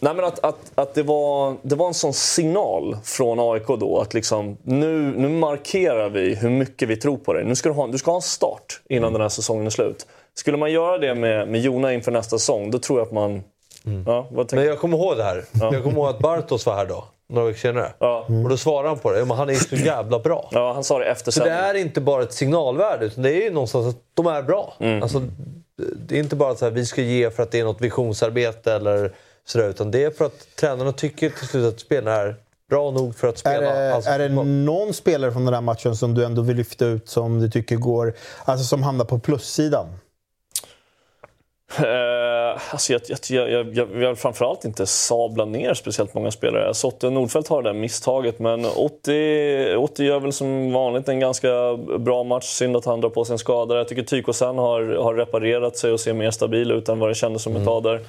nej, 0.00 0.14
men 0.14 0.24
att, 0.24 0.44
att, 0.44 0.72
att 0.74 0.94
det, 0.94 1.02
var, 1.02 1.56
det 1.62 1.74
var 1.74 1.86
en 1.86 1.94
sån 1.94 2.12
signal 2.12 2.96
från 3.04 3.52
AIK 3.52 3.66
då 3.66 4.00
att 4.00 4.14
liksom, 4.14 4.56
nu, 4.62 5.12
nu 5.16 5.28
markerar 5.28 6.08
vi 6.08 6.34
hur 6.34 6.50
mycket 6.50 6.88
vi 6.88 6.96
tror 6.96 7.16
på 7.16 7.32
dig. 7.32 7.44
Nu 7.44 7.54
ska 7.54 7.68
du, 7.68 7.74
ha, 7.74 7.86
du 7.86 7.98
ska 7.98 8.10
ha 8.10 8.16
en 8.16 8.22
start 8.22 8.80
innan 8.88 9.04
Mm. 9.04 9.12
den 9.12 9.22
här 9.22 9.28
säsongen 9.28 9.66
är 9.66 9.70
slut. 9.70 10.06
Skulle 10.34 10.56
man 10.56 10.72
göra 10.72 10.98
det 10.98 11.14
med, 11.14 11.48
med 11.48 11.60
Jona 11.60 11.92
inför 11.92 12.12
nästa 12.12 12.38
säsong, 12.38 12.70
då 12.70 12.78
tror 12.78 12.98
jag 12.98 13.06
att 13.06 13.12
man... 13.12 13.42
Ja, 14.06 14.28
vad 14.30 14.48
tänker 14.48 14.56
Men 14.56 14.66
jag 14.66 14.78
kommer 14.78 14.96
ihåg 14.98 15.16
det 15.16 15.24
här. 15.24 15.44
Jag 15.60 15.82
kommer 15.82 15.96
ihåg 15.96 16.08
att 16.08 16.18
Bartos 16.18 16.66
var 16.66 16.74
här 16.74 16.86
då, 16.86 17.04
några 17.28 17.46
veckor 17.46 17.58
senare. 17.58 17.92
Ja. 17.98 18.26
Och 18.44 18.48
då 18.48 18.56
svarade 18.56 18.88
han 18.88 18.98
på 18.98 19.12
det. 19.12 19.18
Ja, 19.18 19.24
men 19.24 19.36
han 19.36 19.48
är 19.48 19.52
ju 19.52 19.58
så 19.58 19.76
jävla 19.76 20.18
bra. 20.18 20.48
Ja, 20.52 20.72
han 20.72 20.84
sa 20.84 20.98
det 20.98 21.04
efter 21.04 21.30
Så 21.30 21.44
det 21.44 21.50
är 21.50 21.74
inte 21.74 22.00
bara 22.00 22.22
ett 22.22 22.32
signalvärde, 22.32 23.06
utan 23.06 23.22
det 23.22 23.32
är 23.32 23.42
ju 23.42 23.50
någonstans 23.50 23.86
att 23.86 24.02
de 24.14 24.26
är 24.26 24.42
bra. 24.42 24.74
Mm. 24.80 25.02
Alltså, 25.02 25.22
det 25.96 26.14
är 26.16 26.20
inte 26.20 26.36
bara 26.36 26.50
att 26.50 26.58
så 26.58 26.64
här, 26.64 26.72
vi 26.72 26.86
ska 26.86 27.02
ge 27.02 27.30
för 27.30 27.42
att 27.42 27.50
det 27.50 27.60
är 27.60 27.64
något 27.64 27.80
visionsarbete 27.80 28.72
eller 28.72 29.12
sådär, 29.44 29.68
utan 29.68 29.90
det 29.90 30.04
är 30.04 30.10
för 30.10 30.24
att 30.24 30.56
tränarna 30.56 30.92
tycker 30.92 31.30
till 31.30 31.48
slut 31.48 31.74
att 31.74 31.80
spelarna 31.80 32.16
är 32.16 32.36
bra 32.70 32.90
nog 32.90 33.16
för 33.16 33.28
att 33.28 33.34
Är 33.34 33.38
spela. 33.38 33.60
det, 33.60 33.94
allsvensk 33.94 34.20
är 34.20 34.28
det 34.28 34.44
någon 34.44 34.94
spelare 34.94 35.32
från 35.32 35.44
den 35.44 35.54
här 35.54 35.60
matchen 35.60 35.96
som 35.96 36.14
du 36.14 36.24
ändå 36.24 36.42
vill 36.42 36.56
lyfta 36.56 36.86
ut 36.86 37.08
som 37.08 37.40
du 37.40 37.50
tycker 37.50 37.76
går, 37.76 38.14
alltså 38.44 38.64
som 38.64 38.82
hamnar 38.82 39.04
på 39.04 39.18
plussidan? 39.18 39.86
Eh, 41.78 41.84
alltså 42.70 42.92
jag, 42.92 43.02
jag, 43.28 43.50
jag, 43.50 43.76
jag, 43.76 43.86
vill 43.86 44.16
framförallt 44.16 44.64
inte 44.64 44.86
sabla 44.86 45.44
ner 45.44 45.74
speciellt 45.74 46.14
många 46.14 46.30
spelare. 46.30 46.74
Sotte 46.74 47.10
Nordfeldt 47.10 47.48
har 47.48 47.62
det 47.62 47.68
där 47.68 47.78
misstaget, 47.78 48.38
men 48.38 48.64
80, 48.64 49.76
80 49.76 50.04
gör 50.04 50.20
väl 50.20 50.32
som 50.32 50.72
vanligt 50.72 51.08
en 51.08 51.20
ganska 51.20 51.76
bra 51.98 52.24
match. 52.24 52.44
Synd 52.44 52.76
att 52.76 52.84
han 52.84 53.00
drar 53.00 53.10
på 53.10 53.24
sig 53.24 53.32
en 53.34 53.38
skada. 53.38 53.76
Jag 53.76 53.88
tycker 53.88 54.02
Tykosen 54.02 54.58
har, 54.58 54.82
har 55.02 55.14
reparerat 55.14 55.76
sig 55.76 55.92
och 55.92 56.00
ser 56.00 56.12
mer 56.12 56.30
stabil 56.30 56.70
ut 56.70 56.88
än 56.88 56.98
vad 56.98 57.10
det 57.10 57.14
kändes 57.14 57.42
som 57.42 57.56
ett 57.56 57.64
tag 57.64 57.82
där. 57.82 58.00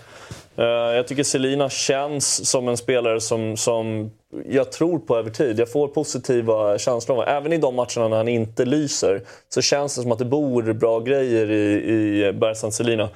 Eh, 0.59 0.95
jag 0.95 1.07
tycker 1.07 1.23
Selina 1.23 1.69
känns 1.69 2.49
som 2.49 2.67
en 2.67 2.77
spelare 2.77 3.21
som, 3.21 3.57
som 3.57 4.11
jag 4.45 4.71
tror 4.71 4.99
på 4.99 5.17
över 5.17 5.29
tid. 5.29 5.59
Jag 5.59 5.71
får 5.71 5.87
positiva 5.87 6.77
känslor 6.77 7.23
Även 7.27 7.53
i 7.53 7.57
de 7.57 7.75
matcherna 7.75 8.07
när 8.07 8.17
han 8.17 8.27
inte 8.27 8.65
lyser 8.65 9.21
så 9.49 9.61
känns 9.61 9.95
det 9.95 10.01
som 10.01 10.11
att 10.11 10.19
det 10.19 10.25
bor 10.25 10.73
bra 10.73 10.99
grejer 10.99 11.51
i, 11.51 12.27
i 12.27 12.33
Bergsand 12.33 12.73
Selina. 12.73 13.09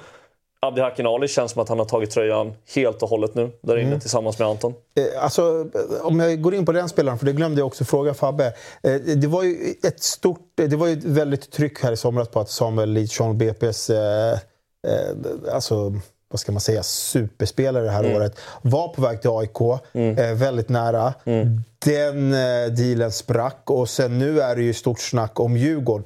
Abdi 0.64 0.82
Hakinali 0.82 1.28
känns 1.28 1.52
som 1.52 1.62
att 1.62 1.70
han 1.70 1.80
har 1.80 1.86
tagit 1.86 2.12
tröjan 2.12 2.54
helt 2.76 3.04
och 3.04 3.10
hållet 3.10 3.36
nu 3.36 3.52
där 3.62 3.78
inne 3.78 3.88
mm. 3.88 4.00
tillsammans 4.00 4.40
med 4.40 4.48
Anton. 4.48 4.74
Eh, 4.96 5.24
alltså, 5.24 5.68
om 6.02 6.20
jag 6.20 6.42
går 6.42 6.54
in 6.56 6.66
på 6.66 6.72
den 6.72 6.90
spelaren, 6.90 7.18
för 7.18 7.26
det 7.26 7.34
glömde 7.34 7.62
jag 7.62 7.68
också 7.68 7.86
fråga 7.86 8.14
Fabbe. 8.14 8.54
Eh, 8.84 8.96
det 8.96 9.28
var 9.28 9.44
ju 9.44 9.74
ett 9.84 10.04
stort, 10.04 10.52
det 10.56 10.76
var 10.76 10.88
ju 10.88 10.94
ett 10.94 11.04
väldigt 11.04 11.52
tryck 11.52 11.84
här 11.84 11.92
i 11.92 11.98
somras 11.98 12.28
på 12.28 12.40
att 12.40 12.50
Samuel 12.50 12.90
Lidström, 12.90 13.42
BP's 13.42 13.94
eh, 13.94 14.40
eh, 14.88 15.54
alltså, 15.54 15.94
vad 16.32 16.40
ska 16.40 16.52
man 16.52 16.62
säga, 16.62 16.84
superspelare 16.84 17.84
det 17.84 17.92
här 17.92 18.04
mm. 18.04 18.18
året, 18.18 18.40
var 18.62 18.88
på 18.88 19.02
väg 19.02 19.22
till 19.22 19.30
AIK. 19.30 19.82
Mm. 19.94 20.18
Eh, 20.18 20.34
väldigt 20.34 20.70
nära. 20.70 21.14
Mm. 21.26 21.64
Den 21.86 22.34
eh, 22.34 22.72
dealen 22.72 23.12
sprack 23.12 23.62
och 23.66 23.90
sen 23.90 24.20
nu 24.20 24.42
är 24.42 24.56
det 24.56 24.62
ju 24.62 24.74
stort 24.74 25.00
snack 25.00 25.40
om 25.40 25.58
Djurgården. 25.58 26.06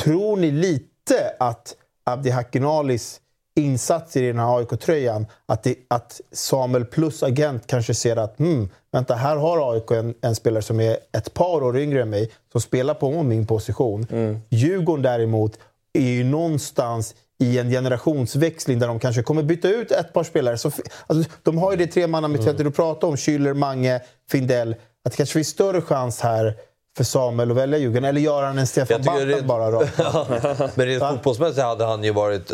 Tror 0.00 0.36
ni 0.36 0.50
lite 0.50 1.34
att 1.38 1.76
Abdi 2.04 2.30
Hakinalis 2.30 3.20
insats 3.56 4.16
i 4.16 4.26
den 4.26 4.38
här 4.38 4.58
AIK-tröjan 4.58 5.26
att, 5.46 5.66
att 5.88 6.20
Samuel 6.32 6.84
plus 6.84 7.22
agent 7.22 7.66
kanske 7.66 7.94
ser 7.94 8.16
att 8.16 8.38
hmm, 8.38 8.68
vänta, 8.92 9.14
här 9.14 9.36
har 9.36 9.72
AIK 9.74 9.90
en, 9.90 10.14
en, 10.20 10.34
spelare 10.34 10.62
som 10.62 10.80
är 10.80 10.96
ett 11.12 11.34
par 11.34 11.62
år 11.62 11.78
yngre 11.78 12.02
än 12.02 12.10
mig, 12.10 12.30
som 12.52 12.60
spelar 12.60 12.94
på 12.94 13.22
min 13.22 13.46
position. 13.46 14.06
Mm. 14.10 14.40
Djurgården 14.48 15.02
däremot 15.02 15.58
är 15.92 16.10
ju 16.10 16.24
någonstans 16.24 17.14
i 17.38 17.58
en 17.58 17.70
generationsväxling 17.70 18.78
där 18.78 18.88
de 18.88 18.98
kanske 18.98 19.22
kommer 19.22 19.42
byta 19.42 19.68
ut 19.68 19.90
ett 19.90 20.12
par 20.12 20.24
spelare. 20.24 20.58
Så, 20.58 20.70
alltså, 21.06 21.30
de 21.42 21.58
har 21.58 21.70
ju 21.70 21.76
det 21.76 21.86
tremannamittfältet 21.86 22.60
mm. 22.60 22.72
du 22.72 22.76
pratar 22.76 23.08
om, 23.08 23.16
Schüller, 23.16 23.54
Mange, 23.54 24.00
Findell. 24.30 24.76
Att 25.04 25.12
det 25.12 25.16
kanske 25.16 25.32
finns 25.32 25.48
större 25.48 25.82
chans 25.82 26.20
här 26.20 26.54
för 26.96 27.04
Samuel 27.04 27.50
att 27.50 27.56
välja 27.56 27.78
Djurgården. 27.78 28.04
Eller 28.04 28.20
gör 28.20 28.42
han 28.42 28.58
en 28.58 28.66
Stefan 28.66 29.02
Backman 29.02 29.46
bara 29.46 29.70
då? 29.70 29.78
Men 30.74 30.86
rent 30.86 31.02
fotbollsmässigt 31.02 31.62
hade 31.62 31.84
han 31.84 32.04
ju 32.04 32.12
varit 32.12 32.52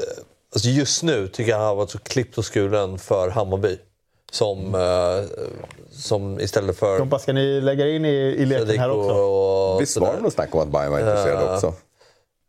Alltså 0.56 0.68
just 0.68 1.02
nu 1.02 1.28
tycker 1.28 1.50
jag 1.50 1.58
han 1.58 1.66
har 1.66 1.74
varit 1.74 1.90
så 1.90 1.98
klippt 1.98 2.38
och 2.38 2.52
skuren 2.54 2.98
för 2.98 3.30
Hammarby. 3.30 3.78
Som, 4.32 4.74
eh, 4.74 5.24
som 5.90 6.40
istället 6.40 6.78
för... 6.78 6.98
Kompa, 6.98 7.18
ska 7.18 7.32
ni 7.32 7.60
lägga 7.60 7.88
in 7.88 8.04
i, 8.04 8.08
i 8.08 8.46
leken 8.46 8.78
här 8.78 8.90
också? 8.90 9.14
Och, 9.14 9.82
Visst 9.82 9.96
var 9.96 10.14
det 10.14 10.20
något 10.20 10.32
snack 10.32 10.54
om 10.54 10.60
att 10.60 10.68
Bayern 10.68 10.92
var 10.92 10.98
intresserad 10.98 11.42
uh, 11.42 11.54
också? 11.54 11.74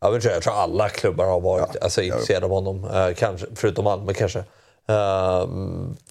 Jag, 0.01 0.11
vet 0.11 0.23
jag 0.23 0.41
tror 0.41 0.53
alla 0.53 0.89
klubbar 0.89 1.25
har 1.25 1.39
varit 1.39 1.69
ja, 1.73 1.79
alltså, 1.81 2.01
intresserade 2.01 2.45
av 2.45 2.51
honom. 2.51 2.83
Uh, 2.83 3.13
kanske, 3.13 3.47
förutom 3.55 3.83
Malmö 3.83 4.13
kanske. 4.13 4.39
Uh, 4.39 5.47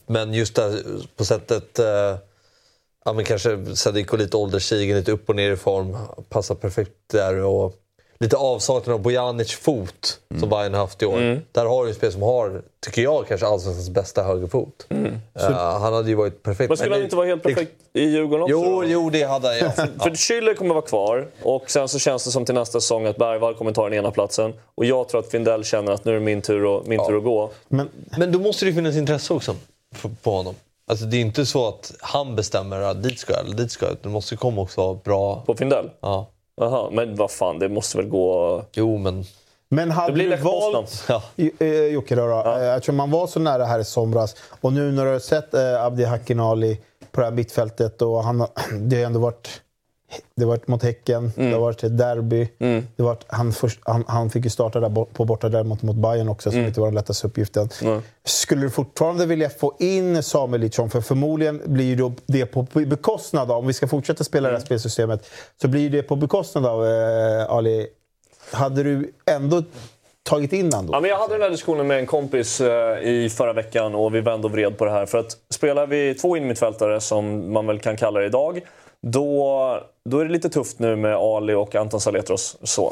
men 0.06 0.34
just 0.34 0.54
där, 0.54 0.82
på 1.16 1.24
sättet... 1.24 1.78
Uh, 1.78 2.18
ja, 3.06 3.12
men 3.12 3.24
kanske 3.24 3.76
Sadiko 3.76 4.16
lite 4.16 4.36
ålderstigen, 4.36 4.96
lite 4.96 5.12
upp 5.12 5.28
och 5.28 5.36
ner 5.36 5.52
i 5.52 5.56
form. 5.56 5.96
Passar 6.28 6.54
perfekt 6.54 6.92
där. 7.12 7.36
Och, 7.36 7.74
lite 8.18 8.36
avsaknad 8.36 8.94
av 8.94 9.02
Bojanic 9.02 9.52
fot 9.52 10.20
mm. 10.30 10.40
som 10.40 10.48
Bayern 10.48 10.74
haft 10.74 11.02
i 11.02 11.06
år. 11.06 11.18
Mm. 11.18 11.40
Där 11.52 11.64
har 11.64 11.82
du 11.82 11.88
en 11.88 11.94
spelare 11.94 12.12
som 12.12 12.22
har, 12.22 12.62
tycker 12.86 13.02
jag, 13.02 13.26
kanske 13.28 13.46
allsvenskans 13.46 13.90
bästa 13.90 14.22
högerfot. 14.22 14.86
Mm. 14.88 15.04
Uh, 15.40 15.52
han 15.56 15.92
hade 15.92 16.08
ju 16.08 16.14
varit 16.14 16.42
perfekt. 16.42 16.70
Men 16.70 16.76
skulle 16.76 16.90
men 16.90 16.98
han 16.98 17.04
inte 17.04 17.16
vara 17.16 17.26
helt 17.26 17.42
perfekt 17.42 17.72
det, 17.92 18.00
i 18.00 18.04
Djurgården 18.04 18.42
också? 18.42 18.52
Jo, 18.52 18.84
jo 18.84 19.10
det 19.10 19.22
hade 19.22 19.48
han. 19.48 19.56
Ja. 19.56 19.70
för 20.02 20.10
Schüller 20.10 20.54
kommer 20.54 20.74
vara 20.74 20.84
kvar 20.86 21.28
och 21.42 21.70
sen 21.70 21.88
så 21.88 21.98
känns 21.98 22.24
det 22.24 22.30
som 22.30 22.44
till 22.44 22.54
nästa 22.54 22.80
säsong 22.80 23.06
att 23.06 23.16
Bergvall 23.16 23.54
kommer 23.54 23.72
ta 23.72 23.84
den 23.84 23.98
ena 23.98 24.10
platsen. 24.10 24.54
Och 24.74 24.84
jag 24.84 25.08
tror 25.08 25.20
att 25.20 25.30
Findell 25.30 25.64
känner 25.64 25.92
att 25.92 26.04
nu 26.04 26.10
är 26.10 26.14
det 26.14 26.24
min 26.24 26.42
tur, 26.42 26.78
att, 26.78 26.86
min 26.86 26.98
ja. 26.98 27.06
tur 27.06 27.16
att 27.16 27.24
gå. 27.24 27.50
Men, 27.68 27.88
men 28.18 28.32
då 28.32 28.38
måste 28.38 28.64
det 28.64 28.72
finnas 28.72 28.96
intresse 28.96 29.34
också 29.34 29.56
på 30.22 30.30
honom. 30.30 30.54
Alltså 30.90 31.06
det 31.06 31.16
är 31.16 31.20
inte 31.20 31.46
så 31.46 31.68
att 31.68 31.92
han 32.00 32.36
bestämmer 32.36 32.80
att 32.80 33.02
dit 33.02 33.18
ska 33.18 33.32
jag 33.32 33.46
eller 33.46 33.56
dit 33.56 33.70
ska 33.70 33.86
jag. 33.86 33.96
Det 34.02 34.08
måste 34.08 34.36
komma 34.36 34.60
också 34.60 34.94
bra... 34.94 35.42
På 35.46 35.54
Findell? 35.54 35.90
Ja. 36.00 36.30
Jaha, 36.60 36.90
men 36.92 37.16
vad 37.16 37.30
fan, 37.30 37.58
det 37.58 37.68
måste 37.68 37.96
väl 37.96 38.08
gå... 38.08 38.62
Jo, 38.72 38.98
men... 38.98 39.24
Men 39.68 39.90
hade 39.90 40.14
det 40.14 40.36
du 40.36 40.42
valt... 40.42 41.04
Ja. 41.08 41.22
Eh, 41.58 41.68
Jocke 41.68 42.14
då, 42.14 42.26
då. 42.26 42.42
Ja. 42.44 42.60
Eh, 42.62 42.74
eftersom 42.74 42.96
man 42.96 43.10
var 43.10 43.26
så 43.26 43.40
nära 43.40 43.64
här 43.64 43.78
i 43.78 43.84
somras 43.84 44.36
och 44.60 44.72
nu 44.72 44.92
när 44.92 45.04
du 45.04 45.10
har 45.10 45.18
sett 45.18 45.54
eh, 45.54 45.84
Abdi 45.84 46.04
Hakinali 46.04 46.80
på 47.12 47.20
det 47.20 47.26
här 47.26 47.32
mittfältet 47.32 48.02
och 48.02 48.24
han, 48.24 48.38
det 48.80 48.96
har 48.96 49.04
ändå 49.06 49.20
varit 49.20 49.60
det 50.34 50.44
varit 50.44 50.68
mot 50.68 50.82
Häcken, 50.82 51.32
mm. 51.36 51.50
det 51.50 51.58
varit 51.58 51.84
ett 51.84 51.98
derby. 51.98 52.48
Mm. 52.58 52.86
Det 52.96 53.02
varit, 53.02 53.24
han, 53.26 53.52
först, 53.52 53.80
han, 53.82 54.04
han, 54.08 54.30
fick 54.30 54.44
ju 54.44 54.50
starta 54.50 54.80
där 54.80 55.04
på 55.04 55.24
borta 55.24 55.48
där 55.48 55.64
mot, 55.64 55.82
mot 55.82 55.96
Bayern 55.96 56.28
också, 56.28 56.50
som 56.50 56.58
mm. 56.58 56.68
inte 56.68 56.80
var 56.80 56.86
den 56.86 56.94
lättaste 56.94 57.26
uppgiften. 57.26 57.68
Mm. 57.82 58.02
Skulle 58.24 58.60
du 58.60 58.70
fortfarande 58.70 59.26
vilja 59.26 59.50
få 59.50 59.74
in 59.78 60.22
Samuel 60.22 60.60
Lidsson? 60.60 60.90
För 60.90 61.00
förmodligen 61.00 61.62
blir 61.64 61.84
ju 61.84 62.12
det 62.26 62.46
på 62.46 62.66
bekostnad 62.72 63.50
av, 63.50 63.58
om 63.58 63.66
vi 63.66 63.72
ska 63.72 63.88
fortsätta 63.88 64.24
spela 64.24 64.48
det 64.48 64.54
här 64.54 64.58
mm. 64.58 64.66
spelsystemet, 64.66 65.30
så 65.62 65.68
blir 65.68 65.90
det 65.90 66.02
på 66.02 66.16
bekostnad 66.16 66.66
av 66.66 66.86
eh, 66.86 67.50
Ali. 67.50 67.86
Hade 68.50 68.82
du 68.82 69.12
ändå 69.30 69.62
tagit 70.22 70.52
in 70.52 70.72
honom? 70.72 70.90
Ja, 70.92 71.00
men 71.00 71.10
jag 71.10 71.18
hade 71.18 71.34
den 71.34 71.42
här 71.42 71.50
diskussionen 71.50 71.86
med 71.86 71.98
en 71.98 72.06
kompis 72.06 72.60
eh, 72.60 72.98
i 72.98 73.30
förra 73.30 73.52
veckan 73.52 73.94
och 73.94 74.14
vi 74.14 74.20
vände 74.20 74.46
och 74.46 74.52
vred 74.52 74.78
på 74.78 74.84
det 74.84 74.90
här. 74.90 75.06
För 75.06 75.18
att 75.18 75.36
spelar 75.50 75.86
vi 75.86 76.14
två 76.14 76.36
innermittfältare, 76.36 77.00
som 77.00 77.52
man 77.52 77.66
väl 77.66 77.78
kan 77.78 77.96
kalla 77.96 78.20
det 78.20 78.26
idag, 78.26 78.60
då, 79.12 79.80
då 80.04 80.18
är 80.18 80.24
det 80.24 80.32
lite 80.32 80.48
tufft 80.48 80.78
nu 80.78 80.96
med 80.96 81.16
Ali 81.16 81.54
och 81.54 81.74
Anton 81.74 82.00
Saletros. 82.00 82.56
Så. 82.62 82.90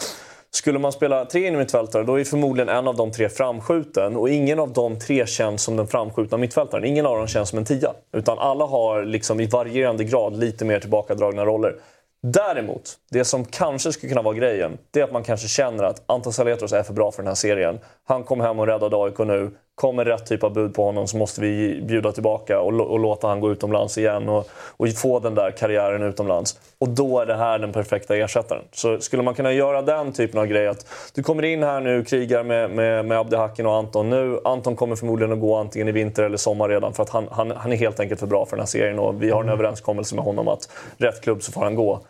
Skulle 0.50 0.78
man 0.78 0.92
spela 0.92 1.24
tre 1.24 1.46
innermittfältare 1.46 2.02
då 2.02 2.20
är 2.20 2.24
förmodligen 2.24 2.68
en 2.68 2.88
av 2.88 2.96
de 2.96 3.12
tre 3.12 3.28
framskjuten 3.28 4.16
och 4.16 4.28
ingen 4.28 4.58
av 4.58 4.72
de 4.72 4.98
tre 4.98 5.26
känns 5.26 5.62
som 5.62 5.76
den 5.76 5.86
framskjutna 5.86 6.38
mittfältaren. 6.38 6.84
Ingen 6.84 7.06
av 7.06 7.16
dem 7.16 7.26
känns 7.26 7.48
som 7.48 7.58
en 7.58 7.64
tia. 7.64 7.92
Utan 8.12 8.38
alla 8.38 8.64
har 8.64 9.04
liksom 9.04 9.40
i 9.40 9.46
varierande 9.46 10.04
grad 10.04 10.36
lite 10.36 10.64
mer 10.64 10.80
tillbakadragna 10.80 11.44
roller. 11.44 11.76
Däremot, 12.22 12.92
det 13.10 13.24
som 13.24 13.44
kanske 13.44 13.92
skulle 13.92 14.08
kunna 14.08 14.22
vara 14.22 14.34
grejen, 14.34 14.78
det 14.90 15.00
är 15.00 15.04
att 15.04 15.12
man 15.12 15.22
kanske 15.22 15.48
känner 15.48 15.84
att 15.84 16.02
Anton 16.06 16.32
Saletros 16.32 16.72
är 16.72 16.82
för 16.82 16.92
bra 16.92 17.12
för 17.12 17.22
den 17.22 17.28
här 17.28 17.34
serien. 17.34 17.78
Han 18.04 18.24
kom 18.24 18.40
hem 18.40 18.58
och 18.58 18.66
räddade 18.66 18.96
AIK 18.96 19.18
nu. 19.18 19.50
Kommer 19.74 20.04
rätt 20.04 20.26
typ 20.26 20.44
av 20.44 20.52
bud 20.52 20.74
på 20.74 20.84
honom 20.84 21.06
så 21.06 21.16
måste 21.16 21.40
vi 21.40 21.80
bjuda 21.82 22.12
tillbaka 22.12 22.60
och, 22.60 22.80
och 22.80 22.98
låta 22.98 23.28
han 23.28 23.40
gå 23.40 23.52
utomlands 23.52 23.98
igen 23.98 24.28
och, 24.28 24.48
och, 24.76 24.88
få 24.96 25.20
den 25.20 25.34
där 25.34 25.50
karriären 25.50 26.02
utomlands. 26.02 26.60
Och 26.78 26.88
då 26.88 27.20
är 27.20 27.26
det 27.26 27.34
här 27.34 27.58
den 27.58 27.72
perfekta 27.72 28.16
ersättaren. 28.16 28.62
Så 28.72 29.00
skulle 29.00 29.22
man 29.22 29.34
kunna 29.34 29.52
göra 29.52 29.82
den 29.82 30.12
typen 30.12 30.40
av 30.40 30.46
grej 30.46 30.68
att 30.68 30.86
du 31.14 31.22
kommer 31.22 31.42
in 31.42 31.62
här 31.62 31.80
nu, 31.80 32.04
krigar 32.04 32.44
med, 32.44 32.70
med, 32.70 33.04
med 33.04 33.18
Abdehakin 33.18 33.66
och 33.66 33.74
Anton 33.74 34.10
nu. 34.10 34.40
Anton 34.44 34.76
kommer 34.76 34.96
förmodligen 34.96 35.32
att 35.32 35.40
gå 35.40 35.56
antingen 35.56 35.88
i 35.88 35.92
vinter 35.92 36.22
eller 36.22 36.36
sommar 36.36 36.68
redan 36.68 36.92
för 36.92 37.02
att 37.02 37.10
han, 37.10 37.28
han, 37.30 37.50
han 37.50 37.72
är 37.72 37.76
helt 37.76 38.00
enkelt 38.00 38.20
för 38.20 38.26
bra 38.26 38.46
för 38.46 38.56
den 38.56 38.62
här 38.62 38.66
serien 38.66 38.98
och 38.98 39.22
vi 39.22 39.30
har 39.30 39.42
en 39.42 39.48
överenskommelse 39.48 40.14
med 40.14 40.24
honom 40.24 40.48
att 40.48 40.68
rätt 40.98 41.20
klubb 41.20 41.42
så 41.42 41.52
får 41.52 41.60
han 41.60 41.74
gå. 41.74 42.00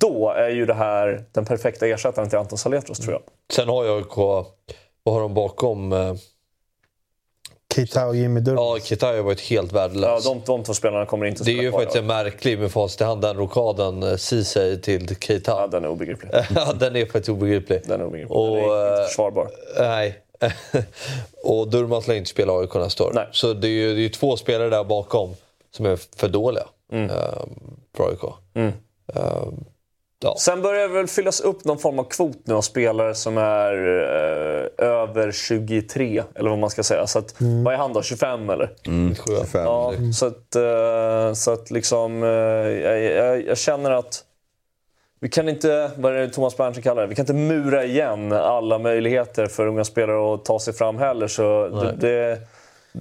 Då 0.00 0.30
är 0.30 0.48
ju 0.48 0.66
det 0.66 0.74
här 0.74 1.24
den 1.32 1.44
perfekta 1.44 1.86
ersättaren 1.86 2.28
till 2.28 2.38
Anton 2.38 2.58
Saletros 2.58 2.98
tror 2.98 3.12
jag. 3.12 3.22
Sen 3.52 3.68
har 3.68 3.84
jag 3.84 4.04
vad 5.02 5.14
har 5.14 5.22
de 5.22 5.34
bakom? 5.34 5.92
Eh, 7.78 7.84
Kita 7.84 8.06
och 8.06 8.16
Jimmy 8.16 8.40
Durmaz. 8.40 8.62
Ja, 8.62 8.78
Kita 8.84 9.06
har 9.06 9.22
varit 9.22 9.40
helt 9.40 9.72
värdelös. 9.72 10.24
Ja, 10.24 10.34
de, 10.34 10.42
de 10.46 10.64
två 10.64 10.74
spelarna 10.74 11.06
kommer 11.06 11.26
inte 11.26 11.40
att 11.40 11.46
spela 11.46 11.56
Det 11.56 11.62
är 11.62 11.64
ju 11.64 11.72
faktiskt 11.72 11.96
en 11.96 12.06
märklig 12.06 12.58
med 12.58 12.72
facit 12.72 13.00
i 13.00 13.04
hand, 13.04 13.20
den 13.20 13.36
rokaden 13.36 14.02
eh, 14.02 14.16
Ceesay 14.16 14.80
till 14.80 15.16
Keita. 15.16 15.50
Ja, 15.52 15.66
den 15.66 15.84
är 15.84 15.88
obegriplig. 15.88 16.30
ja, 16.54 16.72
den 16.72 16.96
är 16.96 17.04
faktiskt 17.04 17.28
obegriplig. 17.28 17.80
Den 17.84 18.00
är 18.00 18.04
obegriplig. 18.04 18.36
Och, 18.36 18.56
den 18.56 18.64
är 18.64 18.88
inte 18.88 19.00
eh, 19.00 19.06
försvarbar. 19.06 19.50
Nej. 19.78 20.22
och 21.42 21.68
Durmaz 21.68 22.08
lär 22.08 22.14
inte 22.14 22.30
spela 22.30 22.52
AIK 22.52 22.74
nästa 22.74 23.04
år. 23.04 23.12
Nej. 23.14 23.28
Så 23.32 23.52
det 23.52 23.68
är 23.68 23.70
ju 23.70 23.94
det 23.94 24.04
är 24.04 24.08
två 24.08 24.36
spelare 24.36 24.70
där 24.70 24.84
bakom 24.84 25.34
som 25.70 25.86
är 25.86 25.98
för 26.16 26.28
dåliga 26.28 26.64
mm. 26.92 27.10
uh, 27.10 27.16
för 27.96 28.08
AIK. 28.08 28.34
Mm. 28.54 28.72
Ja. 30.18 30.34
Sen 30.38 30.62
börjar 30.62 30.88
det 30.88 30.94
väl 30.94 31.06
fyllas 31.06 31.40
upp 31.40 31.64
någon 31.64 31.78
form 31.78 31.98
av 31.98 32.04
kvot 32.04 32.38
nu 32.44 32.54
av 32.54 32.60
spelare 32.60 33.14
som 33.14 33.38
är 33.38 33.72
eh, 33.72 34.86
över 34.86 35.32
23, 35.32 36.22
eller 36.34 36.50
vad 36.50 36.58
man 36.58 36.70
ska 36.70 36.82
säga. 36.82 37.06
Så 37.06 37.18
att, 37.18 37.40
mm. 37.40 37.64
Vad 37.64 37.74
är 37.74 37.78
han 37.78 37.92
då? 37.92 38.02
25 38.02 38.50
eller? 38.50 38.70
Mm, 38.86 39.14
25. 39.14 39.62
Ja, 39.64 39.92
så 40.14 40.26
att, 40.26 40.56
eh, 40.56 41.32
så 41.32 41.52
att 41.52 41.70
liksom, 41.70 42.22
eh, 42.22 42.28
jag, 42.28 43.02
jag, 43.02 43.46
jag, 43.46 43.58
känner 43.58 43.90
att 43.90 44.24
vi 45.20 45.28
kan 45.28 45.48
inte, 45.48 45.90
vad 45.96 46.16
är 46.16 46.18
det 46.18 46.28
Thomas 46.28 46.56
Berntsen 46.56 46.82
kallar 46.82 47.02
det, 47.02 47.08
vi 47.08 47.14
kan 47.14 47.22
inte 47.22 47.32
mura 47.32 47.84
igen 47.84 48.32
alla 48.32 48.78
möjligheter 48.78 49.46
för 49.46 49.66
unga 49.66 49.84
spelare 49.84 50.34
att 50.34 50.44
ta 50.44 50.58
sig 50.58 50.74
fram 50.74 50.98
heller. 50.98 51.28
Så 51.28 51.68
det, 51.68 51.92
det, 51.92 52.38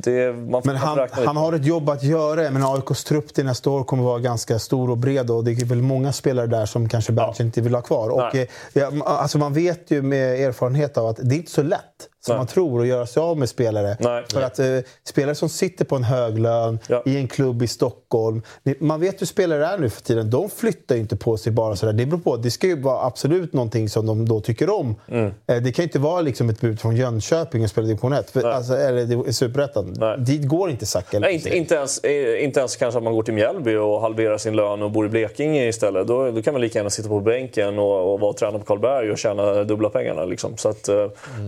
det, 0.04 0.34
man 0.34 0.64
får 0.64 0.72
Men 0.72 0.76
han, 0.76 1.08
han 1.12 1.38
har 1.38 1.54
ett 1.54 1.66
jobb 1.66 1.90
att 1.90 2.04
göra. 2.04 2.52
Men 2.52 2.64
AIKs 2.64 3.04
trupp 3.04 3.34
till 3.34 3.46
nästa 3.46 3.70
år 3.70 3.84
kommer 3.84 4.04
vara 4.04 4.20
ganska 4.20 4.60
stor 4.60 4.90
och 4.90 4.98
bred. 4.98 5.30
Och 5.30 5.44
det 5.44 5.52
är 5.52 5.66
väl 5.66 5.82
många 5.82 6.12
spelare 6.14 6.48
där 6.48 6.66
som 6.66 6.90
kanske 6.90 7.12
Berntsen 7.12 7.46
inte 7.46 7.62
vill 7.62 7.76
ha 7.76 7.82
kvar. 7.82 8.10
Och, 8.10 8.36
eh, 8.36 8.48
ja, 8.74 8.92
alltså 9.06 9.38
man 9.38 9.54
vet 9.54 9.92
ju 9.92 10.02
med 10.02 10.40
erfarenhet 10.40 10.98
av 10.98 11.08
att 11.08 11.20
det 11.22 11.36
är 11.36 11.38
inte 11.38 11.52
så 11.52 11.64
lätt 11.64 11.95
som 12.26 12.32
Nej. 12.34 12.38
man 12.38 12.48
tror 12.48 12.82
att 12.82 12.88
göra 12.88 13.06
sig 13.06 13.22
av 13.24 13.38
med 13.38 13.50
spelare. 13.50 13.98
Nej. 14.00 14.24
För 14.34 14.42
att 14.42 14.60
eh, 14.60 14.66
spelare 15.04 15.36
som 15.36 15.50
sitter 15.50 15.86
på 15.86 15.96
en 15.96 16.04
hög 16.04 16.40
lön 16.40 16.80
Ja. 16.88 17.04
i 17.06 17.18
en 17.18 17.28
klubb 17.28 17.62
i 17.64 17.68
Stockholm. 17.68 18.42
Man 18.80 19.00
vet 19.00 19.22
hur 19.22 19.26
spelare 19.26 19.66
är 19.66 19.78
nu 19.78 19.90
för 19.90 20.02
tiden. 20.02 20.30
De 20.30 20.50
flyttar 20.50 20.96
ju 20.96 21.02
inte 21.02 21.16
på 21.16 21.38
sig 21.38 21.52
bara 21.52 21.76
sådär. 21.76 21.94
Det 21.94 22.06
beror 22.06 22.20
på. 22.20 22.38
Det 22.38 22.52
ska 22.52 22.68
ju 22.68 22.82
vara 22.82 23.06
absolut 23.06 23.54
någonting 23.54 23.90
som 23.90 24.06
de 24.06 24.28
då 24.28 24.40
tycker 24.42 24.70
om. 24.70 24.96
Mm. 25.08 25.26
Eh, 25.26 25.32
Det 25.58 25.72
kan 25.72 25.84
ju 25.84 25.88
inte 25.88 26.00
vara 26.00 26.22
liksom 26.22 26.50
ett 26.50 26.62
bud 26.62 26.80
från 26.80 26.96
Jönköping 26.96 27.64
och 27.64 27.70
spela 27.70 27.88
division 27.88 28.14
1. 28.14 28.30
För, 28.32 28.44
alltså, 28.50 28.74
eller 28.78 29.32
Superettan. 29.32 29.94
Dit 30.26 30.48
går 30.48 30.70
inte 30.70 30.86
Zacke. 30.86 31.20
Nej, 31.20 31.34
inte, 31.34 31.58
inte, 31.58 31.76
ens, 31.76 32.00
eh, 32.04 32.44
inte 32.44 32.60
ens 32.60 32.76
kanske 32.76 32.98
att 32.98 33.04
man 33.04 33.14
går 33.14 33.24
till 33.24 33.34
Mjällby 33.34 33.76
och 33.76 34.02
halverar 34.02 34.38
sin 34.38 34.56
lön 34.56 34.82
och 34.82 34.92
bor 34.92 35.06
i 35.06 35.10
Blekinge 35.10 35.68
istället. 35.68 36.08
Då, 36.08 36.32
då 36.32 36.42
kan 36.42 36.54
man 36.54 36.62
lika 36.62 36.80
gärna 36.80 36.90
sitta 36.90 37.10
på 37.10 37.20
bänken 37.20 37.80
och, 37.80 38.14
och 38.14 38.20
vara 38.20 38.34
tränare 38.34 38.60
på 38.60 38.66
Karlberg 38.66 39.12
och 39.12 39.18
tjäna 39.18 39.64
dubbla 39.64 39.90
pengarna. 39.90 40.26
Liksom. 40.26 40.58
Så 40.58 40.70
att, 40.70 40.88
eh, 40.90 40.96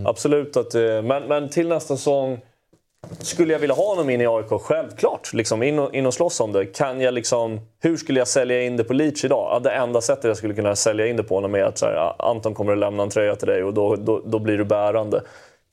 Absolut. 0.06 0.37
Att, 0.42 0.76
eh, 0.76 1.02
men, 1.02 1.24
men 1.24 1.50
till 1.50 1.68
nästa 1.68 1.98
säsong 1.98 2.40
skulle 3.20 3.54
jag 3.54 3.60
vilja 3.60 3.76
ha 3.76 3.90
honom 3.90 4.10
in 4.10 4.22
i 4.22 4.28
AIK? 4.28 4.62
Självklart. 4.62 5.34
Liksom, 5.34 5.64
in, 5.64 5.80
och, 5.80 5.94
in 5.94 6.06
och 6.06 6.14
slåss 6.14 6.40
om 6.40 6.52
det. 6.52 6.66
Kan 6.66 7.02
jag 7.02 7.14
liksom, 7.14 7.60
hur 7.80 7.98
skulle 7.98 8.20
jag 8.20 8.28
sälja 8.28 8.64
in 8.64 8.78
det 8.78 8.84
på 8.84 8.94
Leach 8.94 9.26
idag? 9.26 9.50
Ja, 9.52 9.60
det 9.60 9.72
enda 9.72 10.02
sättet 10.02 10.24
jag 10.24 10.38
skulle 10.38 10.54
kunna 10.54 10.76
sälja 10.76 11.08
in 11.08 11.16
det 11.16 11.24
på 11.24 11.36
honom 11.36 11.56
är 11.56 11.64
att 11.64 11.78
så 11.78 11.86
här, 11.86 12.14
Anton 12.20 12.54
kommer 12.54 12.72
att 12.72 12.78
lämna 12.78 13.04
en 13.04 13.10
tröja 13.10 13.36
till 13.36 13.48
dig 13.48 13.64
och 13.64 13.74
då, 13.74 13.96
då, 13.96 14.22
då 14.26 14.40
blir 14.40 14.58
du 14.58 14.66
bärande. 14.66 15.22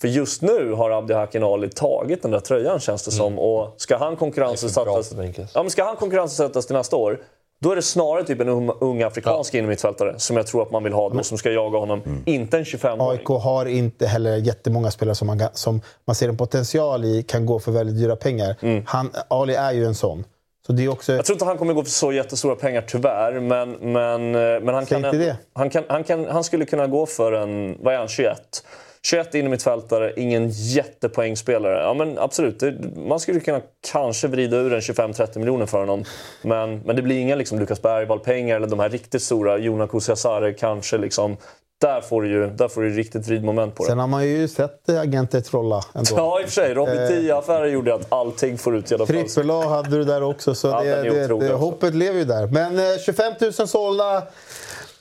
För 0.01 0.09
just 0.09 0.43
nu 0.43 0.73
har 0.73 0.91
Abdi 0.91 1.15
Hakin 1.15 1.45
Ali 1.45 1.69
tagit 1.69 2.23
den 2.23 2.31
där 2.31 2.41
tröjan 2.41 2.81
känns 2.81 3.05
det 3.05 3.11
som. 3.11 3.39
Och 3.39 3.75
ska 3.77 3.97
han 3.97 4.17
konkurrensutsättas, 4.17 5.15
ja, 5.55 5.69
ska 5.69 5.85
han 5.85 5.97
konkurrensutsättas 5.97 6.67
till 6.67 6.77
nästa 6.77 6.97
år 6.97 7.19
då 7.63 7.73
är 7.73 7.77
det 7.77 7.83
snarare 7.83 8.25
typ 8.25 8.41
en 8.41 8.49
ung, 8.81 9.03
afrikansk 9.03 9.55
innermittfältare 9.55 10.15
som 10.19 10.37
jag 10.37 10.47
tror 10.47 10.63
att 10.63 10.71
man 10.71 10.85
vill 10.85 10.93
ha 10.93 11.09
då, 11.09 11.23
som 11.23 11.39
ska 11.39 11.51
jaga 11.51 11.79
honom. 11.79 12.23
Inte 12.27 12.59
en 12.59 12.65
25-åring. 12.65 13.19
AIK 13.19 13.27
har 13.27 13.67
inte 13.67 14.07
heller 14.07 14.37
jättemånga 14.37 14.91
spelare 14.91 15.15
som 15.15 15.27
man, 15.27 15.43
som 15.53 15.81
man 16.07 16.15
ser 16.15 16.29
en 16.29 16.37
potential 16.37 17.05
i 17.05 17.23
kan 17.23 17.47
gå 17.47 17.59
för 17.59 17.73
väldigt 17.73 17.97
dyra 17.97 18.17
pengar. 18.17 18.57
Han, 18.87 19.11
Ali 19.29 19.55
är 19.55 19.73
ju 19.73 19.85
en 19.85 19.95
sån. 19.95 20.25
Så 20.67 20.73
det 20.73 20.85
är 20.85 20.89
också... 20.89 21.13
Jag 21.13 21.25
tror 21.25 21.35
inte 21.35 21.45
han 21.45 21.59
kommer 21.59 21.75
gå 21.75 21.83
för 21.83 21.91
så 21.91 22.13
jättestora 22.13 22.57
pengar 22.57 22.85
tyvärr, 22.89 23.41
men, 23.41 23.71
men, 23.73 24.35
eh, 24.35 24.61
men 24.61 24.75
han, 24.75 24.87
Säg 24.87 25.03
kan. 25.03 25.37
Han, 25.53 25.71
kan, 25.71 25.85
han, 25.89 26.05
kan, 26.05 26.27
han 26.27 26.45
skulle 26.45 26.65
kunna 26.65 26.87
gå 26.87 27.07
för 27.07 27.33
en, 27.33 27.77
vad 27.81 27.95
är 27.95 27.99
han, 27.99 28.09
21? 28.09 28.65
21 29.05 29.35
innermittfältare, 29.35 30.13
ingen 30.17 30.49
jättepoängspelare. 30.51 31.83
Ja 31.83 31.95
men 31.95 32.19
absolut, 32.19 32.61
det, 32.61 32.75
man 32.97 33.21
skulle 33.21 33.41
kunna 33.41 33.61
kanske 33.93 34.29
vrida 34.29 34.57
ur 34.57 34.73
en 34.73 34.81
25-30 34.81 35.39
miljoner 35.39 35.67
för 35.67 35.79
honom. 35.79 36.05
Men, 36.43 36.79
men 36.79 36.97
det 36.97 37.03
blir 37.03 37.19
inga 37.19 37.35
liksom, 37.35 37.59
Lukas 37.59 37.83
Bergvall-pengar 37.83 38.57
eller 38.57 38.67
de 38.67 38.81
här 38.81 38.89
riktigt 38.89 39.23
stora, 39.23 39.59
Jona 39.59 39.87
Kusiasare 39.87 40.53
kanske. 40.53 40.99
Liksom, 40.99 41.37
där 41.81 42.01
får 42.01 42.23
du 42.23 42.29
ju 42.29 42.47
där 42.47 42.69
får 42.69 42.83
du 42.83 42.91
riktigt 42.91 43.29
vridmoment 43.29 43.75
på 43.75 43.83
det. 43.83 43.89
Sen 43.89 43.99
har 43.99 44.07
man 44.07 44.27
ju 44.27 44.49
sett 44.49 44.89
eh, 44.89 45.01
agenter 45.01 45.41
trolla 45.41 45.85
ändå. 45.95 46.11
Ja, 46.17 46.41
i 46.41 46.45
och 46.45 46.49
för 46.49 46.55
sig. 46.55 46.75
Robin 46.75 46.95
Eh, 46.95 47.09
10-affären 47.09 47.73
gjorde 47.73 47.95
att 47.95 48.13
allting 48.13 48.59
får 48.59 48.77
ut 48.77 48.91
i 48.91 48.95
alla 48.95 49.07
fall. 49.07 49.17
Trippel 49.17 49.51
A 49.51 49.69
hade 49.69 49.91
du 49.91 50.05
där 50.05 50.23
också, 50.23 50.55
så 50.55 50.69
Ja, 50.69 50.83
det, 50.83 51.03
det, 51.03 51.47
det, 51.47 51.53
hoppet 51.53 51.95
lever 51.95 52.19
ju 52.19 52.25
där. 52.25 52.47
Men 52.47 52.79
eh, 52.79 52.99
25 53.07 53.33
000 53.41 53.53
sålda 53.53 54.23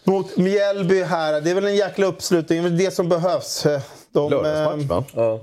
mot 0.04 0.38
Mjällby 0.38 1.04
här. 1.04 1.41
Det 1.41 1.49
är 1.51 1.56
väl 1.56 1.66
en 1.66 1.76
jäkla 1.76 2.06
uppslutning. 2.06 2.64
Det 2.64 2.70
är 2.70 2.86
det 2.86 2.91
som 2.91 3.10
behövs. 3.10 3.66
Eh, 3.66 3.82
De, 4.12 4.30
Lördagsmatch 4.32 4.82
eh, 4.84 4.88
va? 4.88 5.04
Ja. 5.16 5.39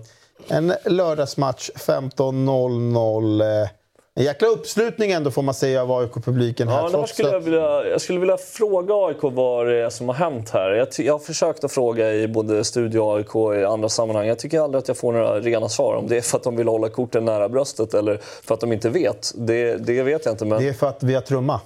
En 0.48 0.72
lördagsmatch 0.84 1.70
15.00. 1.74 3.62
Eh, 3.62 3.68
En 4.14 4.24
jäkla 4.24 4.48
uppslutning 4.48 5.10
ändå 5.12 5.30
får 5.30 5.42
man 5.42 5.54
säga 5.54 5.82
av 5.82 5.92
AIK-publiken 5.92 6.68
här. 6.68 6.76
Ja, 6.76 6.82
det 6.82 6.88
här 6.88 6.90
trots 6.92 7.12
skulle 7.12 7.28
jag, 7.28 7.40
vilja, 7.40 7.84
jag 7.86 8.00
skulle 8.00 8.18
vilja 8.20 8.36
fråga 8.36 8.94
AIK 8.94 9.16
vad 9.22 9.66
det 9.66 9.76
är 9.76 9.90
som 9.90 10.08
har 10.08 10.14
hänt 10.14 10.50
här. 10.50 10.70
Jag, 10.70 10.88
jag 10.98 11.14
har 11.14 11.18
försökt 11.18 11.64
att 11.64 11.72
fråga 11.72 12.12
i 12.14 12.28
både 12.28 12.64
Studio 12.64 13.16
AIK 13.16 13.34
och 13.34 13.56
i 13.56 13.64
andra 13.64 13.88
sammanhang. 13.88 14.26
Jag 14.26 14.38
tycker 14.38 14.60
aldrig 14.60 14.78
att 14.78 14.88
jag 14.88 14.96
får 14.96 15.12
några 15.12 15.40
rena 15.40 15.68
svar. 15.68 15.94
Om 15.94 16.08
det 16.08 16.16
är 16.16 16.20
för 16.20 16.36
att 16.38 16.44
de 16.44 16.56
vill 16.56 16.68
hålla 16.68 16.88
korten 16.88 17.24
nära 17.24 17.48
bröstet 17.48 17.94
eller 17.94 18.20
för 18.42 18.54
att 18.54 18.60
de 18.60 18.72
inte 18.72 18.88
vet. 18.88 19.32
Det, 19.34 19.76
det 19.76 20.02
vet 20.02 20.24
jag 20.24 20.32
inte. 20.32 20.44
Men... 20.44 20.62
Det 20.62 20.68
är 20.68 20.72
för 20.72 20.86
att 20.86 21.02
vi 21.02 21.14
har 21.14 21.22
trumma. 21.22 21.60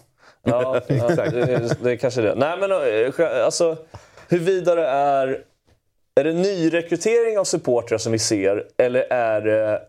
Ja, 0.44 0.80
ja 0.88 1.08
det, 1.08 1.76
det 1.82 1.90
är 1.92 1.96
kanske 1.96 2.20
det. 2.20 2.34
Nej, 2.34 2.58
men 2.60 2.70
eh, 2.72 3.44
alltså, 3.44 3.76
huruvida 4.28 4.74
det 4.74 4.86
är... 4.86 5.44
Är 6.20 6.24
det 6.24 6.32
nyrekrytering 6.32 7.38
av 7.38 7.44
supportrar 7.44 7.98
som 7.98 8.12
vi 8.12 8.18
ser 8.18 8.64
eller 8.76 9.00
är 9.12 9.40
det 9.40 9.82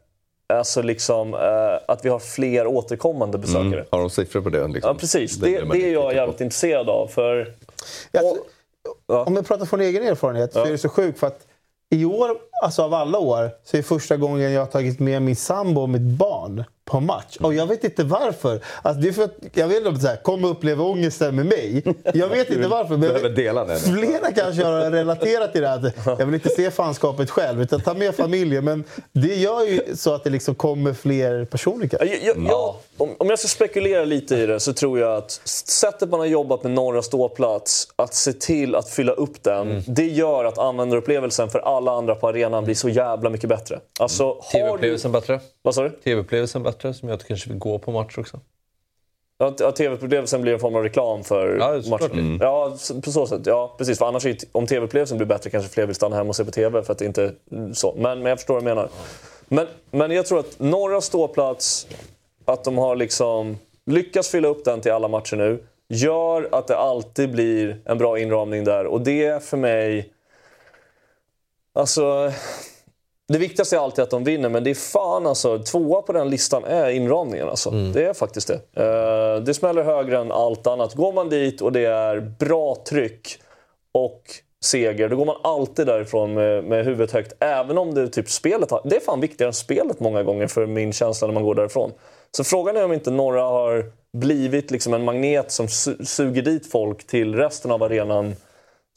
alltså 0.53 0.81
liksom, 0.81 1.33
eh, 1.33 1.79
att 1.87 2.05
vi 2.05 2.09
har 2.09 2.19
fler 2.19 2.67
återkommande 2.67 3.37
besökare? 3.37 3.85
Har 3.89 3.99
de 3.99 4.09
siffror 4.09 4.41
på 4.41 4.49
det? 4.49 4.67
Liksom? 4.67 4.87
Ja, 4.89 4.99
precis. 4.99 5.35
Det 5.35 5.59
Det, 5.59 5.65
det 5.71 5.89
är 5.89 5.93
jag 5.93 6.13
jävligt 6.15 6.37
på. 6.37 6.43
intresserad 6.43 6.89
av. 6.89 7.07
För... 7.07 7.53
Jag, 8.11 8.25
Och- 8.25 8.37
ja. 9.07 9.23
Om 9.23 9.35
jag 9.35 9.47
pratar 9.47 9.65
från 9.65 9.81
egen 9.81 10.03
erfarenhet 10.03 10.53
så 10.53 10.65
är 10.65 10.71
det 10.71 10.77
så 10.77 10.89
sjukt 10.89 11.19
för 11.19 11.27
att 11.27 11.47
i 11.95 12.05
år, 12.05 12.37
alltså 12.63 12.81
av 12.83 12.93
alla 12.93 13.19
år, 13.19 13.49
så 13.63 13.77
är 13.77 13.81
det 13.81 13.87
första 13.87 14.17
gången 14.17 14.51
jag 14.51 14.61
har 14.61 14.67
tagit 14.67 14.99
med 14.99 15.21
min 15.21 15.35
sambo 15.35 15.81
och 15.81 15.89
mitt 15.89 16.01
barn 16.01 16.63
på 16.85 16.99
match. 16.99 17.37
Och 17.41 17.53
jag 17.53 17.67
vet 17.67 17.83
inte 17.83 18.03
varför. 18.03 18.59
Alltså 18.81 19.01
det 19.01 19.07
är 19.07 19.11
för 19.11 19.23
att, 19.23 19.35
jag 19.53 19.67
vet 19.67 19.85
inte, 19.85 20.01
så 20.01 20.07
här, 20.07 20.45
uppleva 20.45 20.83
ångesten 20.83 21.35
med 21.35 21.45
mig. 21.45 21.83
Jag 22.13 22.27
vet 22.27 22.49
inte 22.49 22.67
varför. 22.67 22.97
Men 22.97 23.35
dela 23.35 23.65
den. 23.65 23.79
Flera 23.79 24.31
kanske 24.31 24.63
har 24.63 24.91
relaterat 24.91 25.51
till 25.51 25.61
det 25.61 25.67
här. 25.67 25.91
Jag 26.05 26.25
vill 26.25 26.35
inte 26.35 26.49
se 26.49 26.71
fanskapet 26.71 27.29
själv, 27.29 27.61
utan 27.61 27.81
ta 27.81 27.93
med 27.93 28.15
familjen. 28.15 28.65
Men 28.65 28.83
det 29.11 29.35
gör 29.35 29.61
ju 29.61 29.95
så 29.95 30.13
att 30.13 30.23
det 30.23 30.29
liksom 30.29 30.55
kommer 30.55 30.93
fler 30.93 31.45
personer. 31.45 31.87
kanske. 31.87 32.07
Jag, 32.07 32.23
jag, 32.23 32.47
jag, 32.47 32.75
om, 32.97 33.15
om 33.17 33.29
jag 33.29 33.39
ska 33.39 33.47
spekulera 33.47 34.05
lite 34.05 34.35
i 34.35 34.45
det 34.45 34.59
så 34.59 34.73
tror 34.73 34.99
jag 34.99 35.17
att 35.17 35.31
sättet 35.55 36.09
man 36.09 36.19
har 36.19 36.27
jobbat 36.27 36.63
med 36.63 36.71
norra 36.71 37.01
ståplats, 37.01 37.87
att 37.95 38.13
se 38.13 38.33
till 38.33 38.75
att 38.75 38.89
fylla 38.89 39.11
upp 39.11 39.43
den, 39.43 39.83
det 39.87 40.07
gör 40.07 40.45
att 40.45 40.57
användarupplevelsen 40.57 41.49
för 41.49 41.59
alla 41.59 41.91
andra 41.91 42.15
på 42.15 42.27
arenan 42.27 42.63
blir 42.63 42.75
så 42.75 42.89
jävla 42.89 43.29
mycket 43.29 43.49
bättre. 43.49 43.79
Alltså, 43.99 44.33
du... 44.33 44.41
TV-upplevelsen 44.51 45.11
bättre. 45.11 45.39
Vad 45.61 45.75
sa 45.75 45.83
du? 45.83 45.89
TV-upplevelsen 45.89 46.63
bättre, 46.63 46.93
som 46.93 47.09
gör 47.09 47.13
att 47.13 47.21
du 47.21 47.27
kanske 47.27 47.49
vill 47.49 47.59
gå 47.59 47.79
på 47.79 47.91
match 47.91 48.17
också. 48.17 48.39
Ja, 49.37 49.71
TV-upplevelsen 49.71 50.41
blir 50.41 50.53
en 50.53 50.59
form 50.59 50.75
av 50.75 50.83
reklam 50.83 51.23
för 51.23 51.57
Ja, 51.59 51.89
matchen. 51.89 52.11
Mm. 52.11 52.37
Ja, 52.41 52.77
på 53.03 53.11
så 53.11 53.27
sätt. 53.27 53.41
Ja, 53.45 53.75
precis. 53.77 53.97
För 53.97 54.05
annars, 54.05 54.25
om 54.51 54.67
TV-upplevelsen 54.67 55.17
blir 55.17 55.27
bättre 55.27 55.49
kanske 55.49 55.69
fler 55.69 55.85
vill 55.85 55.95
stanna 55.95 56.15
hemma 56.15 56.29
och 56.29 56.35
se 56.35 56.45
på 56.45 56.51
TV 56.51 56.83
för 56.83 56.91
att 56.91 56.99
det 56.99 57.05
inte 57.05 57.33
så. 57.73 57.93
Men, 57.97 58.19
men 58.19 58.29
jag 58.29 58.39
förstår 58.39 58.53
vad 58.53 58.63
du 58.63 58.65
menar. 58.65 58.89
Men, 59.47 59.67
men 59.91 60.11
jag 60.11 60.25
tror 60.25 60.39
att 60.39 60.59
norra 60.59 61.01
ståplats, 61.01 61.87
att 62.45 62.63
de 62.63 62.77
har 62.77 62.95
liksom 62.95 63.57
lyckats 63.85 64.29
fylla 64.29 64.47
upp 64.47 64.65
den 64.65 64.81
till 64.81 64.91
alla 64.91 65.07
matcher 65.07 65.35
nu, 65.35 65.63
gör 65.89 66.49
att 66.51 66.67
det 66.67 66.77
alltid 66.77 67.31
blir 67.31 67.81
en 67.85 67.97
bra 67.97 68.19
inramning 68.19 68.63
där. 68.63 68.85
Och 68.85 69.01
det 69.01 69.43
för 69.43 69.57
mig... 69.57 70.13
Alltså... 71.73 72.31
Det 73.27 73.37
viktigaste 73.37 73.75
är 73.75 73.79
alltid 73.79 74.03
att 74.03 74.09
de 74.09 74.23
vinner, 74.23 74.49
men 74.49 74.63
det 74.63 74.69
är 74.69 74.75
fan 74.75 75.27
alltså. 75.27 75.59
Tvåa 75.59 76.01
på 76.01 76.13
den 76.13 76.29
listan 76.29 76.63
är 76.63 76.89
inramningen 76.89 77.49
alltså. 77.49 77.69
Det 77.69 78.05
är 78.05 78.13
faktiskt 78.13 78.47
det. 78.47 78.83
Eh, 78.83 79.43
det 79.43 79.53
smäller 79.53 79.83
högre 79.83 80.17
än 80.17 80.31
allt 80.31 80.67
annat. 80.67 80.93
Går 80.93 81.13
man 81.13 81.29
dit 81.29 81.61
och 81.61 81.71
det 81.71 81.85
är 81.85 82.19
bra 82.19 82.75
tryck 82.89 83.39
och 83.91 84.21
seger, 84.65 85.09
då 85.09 85.15
går 85.15 85.25
man 85.25 85.35
alltid 85.43 85.87
därifrån 85.87 86.33
med, 86.33 86.63
med 86.63 86.85
huvudet 86.85 87.11
högt. 87.11 87.33
Även 87.39 87.77
om 87.77 87.93
det 87.93 88.07
typ 88.07 88.29
spelet 88.29 88.71
har, 88.71 88.81
Det 88.83 88.95
är 88.95 88.99
fan 88.99 89.19
viktigare 89.19 89.49
än 89.49 89.53
spelet 89.53 89.99
många 89.99 90.23
gånger 90.23 90.47
för 90.47 90.65
min 90.65 90.93
känsla 90.93 91.27
när 91.27 91.33
man 91.33 91.43
går 91.43 91.55
därifrån. 91.55 91.91
Så 92.31 92.43
frågan 92.43 92.77
är 92.77 92.85
om 92.85 92.93
inte 92.93 93.11
några 93.11 93.41
har 93.41 93.91
blivit 94.17 94.71
liksom 94.71 94.93
en 94.93 95.03
magnet 95.05 95.51
som 95.51 95.65
su- 95.67 96.05
suger 96.05 96.41
dit 96.41 96.71
folk 96.71 97.07
till 97.07 97.35
resten 97.35 97.71
av 97.71 97.83
arenan 97.83 98.35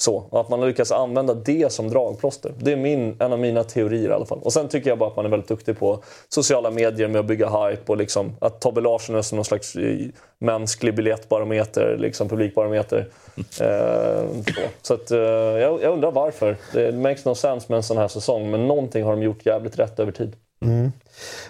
så, 0.00 0.16
och 0.16 0.40
att 0.40 0.48
man 0.48 0.60
har 0.60 0.66
lyckats 0.66 0.92
använda 0.92 1.34
det 1.34 1.72
som 1.72 1.88
dragplåster. 1.88 2.52
Det 2.58 2.72
är 2.72 2.76
min, 2.76 3.16
en 3.20 3.32
av 3.32 3.38
mina 3.38 3.64
teorier 3.64 4.10
i 4.10 4.12
alla 4.12 4.26
fall. 4.26 4.38
Och 4.42 4.52
sen 4.52 4.68
tycker 4.68 4.90
jag 4.90 4.98
bara 4.98 5.10
att 5.10 5.16
man 5.16 5.24
är 5.24 5.30
väldigt 5.30 5.48
duktig 5.48 5.78
på 5.78 6.02
sociala 6.28 6.70
medier 6.70 7.08
med 7.08 7.20
att 7.20 7.26
bygga 7.26 7.48
hype 7.48 7.92
och 7.92 7.96
liksom 7.96 8.36
att 8.40 8.60
Tobbe 8.60 8.80
Larsson 8.80 9.16
är 9.16 9.22
som 9.22 9.36
någon 9.36 9.44
slags 9.44 9.76
eh, 9.76 9.98
mänsklig 10.38 10.94
biljettbarometer, 10.94 11.96
liksom 11.98 12.28
publikbarometer. 12.28 13.08
Eh, 13.60 14.24
så 14.46 14.60
så 14.82 14.94
att, 14.94 15.10
eh, 15.10 15.18
jag, 15.18 15.82
jag 15.82 15.92
undrar 15.92 16.10
varför. 16.10 16.56
Det 16.72 16.92
makes 16.92 17.24
no 17.24 17.34
sense 17.34 17.66
med 17.68 17.76
en 17.76 17.82
sån 17.82 17.96
här 17.96 18.08
säsong, 18.08 18.50
men 18.50 18.68
någonting 18.68 19.04
har 19.04 19.10
de 19.10 19.22
gjort 19.22 19.46
jävligt 19.46 19.78
rätt 19.78 20.00
över 20.00 20.12
tid. 20.12 20.36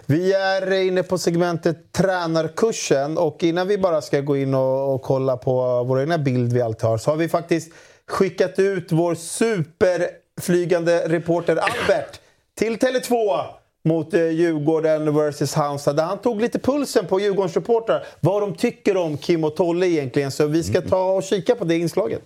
Vi 0.06 0.32
är 0.32 0.72
inne 0.72 1.02
på 1.02 1.18
segmentet 1.18 1.92
tränarkursen 1.92 3.18
och 3.18 3.44
innan 3.44 3.68
vi 3.68 3.78
bara 3.78 4.00
ska 4.00 4.20
gå 4.20 4.36
in 4.36 4.54
och, 4.54 4.94
och 4.94 5.02
kolla 5.02 5.36
på 5.36 5.84
vår 5.84 6.00
egna 6.00 6.18
bild 6.18 6.52
vi 6.52 6.61
alltid 6.61 6.84
har 6.84 6.98
så 6.98 7.11
har 7.11 7.16
vi 7.16 7.28
faktiskt 7.28 7.72
skickat 8.06 8.59
ut 8.59 8.92
vår 8.92 9.14
superflygande 9.14 11.09
reporter 11.09 11.56
Albert 11.56 12.20
till 12.59 12.76
Tele2 12.76 13.40
mot 13.84 14.14
eh, 14.14 14.28
Djurgården 14.28 15.14
vs 15.14 15.54
Halmstad 15.54 15.96
där 15.96 16.04
han 16.04 16.18
tog 16.18 16.40
lite 16.40 16.59
pulsen 16.59 17.06
på 17.06 17.20
Djurgårdens 17.20 17.56
reportrar 17.56 18.06
vad 18.20 18.42
de 18.42 18.54
tycker 18.54 18.96
om 18.96 19.18
Kim 19.18 19.44
och 19.44 19.56
Tolle 19.56 19.86
egentligen. 19.86 20.30
Så 20.30 20.46
vi 20.46 20.62
ska 20.62 20.80
ta 20.80 21.12
och 21.12 21.22
kika 21.22 21.54
på 21.54 21.64
det 21.64 21.76
inslaget. 21.76 22.22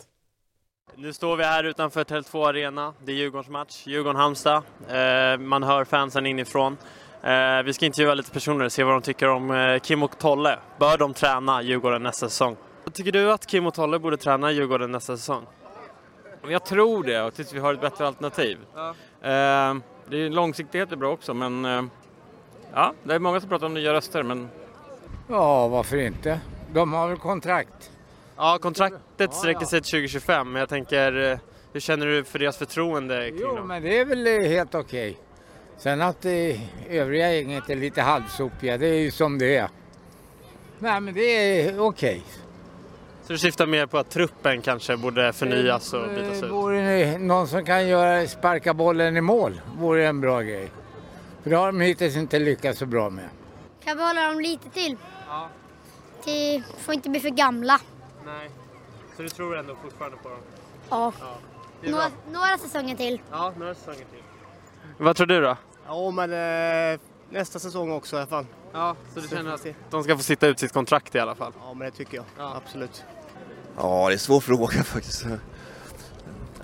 Nu 0.97 1.12
står 1.12 1.36
vi 1.36 1.45
här 1.45 1.64
utanför 1.64 2.05
Tele2 2.05 2.49
Arena. 2.49 2.95
Det 3.05 3.12
är 3.12 3.16
Djurgårdens 3.16 3.49
match, 3.49 3.86
Djurgården-Halmstad. 3.86 4.62
Eh, 4.88 5.38
man 5.38 5.62
hör 5.62 5.84
fansen 5.84 6.26
inifrån. 6.26 6.76
Eh, 7.22 7.62
vi 7.64 7.72
ska 7.72 7.86
intervjua 7.86 8.14
lite 8.14 8.30
personer 8.30 8.64
och 8.64 8.72
se 8.72 8.84
vad 8.84 8.95
de 8.95 9.03
tycker 9.03 9.28
om 9.28 9.51
eh, 9.51 9.78
Kim 9.78 10.03
och 10.03 10.18
Tolle. 10.18 10.59
Bör 10.78 10.99
de 10.99 11.14
träna 11.14 11.62
Djurgården 11.62 12.03
nästa 12.03 12.28
säsong? 12.28 12.57
Tycker 12.93 13.12
du 13.12 13.32
att 13.32 13.47
Kim 13.47 13.66
och 13.66 13.74
Tolle 13.74 13.99
borde 13.99 14.16
träna 14.16 14.53
Djurgården 14.53 14.93
nästa 14.93 15.16
säsong? 15.16 15.47
Jag 16.49 16.64
tror 16.64 17.05
det 17.05 17.22
och 17.22 17.34
tills 17.34 17.53
vi 17.53 17.59
har 17.59 17.74
ett 17.74 17.80
bättre 17.80 18.07
alternativ. 18.07 18.59
Ja. 18.74 18.95
Det 20.09 20.16
är, 20.16 20.30
långsiktighet 20.30 20.93
är 20.93 20.97
bra 20.97 21.12
också 21.12 21.34
men 21.34 21.64
ja, 22.74 22.93
det 23.03 23.14
är 23.14 23.18
många 23.18 23.40
som 23.40 23.49
pratar 23.49 23.66
om 23.66 23.74
nya 23.74 23.93
röster 23.93 24.22
men... 24.22 24.49
Ja, 25.28 25.68
varför 25.68 25.97
inte? 25.97 26.40
De 26.72 26.93
har 26.93 27.09
väl 27.09 27.18
kontrakt? 27.18 27.91
Ja, 28.37 28.59
kontraktet 28.62 29.35
sträcker 29.35 29.66
sig 29.66 29.80
till 29.80 29.91
2025 29.91 30.53
men 30.53 30.61
jag 30.61 30.68
tänker 30.68 31.30
eh, 31.33 31.39
hur 31.72 31.80
känner 31.80 32.07
du 32.07 32.24
för 32.24 32.39
deras 32.39 32.57
förtroende 32.57 33.30
kring 33.30 33.39
Jo, 33.41 33.57
dem? 33.57 33.66
men 33.68 33.83
det 33.83 33.99
är 33.99 34.05
väl 34.05 34.26
eh, 34.26 34.49
helt 34.49 34.74
okej. 34.74 35.18
Sen 35.78 36.03
att 36.03 36.20
det 36.20 36.61
övriga 36.89 37.33
gänget 37.33 37.70
är 37.70 37.76
lite 37.76 38.03
halvsopiga, 38.03 38.78
det 38.78 38.87
är 38.87 38.99
ju 39.01 39.11
som 39.11 39.39
det 39.39 39.57
är. 39.57 39.68
Nej, 40.78 41.01
men 41.01 41.14
det 41.14 41.20
är 41.61 41.80
okej. 41.80 42.22
Så 43.22 43.33
du 43.33 43.39
syftar 43.39 43.66
mer 43.66 43.87
på 43.87 43.99
att 43.99 44.11
truppen 44.11 44.62
kanske 44.62 44.97
borde 44.97 45.33
förnyas 45.33 45.93
och 45.93 46.09
bytas 46.09 46.43
ut? 46.43 46.51
vore 46.51 47.18
någon 47.18 47.49
som 47.49 47.64
kan 47.64 47.89
göra, 47.89 48.26
sparka 48.26 48.74
bollen 48.74 49.16
i 49.16 49.20
mål, 49.20 49.61
vore 49.78 50.07
en 50.07 50.20
bra 50.20 50.41
grej. 50.41 50.70
För 51.43 51.51
det 51.51 51.57
har 51.57 51.66
de 51.66 51.80
hittills 51.80 52.16
inte 52.16 52.39
lyckats 52.39 52.78
så 52.78 52.87
bra 52.87 53.11
med. 53.11 53.28
Kan 53.85 53.97
behålla 53.97 54.26
dem 54.26 54.41
lite 54.41 54.70
till. 54.70 54.97
Ja. 55.28 55.49
Till, 56.24 56.62
får 56.78 56.95
inte 56.95 57.11
bli 57.11 57.20
för 57.20 57.28
gamla. 57.30 57.80
Nej. 58.27 58.51
Så 59.16 59.23
du 59.23 59.29
tror 59.29 59.57
ändå 59.57 59.77
fortfarande 59.83 60.16
på 60.16 60.29
dem? 60.29 60.39
Ja. 60.91 61.12
Ja. 61.20 61.37
Några, 61.91 62.11
några 62.33 62.59
säsonger 62.59 62.97
till. 62.97 63.20
Ja, 63.31 63.53
några 63.59 63.75
säsonger 63.75 63.99
till. 63.99 64.23
Vad 64.99 65.16
tror 65.16 65.27
du 65.27 65.41
då? 65.41 65.57
Ja, 65.87 66.11
men 66.11 66.33
eh, 66.93 67.01
nästa 67.31 67.59
säsong 67.59 67.93
också 67.93 68.16
i 68.16 68.18
alla 68.18 68.27
fall. 68.27 68.47
Ja, 68.73 68.97
så 69.14 69.20
du 69.20 69.29
Så 69.29 69.37
känner 69.37 69.55
att 69.55 69.66
de 69.91 70.05
ska 70.05 70.16
få 70.16 70.23
sitta 70.23 70.47
ut 70.47 70.59
sitt 70.59 70.73
kontrakt 70.73 71.14
i 71.14 71.18
alla 71.18 71.35
fall? 71.35 71.53
Ja, 71.61 71.75
men 71.75 71.91
det 71.91 71.97
tycker 71.97 72.16
jag. 72.16 72.25
Absolut. 72.39 73.05
Ja, 73.77 74.05
det 74.07 74.11
är 74.11 74.12
en 74.12 74.18
svår 74.18 74.41
fråga 74.41 74.83
faktiskt. 74.85 75.27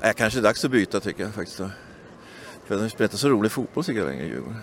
Äh, 0.01 0.13
kanske 0.13 0.39
är 0.39 0.43
dags 0.43 0.65
att 0.65 0.71
byta 0.71 1.01
tycker 1.01 1.23
jag 1.23 1.35
faktiskt. 1.35 1.61
För 2.65 2.77
de 2.77 2.91
spelar 2.91 3.05
inte 3.05 3.19
så 3.19 3.29
rolig 3.29 3.53
fotboll 3.53 3.85
tycker 3.85 4.01
jag 4.01 4.09
längre 4.09 4.25
i 4.25 4.29
Djurgården. 4.29 4.61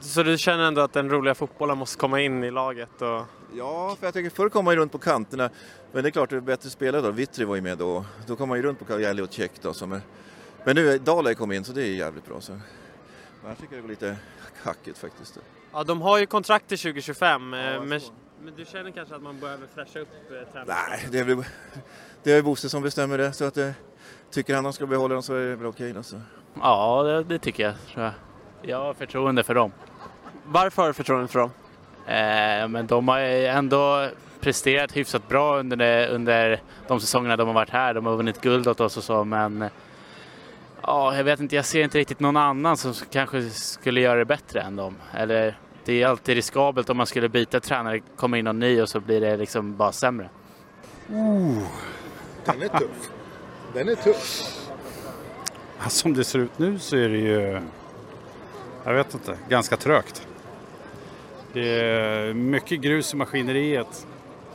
Så 0.00 0.22
du 0.22 0.38
känner 0.38 0.64
ändå 0.64 0.80
att 0.80 0.92
den 0.92 1.10
roliga 1.10 1.34
fotbollen 1.34 1.78
måste 1.78 1.98
komma 1.98 2.20
in 2.20 2.44
i 2.44 2.50
laget? 2.50 3.02
Och... 3.02 3.22
Ja, 3.54 3.96
för 4.00 4.06
jag 4.06 4.14
tycker 4.14 4.30
förr 4.30 4.48
kom 4.48 4.64
man 4.64 4.74
ju 4.74 4.80
runt 4.80 4.92
på 4.92 4.98
kanterna. 4.98 5.50
Men 5.92 6.02
det 6.02 6.08
är 6.08 6.10
klart, 6.10 6.30
det 6.30 6.36
är 6.36 6.40
bättre 6.40 6.70
spelare 6.70 7.02
då. 7.02 7.10
Vittry 7.10 7.44
var 7.44 7.54
ju 7.56 7.62
med 7.62 7.78
då. 7.78 8.04
Då 8.26 8.36
kom 8.36 8.48
man 8.48 8.58
ju 8.58 8.62
runt 8.64 8.78
på 8.78 8.84
Kajalli 8.84 9.22
och 9.22 9.32
Check 9.32 9.52
då. 9.62 9.72
Som 9.72 9.92
är... 9.92 10.00
Men 10.64 10.76
nu 10.76 10.98
Dalej 10.98 11.34
kom 11.34 11.52
in 11.52 11.64
så 11.64 11.72
det 11.72 11.82
är 11.82 11.86
jävligt 11.94 12.26
bra. 12.26 12.40
Så. 12.40 12.52
Men 12.52 12.60
jag 13.48 13.58
tycker 13.58 13.76
det 13.76 13.82
går 13.82 13.88
lite 13.88 14.16
hackigt 14.62 14.98
faktiskt. 14.98 15.38
Ja, 15.72 15.84
de 15.84 16.02
har 16.02 16.18
ju 16.18 16.26
kontrakt 16.26 16.68
till 16.68 16.78
2025. 16.78 17.54
eh, 17.54 17.82
men, 17.82 18.00
men 18.42 18.54
du 18.56 18.64
känner 18.64 18.90
kanske 18.90 19.14
att 19.14 19.22
man 19.22 19.40
behöver 19.40 19.66
fräscha 19.74 19.98
upp 19.98 20.08
eh, 20.30 20.52
tränaren? 20.52 20.86
Nej, 20.90 21.08
det 21.12 21.18
är 21.18 21.24
väl 21.24 21.44
det 22.22 22.32
är 22.32 22.42
Bosse 22.42 22.68
som 22.68 22.82
bestämmer 22.82 23.18
det. 23.18 23.32
Så 23.32 23.44
att, 23.44 23.56
eh, 23.56 23.70
tycker 24.30 24.54
han 24.54 24.64
de 24.64 24.72
ska 24.72 24.86
behålla 24.86 25.14
dem 25.14 25.22
så 25.22 25.34
är 25.34 25.46
det 25.46 25.56
väl 25.56 25.66
okej. 25.66 25.92
då, 25.92 26.02
så. 26.02 26.20
Ja, 26.60 27.02
det, 27.02 27.24
det 27.24 27.38
tycker 27.38 27.62
jag. 27.62 27.74
Tror 27.92 28.04
jag. 28.04 28.12
jag 28.62 28.78
har 28.78 28.94
förtroende 28.94 29.42
för 29.42 29.54
dem. 29.54 29.72
Varför 30.44 30.82
har 30.82 30.88
du 30.88 30.94
förtroende 30.94 31.28
för 31.28 31.38
dem? 31.38 31.50
Eh, 32.06 32.68
men 32.68 32.86
de 32.86 33.08
har 33.08 33.18
ju 33.20 33.46
ändå 33.46 34.08
presterat 34.40 34.96
hyfsat 34.96 35.28
bra 35.28 35.58
under, 35.58 35.76
det, 35.76 36.08
under 36.08 36.62
de 36.88 37.00
säsongerna 37.00 37.36
de 37.36 37.46
har 37.46 37.54
varit 37.54 37.70
här. 37.70 37.94
De 37.94 38.06
har 38.06 38.16
vunnit 38.16 38.40
guld 38.40 38.68
åt 38.68 38.80
oss 38.80 38.96
och 38.96 39.04
så, 39.04 39.24
men 39.24 39.64
ja, 40.82 41.16
jag 41.16 41.24
vet 41.24 41.40
inte, 41.40 41.56
jag 41.56 41.64
ser 41.64 41.84
inte 41.84 41.98
riktigt 41.98 42.20
någon 42.20 42.36
annan 42.36 42.76
som 42.76 42.94
kanske 43.10 43.50
skulle 43.50 44.00
göra 44.00 44.18
det 44.18 44.24
bättre 44.24 44.60
än 44.60 44.76
dem. 44.76 44.94
Eller, 45.14 45.58
det 45.84 46.02
är 46.02 46.06
alltid 46.06 46.34
riskabelt 46.34 46.90
om 46.90 46.96
man 46.96 47.06
skulle 47.06 47.28
byta 47.28 47.60
tränare, 47.60 48.00
kommer 48.16 48.38
in 48.38 48.44
någon 48.44 48.58
ny 48.58 48.82
och 48.82 48.88
så 48.88 49.00
blir 49.00 49.20
det 49.20 49.36
liksom 49.36 49.76
bara 49.76 49.92
sämre. 49.92 50.30
Oh, 51.08 51.62
den 52.44 52.62
är 52.62 52.68
tuff. 52.68 53.10
Den 53.74 53.88
är 53.88 53.94
tuff. 53.94 54.56
Som 55.88 56.14
det 56.14 56.24
ser 56.24 56.38
ut 56.38 56.58
nu 56.58 56.78
så 56.78 56.96
är 56.96 57.08
det 57.08 57.18
ju, 57.18 57.60
jag 58.84 58.94
vet 58.94 59.14
inte, 59.14 59.38
ganska 59.48 59.76
trögt. 59.76 60.26
Det 61.52 61.80
är 61.80 62.34
mycket 62.34 62.80
grus 62.80 63.14
i 63.14 63.16
maskineriet. 63.16 64.06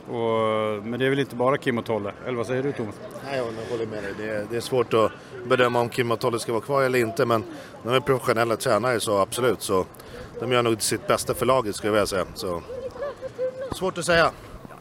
Och, 0.08 0.86
men 0.86 0.98
det 1.00 1.06
är 1.06 1.10
väl 1.10 1.18
inte 1.18 1.36
bara 1.36 1.58
Kim 1.58 1.78
och 1.78 1.84
Tolle, 1.84 2.12
eller 2.26 2.36
vad 2.36 2.46
säger 2.46 2.62
du 2.62 2.72
Thomas? 2.72 2.94
Nej, 3.24 3.36
jag 3.36 3.44
håller 3.70 3.86
med 3.86 4.02
dig. 4.02 4.12
Det 4.18 4.30
är, 4.30 4.46
det 4.50 4.56
är 4.56 4.60
svårt 4.60 4.94
att 4.94 5.12
bedöma 5.46 5.80
om 5.80 5.88
Kim 5.88 6.10
och 6.10 6.20
Tolle 6.20 6.38
ska 6.38 6.52
vara 6.52 6.62
kvar 6.62 6.82
eller 6.82 6.98
inte. 6.98 7.26
Men 7.26 7.44
de 7.82 7.94
är 7.94 8.00
professionella 8.00 8.56
tränare 8.56 9.00
så 9.00 9.18
absolut. 9.18 9.62
Så 9.62 9.86
de 10.40 10.52
gör 10.52 10.62
nog 10.62 10.82
sitt 10.82 11.06
bästa 11.06 11.34
för 11.34 11.46
laget 11.46 11.76
skulle 11.76 11.88
jag 11.88 11.92
vilja 11.92 12.06
säga. 12.06 12.24
Så, 12.34 12.62
svårt 13.72 13.98
att 13.98 14.04
säga. 14.04 14.30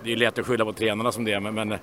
Det 0.03 0.11
är 0.11 0.15
lätt 0.15 0.39
att 0.39 0.45
skylla 0.45 0.65
på 0.65 0.73
tränarna 0.73 1.11
som 1.11 1.25
det 1.25 1.33
är, 1.33 1.39
men, 1.39 1.53
men 1.55 1.71
eh, 1.71 1.79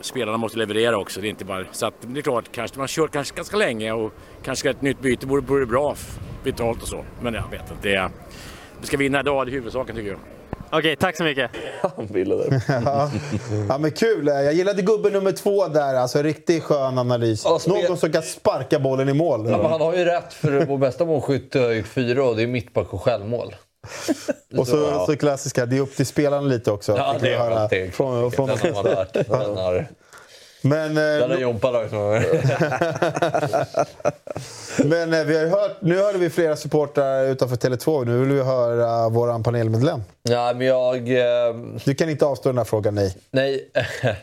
spelarna 0.00 0.38
måste 0.38 0.58
leverera 0.58 0.98
också. 0.98 1.20
Det 1.20 1.26
är 1.26 1.30
inte 1.30 1.44
bara, 1.44 1.64
så 1.72 1.86
att, 1.86 1.94
det 2.00 2.20
är 2.20 2.22
klart, 2.22 2.44
kanske 2.52 2.78
man 2.78 2.88
kört 2.88 3.10
kanske 3.12 3.36
ganska 3.36 3.56
länge 3.56 3.92
och 3.92 4.12
kanske 4.42 4.70
ett 4.70 4.82
nytt 4.82 5.00
byte 5.00 5.26
vore, 5.26 5.40
vore 5.40 5.66
bra 5.66 5.96
vitalt 6.44 6.82
och 6.82 6.88
så. 6.88 7.04
Men 7.22 7.34
jag 7.34 7.44
vet 7.50 7.60
inte. 7.60 7.74
Det, 7.82 7.94
är- 7.94 8.10
vi 8.80 8.86
ska 8.86 8.96
vinna 8.96 9.20
idag, 9.20 9.46
det 9.46 9.50
är 9.50 9.52
huvudsaken 9.52 9.96
tycker 9.96 10.10
jag. 10.10 10.18
Okej, 10.72 10.96
tack 10.96 11.16
så 11.16 11.24
mycket. 11.24 11.50
Han 11.96 12.06
ville 12.06 12.34
det. 12.34 12.62
ja. 12.84 13.10
ja, 13.68 13.78
men 13.78 13.90
kul. 13.90 14.26
Jag 14.26 14.52
gillade 14.52 14.82
gubbe 14.82 15.10
nummer 15.10 15.32
två 15.32 15.68
där. 15.68 15.94
Alltså 15.94 16.22
riktigt 16.22 16.62
skön 16.62 16.98
analys. 16.98 17.44
Någon 17.66 17.96
som 17.98 18.12
kan 18.12 18.22
sparka 18.22 18.78
bollen 18.78 19.08
i 19.08 19.12
mål. 19.12 19.50
Ja, 19.50 19.56
men 19.56 19.66
han 19.70 19.80
har 19.80 19.94
ju 19.96 20.04
rätt, 20.04 20.32
för 20.32 20.66
vår 20.66 20.78
bästa 20.78 21.04
målskytt 21.04 21.54
har 21.54 21.70
gjort 21.72 21.86
fyra 21.86 22.24
och 22.24 22.36
det 22.36 22.42
är 22.42 22.46
mittback 22.46 22.94
och 22.94 23.02
självmål. 23.02 23.54
Och 24.58 24.66
så, 24.68 24.76
Ja. 24.76 25.06
så 25.06 25.16
klassiska, 25.16 25.66
det 25.66 25.76
är 25.76 25.80
upp 25.80 25.96
till 25.96 26.06
spelarna 26.06 26.46
lite 26.46 26.70
också. 26.70 26.96
Ja, 26.96 27.16
det 27.20 27.34
är 27.34 27.38
höra 27.38 27.58
alltid. 27.58 27.94
Från, 27.94 28.32
från 28.32 28.48
Den 28.48 28.58
har 28.58 28.82
man 28.82 28.86
hört. 28.96 29.12
Den 29.12 29.56
har, 29.56 29.86
Men, 30.62 30.94
den 30.94 31.30
eh, 31.30 31.38
Jompa 31.38 31.72
dragit 31.72 31.92
några 31.92 32.06
gånger. 32.06 32.30
men 34.84 35.14
eh, 35.14 35.24
vi 35.24 35.38
har 35.38 35.46
hört, 35.46 35.76
nu 35.82 35.96
hörde 35.98 36.18
vi 36.18 36.30
flera 36.30 36.56
supportrar 36.56 37.24
utanför 37.24 37.56
Tele2. 37.56 38.04
Nu 38.04 38.18
vill 38.18 38.28
vi 38.28 38.42
höra 38.42 39.08
vår 39.08 39.42
panelmedlem. 39.42 40.00
Ja, 40.22 40.52
men 40.56 40.66
jag... 40.66 40.96
Eh, 40.96 41.54
Du 41.84 41.94
kan 41.94 42.10
inte 42.10 42.26
avstå 42.26 42.48
den 42.48 42.58
här 42.58 42.64
frågan, 42.64 42.94
nej. 42.94 43.16
nej. 43.30 43.70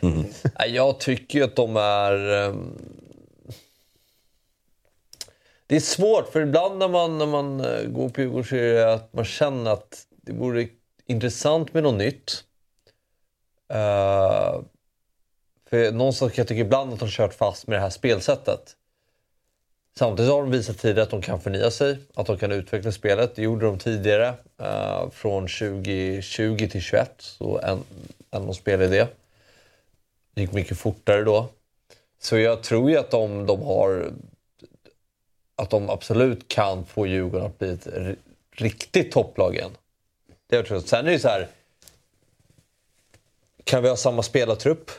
Nej, 0.58 0.74
jag 0.74 1.00
tycker 1.00 1.38
ju 1.38 1.44
att 1.44 1.56
de 1.56 1.76
är... 1.76 2.44
Eh, 2.46 2.54
det 5.66 5.76
är 5.76 5.80
svårt, 5.80 6.32
för 6.32 6.40
ibland 6.40 6.78
när 6.78 6.88
man, 6.88 7.18
när 7.18 7.26
man 7.26 7.60
eh, 7.60 7.82
går 7.82 8.08
på 8.08 8.20
Djurgården 8.20 8.44
så 8.44 8.56
är 8.56 8.74
det 8.74 8.92
att 8.92 9.12
man 9.12 9.24
känner 9.24 9.70
att 9.70 10.06
det 10.22 10.32
vore 10.32 10.68
intressant 11.06 11.74
med 11.74 11.82
något 11.82 11.94
nytt. 11.94 12.44
Eh, 13.72 14.60
för 15.70 15.92
någonstans 15.92 16.32
kan 16.32 16.42
jag 16.42 16.48
tycka 16.48 16.60
ibland 16.60 16.92
att 16.92 17.00
de 17.00 17.08
kört 17.08 17.34
fast 17.34 17.66
med 17.66 17.76
det 17.76 17.80
här 17.80 17.90
spelsättet. 17.90 18.76
Samtidigt 19.98 20.32
har 20.32 20.42
de 20.42 20.50
visat 20.50 20.78
tidigare 20.78 21.02
att 21.02 21.10
de 21.10 21.22
kan 21.22 21.40
förnya 21.40 21.70
sig, 21.70 21.98
att 22.14 22.26
de 22.26 22.38
kan 22.38 22.52
utveckla 22.52 22.92
spelet. 22.92 23.36
Det 23.36 23.42
gjorde 23.42 23.66
de 23.66 23.78
tidigare, 23.78 24.34
eh, 24.58 25.10
från 25.10 25.48
2020 25.48 26.56
till 26.56 26.68
2021, 26.68 27.14
så 27.18 27.58
en, 27.58 27.84
en 28.30 28.46
de 28.46 28.54
spelade 28.54 28.88
det. 28.88 29.08
Det 30.34 30.40
gick 30.40 30.52
mycket 30.52 30.78
fortare 30.78 31.24
då. 31.24 31.48
Så 32.20 32.38
jag 32.38 32.62
tror 32.62 32.90
ju 32.90 32.96
att 32.96 33.10
de, 33.10 33.46
de 33.46 33.62
har 33.62 34.12
att 35.56 35.70
de 35.70 35.90
absolut 35.90 36.48
kan 36.48 36.84
få 36.84 37.06
Djurgården 37.06 37.46
att 37.46 37.58
bli 37.58 37.70
ett 37.70 37.88
riktigt 38.52 39.12
topplag 39.12 39.54
igen. 39.54 39.70
Det 40.46 40.56
jag 40.56 40.66
tror. 40.66 40.80
Sen 40.80 40.98
är 40.98 41.02
det 41.04 41.12
ju 41.12 41.18
så 41.18 41.28
här. 41.28 41.48
Kan 43.64 43.82
vi 43.82 43.88
ha 43.88 43.96
samma 43.96 44.22
spelartrupp 44.22 44.90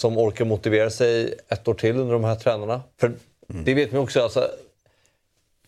som 0.00 0.18
orkar 0.18 0.44
motivera 0.44 0.90
sig 0.90 1.34
ett 1.48 1.68
år 1.68 1.74
till 1.74 1.96
under 1.96 2.12
de 2.12 2.24
här 2.24 2.34
tränarna? 2.34 2.82
För 3.00 3.12
det 3.48 3.74
vet 3.74 3.92
man 3.92 4.02
också. 4.02 4.20
Alltså, 4.22 4.48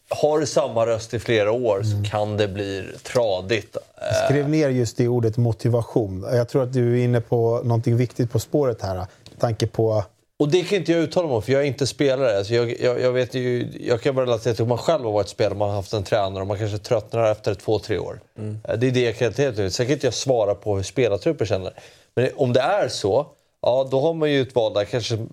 har 0.08 0.38
du 0.38 0.46
samma 0.46 0.86
röst 0.86 1.14
i 1.14 1.18
flera 1.18 1.52
år 1.52 1.82
så 1.82 2.10
kan 2.10 2.36
det 2.36 2.48
bli 2.48 2.84
tradigt. 3.02 3.76
Jag 4.00 4.24
skrev 4.30 4.48
ner 4.48 4.68
just 4.68 4.96
det 4.96 5.08
ordet 5.08 5.36
motivation. 5.36 6.26
Jag 6.32 6.48
tror 6.48 6.62
att 6.62 6.72
du 6.72 7.00
är 7.00 7.04
inne 7.04 7.20
på 7.20 7.60
någonting 7.64 7.96
viktigt 7.96 8.30
på 8.32 8.38
spåret 8.38 8.82
här. 8.82 9.06
Tanke 9.38 9.66
på... 9.66 10.04
Och 10.38 10.48
det 10.48 10.62
kan 10.62 10.78
inte 10.78 10.92
jag 10.92 11.00
uttala 11.02 11.26
mig 11.26 11.36
om, 11.36 11.42
för 11.42 11.52
jag 11.52 11.62
är 11.62 11.66
inte 11.66 11.86
spelare. 11.86 12.38
Alltså 12.38 12.54
jag, 12.54 12.80
jag, 12.80 13.00
jag, 13.00 13.12
vet 13.12 13.34
ju, 13.34 13.68
jag 13.80 14.00
kan 14.00 14.14
bara 14.14 14.26
relatera 14.26 14.54
till 14.54 14.62
om 14.62 14.68
man 14.68 14.78
själv 14.78 15.04
har 15.04 15.12
varit 15.12 15.28
spelare, 15.28 15.54
man 15.58 15.68
har 15.68 15.76
haft 15.76 15.92
en 15.92 16.02
tränare 16.04 16.40
och 16.40 16.46
man 16.46 16.58
kanske 16.58 16.78
tröttnar 16.78 17.30
efter 17.32 17.54
två, 17.54 17.78
tre 17.78 17.98
år. 17.98 18.20
Eh, 18.38 18.78
Det 18.78 18.86
är 18.86 18.90
det 18.90 19.00
jag 19.00 19.16
kan 19.16 19.24
relatera 19.26 19.52
till. 19.52 19.70
Sen 19.70 19.86
kan 19.86 19.92
inte 19.92 20.06
jag 20.06 20.14
svara 20.14 20.54
på 20.54 20.76
hur 20.76 20.82
spelartrupper 20.82 21.44
känner. 21.44 21.72
Men 22.14 22.30
om 22.36 22.52
det 22.52 22.60
är 22.60 22.88
så, 22.88 23.26
ja 23.62 23.88
då 23.90 24.00
har 24.00 24.14
man 24.14 24.30
ju 24.30 24.42
ett 24.42 24.54
val 24.54 24.74
där 24.74 24.84
kanske 24.84 25.26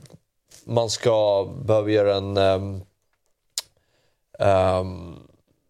man 0.64 0.90
ska 0.90 1.48
behöva 1.66 1.90
göra 1.90 2.16
en... 2.16 2.38
Um, 2.38 2.82
um, 4.40 5.20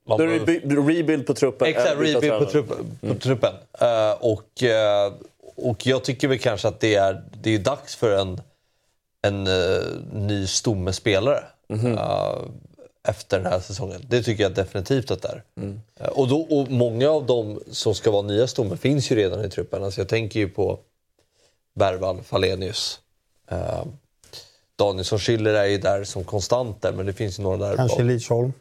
man 0.05 0.17
Då 0.17 0.23
är 0.23 0.39
det 0.45 0.75
rebuild 0.75 1.27
på 1.27 1.33
truppen. 1.33 1.67
Exakt, 1.67 1.89
eller 1.89 2.01
byta 2.01 2.17
rebuild 2.17 2.39
på, 2.39 2.51
trupp, 2.51 2.69
på 3.01 3.15
truppen. 3.15 3.53
Eh, 3.79 4.11
och, 4.19 4.63
eh, 4.63 5.13
och 5.55 5.87
jag 5.87 6.03
tycker 6.03 6.27
väl 6.27 6.39
kanske 6.39 6.67
att 6.67 6.79
det 6.79 6.95
är, 6.95 7.23
det 7.41 7.55
är 7.55 7.59
dags 7.59 7.95
för 7.95 8.17
en 8.17 8.41
en 9.21 9.47
eh, 9.47 9.83
ny 10.13 10.47
stomme-spelare 10.47 11.43
eh, 11.69 12.37
efter 13.07 13.37
den 13.37 13.51
här 13.51 13.59
säsongen. 13.59 14.01
Det 14.07 14.23
tycker 14.23 14.43
jag 14.43 14.53
definitivt 14.53 15.11
att 15.11 15.21
det 15.21 15.27
är. 15.27 15.43
Eh, 15.99 16.07
och, 16.07 16.27
då, 16.27 16.41
och 16.41 16.71
många 16.71 17.09
av 17.09 17.25
dem 17.25 17.59
som 17.71 17.95
ska 17.95 18.11
vara 18.11 18.21
nya 18.21 18.47
stomme 18.47 18.77
finns 18.77 19.11
ju 19.11 19.15
redan 19.15 19.45
i 19.45 19.49
truppen. 19.49 19.83
Alltså 19.83 20.01
jag 20.01 20.09
tänker 20.09 20.39
ju 20.39 20.49
på 20.49 20.79
Bergvall, 21.75 22.21
Falenius. 22.23 22.99
Eh, 23.51 23.83
Danielsson 24.75 25.19
Schiller 25.19 25.53
är 25.53 25.65
ju 25.65 25.77
där 25.77 26.03
som 26.03 26.23
konstanter, 26.23 26.91
men 26.91 27.05
det 27.05 27.13
finns 27.13 27.39
ju 27.39 27.43
några 27.43 27.57
där 27.57 27.75
Kanske. 27.75 28.03
Lidsholm. 28.03 28.53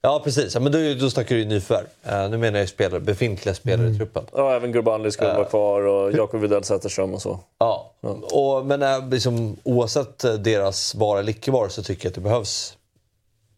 Ja, 0.00 0.20
precis. 0.24 0.54
Ja, 0.54 0.60
men 0.60 0.72
då, 0.72 0.78
då 1.00 1.10
snackar 1.10 1.34
du 1.34 1.40
ju 1.40 1.48
nyförvärv. 1.48 1.86
Eh, 2.02 2.30
nu 2.30 2.36
menar 2.36 2.58
jag 2.58 2.68
spelare, 2.68 3.00
befintliga 3.00 3.54
spelare 3.54 3.88
i 3.88 3.96
truppen. 3.96 4.24
Ja, 4.32 4.54
även 4.54 4.72
Gurbanli 4.72 5.10
skulle 5.10 5.34
vara 5.34 5.44
kvar 5.44 5.82
och 5.82 6.12
Jakob 6.12 6.40
Widell 6.40 6.64
Zetterström 6.64 7.14
och 7.14 7.22
så. 7.22 7.38
Ja, 7.58 7.92
och, 8.32 8.66
men 8.66 8.82
äh, 8.82 9.08
liksom, 9.08 9.56
oavsett 9.62 10.24
eh, 10.24 10.32
deras 10.32 10.94
vara 10.94 11.18
eller 11.20 11.30
icke 11.30 11.50
vara 11.50 11.68
så 11.68 11.82
tycker 11.82 12.04
jag 12.04 12.10
att 12.10 12.14
det 12.14 12.20
behövs 12.20 12.76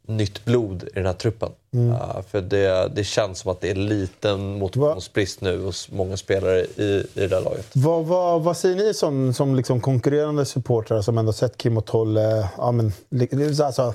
nytt 0.09 0.45
blod 0.45 0.83
i 0.83 0.91
den 0.95 1.07
här 1.07 1.13
truppen. 1.13 1.49
Mm. 1.75 1.89
Ja, 1.89 2.23
för 2.31 2.41
det, 2.41 2.91
det 2.95 3.05
känns 3.05 3.39
som 3.39 3.51
att 3.51 3.61
det 3.61 3.71
är 3.71 3.75
liten 3.75 4.59
motivationsbrist 4.59 5.41
nu 5.41 5.65
hos 5.65 5.91
många 5.91 6.17
spelare 6.17 6.61
i, 6.61 7.07
i 7.15 7.21
det 7.21 7.29
där 7.29 7.41
laget. 7.41 7.67
Vad, 7.73 8.05
vad, 8.05 8.43
vad 8.43 8.57
säger 8.57 8.77
ni 8.77 8.95
som, 8.95 9.35
som 9.35 9.55
liksom 9.55 9.81
konkurrerande 9.81 10.45
supportrar 10.45 11.03
som 11.03 11.19
ändå 11.19 11.33
sett 11.33 11.57
Kim 11.57 11.77
och 11.77 11.85
Tolle? 11.85 12.49
Ja, 12.57 12.73
men, 12.73 12.93
alltså, 13.63 13.95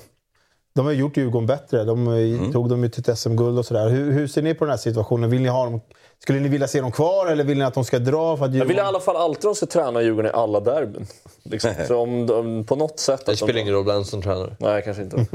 de 0.76 0.86
har 0.86 0.94
gjort 0.94 1.18
Djurgården 1.18 1.48
bättre. 1.48 1.84
De 1.84 2.08
eh, 2.08 2.52
tog 2.52 2.70
dem 2.70 2.84
ju 2.84 2.90
till 2.90 3.10
ett 3.10 3.20
SM-guld 3.20 3.60
och 3.60 3.66
sådär. 3.66 3.90
Hur, 3.90 4.12
hur 4.12 4.28
ser 4.28 4.42
ni 4.42 4.54
på 4.54 4.66
den 4.66 4.70
här 4.70 4.78
situationen? 4.78 5.30
Vill 5.30 5.42
ni 5.42 5.50
ha 5.50 5.66
dem, 5.66 5.82
skulle 6.24 6.40
ni 6.40 6.50
vilja 6.50 6.68
se 6.68 6.82
dem 6.82 6.92
kvar 6.92 7.28
eller 7.28 7.44
vill 7.44 7.58
ni 7.58 7.64
att 7.64 7.74
de 7.74 7.86
ska 7.86 8.00
dra? 8.00 8.38
För 8.38 8.46
att 8.46 8.54
Jag 8.56 8.66
vill 8.66 8.78
i 8.78 8.80
alla 8.80 9.00
fall 9.00 9.16
alltid 9.16 9.38
att 9.38 9.42
de 9.42 9.56
ska 9.56 9.66
träna 9.66 10.02
Djurgården 10.02 10.32
i 10.32 10.34
alla 10.34 10.60
derbyn. 10.60 11.06
Liksom. 11.44 11.72
Så 11.88 11.98
om 11.98 12.28
de, 12.28 12.64
på 12.66 12.76
något 12.76 13.00
sätt... 13.00 13.26
Det 13.26 13.36
spelar 13.38 13.60
ingen 13.60 13.74
roll 13.74 13.86
vem 13.86 14.04
som 14.04 14.22
tränar. 14.22 14.56
Nej, 14.60 14.82
kanske 14.86 15.04
inte. 15.04 15.18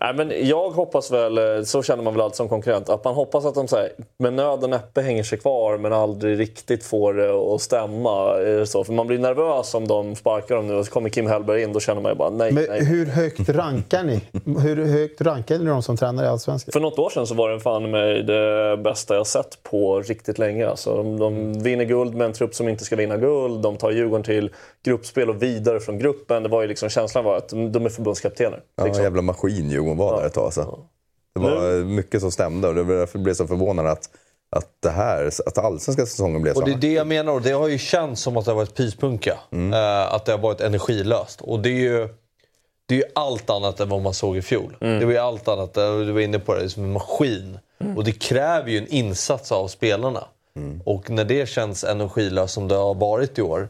Nej, 0.00 0.14
men 0.14 0.48
jag 0.48 0.70
hoppas 0.70 1.10
väl, 1.10 1.38
eh, 1.38 1.62
så 1.64 1.82
känner 1.82 2.02
man 2.02 2.14
väl 2.14 2.20
alltid 2.20 2.36
som 2.36 2.48
konkurrent, 2.48 2.88
att 2.88 3.04
man 3.04 3.14
hoppas 3.14 3.44
att 3.44 3.54
de 3.54 3.68
så 3.68 3.76
här, 3.76 3.88
med 4.18 4.32
nöd 4.32 4.64
och 4.64 4.70
näppe 4.70 5.00
hänger 5.02 5.22
sig 5.22 5.38
kvar 5.38 5.78
men 5.78 5.92
aldrig 5.92 6.38
riktigt 6.40 6.84
får 6.84 7.14
det 7.14 7.54
att 7.54 7.60
stämma. 7.62 8.40
eh, 8.40 8.64
Så. 8.64 8.84
För 8.84 8.92
man 8.92 9.06
blir 9.06 9.18
nervös 9.18 9.74
om 9.74 9.88
de 9.88 10.14
sparkar 10.14 10.54
dem 10.56 10.66
nu 10.68 10.74
och 10.74 10.86
så 10.86 10.92
kommer 10.92 11.08
Kim 11.08 11.26
Hellberg 11.26 11.62
in, 11.62 11.72
då 11.72 11.80
känner 11.80 12.00
man 12.00 12.12
ju 12.12 12.16
bara 12.18 12.30
nej, 12.30 12.52
Men 12.52 12.64
nej. 12.68 12.84
hur 12.84 13.06
högt 13.06 13.48
rankar 13.48 14.04
ni? 14.04 14.20
Hur 14.60 14.84
högt 14.84 15.20
rankar 15.20 15.58
ni 15.58 15.64
de 15.64 15.82
som 15.82 15.96
tränar 15.96 16.24
i 16.24 16.26
Allsvenskan? 16.26 16.72
För 16.72 16.80
något 16.80 16.98
år 16.98 17.10
sedan 17.10 17.26
så 17.26 17.34
var 17.34 17.50
det 17.50 17.60
fan 17.60 17.90
med 17.90 18.26
det 18.26 18.76
bästa 18.76 19.14
jag 19.14 19.26
sett 19.26 19.62
på 19.62 20.02
riktigt 20.14 20.38
länge. 20.38 20.68
Alltså, 20.68 20.96
de, 20.96 21.18
de 21.18 21.52
vinner 21.52 21.84
guld 21.84 22.14
med 22.14 22.24
en 22.24 22.32
trupp 22.32 22.54
som 22.54 22.68
inte 22.68 22.84
ska 22.84 22.96
vinna 22.96 23.16
guld. 23.16 23.62
De 23.62 23.76
tar 23.76 23.90
Djurgården 23.90 24.24
till 24.24 24.50
gruppspel 24.84 25.30
och 25.30 25.42
vidare 25.42 25.80
från 25.80 25.98
gruppen. 25.98 26.42
Det 26.42 26.48
var 26.48 26.62
ju 26.62 26.68
liksom, 26.68 26.88
känslan 26.88 27.24
var 27.24 27.36
att 27.36 27.48
de 27.48 27.86
är 27.86 27.88
förbundskaptener. 27.88 28.62
Ja, 28.76 28.84
liksom. 28.84 29.04
jävla 29.04 29.22
maskin 29.22 29.70
Djurgården 29.70 29.98
var 29.98 30.20
där 30.20 30.26
ett 30.26 30.34
tag. 30.34 30.44
Alltså. 30.44 30.78
Det 31.34 31.40
var 31.40 31.84
mycket 31.84 32.20
som 32.20 32.32
stämde 32.32 32.68
och 32.68 32.74
det 32.74 32.82
var 32.82 32.94
därför 32.94 33.18
jag 33.18 33.24
blev 33.24 33.34
så 33.34 33.46
förvånad 33.46 33.86
att, 33.86 34.10
att, 34.56 34.68
det 34.82 34.90
här, 34.90 35.30
att 35.46 35.58
allsvenska 35.58 36.06
säsongen 36.06 36.42
blev 36.42 36.54
så 36.54 36.60
Och 36.60 36.66
det 36.66 36.72
är 36.72 36.78
det 36.78 36.92
jag 36.92 37.06
menar. 37.06 37.32
och 37.32 37.42
Det 37.42 37.50
har 37.50 37.68
ju 37.68 37.78
känts 37.78 38.22
som 38.22 38.36
att 38.36 38.44
det 38.44 38.50
har 38.50 38.56
varit 38.56 38.74
pyspunka. 38.74 39.38
Eh, 39.52 40.14
att 40.14 40.24
det 40.24 40.32
har 40.32 40.38
varit 40.38 40.60
energilöst. 40.60 41.40
Och 41.40 41.60
det 41.60 41.68
är 41.68 41.80
ju, 41.80 42.08
det 42.86 42.94
är 42.94 42.98
ju 42.98 43.04
allt 43.14 43.50
annat 43.50 43.80
än 43.80 43.88
vad 43.88 44.02
man 44.02 44.14
såg 44.14 44.36
i 44.36 44.42
fjol. 44.42 44.76
Det 44.80 45.04
var 45.04 45.12
ju 45.12 45.18
allt 45.18 45.48
annat, 45.48 45.76
eh, 45.76 45.98
du 45.98 46.12
var 46.12 46.20
inne 46.20 46.38
på 46.38 46.54
det, 46.54 46.60
det 46.60 46.64
är 46.64 46.68
som 46.68 46.84
en 46.84 46.92
maskin. 46.92 47.58
Och 47.96 48.04
det 48.04 48.12
kräver 48.12 48.70
ju 48.70 48.78
en 48.78 48.88
insats 48.88 49.52
av 49.52 49.68
spelarna. 49.68 50.24
Och 50.84 51.10
när 51.10 51.24
det 51.24 51.48
känns 51.48 51.84
energilöst 51.84 52.54
som 52.54 52.68
det 52.68 52.74
har 52.74 52.94
varit 52.94 53.38
i 53.38 53.42
år, 53.42 53.68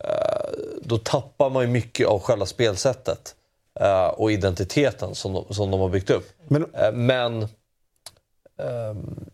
eh, 0.00 0.50
då 0.82 0.98
tappar 0.98 1.50
man 1.50 1.62
ju 1.62 1.68
mycket 1.68 2.06
av 2.06 2.20
själva 2.20 2.46
spelsättet. 2.46 3.34
eh, 3.80 4.06
och 4.06 4.32
identiteten 4.32 5.14
som 5.14 5.32
de, 5.32 5.54
som 5.54 5.70
de 5.70 5.80
har 5.80 5.88
byggt 5.88 6.10
upp. 6.10 6.28
Men, 6.48 6.66
men 6.92 7.42
ehm, 8.58 9.24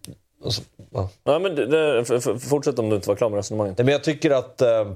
alltså, 0.44 0.62
ja. 0.90 1.08
Nej, 1.24 1.40
men 1.40 1.54
det, 1.54 1.66
det, 1.66 2.20
fortsätt 2.40 2.78
om 2.78 2.88
du 2.88 2.96
inte 2.96 3.08
var 3.08 3.16
klar 3.16 3.30
med 3.30 3.36
resonemanget. 3.36 3.78
Men 3.78 3.88
jag 3.88 4.04
tycker 4.04 4.30
att 4.30 4.62
eh, 4.62 4.92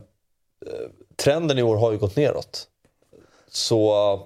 trenden 1.16 1.58
i 1.58 1.62
år 1.62 1.76
har 1.76 1.92
ju 1.92 1.98
gått 1.98 2.16
neråt. 2.16 2.68
Så... 3.52 4.20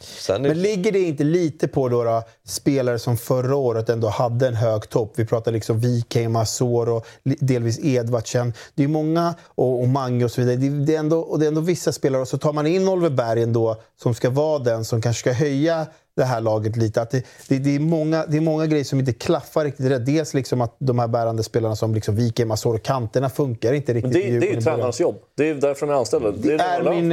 Sen 0.00 0.44
är... 0.44 0.48
Men 0.48 0.62
ligger 0.62 0.92
det 0.92 1.00
inte 1.00 1.24
lite 1.24 1.68
på 1.68 1.88
då, 1.88 2.04
då 2.04 2.22
spelare 2.44 2.98
som 2.98 3.16
förra 3.16 3.56
året 3.56 3.88
ändå 3.88 4.08
hade 4.08 4.48
en 4.48 4.54
hög 4.54 4.88
topp? 4.88 5.12
Vi 5.16 5.26
pratar 5.26 5.52
liksom 5.52 5.80
Wikheim, 5.80 6.32
Masor 6.32 6.88
och 6.88 7.06
delvis 7.22 7.78
Edvardsen. 7.84 8.52
Det 8.74 8.84
är 8.84 8.88
många, 8.88 9.34
och, 9.44 9.80
och 9.80 9.88
Mange 9.88 10.24
och 10.24 10.30
så 10.30 10.40
vidare. 10.40 10.56
Det, 10.56 10.84
det, 10.84 10.94
är 10.94 10.98
ändå, 10.98 11.18
och 11.20 11.38
det 11.38 11.46
är 11.46 11.48
ändå 11.48 11.60
vissa 11.60 11.92
spelare. 11.92 12.22
Och 12.22 12.28
så 12.28 12.38
tar 12.38 12.52
man 12.52 12.66
in 12.66 12.88
Oliver 12.88 13.10
Berg 13.10 13.42
ändå, 13.42 13.76
som 14.02 14.14
ska 14.14 14.30
vara 14.30 14.58
den 14.58 14.84
som 14.84 15.02
kanske 15.02 15.20
ska 15.20 15.32
höja 15.32 15.86
det 16.16 16.24
här 16.24 16.40
laget 16.40 16.76
lite. 16.76 17.02
Att 17.02 17.10
det, 17.10 17.22
det, 17.48 17.58
det, 17.58 17.74
är 17.74 17.80
många, 17.80 18.26
det 18.26 18.36
är 18.36 18.40
många 18.40 18.66
grejer 18.66 18.84
som 18.84 18.98
inte 18.98 19.12
klaffar 19.12 19.64
riktigt 19.64 19.86
rätt. 19.86 20.06
Dels 20.06 20.34
liksom 20.34 20.60
att 20.60 20.76
de 20.78 20.98
här 20.98 21.08
bärande 21.08 21.42
spelarna 21.42 21.76
som 21.76 21.94
liksom 21.94 22.16
Wikheim, 22.16 22.48
Masor 22.48 22.74
och 22.74 22.82
kanterna 22.82 23.30
funkar 23.30 23.72
inte 23.72 23.94
Men 23.94 24.02
riktigt. 24.02 24.24
det, 24.24 24.38
det 24.40 24.50
är 24.50 24.54
ju 24.54 24.60
tränarens 24.60 25.00
jobb. 25.00 25.16
Det 25.36 25.48
är 25.48 25.54
därför 25.54 25.86
de 25.86 25.92
är 25.92 25.98
anställda. 25.98 26.30
Det 26.30 26.52
är, 26.52 26.58
är 26.58 26.82
det 26.84 26.90
min, 26.90 27.08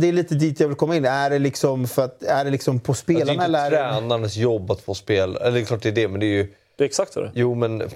det, 0.00 0.08
är 0.08 0.12
lite 0.12 0.34
dit 0.34 0.60
jag 0.60 0.68
vill 0.68 0.76
komma 0.76 0.96
in. 0.96 1.04
Är 1.04 1.30
det 1.30 1.38
liksom, 1.38 1.88
för 1.88 2.04
att, 2.04 2.22
är 2.22 2.44
det 2.44 2.50
liksom 2.50 2.80
på 2.80 2.92
Alltså, 2.92 3.04
det 3.06 3.12
är 3.12 3.16
spelarna 3.16 3.32
inte 3.32 3.58
eller 3.58 3.70
tränarens 3.70 4.36
jobb 4.36 4.70
att 4.70 4.80
få 4.80 4.94
spel. 4.94 5.36
Eller 5.36 5.50
det 5.50 5.60
är 5.60 5.64
klart 5.64 5.82
det 5.82 5.88
är 5.88 5.92
det, 5.92 6.08
men 6.08 6.20
det 6.20 6.26
är 6.26 6.28
ju... 6.36 6.52
Det 6.76 6.84
är 6.84 6.88
exakt 6.88 7.16
vad 7.16 7.24
det 7.24 7.28
är. 7.28 7.32
Jo, 7.34 7.54
men... 7.54 7.80
eh, 7.80 7.88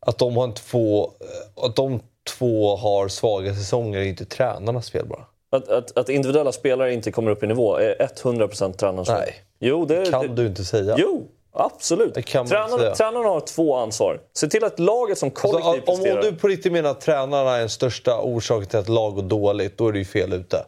Att 0.00 0.18
de, 0.18 0.36
har 0.36 0.44
en 0.44 0.54
två, 0.54 1.04
eh, 1.04 1.64
att 1.64 1.76
de 1.76 2.00
två 2.38 2.76
har 2.76 3.08
svaga 3.08 3.54
säsonger 3.54 3.98
är 3.98 4.04
inte 4.04 4.24
tränarnas 4.24 4.90
fel 4.90 5.06
bara. 5.06 5.24
Att, 5.52 5.68
att, 5.68 5.98
att 5.98 6.08
individuella 6.08 6.52
spelare 6.52 6.92
inte 6.94 7.12
kommer 7.12 7.30
upp 7.30 7.42
i 7.42 7.46
nivå 7.46 7.76
är 7.76 7.94
100% 7.94 8.72
tränarens. 8.72 9.08
Nej. 9.08 9.34
Jo, 9.60 9.84
det, 9.84 10.10
kan 10.10 10.22
det, 10.26 10.34
du 10.42 10.46
inte 10.46 10.64
säga. 10.64 10.94
Jo, 10.98 11.26
absolut. 11.52 12.14
Det 12.14 12.22
Tränaren, 12.22 13.24
har 13.24 13.40
två 13.40 13.76
ansvar. 13.76 14.20
Se 14.34 14.48
till 14.48 14.64
att 14.64 14.78
laget 14.78 15.18
som 15.18 15.30
kollektiv 15.30 15.66
Alltså, 15.70 15.92
om, 15.92 15.98
om 15.98 16.04
presterar. 16.04 16.22
du 16.22 16.32
på 16.36 16.48
riktigt 16.48 16.72
menar 16.72 16.90
att 16.90 17.00
tränarna 17.00 17.50
är 17.54 17.58
den 17.60 17.68
största 17.70 18.20
orsaken 18.22 18.68
till 18.68 18.78
att 18.78 18.88
lag 18.88 19.14
går 19.14 19.22
dåligt, 19.22 19.78
då 19.78 19.88
är 19.88 19.92
du 19.92 19.98
ju 19.98 20.04
fel 20.04 20.32
ute. 20.32 20.64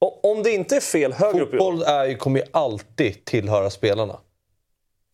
O- 0.00 0.20
Om 0.22 0.42
det 0.42 0.50
inte 0.50 0.76
är 0.76 0.80
fel 0.80 1.12
högre 1.12 1.42
upp 1.42 1.54
i 1.54 1.58
Fotboll 1.58 1.82
är, 1.82 2.14
kommer 2.14 2.40
ju 2.40 2.46
alltid 2.52 3.24
tillhöra 3.24 3.70
spelarna. 3.70 4.16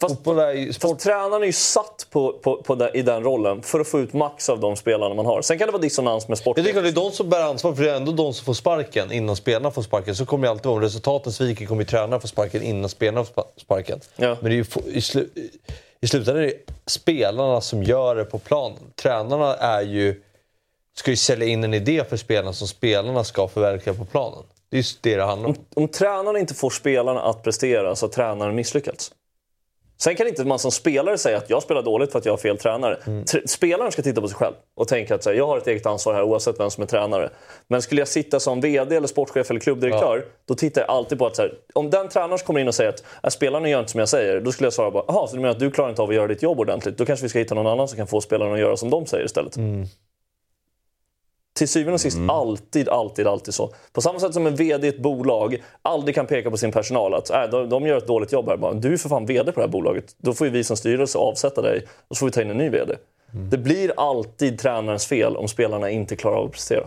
Fast, 0.00 0.26
är 0.26 0.52
ju, 0.52 0.72
Fast 0.72 0.98
tränaren 0.98 1.42
är 1.42 1.46
ju 1.46 1.52
satt 1.52 2.06
på, 2.10 2.32
på, 2.32 2.62
på 2.62 2.74
den, 2.74 2.96
i 2.96 3.02
den 3.02 3.22
rollen 3.22 3.62
för 3.62 3.80
att 3.80 3.88
få 3.88 4.00
ut 4.00 4.12
max 4.12 4.48
av 4.48 4.60
de 4.60 4.76
spelarna 4.76 5.14
man 5.14 5.26
har. 5.26 5.42
Sen 5.42 5.58
kan 5.58 5.68
det 5.68 5.72
vara 5.72 5.82
dissonans 5.82 6.28
med 6.28 6.38
sport. 6.38 6.56
Jag 6.56 6.66
tycker 6.66 6.78
att 6.78 6.84
det 6.84 6.90
är 6.90 7.04
de 7.04 7.10
som 7.10 7.28
bär 7.28 7.42
ansvar, 7.42 7.74
för 7.74 7.82
det 7.82 7.90
är 7.90 7.96
ändå 7.96 8.12
de 8.12 8.34
som 8.34 8.44
får 8.44 8.54
sparken 8.54 9.12
innan 9.12 9.36
spelarna 9.36 9.70
får 9.70 9.82
sparken. 9.82 10.14
Så 10.16 10.26
kommer 10.26 10.44
det 10.46 10.50
alltid 10.50 10.66
vara. 10.66 10.76
Om 10.76 10.82
resultaten 10.82 11.32
sviker 11.32 11.66
kommer 11.66 11.82
ju 11.82 11.86
tränarna 11.86 12.20
få 12.20 12.26
sparken 12.28 12.62
innan 12.62 12.88
spelarna 12.88 13.24
får 13.24 13.32
spa- 13.32 13.48
sparken. 13.56 14.00
Ja. 14.16 14.36
Men 14.40 14.50
det 14.50 14.56
är 14.58 14.82
ju, 14.86 14.92
i, 14.92 15.00
slu, 15.00 15.28
i 16.00 16.06
slutändan 16.06 16.42
är 16.42 16.46
det 16.46 16.54
spelarna 16.86 17.60
som 17.60 17.82
gör 17.82 18.16
det 18.16 18.24
på 18.24 18.38
planen. 18.38 18.78
Tränarna 18.94 19.54
är 19.56 19.82
ju, 19.82 20.22
ska 20.96 21.10
ju 21.10 21.16
sälja 21.16 21.46
in 21.46 21.64
en 21.64 21.74
idé 21.74 22.04
för 22.08 22.16
spelarna 22.16 22.52
som 22.52 22.68
spelarna 22.68 23.24
ska 23.24 23.48
förverkliga 23.48 23.94
på 23.94 24.04
planen. 24.04 24.42
Det 24.70 24.76
är 24.76 24.78
just 24.78 25.02
det 25.02 25.16
det 25.16 25.24
handlar 25.24 25.48
om. 25.48 25.56
Om 25.74 25.88
tränaren 25.88 26.36
inte 26.36 26.54
får 26.54 26.70
spelarna 26.70 27.20
att 27.20 27.42
prestera 27.42 27.96
så 27.96 28.06
har 28.06 28.10
tränaren 28.10 28.54
misslyckats. 28.54 29.12
Sen 30.02 30.14
kan 30.16 30.26
inte 30.28 30.44
man 30.44 30.58
som 30.58 30.70
spelare 30.70 31.18
säga 31.18 31.36
att 31.38 31.50
jag 31.50 31.62
spelar 31.62 31.82
dåligt 31.82 32.12
för 32.12 32.18
att 32.18 32.24
jag 32.24 32.32
har 32.32 32.38
fel 32.38 32.58
tränare. 32.58 32.98
Tr- 33.06 33.46
Spelaren 33.46 33.92
ska 33.92 34.02
titta 34.02 34.20
på 34.20 34.28
sig 34.28 34.36
själv 34.36 34.54
och 34.76 34.88
tänka 34.88 35.14
att 35.14 35.26
här, 35.26 35.32
jag 35.32 35.46
har 35.46 35.58
ett 35.58 35.66
eget 35.66 35.86
ansvar 35.86 36.14
här 36.14 36.22
oavsett 36.22 36.60
vem 36.60 36.70
som 36.70 36.82
är 36.82 36.86
tränare. 36.86 37.30
Men 37.68 37.82
skulle 37.82 38.00
jag 38.00 38.08
sitta 38.08 38.40
som 38.40 38.60
VD, 38.60 38.96
eller 38.96 39.08
sportchef 39.08 39.50
eller 39.50 39.60
klubbdirektör, 39.60 40.24
då 40.48 40.54
tittar 40.54 40.80
jag 40.80 40.90
alltid 40.90 41.18
på 41.18 41.26
att 41.26 41.38
här, 41.38 41.52
om 41.74 41.90
den 41.90 42.08
tränaren 42.08 42.38
kommer 42.38 42.60
in 42.60 42.68
och 42.68 42.74
säger 42.74 42.90
att 42.90 43.04
"Äh, 43.22 43.28
spelarna 43.30 43.68
gör 43.68 43.78
inte 43.80 43.90
som 43.90 44.00
jag 44.00 44.08
säger, 44.08 44.40
då 44.40 44.52
skulle 44.52 44.66
jag 44.66 44.72
svara 44.72 44.90
bara, 44.90 45.04
jaha, 45.08 45.26
så 45.26 45.34
du 45.36 45.42
menar 45.42 45.52
att 45.54 45.58
du 45.60 45.70
klarar 45.70 45.90
inte 45.90 46.02
av 46.02 46.08
att 46.08 46.14
göra 46.14 46.26
ditt 46.26 46.42
jobb 46.42 46.60
ordentligt? 46.60 46.98
Då 46.98 47.04
kanske 47.04 47.22
vi 47.24 47.28
ska 47.28 47.38
hitta 47.38 47.54
någon 47.54 47.66
annan 47.66 47.88
som 47.88 47.96
kan 47.96 48.06
få 48.06 48.20
spelarna 48.20 48.52
att 48.54 48.60
göra 48.60 48.76
som 48.76 48.90
de 48.90 49.06
säger 49.06 49.24
istället. 49.24 49.56
Till 51.60 51.68
syvende 51.68 51.94
och 51.94 52.00
sist 52.00 52.18
alltid, 52.28 52.88
alltid, 52.88 53.26
alltid 53.26 53.54
så. 53.54 53.74
På 53.92 54.00
samma 54.00 54.20
sätt 54.20 54.34
som 54.34 54.46
en 54.46 54.56
VD 54.56 54.86
i 54.86 54.90
ett 54.90 55.02
bolag 55.02 55.62
aldrig 55.82 56.14
kan 56.14 56.26
peka 56.26 56.50
på 56.50 56.56
sin 56.56 56.72
personal 56.72 57.14
att 57.14 57.30
äh, 57.30 57.42
de, 57.42 57.68
de 57.68 57.86
gör 57.86 57.96
ett 57.96 58.06
dåligt 58.06 58.32
jobb 58.32 58.48
här. 58.48 58.56
Bara, 58.56 58.72
du 58.72 58.92
är 58.92 58.96
för 58.96 59.08
fan 59.08 59.26
VD 59.26 59.52
på 59.52 59.60
det 59.60 59.66
här 59.66 59.72
bolaget. 59.72 60.14
Då 60.18 60.34
får 60.34 60.46
ju 60.46 60.52
vi 60.52 60.64
som 60.64 60.76
styrelse 60.76 61.18
avsätta 61.18 61.62
dig 61.62 61.86
och 62.08 62.16
så 62.16 62.20
får 62.20 62.26
vi 62.26 62.32
ta 62.32 62.42
in 62.42 62.50
en 62.50 62.56
ny 62.56 62.68
VD. 62.68 62.96
Det 63.50 63.58
blir 63.58 63.92
alltid 63.96 64.58
tränarens 64.58 65.06
fel 65.06 65.36
om 65.36 65.48
spelarna 65.48 65.90
inte 65.90 66.16
klarar 66.16 66.36
av 66.36 66.44
att 66.44 66.52
prestera. 66.52 66.86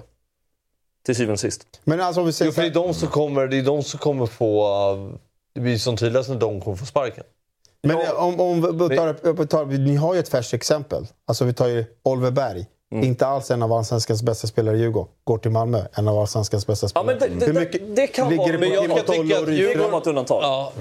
Till 1.06 1.16
syvende 1.16 1.34
och 1.34 1.40
sist. 1.40 1.82
Men 1.84 2.02
alltså 2.02 2.22
om 2.22 2.28
vi 2.28 2.34
säger 2.34 2.52
Jo, 2.52 2.56
för 2.56 2.62
det 2.62 2.68
är 2.68 2.74
de 2.74 2.94
som 2.94 3.08
kommer, 3.08 3.48
det 3.48 3.58
är 3.58 3.64
de 3.64 3.84
som 3.84 4.00
kommer 4.00 4.26
få... 4.26 4.68
Det 5.56 5.62
blir 5.62 5.78
som 5.78 5.98
tydligast 5.98 6.30
när 6.30 6.36
de 6.36 6.62
kommer 6.62 6.78
få 6.78 6.86
sparken. 6.86 7.24
Men 7.84 7.98
om, 8.16 8.40
om 8.40 8.62
vi 8.62 8.98
tar, 8.98 9.34
vi 9.34 9.48
tar, 9.48 9.66
ni 9.66 9.96
har 9.96 10.14
ju 10.14 10.20
ett 10.20 10.30
färskt 10.30 10.54
exempel. 10.54 11.08
Alltså 11.26 11.46
vi 11.46 11.54
tar 11.54 11.68
ju 11.68 11.86
Oliver 12.04 12.32
Berg. 12.32 12.66
Inte 13.04 13.28
alls 13.28 13.52
en 13.52 13.64
av 13.64 13.74
allsvenskans 13.74 14.24
bästa 14.24 14.48
spelare 14.48 14.76
i 14.78 14.80
Djurgården. 14.80 15.12
Går 15.24 15.38
till 15.38 15.52
Malmö, 15.52 15.82
en 15.94 16.08
av 16.08 16.20
allsvenskans 16.20 16.68
bästa 16.68 16.86
Ja, 16.86 16.90
spelare. 16.90 17.06
men 17.20 17.40
det, 17.40 17.46
det, 17.46 17.46
Hur 17.46 17.60
mycket 17.60 17.96
det 17.96 18.08
kan 18.08 18.30
ligger 18.30 18.44
vara, 18.44 18.52
det 18.52 18.58
på 18.58 18.60
men 18.60 18.82
Kim 18.82 18.92
och 18.92 19.06
Tolle 19.06 19.40
och 19.40 19.46
det 19.46 19.52
Rydström? 19.52 19.82
kan 19.82 19.92
vara 19.92 20.02
ett 20.02 20.08
undantag. 20.08 20.72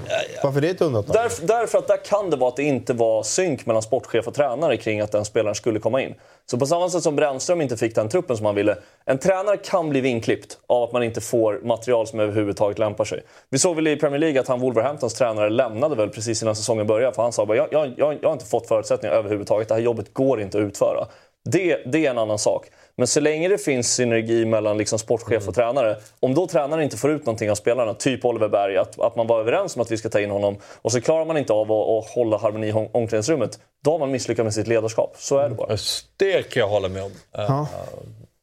Varför 0.43 0.61
det 0.61 0.67
är 0.67 0.71
ett 0.71 0.81
undantag? 0.81 1.13
Därför, 1.15 1.47
därför 1.47 1.77
att 1.77 1.87
där 1.87 2.05
kan 2.05 2.29
det 2.29 2.37
vara 2.37 2.49
att 2.49 2.55
det 2.55 2.63
inte 2.63 2.93
var 2.93 3.23
synk 3.23 3.65
mellan 3.65 3.81
sportchef 3.81 4.27
och 4.27 4.33
tränare 4.33 4.77
kring 4.77 5.01
att 5.01 5.11
den 5.11 5.25
spelaren 5.25 5.55
skulle 5.55 5.79
komma 5.79 6.01
in. 6.01 6.15
Så 6.45 6.57
på 6.57 6.65
samma 6.65 6.89
sätt 6.89 7.03
som 7.03 7.15
Brännström 7.15 7.61
inte 7.61 7.77
fick 7.77 7.95
den 7.95 8.09
truppen 8.09 8.37
som 8.37 8.45
han 8.45 8.55
ville. 8.55 8.77
En 9.05 9.17
tränare 9.17 9.57
kan 9.57 9.89
bli 9.89 10.01
vinklippt 10.01 10.57
av 10.67 10.83
att 10.83 10.91
man 10.91 11.03
inte 11.03 11.21
får 11.21 11.59
material 11.63 12.07
som 12.07 12.19
överhuvudtaget 12.19 12.79
lämpar 12.79 13.05
sig. 13.05 13.23
Vi 13.49 13.59
såg 13.59 13.75
väl 13.75 13.87
i 13.87 13.95
Premier 13.95 14.19
League 14.19 14.39
att 14.41 14.47
han 14.47 14.59
Wolverhamptons 14.59 15.13
tränare 15.13 15.49
lämnade 15.49 15.95
väl 15.95 16.09
precis 16.09 16.41
innan 16.43 16.55
säsongen 16.55 16.87
började. 16.87 17.15
För 17.15 17.23
han 17.23 17.31
sa 17.31 17.45
bara, 17.45 17.57
jag, 17.57 17.67
jag, 17.71 17.93
jag, 17.97 18.17
jag 18.21 18.29
har 18.29 18.33
inte 18.33 18.45
fått 18.45 18.67
förutsättningar 18.67 19.15
överhuvudtaget. 19.15 19.67
Det 19.67 19.73
här 19.73 19.81
jobbet 19.81 20.13
går 20.13 20.41
inte 20.41 20.57
att 20.57 20.61
utföra. 20.61 21.07
Det, 21.45 21.83
det 21.91 22.05
är 22.05 22.09
en 22.11 22.17
annan 22.17 22.39
sak. 22.39 22.67
Men 22.95 23.07
så 23.07 23.19
länge 23.19 23.47
det 23.47 23.57
finns 23.57 23.93
synergi 23.93 24.45
mellan 24.45 24.77
liksom 24.77 24.99
sportchef 24.99 25.47
och 25.47 25.55
tränare. 25.55 25.97
Om 26.19 26.33
då 26.35 26.47
tränaren 26.47 26.83
inte 26.83 26.97
får 26.97 27.11
ut 27.11 27.25
någonting 27.25 27.51
av 27.51 27.55
spelarna, 27.55 27.93
typ 27.93 28.25
Oliver 28.25 28.49
Berg, 28.49 28.77
att, 28.77 28.99
att 28.99 29.15
man 29.15 29.27
var 29.27 29.39
överens 29.39 29.75
om 29.75 29.81
att 29.81 29.91
vi 29.91 29.97
ska 29.97 30.09
ta 30.09 30.19
in 30.19 30.31
honom 30.31 30.57
och 30.81 30.91
så 30.91 31.01
klarar 31.01 31.25
man 31.25 31.37
inte 31.37 31.53
av 31.53 31.71
att, 31.71 31.87
att 31.89 32.09
hålla 32.11 32.37
harmoni 32.37 32.67
i 32.67 32.71
om- 32.73 32.87
omklädningsrummet. 32.91 33.59
Då 33.83 33.91
har 33.91 33.99
man 33.99 34.11
misslyckats 34.11 34.43
med 34.43 34.53
sitt 34.53 34.67
ledarskap. 34.67 35.15
Så 35.17 35.37
är 35.37 35.49
det 35.49 35.55
bara. 35.55 35.77
Det 36.17 36.43
kan 36.49 36.59
jag 36.61 36.67
hålla 36.69 36.89
med 36.89 37.03
om. 37.03 37.11
Ja. 37.31 37.67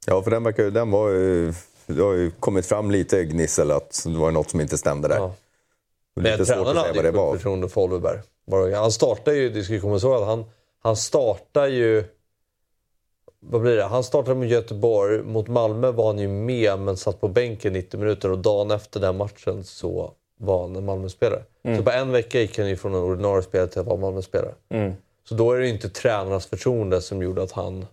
Ja, 0.06 0.22
för 0.22 0.30
den, 0.30 0.44
verkar, 0.44 0.62
ju- 0.62 0.70
den 0.70 0.90
var 0.90 1.08
ju... 1.08 1.52
Det 1.86 2.02
har 2.02 2.12
ju 2.12 2.30
kommit 2.30 2.66
fram 2.66 2.90
lite 2.90 3.24
gnissel 3.24 3.70
att 3.70 4.02
det 4.06 4.18
var 4.18 4.30
något 4.30 4.50
som 4.50 4.60
inte 4.60 4.78
stämde 4.78 5.08
där. 5.08 5.16
Ja. 5.16 5.34
Det 6.16 6.20
är 6.20 6.22
Men 6.22 6.32
Lite 6.32 6.46
svårt 6.46 6.54
tränaren 6.56 6.76
att 6.76 6.82
säga 6.82 6.86
hade 6.94 6.96
vad 6.96 7.04
det 7.14 7.18
ju 7.18 7.26
var. 7.26 7.32
förtroende 7.36 7.68
för 7.68 7.80
Oliver. 7.80 8.20
Bara- 8.46 8.76
Han 8.76 8.92
startar 8.92 9.32
ju, 9.32 9.50
det 9.50 9.62
ska 9.62 9.72
ju 9.74 9.80
komma 9.80 9.98
så 9.98 10.14
att 10.14 10.26
han, 10.26 10.44
han 10.82 10.96
startar 10.96 11.66
ju... 11.66 12.04
Vad 13.40 13.60
blir 13.60 13.76
det? 13.76 13.84
Han 13.84 14.04
startade 14.04 14.34
mot 14.34 14.48
Göteborg. 14.48 15.22
Mot 15.22 15.48
Malmö 15.48 15.90
var 15.90 16.06
han 16.06 16.18
ju 16.18 16.28
med 16.28 16.78
men 16.78 16.96
satt 16.96 17.20
på 17.20 17.28
bänken 17.28 17.72
90 17.72 18.00
minuter 18.00 18.30
och 18.30 18.38
dagen 18.38 18.70
efter 18.70 19.00
den 19.00 19.16
matchen 19.16 19.64
så 19.64 20.12
var 20.36 20.62
han 20.62 20.76
en 20.76 20.84
Malmö-spelare. 20.84 21.42
Mm. 21.62 21.78
Så 21.78 21.84
på 21.84 21.90
en 21.90 22.12
vecka 22.12 22.40
gick 22.40 22.58
han 22.58 22.68
ju 22.68 22.76
från 22.76 22.94
en 22.94 23.00
ordinarie 23.00 23.42
spelare 23.42 23.68
till 23.68 23.80
att 23.80 23.86
vara 23.86 24.00
Malmö-spelare. 24.00 24.54
Mm. 24.68 24.92
Så 25.28 25.34
då 25.34 25.52
är 25.52 25.58
det 25.58 25.66
ju 25.66 25.72
inte 25.72 25.88
tränarnas 25.88 26.46
förtroende 26.46 27.00
som 27.00 27.22
gjorde 27.22 27.42
att 27.42 27.52
han 27.52 27.86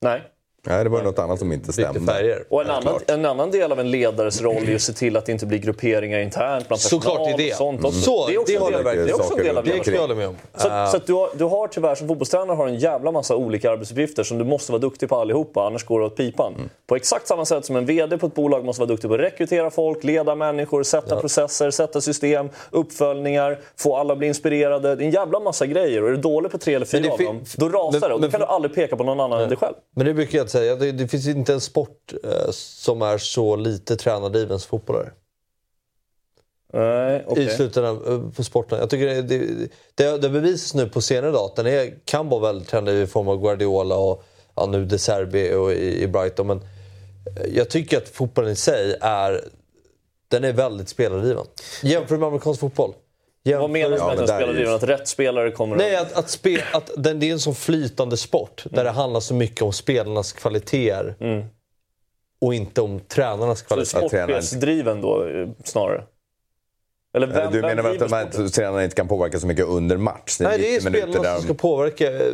Nej. 0.00 0.22
Nej, 0.66 0.84
det 0.84 0.90
var 0.90 1.02
något 1.02 1.18
annat 1.18 1.38
som 1.38 1.52
inte 1.52 1.72
stämde. 1.72 2.44
Och 2.48 2.60
en 2.62 2.66
Ja, 2.68 2.72
annan, 2.74 3.00
en 3.06 3.24
annan 3.26 3.50
del 3.50 3.72
av 3.72 3.80
en 3.80 3.90
ledares 3.90 4.42
roll 4.42 4.56
är 4.56 4.66
ju 4.66 4.74
att 4.74 4.80
se 4.82 4.92
till 4.92 5.16
att 5.16 5.26
det 5.26 5.32
inte 5.32 5.46
blir 5.46 5.58
grupperingar 5.58 6.18
internt 6.18 6.68
bland 6.68 6.80
personal. 6.82 7.02
Såklart 7.02 7.24
det 7.28 7.32
är 7.32 7.38
det. 7.38 7.50
och 7.50 7.56
Sånt 7.56 7.84
också. 7.84 8.00
Så, 8.00 8.26
det 8.26 8.34
är 8.34 8.38
också 8.38 8.52
det 8.52 8.66
en 8.66 8.72
del, 8.84 8.84
det 9.06 9.10
är 9.10 9.14
också 9.14 9.38
en 9.38 9.44
del 9.44 9.58
av 9.58 9.64
Det 9.64 9.70
ledarskap. 9.70 9.94
jag 10.08 10.16
med 10.16 10.28
om. 10.28 10.36
Så, 10.56 10.68
Eh, 10.68 10.90
så 10.90 10.96
att 10.96 11.06
du, 11.06 11.12
har, 11.12 11.28
du 11.34 11.44
har 11.44 11.68
tyvärr 11.68 11.94
som 11.94 12.08
fotbollstränare 12.08 12.56
har 12.56 12.66
en 12.66 12.78
jävla 12.78 13.10
massa 13.12 13.36
olika 13.36 13.70
arbetsuppgifter 13.70 14.22
som 14.24 14.38
du 14.38 14.44
måste 14.44 14.72
vara 14.72 14.80
duktig 14.80 15.08
på 15.08 15.16
allihopa, 15.16 15.66
annars 15.66 15.84
går 15.84 16.00
det 16.00 16.06
åt 16.06 16.16
pipan. 16.16 16.54
Mm. 16.54 16.68
På 16.86 16.96
exakt 16.96 17.26
samma 17.28 17.44
sätt 17.44 17.64
som 17.64 17.76
en 17.76 17.86
VD 17.86 18.18
på 18.18 18.26
ett 18.26 18.34
bolag 18.34 18.64
måste 18.64 18.80
vara 18.80 18.88
duktig 18.88 19.08
på 19.10 19.14
att 19.14 19.20
rekrytera 19.20 19.70
folk, 19.70 20.04
leda 20.04 20.34
människor, 20.34 20.82
sätta 20.82 21.16
processer, 21.20 21.70
sätta 21.70 22.00
system, 22.00 22.48
uppföljningar, 22.70 23.58
få 23.76 23.96
alla 23.96 24.12
att 24.12 24.18
bli 24.18 24.28
inspirerade. 24.28 24.94
Det 24.94 25.02
är 25.02 25.06
en 25.06 25.12
jävla 25.12 25.40
massa 25.40 25.66
grejer 25.66 26.02
och 26.02 26.08
är 26.08 26.12
du 26.12 26.18
dålig 26.18 26.52
på 26.52 26.58
tre 26.58 26.74
eller 26.74 26.86
fyra 26.86 27.02
det 27.02 27.10
av 27.10 27.18
dem, 27.18 27.40
då 27.56 27.68
rasar 27.68 27.90
men- 27.92 28.00
det 28.00 28.06
och 28.06 28.10
då 28.10 28.18
men- 28.20 28.30
kan 28.30 28.40
du 28.40 28.46
aldrig 28.46 28.74
peka 28.74 28.96
på 28.96 29.04
någon 29.04 29.20
annan 29.20 29.40
än 29.40 29.48
dig 29.48 29.58
själv. 29.58 29.74
Men 29.96 30.06
det 30.06 30.14
brukar 30.14 30.38
jag 30.38 30.48
säga, 30.58 30.76
det, 30.76 30.92
det 30.92 31.08
finns 31.08 31.26
inte 31.26 31.52
en 31.52 31.60
sport 31.60 32.14
eh, 32.24 32.50
som 32.50 33.02
är 33.02 33.18
så 33.18 33.56
lite 33.56 33.96
tränardriven 33.96 34.60
som 34.60 34.68
fotboll 34.68 34.96
är. 34.96 35.12
Nej, 36.72 37.24
okej. 37.26 37.44
I 37.44 37.48
slutändan 37.48 37.96
eh, 38.06 38.30
på 38.36 38.44
sporten. 38.44 38.78
Jag 38.78 38.90
tycker 38.90 39.06
det, 39.06 39.22
det, 39.22 39.70
det, 39.94 40.18
det 40.18 40.28
bevisas 40.28 40.74
nu 40.74 40.88
på 40.88 41.00
senare 41.00 41.30
dag 41.30 41.44
att 41.44 41.56
den 41.56 41.66
är, 41.66 41.94
kan 42.04 42.28
vara 42.28 42.40
väldigt 42.40 42.68
tränadriven 42.68 43.04
i 43.04 43.06
form 43.06 43.28
av 43.28 43.40
Guardiola 43.40 43.96
och 43.96 44.24
ja, 44.54 44.66
nu 44.66 44.84
De 44.84 44.98
Serbi 44.98 45.54
och 45.54 45.72
i, 45.72 46.02
i 46.02 46.06
Brighton. 46.06 46.46
Men 46.46 46.60
eh, 46.60 47.56
jag 47.56 47.70
tycker 47.70 47.96
att 47.96 48.08
fotbollen 48.08 48.50
i 48.50 48.56
sig 48.56 48.96
är, 49.00 49.44
den 50.28 50.44
är 50.44 50.52
väldigt 50.52 50.88
spelardriven. 50.88 51.46
Jämför 51.82 52.16
med 52.16 52.26
amerikansk 52.26 52.60
fotboll. 52.60 52.94
Vad 53.52 53.70
menas 53.70 54.00
med 54.00 54.08
att 54.08 54.16
den 54.16 54.26
spelar 54.26 54.52
driven? 54.52 54.74
Att 54.74 54.82
rätt 54.82 55.08
spelare 55.08 55.50
kommer... 55.50 55.76
Nej, 55.76 55.96
att, 55.96 56.12
att, 56.12 56.30
spe, 56.30 56.64
att 56.72 56.90
den, 56.96 57.20
det 57.20 57.28
är 57.28 57.32
en 57.32 57.40
sån 57.40 57.54
flytande 57.54 58.16
sport 58.16 58.64
där 58.70 58.84
det 58.84 58.90
handlar 58.90 59.20
så 59.20 59.34
mycket 59.34 59.62
om 59.62 59.72
spelarnas 59.72 60.32
kvaliteter 60.32 61.14
och 62.40 62.54
inte 62.54 62.80
om 62.80 63.00
tränarnas 63.00 63.58
Så 63.58 63.64
det 63.64 63.68
kvaliteter. 63.90 64.08
sportchefsdriven 64.08 65.00
då, 65.00 65.26
eh, 65.28 65.48
snarare? 65.64 66.04
Eller 67.16 67.26
vem, 67.26 67.52
du 67.52 67.60
menar 67.60 67.82
väl 67.82 67.92
att 67.92 67.98
driver 67.98 68.30
de 68.32 68.40
här 68.40 68.48
tränarna 68.48 68.84
inte 68.84 68.96
kan 68.96 69.08
påverka 69.08 69.38
så 69.38 69.46
mycket 69.46 69.66
under 69.66 69.96
match? 69.96 70.36
Nej, 70.40 70.58
det 70.58 70.68
är 70.68 70.72
90 70.74 70.90
minuter 70.90 71.12
spelarna 71.12 71.34
som 71.36 71.44
ska 71.44 71.54
påverka 71.54 72.12
eh, 72.12 72.26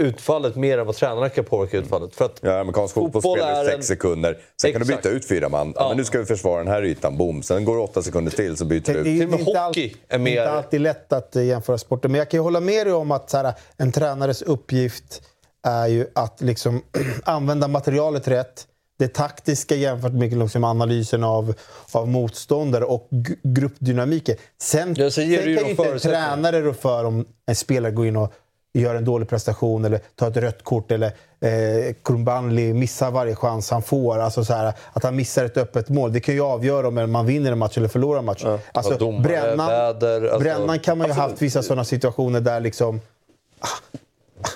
utfallet 0.00 0.56
mer 0.56 0.78
än 0.78 0.86
vad 0.86 0.94
tränarna 0.96 1.28
kan 1.28 1.44
påverka 1.44 1.76
utfallet. 1.78 2.14
För 2.14 2.24
att 2.24 2.38
Ja, 2.42 2.60
amerikansk 2.60 2.94
fotboll, 2.94 3.22
Fotboll 3.22 3.38
spelar 3.38 3.60
är 3.60 3.62
i 3.62 3.66
sex 3.66 3.76
en- 3.76 3.82
sekunder. 3.82 4.38
Sen 4.60 4.72
kan 4.72 4.80
du 4.80 4.84
Exakt. 4.86 5.02
byta 5.02 5.14
ut 5.16 5.28
fyra 5.28 5.48
man. 5.48 5.72
Ja. 5.76 5.88
Men 5.88 5.96
nu 5.96 6.04
ska 6.04 6.18
vi 6.18 6.24
försvara 6.24 6.58
den 6.58 6.68
här 6.72 6.82
ytan. 6.84 7.16
Boom. 7.16 7.42
Sen 7.42 7.64
går 7.64 7.76
det 7.76 7.82
åtta 7.82 8.02
sekunder 8.02 8.32
till 8.32 8.56
så 8.56 8.64
byter 8.64 8.80
du 8.86 8.92
Det 8.92 8.98
ut. 9.10 9.22
är, 9.22 9.26
det 9.26 9.34
är 9.34 9.38
inte, 9.38 9.60
all, 9.60 9.72
är 10.08 10.18
mer- 10.18 10.30
inte 10.30 10.50
alltid 10.50 10.80
lätt 10.80 11.12
att 11.12 11.36
eh, 11.36 11.42
jämföra 11.44 11.78
sporter. 11.78 12.08
Men 12.08 12.18
jag 12.18 12.30
kan 12.30 12.38
ju 12.38 12.42
hålla 12.42 12.60
med 12.60 12.86
dig 12.86 12.92
om 12.94 13.10
att 13.10 13.30
så 13.30 13.36
här, 13.36 13.52
en 13.76 13.92
tränares 13.92 14.42
uppgift 14.42 15.22
är 15.66 15.86
ju 15.86 16.06
att 16.14 16.40
liksom, 16.40 16.82
använda 17.24 17.68
materialet 17.68 18.28
rätt. 18.28 18.66
Det 18.98 19.08
taktiska 19.08 19.74
jämfört 19.74 20.12
med 20.12 20.32
liksom, 20.38 20.64
analysen 20.64 21.24
av, 21.24 21.54
av 21.92 22.08
motståndare 22.08 22.84
och 22.84 23.08
gruppdynamiken. 23.42 24.36
Sen, 24.62 24.94
Ja, 24.98 25.10
sen 25.10 25.30
det 25.30 25.36
kan 25.36 25.46
ju 25.46 25.70
inte 25.70 25.84
en 25.84 25.98
tränare 25.98 26.60
rå 26.60 26.72
för 26.72 27.04
om 27.04 27.24
en 27.46 27.54
spelare 27.56 27.92
går 27.92 28.06
in 28.06 28.16
och 28.16 28.32
gör 28.72 28.94
en 28.94 29.04
dålig 29.04 29.28
prestation 29.28 29.84
eller 29.84 30.00
tar 30.14 30.28
ett 30.30 30.36
rött 30.36 30.64
kort 30.64 30.90
eller 30.92 31.06
eh, 31.40 31.94
Kurbanli 32.02 32.74
missar 32.74 33.10
varje 33.10 33.34
chans 33.36 33.70
han 33.70 33.82
får. 33.82 34.18
Alltså 34.18 34.44
så 34.44 34.52
här, 34.52 34.72
att 34.92 35.02
han 35.02 35.16
missar 35.16 35.44
ett 35.44 35.56
öppet 35.56 35.88
mål. 35.88 36.12
Det 36.12 36.20
kan 36.20 36.34
ju 36.34 36.40
avgöra 36.40 36.88
om 36.88 37.12
man 37.12 37.26
vinner 37.26 37.52
en 37.52 37.58
match 37.58 37.76
eller 37.78 37.88
förlorar 37.88 38.18
en 38.18 38.24
match. 38.24 38.44
Alltså, 38.72 38.92
Ja, 38.92 38.98
domare, 38.98 39.22
brännan, 39.22 39.68
väder, 39.68 40.22
alltså- 40.22 40.38
brännan 40.38 40.78
kan 40.78 40.98
man 40.98 41.06
ju 41.06 41.12
ha 41.12 41.22
haft 41.22 41.42
vissa 41.42 41.62
sådana 41.62 41.84
situationer 41.84 42.40
där 42.40 42.60
liksom... 42.60 43.00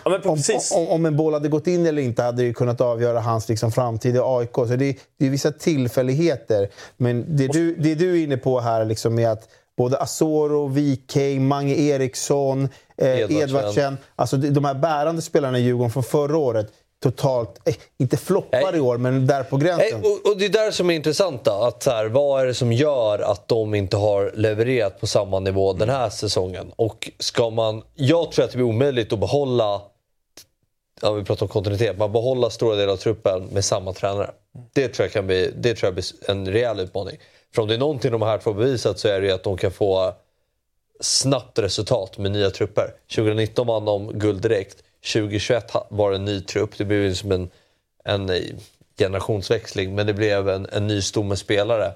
Ja, 0.05 0.11
men 0.11 0.31
Om, 0.31 0.39
om, 0.75 0.89
om 0.89 1.07
en 1.07 1.17
boll 1.17 1.33
hade 1.33 1.49
gått 1.49 1.67
in 1.67 1.87
eller 1.87 2.03
inte 2.03 2.23
hade 2.23 2.37
det 2.43 2.47
ju 2.47 2.55
kunnat 2.55 2.81
avgöra 2.81 3.21
hans 3.21 3.49
liksom, 3.49 3.73
framtid 3.73 4.17
i 4.17 4.21
AIK. 4.23 4.55
Så 4.55 4.65
det, 4.65 4.97
det 5.19 5.27
är 5.27 5.31
vissa 5.31 5.53
tillfälligheter. 5.53 6.69
Men 6.97 7.37
det 7.37 7.47
du, 7.47 7.75
det 7.75 7.95
du 7.95 8.21
är 8.21 8.25
inne 8.25 8.37
på 8.37 8.61
här 8.61 8.85
liksom 8.85 9.19
är 9.19 9.29
att 9.29 9.49
både 9.77 9.99
Asoro, 9.99 10.69
Wikheim, 10.69 11.47
Mange 11.47 11.75
Eriksson, 11.75 12.69
eh, 12.97 13.21
Edvardsen. 13.21 13.99
Alltså 14.17 14.37
de 14.37 14.65
här 14.65 14.75
bärande 14.75 15.23
spelarna 15.23 15.59
i 15.59 15.63
Djurgården 15.63 15.91
från 15.91 16.03
förra 16.03 16.37
året 16.37 16.73
totalt, 17.03 17.69
eh, 17.69 17.75
inte 17.99 18.17
floppar 18.17 18.77
i 18.77 18.81
år, 18.81 18.99
men 18.99 19.27
där 19.27 19.43
på 19.43 19.57
gränsen. 19.57 20.01
Nej, 20.01 20.11
och, 20.11 20.31
och 20.31 20.39
det 20.39 20.45
är 20.45 20.49
där 20.49 20.71
som 20.71 20.91
är 20.91 20.95
intressant. 20.95 21.45
Då, 21.45 21.51
att 21.51 21.83
så 21.83 21.91
här, 21.91 22.07
vad 22.07 22.43
är 22.43 22.47
det 22.47 22.55
som 22.55 22.73
gör 22.73 23.19
att 23.19 23.49
de 23.49 23.75
inte 23.75 23.97
har 23.97 24.33
levererat 24.35 25.01
på 25.01 25.07
samma 25.07 25.41
nivå 25.41 25.73
den 25.73 25.89
här 25.89 26.11
säsongen? 26.11 26.73
Och 26.77 27.11
ska 27.19 27.51
man, 27.51 27.83
jag 27.95 28.33
tror 28.33 28.45
att 28.45 28.51
det 28.51 28.57
blir 28.57 28.67
omöjligt 28.67 29.13
att 29.13 29.21
behålla 29.21 29.81
Ja, 31.03 31.13
vi 31.13 31.25
pratar 31.25 31.47
om 31.47 31.49
kontinuitet. 31.49 31.99
Man 31.99 32.13
behålla 32.13 32.51
stora 32.51 32.77
delar 32.77 32.93
av 32.93 32.97
truppen 32.97 33.45
med 33.45 33.65
samma 33.65 33.93
tränare. 33.93 34.31
Det 34.73 34.89
tror 34.89 35.05
jag 35.05 35.13
kan 35.13 35.27
bli, 35.27 35.55
det 35.57 35.75
tror 35.75 35.87
jag 35.87 35.95
blir 35.95 36.05
en 36.31 36.49
rejäl 36.49 36.81
utmaning. 36.81 37.17
För 37.55 37.63
om 37.63 37.69
det 37.69 37.75
är 37.75 37.79
någonting 37.79 38.13
de 38.13 38.23
här 38.23 38.39
två 38.39 38.53
bevisat 38.53 38.99
så 38.99 39.09
är 39.09 39.21
det 39.21 39.27
ju 39.27 39.33
att 39.33 39.43
de 39.43 39.57
kan 39.57 39.71
få 39.73 40.15
snabbt 41.01 41.59
resultat 41.59 42.19
med 42.19 42.31
nya 42.33 42.51
trupper. 42.51 42.95
2019 43.15 43.67
vann 43.67 43.85
de 43.85 44.19
guld 44.19 44.43
direkt. 44.43 44.77
2021 45.13 45.71
ha- 45.71 45.87
var 45.91 46.11
det 46.11 46.17
en 46.17 46.25
ny 46.25 46.41
trupp. 46.41 46.71
Det 46.79 46.85
blev 46.85 47.01
ju 47.01 47.15
som 47.15 47.33
en, 47.33 47.51
en 48.05 48.31
eh, 48.31 48.41
generationsväxling. 48.99 49.95
Men 49.95 50.07
det 50.07 50.15
blev 50.15 50.49
en, 50.49 50.67
en 50.73 50.87
ny 50.87 51.03
stomme 51.03 51.37
spelare. 51.37 51.93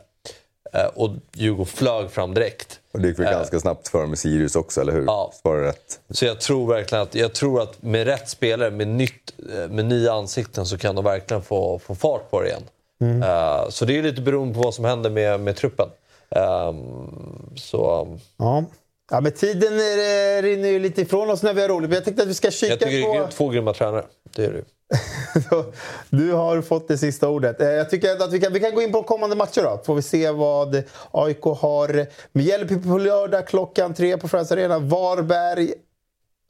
Eh, 0.72 0.84
och 0.94 1.10
Djurgården 1.34 1.66
flög 1.66 2.10
fram 2.10 2.34
direkt. 2.34 2.80
Och 2.92 3.00
det 3.00 3.08
gick 3.08 3.18
väl 3.18 3.26
Eh, 3.26 3.32
ganska 3.32 3.60
snabbt 3.60 3.88
för 3.88 4.06
med 4.06 4.18
Sirius 4.18 4.56
också, 4.56 4.80
eller 4.80 4.92
hur? 4.92 5.04
Ja. 5.06 5.32
Var 5.42 5.56
det 5.56 5.68
rätt? 5.68 6.00
Så 6.10 6.24
jag 6.24 6.40
tror 6.40 6.66
verkligen 6.74 7.02
att, 7.02 7.14
jag 7.14 7.34
tror 7.34 7.62
att 7.62 7.82
med 7.82 8.06
rätt 8.06 8.28
spelare, 8.28 8.70
med, 8.70 8.88
nytt, 8.88 9.34
eh, 9.54 9.68
med 9.68 9.84
nya 9.84 10.12
ansikten 10.12 10.66
så 10.66 10.78
kan 10.78 10.94
de 10.94 11.04
verkligen 11.04 11.42
få, 11.42 11.78
få 11.78 11.94
fart 11.94 12.30
på 12.30 12.40
det 12.40 12.48
igen. 12.48 12.62
Mm. 13.00 13.22
Eh, 13.22 13.68
så 13.68 13.84
det 13.84 13.98
är 13.98 14.02
lite 14.02 14.22
beroende 14.22 14.54
på 14.54 14.60
vad 14.60 14.74
som 14.74 14.84
händer 14.84 15.10
med, 15.10 15.40
med 15.40 15.56
truppen. 15.56 15.88
Ehm, 16.30 17.54
så 17.56 18.08
Ja. 18.36 18.64
Ja, 19.10 19.20
men 19.20 19.32
tiden 19.32 19.72
eh, 19.72 20.42
rinner 20.42 20.68
ju 20.68 20.78
lite 20.78 21.02
ifrån 21.02 21.30
oss 21.30 21.42
när 21.42 21.54
vi 21.54 21.60
har 21.62 21.68
roligt. 21.68 21.90
Men 21.90 21.94
jag 21.94 22.04
tänkte 22.04 22.22
att 22.22 22.28
vi 22.28 22.34
ska 22.34 22.50
kika 22.50 22.72
jag 22.72 22.80
tycker 22.80 23.02
på... 23.06 23.12
det 23.12 23.18
är 23.18 23.26
två 23.26 23.48
grymma 23.48 23.72
tränare. 23.72 24.04
Det 24.36 24.44
är 24.44 24.52
det. 24.52 24.64
Du 26.10 26.32
har 26.32 26.62
fått 26.62 26.88
det 26.88 26.98
sista 26.98 27.28
ordet. 27.28 27.60
Eh, 27.60 27.68
Jag 27.68 27.90
tycker 27.90 28.22
att 28.24 28.32
vi 28.32 28.40
kan, 28.40 28.52
vi 28.52 28.60
kan 28.60 28.74
gå 28.74 28.82
in 28.82 28.92
på 28.92 29.02
kommande 29.02 29.36
matcher 29.36 29.62
då. 29.62 29.80
Får 29.84 29.94
vi 29.94 30.02
se 30.02 30.30
vad 30.30 30.82
AIK 31.10 31.42
har. 31.42 32.06
Mjällby 32.32 32.82
på 32.82 32.98
lördag 32.98 33.46
klockan 33.46 33.94
tre 33.94 34.16
på 34.16 34.28
Friends 34.28 34.52
Arena. 34.52 34.78
Varberg 34.78 35.72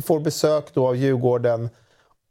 får 0.03 0.21
besök 0.21 0.65
då 0.75 0.89
av 0.89 0.97
Djurgården. 0.97 1.69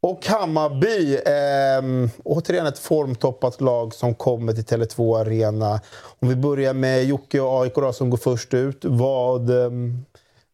Och 0.01 0.25
Hammarby, 0.25 1.15
eh, 1.15 2.09
återigen 2.23 2.65
ett 2.67 2.79
formtoppat 2.79 3.61
lag 3.61 3.93
som 3.93 4.15
kommer 4.15 4.53
till 4.53 4.63
Tele2 4.65 5.17
Arena. 5.21 5.79
Om 6.19 6.29
vi 6.29 6.35
börjar 6.35 6.73
med 6.73 7.03
Jocke 7.05 7.39
och 7.41 7.61
AIK 7.61 7.73
då, 7.75 7.93
som 7.93 8.09
går 8.09 8.17
först 8.17 8.53
ut. 8.53 8.85
Vad, 8.85 9.49
eh, 9.49 9.69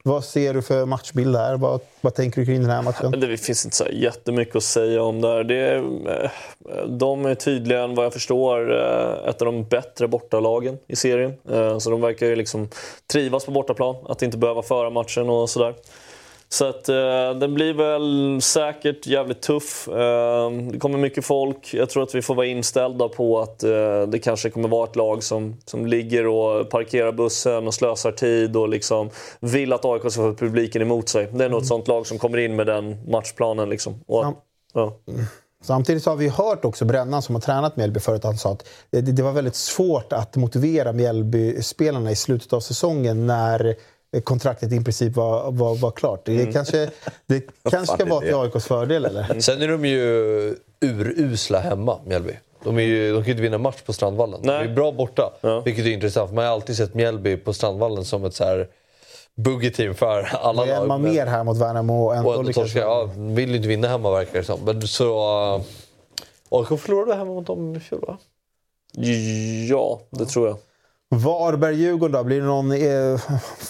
Vad 0.06 0.24
ser 0.24 0.54
du 0.54 0.62
för 0.62 0.86
matchbild 0.86 1.36
här? 1.36 1.58
Vad, 1.58 1.80
vad 2.02 2.16
tänker 2.16 2.42
du 2.42 2.46
kring 2.46 2.62
den 2.62 2.70
här 2.70 2.82
matchen? 2.82 3.12
Det 3.12 3.38
finns 3.38 3.66
inte 3.66 3.78
så 3.78 3.86
jättemycket 3.92 4.56
att 4.56 4.64
säga 4.64 5.04
om 5.04 5.22
där. 5.22 5.44
Det 5.44 5.56
är, 5.56 5.78
eh, 5.78 6.88
de 6.88 7.26
är 7.26 7.36
tydligen, 7.36 7.96
vad 7.96 8.06
jag 8.06 8.14
förstår, 8.14 8.72
eh, 8.80 9.30
ett 9.30 9.42
av 9.42 9.46
de 9.46 9.64
bättre 9.64 10.08
bortalagen 10.08 10.78
i 10.88 10.96
serien. 10.96 11.34
Eh, 11.52 11.78
så 11.78 11.90
de 11.90 12.02
verkar 12.02 12.26
ju 12.26 12.36
liksom 12.36 12.70
trivas 13.12 13.46
på 13.46 13.52
bortaplan, 13.52 13.96
att 14.10 14.22
inte 14.22 14.38
behöva 14.38 14.62
föra 14.62 14.90
matchen 14.90 15.30
och 15.30 15.50
sådär. 15.50 15.76
Så 16.50 16.66
att 16.66 16.90
eh, 16.90 17.34
den 17.40 17.54
blir 17.54 17.74
väl 17.74 18.42
säkert 18.42 19.08
jävligt 19.08 19.42
tuff. 19.42 19.88
Eh, 19.88 20.52
det 20.72 20.80
kommer 20.80 20.98
mycket 20.98 21.26
folk. 21.26 21.74
Jag 21.74 21.90
tror 21.90 22.04
att 22.04 22.16
vi 22.16 22.22
får 22.22 22.36
vara 22.36 22.46
inställda 22.46 23.10
på 23.10 23.40
att 23.40 23.64
eh, 23.64 24.02
det 24.08 24.20
kanske 24.24 24.50
kommer 24.50 24.68
vara 24.68 24.90
ett 24.90 24.96
lag 24.96 25.24
som, 25.24 25.58
som 25.66 25.86
ligger 25.88 26.28
och 26.28 26.70
parkerar 26.70 27.12
bussen 27.12 27.68
och 27.68 27.74
slösar 27.74 28.12
tid 28.12 28.56
och 28.56 28.70
liksom 28.70 29.10
vill 29.40 29.74
att 29.74 29.86
AIK 29.86 30.02
ska 30.02 30.10
få 30.10 30.34
publiken 30.34 30.82
emot 30.82 31.10
sig. 31.10 31.30
Det 31.34 31.46
är 31.46 31.50
nog 31.50 31.62
ett 31.62 31.68
sånt 31.68 31.88
lag 31.88 32.08
som 32.08 32.18
kommer 32.18 32.38
in 32.38 32.56
med 32.56 32.68
den 32.68 33.12
matchplanen. 33.12 33.70
Liksom. 33.70 34.04
Och, 34.08 34.24
Sam- 34.24 34.36
ja. 34.74 34.94
Samtidigt 35.64 36.06
har 36.06 36.16
vi 36.16 36.30
hört 36.30 36.66
också 36.66 36.86
Brännan 36.86 37.22
som 37.22 37.36
har 37.36 37.42
tränat 37.42 37.78
Mjällby 37.78 38.00
förut, 38.00 38.24
han 38.24 38.38
sa 38.38 38.52
att 38.52 38.68
det, 38.90 39.02
det 39.02 39.24
var 39.24 39.32
väldigt 39.32 39.56
svårt 39.56 40.14
att 40.14 40.36
motivera 40.36 40.94
Mjällby-spelarna 40.94 42.12
i 42.12 42.16
slutet 42.16 42.54
av 42.54 42.60
säsongen 42.60 43.28
när 43.28 43.76
kontraktet 44.22 44.72
i 44.72 44.84
princip 44.84 45.16
var, 45.16 45.52
var, 45.52 45.76
var 45.76 45.92
klart. 45.92 46.22
Det 46.26 46.32
Mm. 46.42 46.54
kanske, 46.54 46.90
det 47.26 47.44
kanske 47.70 47.96
ska 47.96 48.06
vara 48.06 48.22
till 48.22 48.36
AIKs 48.36 48.66
fördel, 48.66 49.06
eller? 49.06 49.40
Sen 49.40 49.62
är 49.62 49.68
de 49.68 49.86
ju 49.86 50.56
urusla 50.82 51.60
hemma, 51.60 52.00
Mjällby. 52.06 52.34
De, 52.64 52.78
är 52.78 52.82
ju, 52.84 53.12
de 53.14 53.18
kan 53.18 53.26
ju 53.26 53.32
inte 53.32 53.42
vinna 53.44 53.58
match 53.58 53.82
på 53.86 53.94
Strandvallen. 53.94 54.42
De 54.44 54.50
är 54.50 54.68
bra 54.68 54.92
borta, 54.92 55.34
vilket 55.66 55.86
är 55.86 55.90
intressant. 55.90 56.34
Man 56.34 56.46
har 56.46 56.52
alltid 56.52 56.78
sett 56.78 56.94
Mjällby 56.94 57.38
på 57.38 57.54
Strandvallen 57.54 58.06
som 58.06 58.26
ett 58.26 58.34
så 58.36 58.44
här 58.44 58.68
boogie-team 59.36 59.94
för 59.94 60.30
alla 60.42 60.66
Det 60.66 60.72
är 60.72 60.80
lag. 60.80 60.88
man 60.88 61.02
mer 61.02 61.26
här 61.26 61.44
mot 61.44 61.58
Värnamo 61.58 62.12
än 62.12 62.26
Och 62.26 62.36
ändå 62.36 62.54
torska, 62.54 62.80
ja, 62.80 63.10
vill 63.18 63.50
ju 63.50 63.56
inte 63.56 63.68
vinna 63.68 63.88
hemma 63.88 64.12
verkar 64.12 64.40
det 64.40 64.46
som. 64.46 64.60
Men 64.66 64.82
så... 64.88 65.06
Uh, 65.56 65.62
AIK 66.50 66.80
förlorade 66.80 67.16
hemma 67.16 67.34
mot 67.34 67.46
dem 67.48 67.76
i 67.76 67.80
fjol 67.80 68.02
va? 68.08 68.18
Ja, 69.70 70.02
det 70.10 70.26
tror 70.26 70.48
jag. 70.48 70.58
Varberg-Djurgården 71.20 72.12
då? 72.12 72.24
Blir 72.24 72.40
det 72.42 72.46
någon 72.48 72.72
eh, 72.72 73.22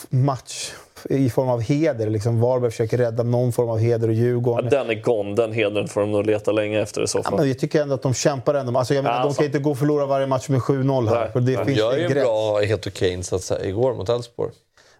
match 0.09 0.71
i 1.09 1.29
form 1.29 1.49
av 1.49 1.61
heder? 1.61 2.09
Liksom 2.09 2.41
Varberg 2.41 2.71
försöker 2.71 2.97
rädda 2.97 3.23
någon 3.23 3.51
form 3.53 3.69
av 3.69 3.77
heder 3.79 4.07
och 4.07 4.13
Ja, 4.13 4.17
Djurgården. 4.17 4.69
den 4.69 4.89
är 4.89 4.93
gone. 5.01 5.35
Den 5.35 5.51
hedern 5.53 5.87
får 5.87 6.01
de 6.01 6.11
nog 6.11 6.25
leta 6.25 6.51
länge 6.51 6.81
efter 6.81 7.03
i 7.03 7.07
så 7.07 7.17
Ja, 7.17 7.23
fall. 7.23 7.39
men 7.39 7.47
jag 7.47 7.59
tycker 7.59 7.81
ändå 7.81 7.95
att 7.95 8.01
de 8.01 8.13
kämpar 8.13 8.53
ändå. 8.53 8.79
Alltså, 8.79 8.93
jag 8.93 9.03
menar, 9.03 9.15
Ja, 9.17 9.21
de 9.23 9.27
kan 9.27 9.33
sant. 9.33 9.45
inte 9.45 9.59
gå 9.59 9.71
och 9.71 9.77
förlora 9.79 10.05
varje 10.05 10.27
match 10.27 10.49
med 10.49 10.59
7-0 10.61 11.09
här. 11.09 11.29
För 11.31 11.39
det 11.41 11.65
finns 11.65 11.77
gör 11.77 11.97
ju 11.97 12.05
en 12.05 12.11
bra, 12.13 12.59
helt 12.61 12.87
okej 12.87 13.13
insats 13.13 13.51
igår 13.63 13.93
mot 13.95 14.09
Elfsborg. 14.09 14.51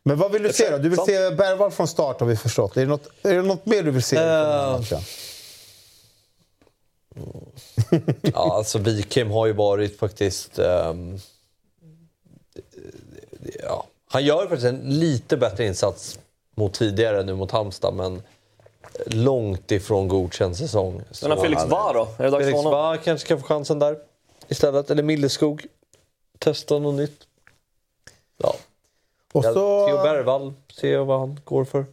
Men 0.04 0.18
vad 0.18 0.32
vill 0.32 0.44
du 0.44 0.54
se 0.54 0.70
då? 0.72 0.78
Du 0.78 0.90
vill 0.90 0.96
Sant. 0.98 1.10
se 1.10 1.32
Bergvall 1.32 1.72
från 1.72 1.88
start 1.88 2.20
har 2.20 2.28
vi 2.28 2.36
förstått. 2.36 2.78
Är 2.78 2.82
det 2.82 2.88
något, 2.88 3.08
är 3.24 3.34
det 3.34 3.42
något 3.42 3.66
mer 3.66 3.84
du 3.84 3.92
vill 3.92 4.04
se? 4.04 4.16
matchen? 4.16 5.00
Ja, 8.22 8.54
alltså 8.58 8.78
Wikheim 8.80 9.32
har 9.32 9.46
ju 9.48 9.54
varit 9.54 10.00
faktiskt... 10.00 10.60
ehm, 10.60 11.18
ja. 13.64 13.86
Han 14.10 14.26
gör 14.26 14.42
faktiskt 14.42 14.66
en 14.66 14.82
lite 15.00 15.38
bättre 15.38 15.66
insats 15.66 16.20
mot 16.56 16.74
tidigare 16.74 17.24
nu 17.24 17.36
mot 17.36 17.52
Halmstad, 17.52 17.94
men 17.94 18.22
långt 19.06 19.72
ifrån 19.72 20.08
godkänd 20.08 20.58
säsong. 20.58 21.02
Men 21.22 21.32
har 21.32 21.38
Felix 21.38 21.64
Var 21.66 21.94
då? 21.94 22.08
Är 22.18 22.24
det 22.24 22.30
dags 22.30 22.42
Felix 22.44 22.56
honom? 22.58 22.72
Var 22.72 22.98
kanske 22.98 23.26
ska 23.26 23.38
få 23.38 23.44
chansen 23.44 23.80
där 23.80 23.98
istället. 24.48 24.92
Eller 24.92 25.04
Milleskog. 25.04 25.66
Testa 26.40 26.80
något 26.80 26.96
nytt. 26.96 27.20
Ja. 28.38 28.56
Och 29.34 29.46
Ja, 29.46 29.54
så- 29.54 29.88
Theo 29.88 30.04
Bergvall, 30.04 30.54
se 30.74 30.98
vad 30.98 31.20
han 31.20 31.40
går 31.44 31.66
för. 31.66 31.86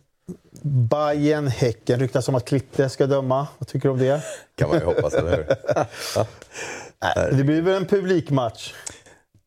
Bayern 0.63 1.47
Häcken 1.49 2.01
ryktas 2.01 2.29
om 2.29 2.35
att 2.35 2.45
Klitte 2.45 2.89
ska 2.89 3.07
döma. 3.07 3.47
Vad 3.59 3.69
tycker 3.69 3.89
du 3.89 3.93
om 3.93 3.99
det? 3.99 4.23
Kan 4.55 4.69
man 4.69 4.79
ju 4.79 4.85
hoppas, 4.85 5.15
eller 5.15 5.37
hur? 5.37 5.47
Nej, 7.03 7.33
det 7.37 7.45
blir 7.45 7.63
väl 7.63 7.75
en 7.75 7.87
publikmatch? 7.87 8.75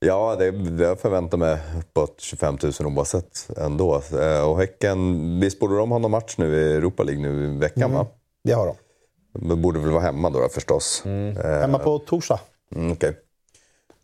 Ja, 0.06 0.36
det, 0.36 0.46
jag 0.84 1.00
förväntar 1.00 1.38
mig 1.38 1.58
uppåt 1.80 2.16
25 2.22 2.58
000 2.64 2.74
oavsett 2.98 3.50
ändå. 3.58 4.02
Eh, 4.22 4.50
Och 4.50 4.58
Häcken, 4.58 5.40
visst 5.40 5.60
borde 5.60 5.78
de 5.78 5.92
ha 5.92 5.98
någon 6.00 6.12
match 6.12 6.36
nu 6.38 6.56
i 6.56 6.74
Europa 6.78 7.04
League 7.04 7.22
nu 7.22 7.46
i 7.56 7.58
veckan 7.60 7.84
Mm. 7.84 7.94
va? 7.98 8.08
Det 8.44 8.52
har 8.54 8.66
de. 8.68 8.76
De 9.50 9.62
borde 9.62 9.80
väl 9.80 9.90
vara 9.92 10.02
hemma 10.04 10.30
då, 10.30 10.40
då 10.40 10.50
förstås. 10.50 11.04
Eh, 11.06 11.60
Hemma 11.60 11.80
på 11.80 12.00
torsdag. 12.00 12.40
Mm, 12.76 12.92
Okej. 12.92 13.18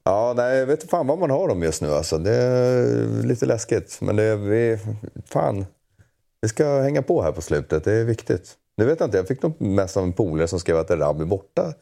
Ja, 0.03 0.33
nej, 0.37 0.57
jag 0.57 0.65
vet 0.65 0.89
fan 0.89 1.07
vad 1.07 1.19
man 1.19 1.29
har 1.29 1.47
dem 1.47 1.63
just 1.63 1.81
nu 1.81 1.91
alltså. 1.93 2.17
Det 2.17 2.33
är 2.35 3.23
lite 3.27 3.45
läskigt. 3.45 3.97
Men 4.01 4.15
det 4.15 4.23
är, 4.23 4.35
vi, 4.35 4.77
fan, 5.25 5.65
vi 6.41 6.47
ska 6.49 6.79
hänga 6.81 7.01
på 7.01 7.21
här 7.21 7.31
på 7.31 7.41
slutet. 7.41 7.83
Det 7.83 7.93
är 7.93 8.03
viktigt. 8.03 8.53
Nu 8.77 8.85
vet 8.85 8.99
jag 8.99 9.07
inte, 9.07 9.17
jag 9.17 9.27
fick 9.27 9.43
nog 9.43 9.61
mest 9.61 9.97
av 9.97 10.03
en 10.03 10.13
polare 10.13 10.47
som 10.47 10.59
skrev 10.59 10.77
att 10.77 10.91
Erabi 10.91 11.21
är 11.21 11.25
borta 11.25 11.73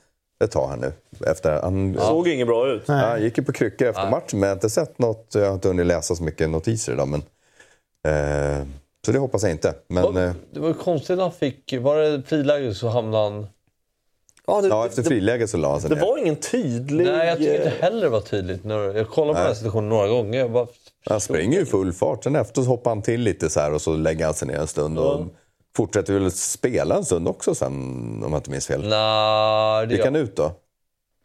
ett 0.44 0.52
tag 0.52 0.68
här 0.68 0.78
nu. 0.78 0.94
Efter, 1.32 1.62
han 1.62 1.94
Det 1.94 2.00
såg 2.02 2.28
inget 2.28 2.48
bra 2.48 2.68
ut. 2.68 2.84
Ja, 2.86 2.94
han 2.94 3.22
gick 3.22 3.38
ju 3.38 3.44
på 3.44 3.52
kryckor 3.52 3.88
efter 3.88 4.10
matchen, 4.10 4.40
men 4.40 4.42
jag 4.42 4.48
har 4.48 4.54
inte 4.56 4.70
sett 4.70 5.00
något. 5.00 5.32
Jag 5.34 5.46
har 5.46 5.54
inte 5.54 5.68
hunnit 5.68 5.86
läsa 5.86 6.16
så 6.16 6.24
mycket 6.24 6.50
notiser 6.50 6.94
idag. 6.94 7.08
Men, 7.08 7.22
eh, 8.08 8.66
så 9.06 9.12
det 9.12 9.20
hoppas 9.20 9.44
jag 9.44 9.52
inte. 9.52 9.74
Men, 9.88 10.18
eh, 10.18 10.32
Det 10.54 10.60
var 10.60 10.74
konstigt 10.74 11.10
att 11.14 11.20
han 11.20 11.32
fick... 11.32 11.74
Var 11.82 11.98
det 11.98 12.24
friläge 12.28 12.74
så 12.74 12.88
hamnade 12.88 13.24
han... 13.24 13.48
Ja, 14.48 14.62
det, 14.62 14.68
ja, 14.68 14.86
efter 14.86 15.04
friläget 15.04 15.50
så 15.50 15.58
la 15.58 15.72
han 15.72 15.82
sig 15.82 15.90
det 15.90 15.96
ner. 15.96 16.02
var 16.02 16.18
ingen 16.18 16.36
tydlig... 16.36 17.06
Nej, 17.06 17.28
jag 17.28 17.38
tycker 17.38 17.56
inte 17.56 17.74
heller 17.82 18.02
det 18.02 18.10
var 18.10 18.22
tydligt. 18.22 18.64
När, 18.64 18.78
jag 18.98 19.10
kollade 19.10 19.34
på 19.34 19.40
Nej. 19.40 19.42
den 19.44 19.48
här 19.48 19.54
situationen 19.54 19.90
några 19.90 20.08
gånger. 20.08 20.40
Jag 20.40 20.52
bara, 20.52 20.68
Han 21.10 21.20
springer 21.22 21.58
ju 21.58 21.64
i 21.64 21.66
full 21.66 21.94
fart. 21.94 22.24
Sen 22.24 22.36
efter 22.36 22.62
så 22.62 22.68
hoppar 22.68 22.92
han 22.92 23.02
till 23.02 23.22
lite 23.22 23.50
så 23.50 23.60
här 23.60 23.74
och 23.74 23.82
så 23.82 23.94
lägger 23.96 24.26
han 24.26 24.34
sig 24.34 24.48
ner 24.48 24.56
en 24.58 24.68
stund. 24.68 25.00
Och 25.00 25.26
fortsätter 25.78 26.14
väl 26.14 26.32
spela 26.32 26.96
en 26.96 27.06
stund 27.06 27.28
också 27.28 27.56
sen, 27.56 27.74
om 28.24 28.32
jag 28.32 28.40
inte 28.40 28.52
minns 28.52 28.68
fel. 28.68 28.90
Nej, 28.90 29.88
det 29.88 29.94
Gick 29.96 30.06
han 30.06 30.16
ut 30.16 30.36
då? 30.36 30.52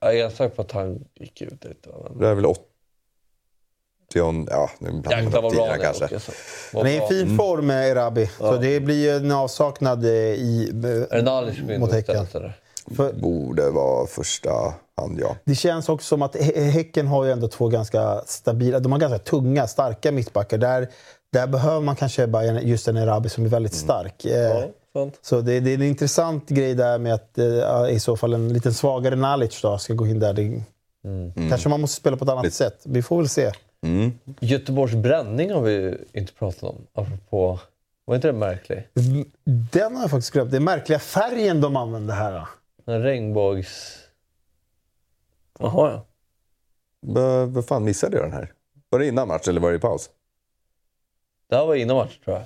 Jag 0.01 0.19
är 0.19 0.31
säker 0.31 0.57
på 0.57 0.63
att 0.63 0.73
han 0.73 1.05
gick 1.15 1.41
ut 1.43 1.65
lite. 1.65 1.89
Men... 2.11 2.19
Det 2.19 2.29
är 2.29 2.35
väl 2.35 2.47
80... 2.47 2.63
Ja, 4.51 4.71
nu 4.79 4.91
blandar 4.91 5.31
vad 5.43 5.45
upp 5.45 5.51
tiderna 5.51 5.79
kanske. 5.79 6.09
Han 6.73 6.87
är 6.87 7.05
i 7.05 7.09
fin 7.09 7.23
Mm. 7.23 7.37
form 7.37 7.67
med 7.67 7.89
Erabi. 7.91 8.31
Så 8.39 8.57
det 8.57 8.81
blir 8.81 8.97
ju 9.05 9.11
en 9.17 9.33
avsaknad 9.33 10.05
eh, 10.05 10.11
i, 10.11 10.69
Är 11.11 11.17
det 11.17 11.23
Nalic 11.23 11.59
som 11.59 11.71
är 11.71 11.79
mot 11.79 11.93
Häcken. 11.93 12.27
För 12.97 13.13
Borde 13.13 13.71
vara 13.71 14.07
första 14.07 14.51
hand, 14.97 15.21
ja. 15.21 15.37
det 15.45 15.55
känns 15.55 15.89
också 15.89 16.07
som 16.07 16.23
att 16.23 16.37
Hä- 16.37 16.71
Häcken 16.71 17.07
har 17.07 17.25
ju 17.25 17.31
ändå 17.33 17.49
två 17.49 17.69
ganska 17.69 18.23
stabila, 18.27 18.79
de 18.81 18.93
har 18.93 18.99
ganska 18.99 19.19
tunga, 19.19 19.67
starka 19.67 20.13
mittbackar. 20.13 20.59
Där, 20.59 20.89
där 21.33 21.47
behöver 21.47 21.81
man 21.81 21.97
kanske 21.97 22.27
bara 22.27 22.45
just 22.45 22.89
en 22.89 22.97
Erabi 22.97 23.29
som 23.29 23.45
är 23.45 23.49
väldigt 23.49 23.73
Mm. 23.73 23.85
stark. 23.85 24.25
Eh, 24.25 24.65
sant. 24.93 25.19
Så 25.23 25.41
det, 25.41 25.61
det 25.61 25.71
är 25.71 25.75
en 25.75 25.83
intressant 25.83 26.49
grej 26.49 26.75
där 26.75 26.99
med 26.99 27.15
att 27.15 27.39
eh, 27.39 27.91
i 27.91 28.01
så 28.01 28.17
fall 28.17 28.35
en 28.35 28.53
lite 28.53 28.73
svagare 28.73 29.17
Nalic 29.17 29.61
då 29.63 29.79
ska 29.79 29.95
gå 29.95 30.07
in 30.07 30.19
där. 30.21 30.33
Det, 30.33 30.63
Kanske 31.49 31.69
man 31.69 31.81
måste 31.81 31.97
spela 32.01 32.17
på 32.17 32.25
ett 32.25 32.31
annat 32.31 32.53
sätt. 32.53 32.81
Vi 32.85 33.03
får 33.03 33.17
väl 33.17 33.29
se. 33.29 33.53
Mm. 33.87 34.13
Göteborgs 34.41 34.95
bränning 34.95 35.53
har 35.53 35.63
vi 35.63 35.73
ju 35.73 35.99
inte 36.13 36.33
pratat 36.33 36.63
om. 36.63 36.77
Apropå... 36.95 37.61
Var 38.05 38.15
inte 38.15 38.29
det 38.29 38.33
märklig? 38.33 38.89
Den 39.45 39.95
har 39.97 40.03
jag 40.03 40.11
faktiskt 40.11 40.33
glömt. 40.33 40.51
Det 40.51 40.57
är 40.57 40.61
märkliga 40.61 40.99
färgen 40.99 41.61
de 41.61 41.77
använder 41.77 42.15
här. 42.15 42.33
Då. 42.33 42.93
En 42.93 43.03
regnbågs... 43.03 43.99
Jaha, 45.59 45.91
ja. 45.93 46.07
Vad 47.01 47.49
vad 47.49 47.67
fan 47.67 47.85
missade 47.85 48.17
jag 48.17 48.25
den 48.27 48.33
här? 48.33 48.53
Var 48.89 48.99
det 48.99 49.07
innan 49.07 49.29
match 49.29 49.49
eller 49.49 49.61
var 49.61 49.71
det 49.71 49.77
i 49.77 49.81
paus? 49.81 50.11
Det 51.53 51.57
här 51.57 51.67
var 51.67 51.75
innan 51.75 51.97
match 51.97 52.19
tror 52.25 52.37
jag. 52.37 52.45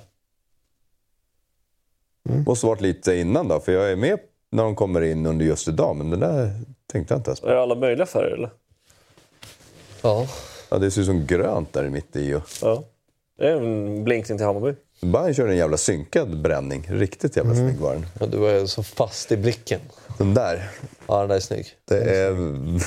Måste 2.45 2.65
varit 2.65 2.81
lite 2.81 3.15
innan 3.15 3.47
då, 3.47 3.59
för 3.59 3.71
jag 3.71 3.91
är 3.91 3.95
med 3.95 4.19
när 4.49 4.63
de 4.63 4.75
kommer 4.75 5.01
in 5.01 5.25
under 5.25 5.45
just 5.45 5.67
idag. 5.67 5.95
Men 5.95 6.09
det 6.09 6.17
där 6.17 6.51
tänkte 6.87 7.13
jag 7.13 7.19
inte 7.19 7.29
ens 7.29 7.39
på. 7.39 7.47
Är 7.47 7.53
det 7.53 7.61
alla 7.61 7.75
möjliga 7.75 8.05
färger 8.05 8.31
eller? 8.31 8.49
Ja. 10.01 10.27
Ja, 10.69 10.77
det 10.77 10.91
ser 10.91 11.01
ut 11.01 11.07
som 11.07 11.25
grönt 11.25 11.73
där 11.73 11.89
mitt 11.89 12.15
i. 12.15 12.33
Och... 12.33 12.41
Ja. 12.61 12.83
Det 13.37 13.47
är 13.47 13.55
en 13.55 14.03
blinkning 14.03 14.37
till 14.37 14.47
Hammarby. 14.47 14.75
Bayern 15.01 15.33
kör 15.33 15.47
en 15.47 15.57
jävla 15.57 15.77
synkad 15.77 16.41
bränning. 16.41 16.87
Riktigt 16.89 17.37
jävla 17.37 17.55
snygg 17.55 17.77
var 17.77 17.93
den. 17.93 18.05
Ja, 18.19 18.25
du 18.25 18.37
var 18.37 18.65
så 18.65 18.83
fast 18.83 19.31
i 19.31 19.37
blicken. 19.37 19.79
Den 20.17 20.33
där. 20.33 20.69
Ja, 21.07 21.19
den 21.19 21.29
där 21.29 21.35
är 21.35 21.39
snygg. 21.39 21.65
Det 21.85 21.97
är 21.97 22.31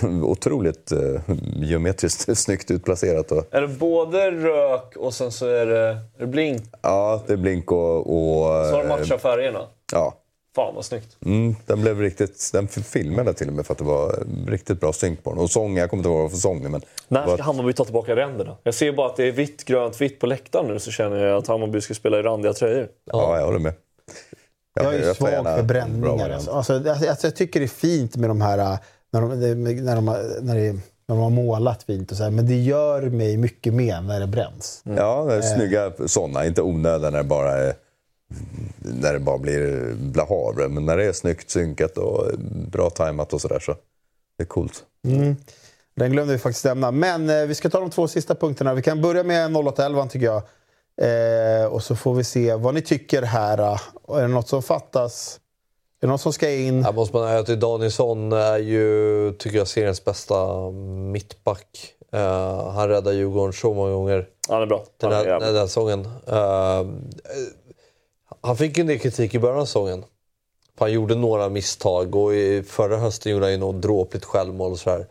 otroligt 0.25 0.93
uh, 0.93 1.21
geometriskt 1.57 2.39
snyggt 2.39 2.71
utplacerat. 2.71 3.33
Och, 3.33 3.45
Är 3.51 3.61
det 3.61 3.69
både 3.69 4.31
rök 4.31 4.97
och 4.97 5.15
sen 5.15 5.33
så 5.33 5.47
är 5.47 5.67
det, 5.67 5.89
är 5.89 6.19
det 6.19 6.27
blink? 6.27 6.63
ja, 6.83 7.23
det 7.27 7.33
är 7.33 7.37
blink 7.37 7.73
och... 7.73 7.97
och 7.99 8.67
Så 8.67 8.73
har 8.73 8.85
de 8.85 8.91
eh, 8.91 8.99
matchat 8.99 9.23
färgerna. 9.23 9.67
Ja. 9.93 10.15
Fan 10.57 10.75
vad 10.75 10.85
snyggt. 10.85 11.17
Mm, 11.25 11.57
den 11.67 11.81
blev 11.83 12.01
riktigt... 12.01 12.51
Den 12.53 12.69
filmade 12.69 13.35
till 13.35 13.49
och 13.49 13.55
med 13.55 13.67
för 13.67 13.75
att 13.75 13.79
det 13.79 13.85
var 13.85 14.25
riktigt 14.47 14.81
bra 14.81 14.93
synk 14.93 15.25
på 15.25 15.31
den. 15.31 15.39
Och 15.39 15.51
sång, 15.51 15.77
jag 15.77 15.91
kommer 15.91 15.99
inte 16.01 16.09
ihåg 16.09 16.17
vad 16.17 16.23
var 16.23 16.31
för 16.31 16.37
sång 16.37 16.71
men... 16.71 16.83
När 17.09 17.27
ska 17.27 17.43
Hammarby 17.43 17.73
ta 17.73 17.85
tillbaka 17.85 18.17
ränderna? 18.17 18.57
Jag 18.63 18.75
ser 18.75 18.93
bara 18.93 19.07
att 19.07 19.17
det 19.17 19.25
är 19.25 19.33
vitt, 19.33 19.65
grönt, 19.65 20.01
vitt 20.01 20.21
på 20.21 20.27
läktaren 20.27 20.67
nu 20.67 20.79
så 20.79 20.91
känner 20.91 21.17
jag 21.17 21.39
att 21.39 21.47
Hammarby 21.47 21.81
ska 21.81 21.95
spela 21.95 22.19
i 22.19 22.23
randiga 22.23 22.53
tröjor. 22.53 22.89
Ja, 23.05 23.39
jag 23.39 23.47
håller 23.47 23.59
med. 23.59 23.73
Jag 24.75 24.95
är 24.95 24.99
ju 25.09 25.15
svag 25.15 25.45
för 25.45 25.63
bränningar. 25.63 26.31
Alltså. 26.31 26.51
Alltså, 26.51 26.75
alltså, 26.91 27.27
jag 27.27 27.37
tycker 27.37 27.61
det 27.61 27.67
är 27.67 27.69
fint 27.69 28.17
med 28.17 28.31
de 28.31 28.41
här... 28.41 28.79
När, 29.13 29.21
de, 29.21 29.29
när, 29.85 29.95
de, 29.97 30.05
när, 30.41 30.55
det, 30.55 30.73
när 30.73 30.81
de 31.07 31.19
har 31.19 31.31
målat 31.31 31.83
fint 31.83 32.11
och 32.11 32.17
så 32.17 32.23
här, 32.23 32.31
men 32.31 32.47
det 32.47 32.57
gör 32.57 33.03
mig 33.03 33.37
mycket 33.37 33.75
mer 33.75 34.01
när 34.01 34.21
det 34.21 34.27
bränns. 34.27 34.83
Ja, 34.85 35.25
det 35.29 35.35
är 35.35 35.39
Eh. 35.39 35.57
snygga 35.57 35.93
sådana. 36.07 36.47
Inte 36.47 36.63
onödiga 36.63 37.11
när 37.11 37.19
det 37.19 37.25
bara 37.25 37.53
är 37.53 37.75
när 38.79 39.13
det 39.13 39.19
bara 39.19 39.39
blir 39.39 39.95
blahavre. 39.95 40.69
Men 40.69 40.87
när 40.87 40.97
det 40.97 41.05
är 41.05 41.13
snyggt 41.13 41.51
synkat 41.51 41.99
och 41.99 42.27
bra 42.73 42.91
tajmat 42.91 43.33
och 43.33 43.41
sådär 43.41 43.59
så 43.59 43.73
det 44.37 44.43
är 44.43 44.47
coolt. 44.47 44.85
Mm. 45.07 45.37
Den 45.95 46.13
glömde 46.13 46.33
vi 46.33 46.39
faktiskt 46.39 46.65
nämna. 46.65 46.91
Men 46.91 47.31
eh, 47.31 47.47
vi 47.47 47.55
ska 47.55 47.71
ta 47.71 47.81
de 47.81 47.91
två 47.91 48.09
sista 48.09 48.35
punkterna. 48.35 48.75
Vi 48.75 48.83
kan 48.83 49.03
börja 49.03 49.23
med 49.23 49.57
0811 49.57 50.07
tycker 50.07 50.27
jag. 50.27 50.43
Eh, 51.03 51.67
och 51.67 51.83
så 51.83 51.97
får 51.97 52.15
vi 52.15 52.25
se 52.25 52.55
vad 52.55 52.75
ni 52.75 52.83
tycker 52.83 53.23
här. 53.23 53.59
eh. 53.59 54.17
Är 54.17 54.21
det 54.23 54.29
något 54.29 54.49
som 54.49 54.63
fattas? 54.63 55.41
Är 56.03 56.07
det 56.07 56.13
något 56.13 56.21
som 56.21 56.33
ska 56.33 56.51
in? 56.51 56.85
Här 56.85 56.93
måste 56.93 57.17
man 57.17 57.29
säga 57.29 57.39
att 57.39 57.61
Danielsson 57.61 58.33
är 58.33 58.59
ju, 58.59 59.33
tycker 59.39 59.59
jag, 59.59 59.69
seriens 59.69 60.05
bästa 60.05 60.71
mittback. 61.13 61.95
Eh, 62.13 62.71
han 62.71 62.89
räddar 62.89 63.13
Djurgården 63.13 63.53
så 63.53 63.75
många 63.75 63.93
gånger 63.93 64.27
Han 64.49 64.63
är 64.63 64.67
bra. 64.67 64.85
den 64.97 65.13
Han 65.13 65.21
är 65.21 65.31
här, 65.31 65.41
den 65.41 65.57
här 65.57 65.67
säsongen. 65.67 66.09
Han 68.41 68.57
fick 68.57 68.79
en 68.79 68.87
del 68.87 68.99
kritik 68.99 69.35
i 69.35 69.39
början 69.39 69.59
av 69.59 69.65
säsongen. 69.65 70.05
Han 70.79 70.93
gjorde 70.93 71.15
några 71.15 71.49
misstag 71.49 72.15
och 72.15 72.35
i 72.35 72.63
förra 72.63 72.97
hösten 72.97 73.33
gjorde 73.33 73.45
han 73.45 73.53
ju 73.53 73.59
något 73.59 73.83
dråpligt 73.83 74.25
självmål 74.25 74.73
och 74.73 74.79
sådär. 74.79 75.07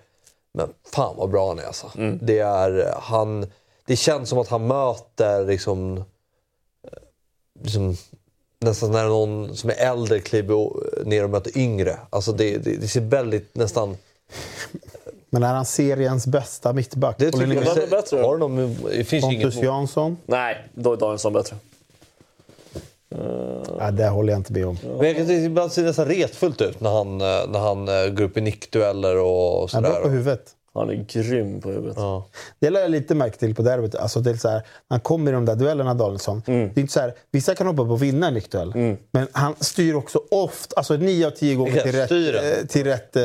Men 0.54 0.70
fan 0.92 1.16
vad 1.18 1.30
bra 1.30 1.48
han 1.48 1.60
är 1.60 1.64
alltså. 1.64 1.92
Mm. 1.98 2.20
Det, 2.22 2.40
är, 2.40 2.94
han, 3.02 3.48
det 3.86 3.96
känns 3.96 4.30
som 4.30 4.40
att 4.40 4.48
han 4.48 4.68
möter 4.68 5.46
liksom, 5.46 5.98
eh, 5.98 6.04
liksom 7.64 7.98
nästan 8.60 8.92
när 8.92 9.06
någon 9.06 9.56
som 9.56 9.70
är 9.70 9.76
äldre 9.76 10.20
kliver 10.20 10.70
ner 11.06 11.24
och 11.24 11.30
möter 11.30 11.58
yngre. 11.58 11.98
Alltså 12.10 12.32
det, 12.32 12.58
det, 12.58 12.78
det 12.78 12.88
ser 12.88 13.02
väldigt 13.02 13.56
nästan... 13.56 13.98
Men 15.30 15.44
är 15.44 15.54
han 15.54 15.66
seriens 15.66 16.28
bästa 16.28 16.74
mittback? 16.74 17.16
Det 17.20 17.32
tycker 17.32 17.54
jag. 17.54 17.78
är 17.78 17.88
bättre? 17.88 18.22
Har 18.22 18.38
de, 18.38 18.78
det 18.92 19.04
finns 19.04 19.26
Pontus. 19.26 19.56
Jansson? 19.56 20.18
Nej, 20.26 20.70
då 20.74 20.94
är 20.94 20.98
Danielsson 20.98 21.34
bättre. 21.34 21.56
Nej, 23.80 23.92
det 23.92 24.08
håller 24.10 24.34
jag 24.34 24.40
inte 24.40 24.54
med 24.54 24.66
om. 24.68 24.78
Men 25.00 25.30
ibland 25.46 25.72
ser 25.72 25.82
det 25.82 25.88
nästan 25.88 26.06
retfullt 26.06 26.62
ut 26.62 26.80
när 26.82 26.90
han, 26.90 27.22
eh, 27.22 27.28
när 27.50 27.60
han 27.60 27.88
eh, 27.88 28.10
går 28.14 28.24
upp 28.24 28.38
i 28.38 28.42
nickdueller 28.42 29.18
och 29.18 29.70
Han 29.72 29.86
är 29.86 29.90
bra 29.90 29.92
sådär. 29.98 30.02
på 30.04 30.10
huvudet. 30.10 30.56
Han 30.80 30.90
är 30.90 31.06
grym 31.10 31.62
på 31.62 31.70
huvudet. 31.70 31.94
Ja. 31.98 32.26
Det 32.60 32.70
lade 32.70 32.86
jag 32.86 32.92
lite 32.92 33.16
märke 33.16 33.38
till 33.38 33.56
på 33.56 33.62
derbyt. 33.62 33.96
Alltså 33.96 34.20
det 34.20 34.30
är 34.30 34.36
så 34.36 34.50
här, 34.50 34.56
när 34.58 34.64
han 34.90 35.00
kommer 35.00 35.32
i 35.32 35.34
de 35.34 35.46
där 35.46 35.56
duellerna, 35.56 35.94
Danielsson. 35.94 36.44
Mm. 36.48 36.70
Det 36.74 36.80
är 36.80 36.82
inte 36.82 36.94
så 36.94 37.00
här, 37.00 37.14
vissa 37.32 37.56
kan 37.56 37.68
hoppa 37.68 37.84
på 37.86 37.92
och 37.92 38.04
vinna 38.04 38.28
en 38.28 38.34
nickduell. 38.34 38.74
Men 39.12 39.28
han 39.32 39.56
styr 39.60 39.94
också 39.96 40.20
ofta, 40.32 40.74
alltså 40.78 40.94
nio 40.94 41.28
av 41.28 41.32
tio 41.32 41.56
gånger 41.56 41.84
Vilka 41.84 42.08
till 42.08 42.32
rätt, 42.32 42.60
eh, 42.62 42.68
till 42.68 42.84
rätt 42.84 43.16
eh, 43.16 43.24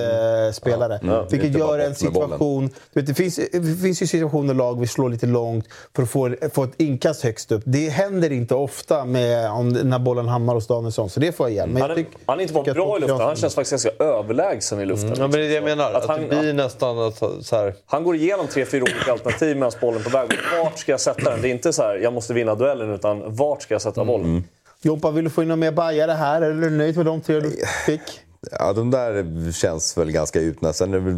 spelare. 0.52 1.00
Ja, 1.02 1.22
Vilket 1.30 1.46
inte 1.46 1.58
bara 1.58 1.78
gör 1.78 1.86
en 1.86 1.94
situation... 1.94 2.70
Du 2.92 3.00
vet, 3.00 3.06
det, 3.06 3.14
finns, 3.14 3.36
det 3.52 3.76
finns 3.82 4.02
ju 4.02 4.06
situationer 4.06 4.54
lag 4.54 4.80
vill 4.80 4.88
slå 4.88 5.08
lite 5.08 5.26
långt 5.26 5.68
för 5.96 6.02
att 6.02 6.10
få, 6.10 6.34
få 6.52 6.64
ett 6.64 6.72
inkast 6.76 7.22
högst 7.22 7.52
upp. 7.52 7.62
Det 7.66 7.88
händer 7.88 8.32
inte 8.32 8.54
ofta 8.54 9.04
med, 9.04 9.50
om, 9.50 9.68
när 9.68 9.98
bollen 9.98 10.28
hamnar 10.28 10.54
hos 10.54 10.66
Danielsson, 10.66 11.10
så 11.10 11.20
det 11.20 11.32
får 11.32 11.46
jag 11.46 11.52
igen. 11.52 11.68
Men 11.70 11.82
Han 11.82 11.90
jag 11.90 11.98
är, 11.98 12.02
tyck- 12.02 12.16
han 12.26 12.38
är 12.38 12.42
inte 12.42 12.54
bara 12.54 12.70
att 12.70 12.74
bra 12.76 12.96
i 12.96 13.00
luften, 13.00 13.20
han 13.20 13.36
känns 13.36 13.54
faktiskt 13.54 13.84
ganska 13.84 14.04
överlägsen 14.04 14.80
i 14.80 14.86
luften. 14.86 15.08
Mm, 15.08 15.20
ja, 15.20 15.28
men 15.28 15.40
det 15.40 15.44
är 15.46 15.48
det 15.48 15.54
jag 15.54 15.64
menar. 15.64 15.90
Att, 15.92 16.02
Att 16.02 16.08
han- 16.08 16.20
det 16.28 16.40
blir 16.40 16.52
nästan 16.52 16.98
att, 16.98 17.22
här... 17.50 17.74
Han 17.86 18.04
går 18.04 18.16
igenom 18.16 18.46
tre, 18.46 18.64
fyra 18.64 18.82
olika 18.82 19.12
alternativ 19.12 19.56
medan 19.56 19.72
bollen 19.80 20.00
är 20.00 20.04
på 20.04 20.10
väg. 20.10 20.28
Vart 20.62 20.78
ska 20.78 20.92
jag 20.92 21.00
sätta 21.00 21.30
den? 21.30 21.42
Det 21.42 21.48
är 21.48 21.50
inte 21.50 21.72
så 21.72 21.82
här, 21.82 21.96
jag 21.96 22.12
måste 22.12 22.34
vinna 22.34 22.54
duellen, 22.54 22.90
utan 22.94 23.36
vart 23.36 23.62
ska 23.62 23.74
jag 23.74 23.82
sätta 23.82 24.04
bollen? 24.04 24.44
Jompa, 24.82 25.10
vill 25.10 25.24
du 25.24 25.30
få 25.30 25.42
in 25.42 25.48
några 25.48 25.56
mer 25.56 25.72
bajare 25.72 26.12
här? 26.12 26.42
Eller 26.42 26.66
är 26.66 26.70
du 26.70 26.70
nöjd 26.70 26.96
med 26.96 27.06
de 27.06 27.20
tre 27.20 27.40
du 27.40 27.52
fick? 27.86 28.20
Ja, 28.50 28.72
de 28.72 28.90
där 28.90 29.52
känns 29.52 29.98
väl 29.98 30.12
ganska 30.12 30.40
utna. 30.40 30.72
Sen 30.72 30.94
är 30.94 30.98
det, 30.98 31.04
väl, 31.04 31.16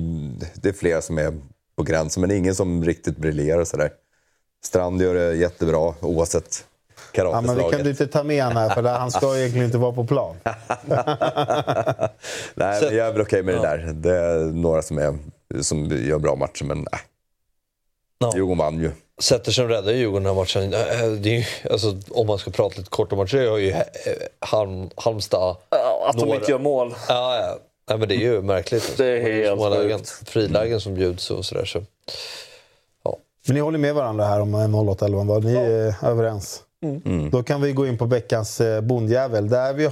det 0.55 0.69
är 0.69 0.73
flera 0.73 1.03
som 1.03 1.19
är 1.19 1.33
på 1.77 1.83
gränsen, 1.83 2.21
men 2.21 2.31
ingen 2.31 2.55
som 2.55 2.85
riktigt 2.85 3.17
briljerar 3.17 3.65
sådär. 3.65 3.91
Strand 4.65 5.03
gör 5.03 5.15
det 5.15 5.35
jättebra 5.35 5.95
oavsett 6.01 6.65
Ja, 7.13 7.25
men 7.25 7.43
vi 7.43 7.47
karateslaget. 7.47 7.77
kan 7.77 7.85
du 7.85 7.91
inte 7.91 8.07
ta 8.07 8.23
med 8.23 8.45
han 8.45 8.57
här, 8.57 8.71
för 8.71 8.83
han 8.83 9.11
ska 9.11 9.37
egentligen 9.37 9.67
inte 9.67 9.79
vara 9.79 9.93
på 9.93 10.05
plan. 10.05 10.37
Nej, 12.55 12.83
men 12.83 12.97
jag 12.97 13.07
är 13.07 13.13
väl 13.13 13.21
okej 13.21 13.43
med 13.43 13.55
det 13.55 13.61
där. 13.61 13.93
Det 13.95 14.17
är 14.17 14.39
några 14.39 14.83
som, 14.83 14.99
är, 14.99 15.19
som 15.65 15.85
gör 16.09 16.19
bra 16.19 16.37
matcher, 16.37 16.65
men 16.65 16.79
nej. 16.93 17.01
Ja. 18.19 18.33
Djurgården 18.35 18.59
vann 18.59 18.79
ju. 18.81 18.91
Zetterström 19.21 19.69
räddade 19.69 19.93
Djurgården 19.97 20.25
den 20.25 20.35
här 20.37 20.43
matchen. 20.43 20.63
Eh, 20.75 21.11
Det 21.21 21.29
är 21.31 21.39
ju, 21.39 21.45
alltså, 21.71 21.97
om 22.11 22.27
man 22.27 22.39
ska 22.39 22.51
prata 22.51 22.75
lite 22.79 22.91
kort 22.91 23.13
om 23.13 23.19
matchen, 23.19 23.43
jag 23.43 23.51
har 23.51 23.59
ju 23.59 23.71
eh, 23.71 23.83
Halm, 24.39 24.91
Halmstad... 24.97 25.57
Ja, 25.71 26.07
Att 26.11 26.17
de 26.19 26.25
några- 26.25 26.39
inte 26.39 26.51
gör 26.51 26.59
mål. 26.59 26.95
Ja, 27.09 27.37
ja. 27.37 27.59
Nej, 27.89 27.99
men 27.99 28.09
det 28.09 28.15
är 28.15 28.19
ju 28.19 28.43
märkligt. 28.43 28.97
Det 28.97 29.07
är 29.07 29.21
helt 29.89 30.09
sjukt. 30.09 30.29
frilägen 30.29 30.81
som 30.81 30.95
bjuds 30.95 31.31
och 31.31 31.45
sådär. 31.45 31.65
Så. 31.65 31.83
Men 33.47 33.55
ni 33.55 33.61
håller 33.61 33.79
med 33.79 33.95
varandra 33.95 34.25
här 34.25 34.41
om 34.41 34.55
0811, 34.55 35.25
var 35.25 35.41
ni 35.41 35.55
är 35.55 35.95
överens? 36.07 36.63
Mm. 36.83 37.31
Då 37.31 37.43
kan 37.43 37.61
vi 37.61 37.73
gå 37.73 37.87
in 37.87 37.99
på 37.99 38.05
veckans 38.05 38.61
eh, 38.61 38.81
bondjävel. 38.81 39.49
Där 39.49 39.73
vi, 39.73 39.91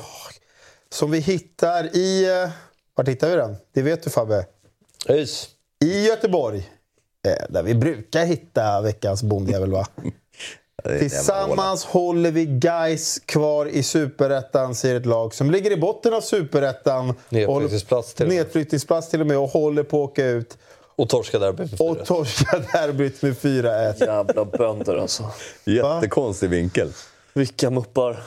som 0.93 1.11
vi 1.11 1.19
hittar 1.19 1.97
i... 1.97 2.25
eh, 2.43 2.51
Vart 2.95 3.09
hittar 3.09 3.29
vi 3.31 3.37
den? 3.37 3.57
Det 3.73 3.83
vet 3.83 4.03
du 4.03 4.11
Fabbe. 4.11 4.47
Öis. 5.09 5.49
I 5.85 6.07
Göteborg. 6.07 6.71
Eh, 7.27 7.45
Där 7.49 7.63
vi 7.63 7.75
brukar 7.75 8.25
hitta 8.25 8.81
veckans 8.81 9.23
bondjävel 9.23 9.71
va? 9.73 9.87
Tillsammans 10.99 11.85
håller 11.85 12.31
vi 12.31 12.47
guys 12.47 13.19
kvar 13.27 13.67
i 13.67 13.83
Superettan, 13.83 14.75
säger 14.75 14.97
ett 14.97 15.07
lag 15.07 15.35
som 15.35 15.51
ligger 15.51 15.71
i 15.71 15.77
botten 15.77 16.15
av 16.15 16.21
Superettan. 16.21 17.15
Nedflyttningsplats 17.29 18.15
till. 18.15 18.29
Nedflyttningsplats 18.29 19.09
till 19.09 19.21
och 19.21 19.27
med 19.27 19.39
och 19.39 19.49
håller 19.49 19.83
på 19.83 20.05
att 20.05 20.11
åka 20.11 20.27
ut. 20.27 20.59
Och 20.97 21.09
torska 21.09 21.39
derbyt 21.39 21.71
med 21.71 21.81
Och 21.81 22.07
torska 22.07 22.59
derbyt 22.73 23.23
med 23.23 23.37
4-1. 23.37 23.95
Jävla 24.07 24.45
bönder 24.45 24.97
alltså. 24.97 25.31
Jättekonstig 25.65 26.51
vinkel. 26.51 26.93
Vilka 27.35 27.71
muppar. 27.71 28.23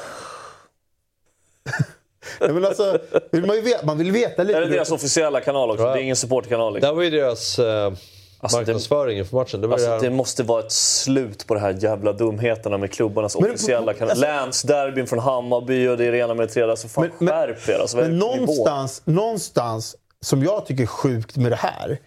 Nej, 2.41 2.49
men 2.54 2.66
alltså, 2.66 2.99
vill 3.32 3.45
man, 3.45 3.56
ju 3.56 3.62
veta, 3.62 3.86
man 3.86 3.98
vill 3.98 4.12
veta 4.12 4.44
lite. 4.44 4.58
Är 4.58 4.62
det 4.62 4.68
deras 4.70 4.91
officiella 4.91 5.41
kanal 5.41 5.72
också? 5.72 5.84
Det 5.86 5.91
är 5.91 5.98
ingen 5.98 6.16
supportkanal. 6.16 6.74
Liksom. 6.74 6.90
Där 6.90 6.95
var 6.95 7.04
ju 7.04 7.10
deras 7.10 7.60
eh, 7.60 7.94
Alltså, 8.40 8.58
det- 8.58 8.64
marknadsföring 8.66 9.18
inför 9.18 9.36
matchen. 9.38 9.62
Det 9.62 9.68
var 9.68 9.74
Alltså, 9.74 9.90
det 9.90 9.99
det 9.99 10.10
måste 10.10 10.44
vara 10.44 10.60
ett 10.60 10.72
slut 10.72 11.48
på 11.48 11.54
de 11.54 11.60
här 11.60 11.76
jävla 11.80 12.14
dumheterna 12.14 12.78
med 12.78 12.91
klubbarnas 12.91 13.40
Men- 13.40 13.49
officiella 13.52 13.94
kanal. 13.94 14.10
alltså- 14.10 14.26
Länsderbyn 14.26 15.08
från 15.08 15.20
Hammarby 15.20 15.88
och 15.88 15.98
det 15.98 16.06
är 16.06 16.12
rena 16.12 16.34
med 16.34 16.48
det 16.48 16.54
tredje. 16.54 16.70
Alltså 16.72 16.88
fan 16.88 17.10
skärp 17.20 17.70
er. 17.70 17.80
Alltså, 17.80 17.98
är 17.98 18.02
Men 18.02 18.20
det 18.20 18.26
nivå? 18.26 18.36
någonstans, 18.36 19.02
någonstans, 19.06 19.95
som 20.22 20.44
jag 20.44 20.66
tycker 20.66 20.84
är 20.84 20.88
sjukt 20.88 21.38
med 21.38 21.52
det 21.52 21.56
här, 21.56 21.98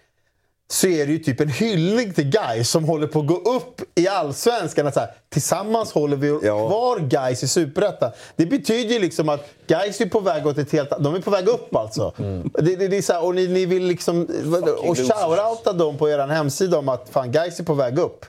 så 0.71 0.87
är 0.87 1.05
det 1.05 1.11
ju 1.11 1.19
typ 1.19 1.39
en 1.39 1.49
hyllning 1.49 2.13
till 2.13 2.29
guys 2.29 2.69
som 2.69 2.83
håller 2.83 3.07
på 3.07 3.19
att 3.19 3.27
gå 3.27 3.35
upp 3.35 3.81
i 3.95 4.07
Allsvenskan. 4.07 4.87
Att 4.87 4.93
så 4.93 4.99
här, 4.99 5.09
tillsammans 5.29 5.91
håller 5.91 6.17
vi 6.17 6.39
kvar 6.39 6.99
guys 6.99 7.43
i 7.43 7.47
Superettan. 7.47 8.11
Det 8.35 8.45
betyder 8.45 8.93
ju 8.93 8.99
liksom 8.99 9.29
att 9.29 9.49
guys 9.67 10.01
är 10.01 10.05
på 10.05 10.19
väg 10.19 10.47
åt 10.47 10.57
ett 10.57 10.71
helt... 10.71 10.89
De 10.99 11.15
är 11.15 11.19
på 11.19 11.31
väg 11.31 11.47
upp 11.47 11.75
alltså. 11.75 12.13
Det, 12.53 12.75
det, 12.75 12.87
det 12.87 12.97
är 12.97 13.01
så 13.01 13.13
här, 13.13 13.25
och 13.25 13.35
ni, 13.35 13.47
ni 13.47 13.65
vill 13.65 13.83
liksom... 13.83 14.21
Och 14.21 14.87
losers. 14.87 15.11
shoutouta 15.11 15.73
dem 15.73 15.97
på 15.97 16.09
er 16.09 16.27
hemsida 16.27 16.77
om 16.77 16.89
att 16.89 17.09
fan, 17.09 17.31
guys 17.31 17.59
är 17.59 17.63
på 17.63 17.73
väg 17.73 17.99
upp. 17.99 18.25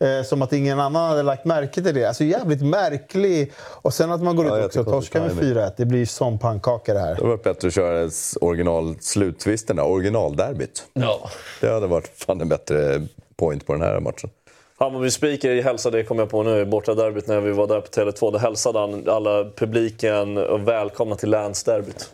Eh, 0.00 0.24
som 0.24 0.42
att 0.42 0.52
ingen 0.52 0.80
annan 0.80 1.08
hade 1.08 1.22
lagt 1.22 1.44
märke 1.44 1.82
till 1.82 1.94
det. 1.94 2.04
Alltså 2.04 2.24
jävligt 2.24 2.62
märklig. 2.62 3.52
Och 3.58 3.94
sen 3.94 4.12
att 4.12 4.22
man 4.22 4.36
går 4.36 4.46
ut 4.46 4.52
Ja, 4.52 4.64
också 4.64 4.80
och 4.80 4.86
torskar 4.86 5.20
med 5.20 5.30
timing. 5.30 5.54
4-1. 5.54 5.72
Det 5.76 5.86
blir 5.86 6.06
som 6.06 6.38
pannkaka 6.38 6.94
det 6.94 7.00
här. 7.00 7.08
Det 7.08 7.14
hade 7.14 7.28
varit 7.28 7.42
bättre 7.42 7.68
att 7.68 7.74
köra 7.74 8.10
original 8.40 8.96
sluttvisten, 9.00 9.78
originalderbyt. 9.78 10.84
Ja. 10.92 11.30
Det 11.60 11.70
hade 11.70 11.86
varit 11.86 12.08
fan 12.14 12.40
en 12.40 12.48
bättre 12.48 13.06
point 13.36 13.66
på 13.66 13.72
den 13.72 13.82
här 13.82 14.00
matchen. 14.00 14.30
Hammarby 14.80 15.10
Speaker 15.10 15.62
hälsade, 15.62 16.02
kom 16.02 16.18
jag 16.18 16.30
på 16.30 16.42
nu, 16.42 16.64
borta 16.64 16.94
derbyt 16.94 17.26
när 17.26 17.40
vi 17.40 17.50
var 17.50 17.66
där 17.66 17.80
på 17.80 17.88
Tele2. 17.88 18.32
Då 18.32 18.38
hälsade 18.38 18.78
han 18.78 19.08
alla 19.08 19.44
publiken 19.56 20.36
och 20.38 20.68
välkomna 20.68 21.16
till 21.16 21.30
länsderbyt. 21.30 22.10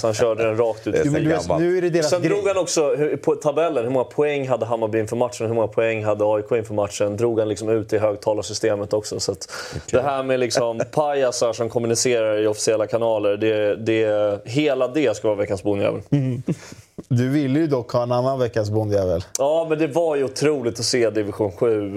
Så 0.00 0.06
han 0.06 0.14
körde 0.14 0.44
den 0.44 0.56
rakt 0.56 0.86
ut. 0.86 0.92
Det 0.94 1.00
är 1.00 1.04
Jo, 1.04 1.12
men 1.12 1.22
du 1.24 1.28
vet, 1.28 1.58
nu 1.58 1.78
är 1.78 1.82
det 1.82 1.90
deras 1.90 2.10
Sen 2.10 2.22
grej. 2.22 2.30
drog 2.30 2.48
han 2.48 2.56
också 2.56 2.96
på 3.22 3.34
tabellen 3.34 3.84
hur 3.84 3.90
många 3.90 4.04
poäng 4.04 4.48
hade 4.48 4.66
Hammarby 4.66 4.98
inför 4.98 5.16
matchen 5.16 5.44
och 5.44 5.48
hur 5.48 5.54
många 5.54 5.68
poäng 5.68 6.04
hade 6.04 6.24
AIK 6.24 6.52
inför 6.52 6.74
matchen. 6.74 7.16
Drog 7.16 7.38
han 7.38 7.48
liksom 7.48 7.68
ut 7.68 7.92
i 7.92 7.98
högtalarsystemet 7.98 8.92
också. 8.92 9.20
Så 9.20 9.32
att 9.32 9.52
Det 9.90 10.02
här 10.02 10.22
med 10.22 10.40
liksom 10.40 10.80
pajasar 10.92 11.52
som 11.52 11.68
kommunicerar 11.68 12.38
i 12.38 12.46
officiella 12.46 12.86
kanaler, 12.86 13.36
det, 13.36 13.76
det, 13.76 14.40
hela 14.44 14.88
det 14.88 15.16
ska 15.16 15.28
vara 15.28 15.38
veckans 15.38 15.62
bonjävel. 15.62 16.00
Du 17.08 17.28
ville 17.28 17.58
ju 17.58 17.66
dock 17.66 17.92
ha 17.92 18.02
en 18.02 18.12
annan 18.12 18.38
veckans 18.38 18.70
bondjävel. 18.70 19.24
Ja, 19.38 19.66
men 19.68 19.78
det 19.78 19.86
var 19.86 20.16
ju 20.16 20.24
otroligt 20.24 20.78
att 20.78 20.84
se 20.84 21.10
division 21.10 21.52
7. 21.52 21.90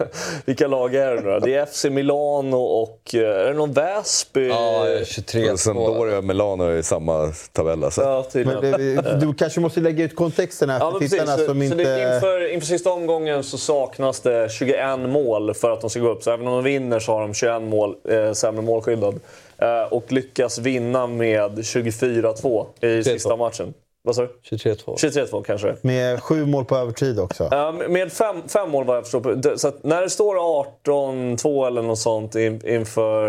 Vilka 0.44 0.66
lag 0.66 0.94
är 0.94 1.14
det 1.14 1.20
nu 1.20 1.30
då? 1.30 1.38
Det 1.38 1.54
är 1.54 1.66
FC 1.66 1.84
Milano 1.84 2.56
och... 2.56 3.14
eh, 3.14 3.20
Är 3.20 3.44
det 3.48 3.52
någon 3.54 3.72
Väsby? 3.72 4.48
Ja, 4.48 4.86
23 5.06 5.50
Och 5.50 5.60
Sampdoria 5.60 6.18
och 6.18 6.24
Milano 6.24 6.64
är 6.64 6.76
i 6.76 6.82
samma 6.82 7.32
tabell. 7.52 7.84
Alltså. 7.84 8.02
Ja. 8.02 8.24
Men 8.32 8.60
det, 8.60 9.18
du 9.20 9.34
kanske 9.34 9.60
måste 9.60 9.80
lägga 9.80 10.04
ut 10.04 10.16
kontexten 10.16 10.70
här 10.70 10.80
Ja, 10.80 10.84
för 10.84 10.92
men 10.92 11.00
precis. 11.00 11.18
tittarna 11.18 11.38
Så, 11.38 11.44
som 11.46 11.58
så 11.58 11.64
inte... 11.64 11.76
det, 11.76 12.14
inför, 12.14 12.52
inför 12.52 12.66
sista 12.66 12.90
omgången 12.92 13.44
så 13.44 13.58
saknas 13.58 14.20
det 14.20 14.52
21 14.52 14.98
mål 14.98 15.54
för 15.54 15.70
att 15.70 15.80
de 15.80 15.90
ska 15.90 16.00
gå 16.00 16.08
upp. 16.08 16.22
Så 16.22 16.30
även 16.30 16.46
om 16.46 16.52
de 16.54 16.64
vinner 16.64 16.98
så 16.98 17.12
har 17.12 17.20
de 17.20 17.34
21 17.34 17.62
mål, 17.62 17.94
eh, 18.08 18.32
sämre 18.32 18.62
målskillnad. 18.62 19.20
Eh, 19.58 19.92
och 19.92 20.12
lyckas 20.12 20.58
vinna 20.58 21.06
med 21.06 21.58
24-2 21.58 22.66
i 22.80 23.04
sista 23.04 23.36
matchen. 23.36 23.74
Vad 24.06 24.16
sa 24.16 24.22
du? 24.22 24.56
23-2. 24.56 24.96
23-2 24.96 25.42
kanske. 25.42 25.76
Med 25.80 26.22
sju 26.22 26.46
mål 26.46 26.64
på 26.64 26.76
övertid 26.76 27.20
också. 27.20 27.48
Ja, 27.50 27.74
med 27.88 28.12
fem, 28.12 28.36
fem 28.48 28.70
mål 28.70 28.84
vad 28.84 28.96
jag 28.96 29.04
förstår. 29.04 29.56
Så 29.56 29.72
när 29.82 30.02
det 30.02 30.10
står 30.10 30.36
18-2 30.84 31.66
eller 31.66 31.82
något 31.82 31.98
sånt 31.98 32.34
in, 32.34 32.66
inför 32.66 33.28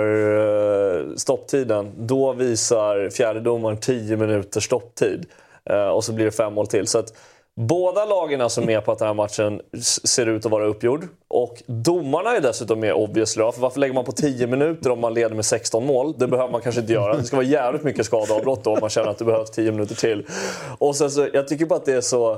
eh, 0.99 1.15
stopptiden, 1.15 1.91
då 1.97 2.33
visar 2.33 3.09
fjärdedomaren 3.09 3.77
10 3.77 4.17
minuters 4.17 4.63
stopptid. 4.63 5.25
Eh, 5.69 5.87
och 5.87 6.03
så 6.03 6.13
blir 6.13 6.25
det 6.25 6.31
fem 6.31 6.53
mål 6.53 6.67
till. 6.67 6.87
Så 6.87 6.99
att 6.99 7.13
båda 7.57 8.05
lagen 8.05 8.29
som 8.29 8.39
är 8.39 8.43
alltså 8.43 8.61
med 8.61 8.85
på 8.85 8.91
att 8.91 8.99
den 8.99 9.07
här 9.07 9.15
matchen 9.15 9.61
ser 10.03 10.25
ut 10.25 10.45
att 10.45 10.51
vara 10.51 10.65
uppgjord. 10.65 11.07
Och 11.27 11.63
domarna 11.65 12.35
är 12.35 12.41
dessutom 12.41 12.79
med 12.79 12.93
obviously. 12.93 13.51
För 13.51 13.61
varför 13.61 13.79
lägger 13.79 13.93
man 13.93 14.05
på 14.05 14.11
10 14.11 14.47
minuter 14.47 14.89
om 14.89 14.99
man 14.99 15.13
leder 15.13 15.35
med 15.35 15.45
16 15.45 15.85
mål? 15.85 16.13
Det 16.17 16.27
behöver 16.27 16.51
man 16.51 16.61
kanske 16.61 16.81
inte 16.81 16.93
göra. 16.93 17.17
Det 17.17 17.23
ska 17.23 17.35
vara 17.35 17.45
jävligt 17.45 17.83
mycket 17.83 18.05
skadeavbrott 18.05 18.63
då 18.63 18.73
om 18.73 18.77
man 18.81 18.89
känner 18.89 19.09
att 19.09 19.17
det 19.17 19.25
behövs 19.25 19.51
10 19.51 19.71
minuter 19.71 19.95
till. 19.95 20.25
Och 20.77 20.95
sen 20.95 21.11
så, 21.11 21.27
jag 21.33 21.47
tycker 21.47 21.65
bara 21.65 21.75
att 21.75 21.85
det 21.85 21.93
är 21.93 22.01
så 22.01 22.37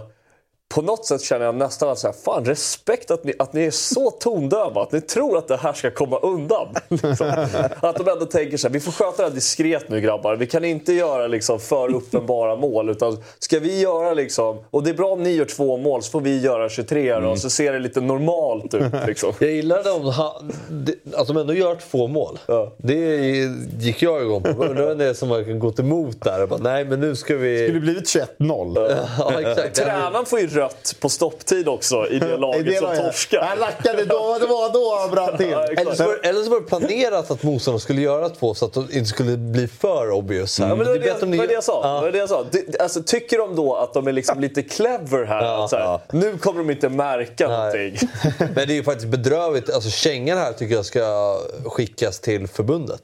på 0.76 0.82
något 0.82 1.06
sätt 1.06 1.22
känner 1.22 1.46
jag 1.46 1.56
nästan 1.56 1.90
att 1.90 2.00
så 2.00 2.08
här, 2.08 2.14
fan 2.26 2.46
respekt 2.46 3.12
att 3.12 3.24
ni, 3.24 3.34
att 3.40 3.54
ni 3.54 3.64
är 3.66 3.72
så 3.72 4.12
tondöva. 4.12 4.82
Att 4.82 4.91
ni 4.91 5.02
tror 5.02 5.38
att 5.38 5.48
det 5.48 5.58
här 5.58 5.74
ska 5.74 5.91
komma 5.91 6.18
undan. 6.20 6.68
Liksom. 6.90 7.46
Att 7.82 7.96
de 7.96 8.08
ändå 8.08 8.26
tänker 8.26 8.58
så 8.58 8.68
här, 8.68 8.74
vi 8.74 8.80
får 8.80 8.91
sköta 8.91 9.18
det 9.18 9.24
här 9.30 9.36
diskret 9.36 9.90
nu 9.90 10.02
grabbar. 10.02 10.36
Vi 10.36 10.48
kan 10.48 10.66
inte 10.66 10.94
göra 10.94 11.28
liksom 11.28 11.60
för 11.60 11.96
uppenbara 11.96 12.56
mål. 12.56 12.90
Utan 12.90 13.18
ska 13.40 13.60
vi 13.60 13.80
göra 13.82 14.14
liksom, 14.14 14.58
och 14.72 14.84
det 14.84 14.90
är 14.90 14.94
bra 14.94 15.08
om 15.12 15.24
ni 15.24 15.30
gör 15.32 15.46
två 15.46 15.78
mål 15.78 16.04
så 16.04 16.12
får 16.12 16.22
vi 16.22 16.40
göra 16.41 16.70
23 16.70 17.10
Mm. 17.10 17.30
och 17.30 17.40
så 17.40 17.50
ser 17.50 17.74
det 17.74 17.80
lite 17.80 18.02
normalt 18.02 18.74
ut. 18.74 18.94
Liksom. 19.08 19.34
Jag 19.40 19.52
gillar 19.52 19.78
det 19.84 19.90
det- 20.70 21.18
att 21.18 21.28
de 21.28 21.38
ändå 21.38 21.54
gör 21.54 21.76
två 21.91 22.08
mål. 22.08 22.40
Det 22.78 22.96
gick 23.80 24.02
jag 24.02 24.22
igång 24.22 24.44
på. 24.44 24.64
Det 24.74 24.86
var 24.86 24.96
det 24.96 25.16
som 25.16 25.30
man 25.30 25.60
gått 25.60 25.80
emot 25.80 26.22
där. 26.24 26.48
Bara, 26.48 26.60
nej, 26.60 26.86
men 26.86 27.00
nu 27.00 27.16
ska 27.16 27.36
vi... 27.36 27.66
skulle 27.68 27.80
blivit 27.80 28.06
21-0. 28.40 28.98
Ja, 29.20 29.41
exakt. 29.41 29.76
Tränaren 29.76 30.26
får 30.26 30.40
ju 30.40 30.48
rött 30.60 30.95
på 30.99 31.10
stopptid 31.10 31.68
också 31.68 32.07
i 32.07 32.19
det 32.19 32.38
laget 32.38 32.65
det 32.65 32.77
som 32.77 32.95
torskar. 32.95 33.41
Han 33.41 33.60
lackade 33.60 34.06
då, 34.06 34.38
det 34.40 34.48
var 34.48 34.73
då 34.73 34.98
han 34.99 35.11
brann 35.11 35.38
till. 35.38 35.53
Eller 35.53 35.95
så, 35.95 36.03
var, 36.03 36.19
eller 36.23 36.44
så 36.44 36.49
var 36.49 36.60
det 36.60 36.65
planerat 36.65 37.31
att 37.31 37.44
motståndarna 37.44 37.80
skulle 37.80 38.02
göra 38.02 38.30
två 38.30 38.53
så 38.53 38.65
att 38.65 38.73
de 38.73 38.84
inte 38.91 39.06
skulle 39.06 39.38
bli 39.38 39.68
för 39.68 40.11
obvious. 40.11 40.60
Här. 40.60 40.68
Ja, 40.69 40.76
men 40.76 40.86
det 40.86 40.91
var 40.91 40.95
är 40.95 40.99
det, 40.99 41.19
det, 41.19 41.26
ni- 41.26 41.38
var 41.38 41.48
det 41.48 41.53
jag 41.53 41.64
sa. 41.64 41.81
Ja. 41.84 42.06
Det 42.06 42.11
det 42.11 42.18
jag 42.18 42.30
sa. 42.30 42.45
Det, 42.52 42.81
alltså, 42.81 43.03
tycker 43.03 43.38
de 43.38 43.56
då 43.56 43.76
att 43.76 43.94
de 43.94 44.07
är 44.07 44.11
liksom 44.11 44.40
lite 44.40 44.64
clever 44.64 45.26
här? 45.26 45.64
att 45.64 45.69
så 45.69 45.76
här 45.76 45.99
Nu 46.11 46.38
kommer 46.38 46.60
de 46.60 46.69
inte 46.69 46.90
märka 46.90 47.48
någonting. 47.48 47.98
Men 48.38 48.56
det 48.56 48.73
är 48.73 48.76
ju 48.76 48.84
faktiskt 48.84 49.07
bedrövligt. 49.07 49.69
Alltså 49.69 49.90
kängan 49.90 50.38
här 50.38 50.53
tycker 50.53 50.76
jag 50.76 50.86
ska 50.86 51.38
skickas 51.65 52.19
till 52.19 52.48
förbundet. 52.48 53.02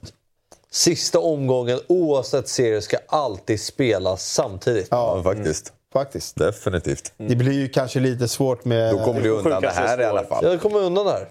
Sista 0.72 1.20
omgången, 1.20 1.80
oavsett 1.88 2.48
serie, 2.48 2.82
ska 2.82 2.98
alltid 3.08 3.62
spelas 3.62 4.32
samtidigt. 4.34 4.88
Ja, 4.92 5.24
faktiskt. 5.24 5.74
Faktiskt. 6.00 6.36
Definitivt. 6.36 7.14
Det 7.18 7.36
blir 7.36 7.54
ju 7.54 7.68
kanske 7.70 8.00
lite 8.00 8.28
svårt 8.28 8.66
med... 8.66 8.94
Då 8.94 9.00
kommer 9.06 9.22
du 9.22 9.30
undan 9.30 9.62
det 9.62 9.70
här 9.70 10.02
i 10.02 10.04
alla 10.06 10.24
fall. 10.24 10.44
Ja, 10.46 10.50
det 10.50 10.58
kommer 10.58 10.80
undan 10.80 11.08
här. 11.08 11.28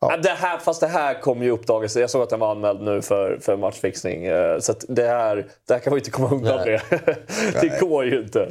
Ja. 0.00 0.16
Det 0.16 0.28
här, 0.30 0.58
fast 0.58 0.80
det 0.80 0.86
här 0.86 1.20
kommer 1.20 1.44
ju 1.44 1.50
uppdagas. 1.50 1.96
Jag 1.96 2.10
såg 2.10 2.22
att 2.22 2.30
den 2.30 2.40
var 2.40 2.50
anmäld 2.50 2.80
nu 2.82 3.02
för, 3.02 3.38
för 3.42 3.56
matchfixning. 3.56 4.24
eh, 4.26 4.58
Så 4.58 4.72
att 4.72 4.84
det, 4.88 5.06
här, 5.06 5.46
det 5.66 5.72
här 5.74 5.80
kan 5.80 5.90
man 5.90 5.96
ju 5.96 6.00
inte 6.00 6.10
komma 6.10 6.28
undan 6.30 6.60
Nej. 6.66 6.80
med. 6.90 7.16
Det 7.60 7.80
går 7.80 8.04
ju 8.04 8.20
inte. 8.22 8.48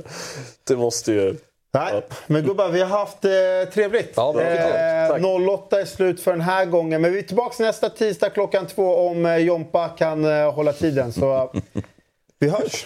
Det 0.68 0.76
måste 0.76 1.12
ju... 1.12 1.36
Nej, 1.74 2.02
men 2.28 2.44
gubbar, 2.44 2.70
vi 2.70 2.82
har 2.82 2.88
haft 3.00 3.26
eh, 3.26 3.74
trevligt. 3.74 4.14
Ja, 4.16 4.34
bra. 4.34 4.44
eh, 4.44 5.50
08 5.54 5.82
är 5.82 5.86
slut 5.86 6.22
för 6.22 6.32
den 6.32 6.42
här 6.42 6.66
gången. 6.66 7.02
Men 7.02 7.12
vi 7.12 7.20
är 7.20 7.24
tillbaka 7.24 7.64
nästa 7.64 7.90
tisdag 7.90 8.30
klockan 8.30 8.66
två 8.68 8.96
om 9.08 9.26
eh, 9.26 9.38
Jompa 9.38 9.90
kan 9.90 10.26
eh, 10.26 10.52
hålla 10.54 10.74
tiden. 10.74 11.14
Så 11.14 11.54
vi 12.40 12.50
hörs. 12.50 12.86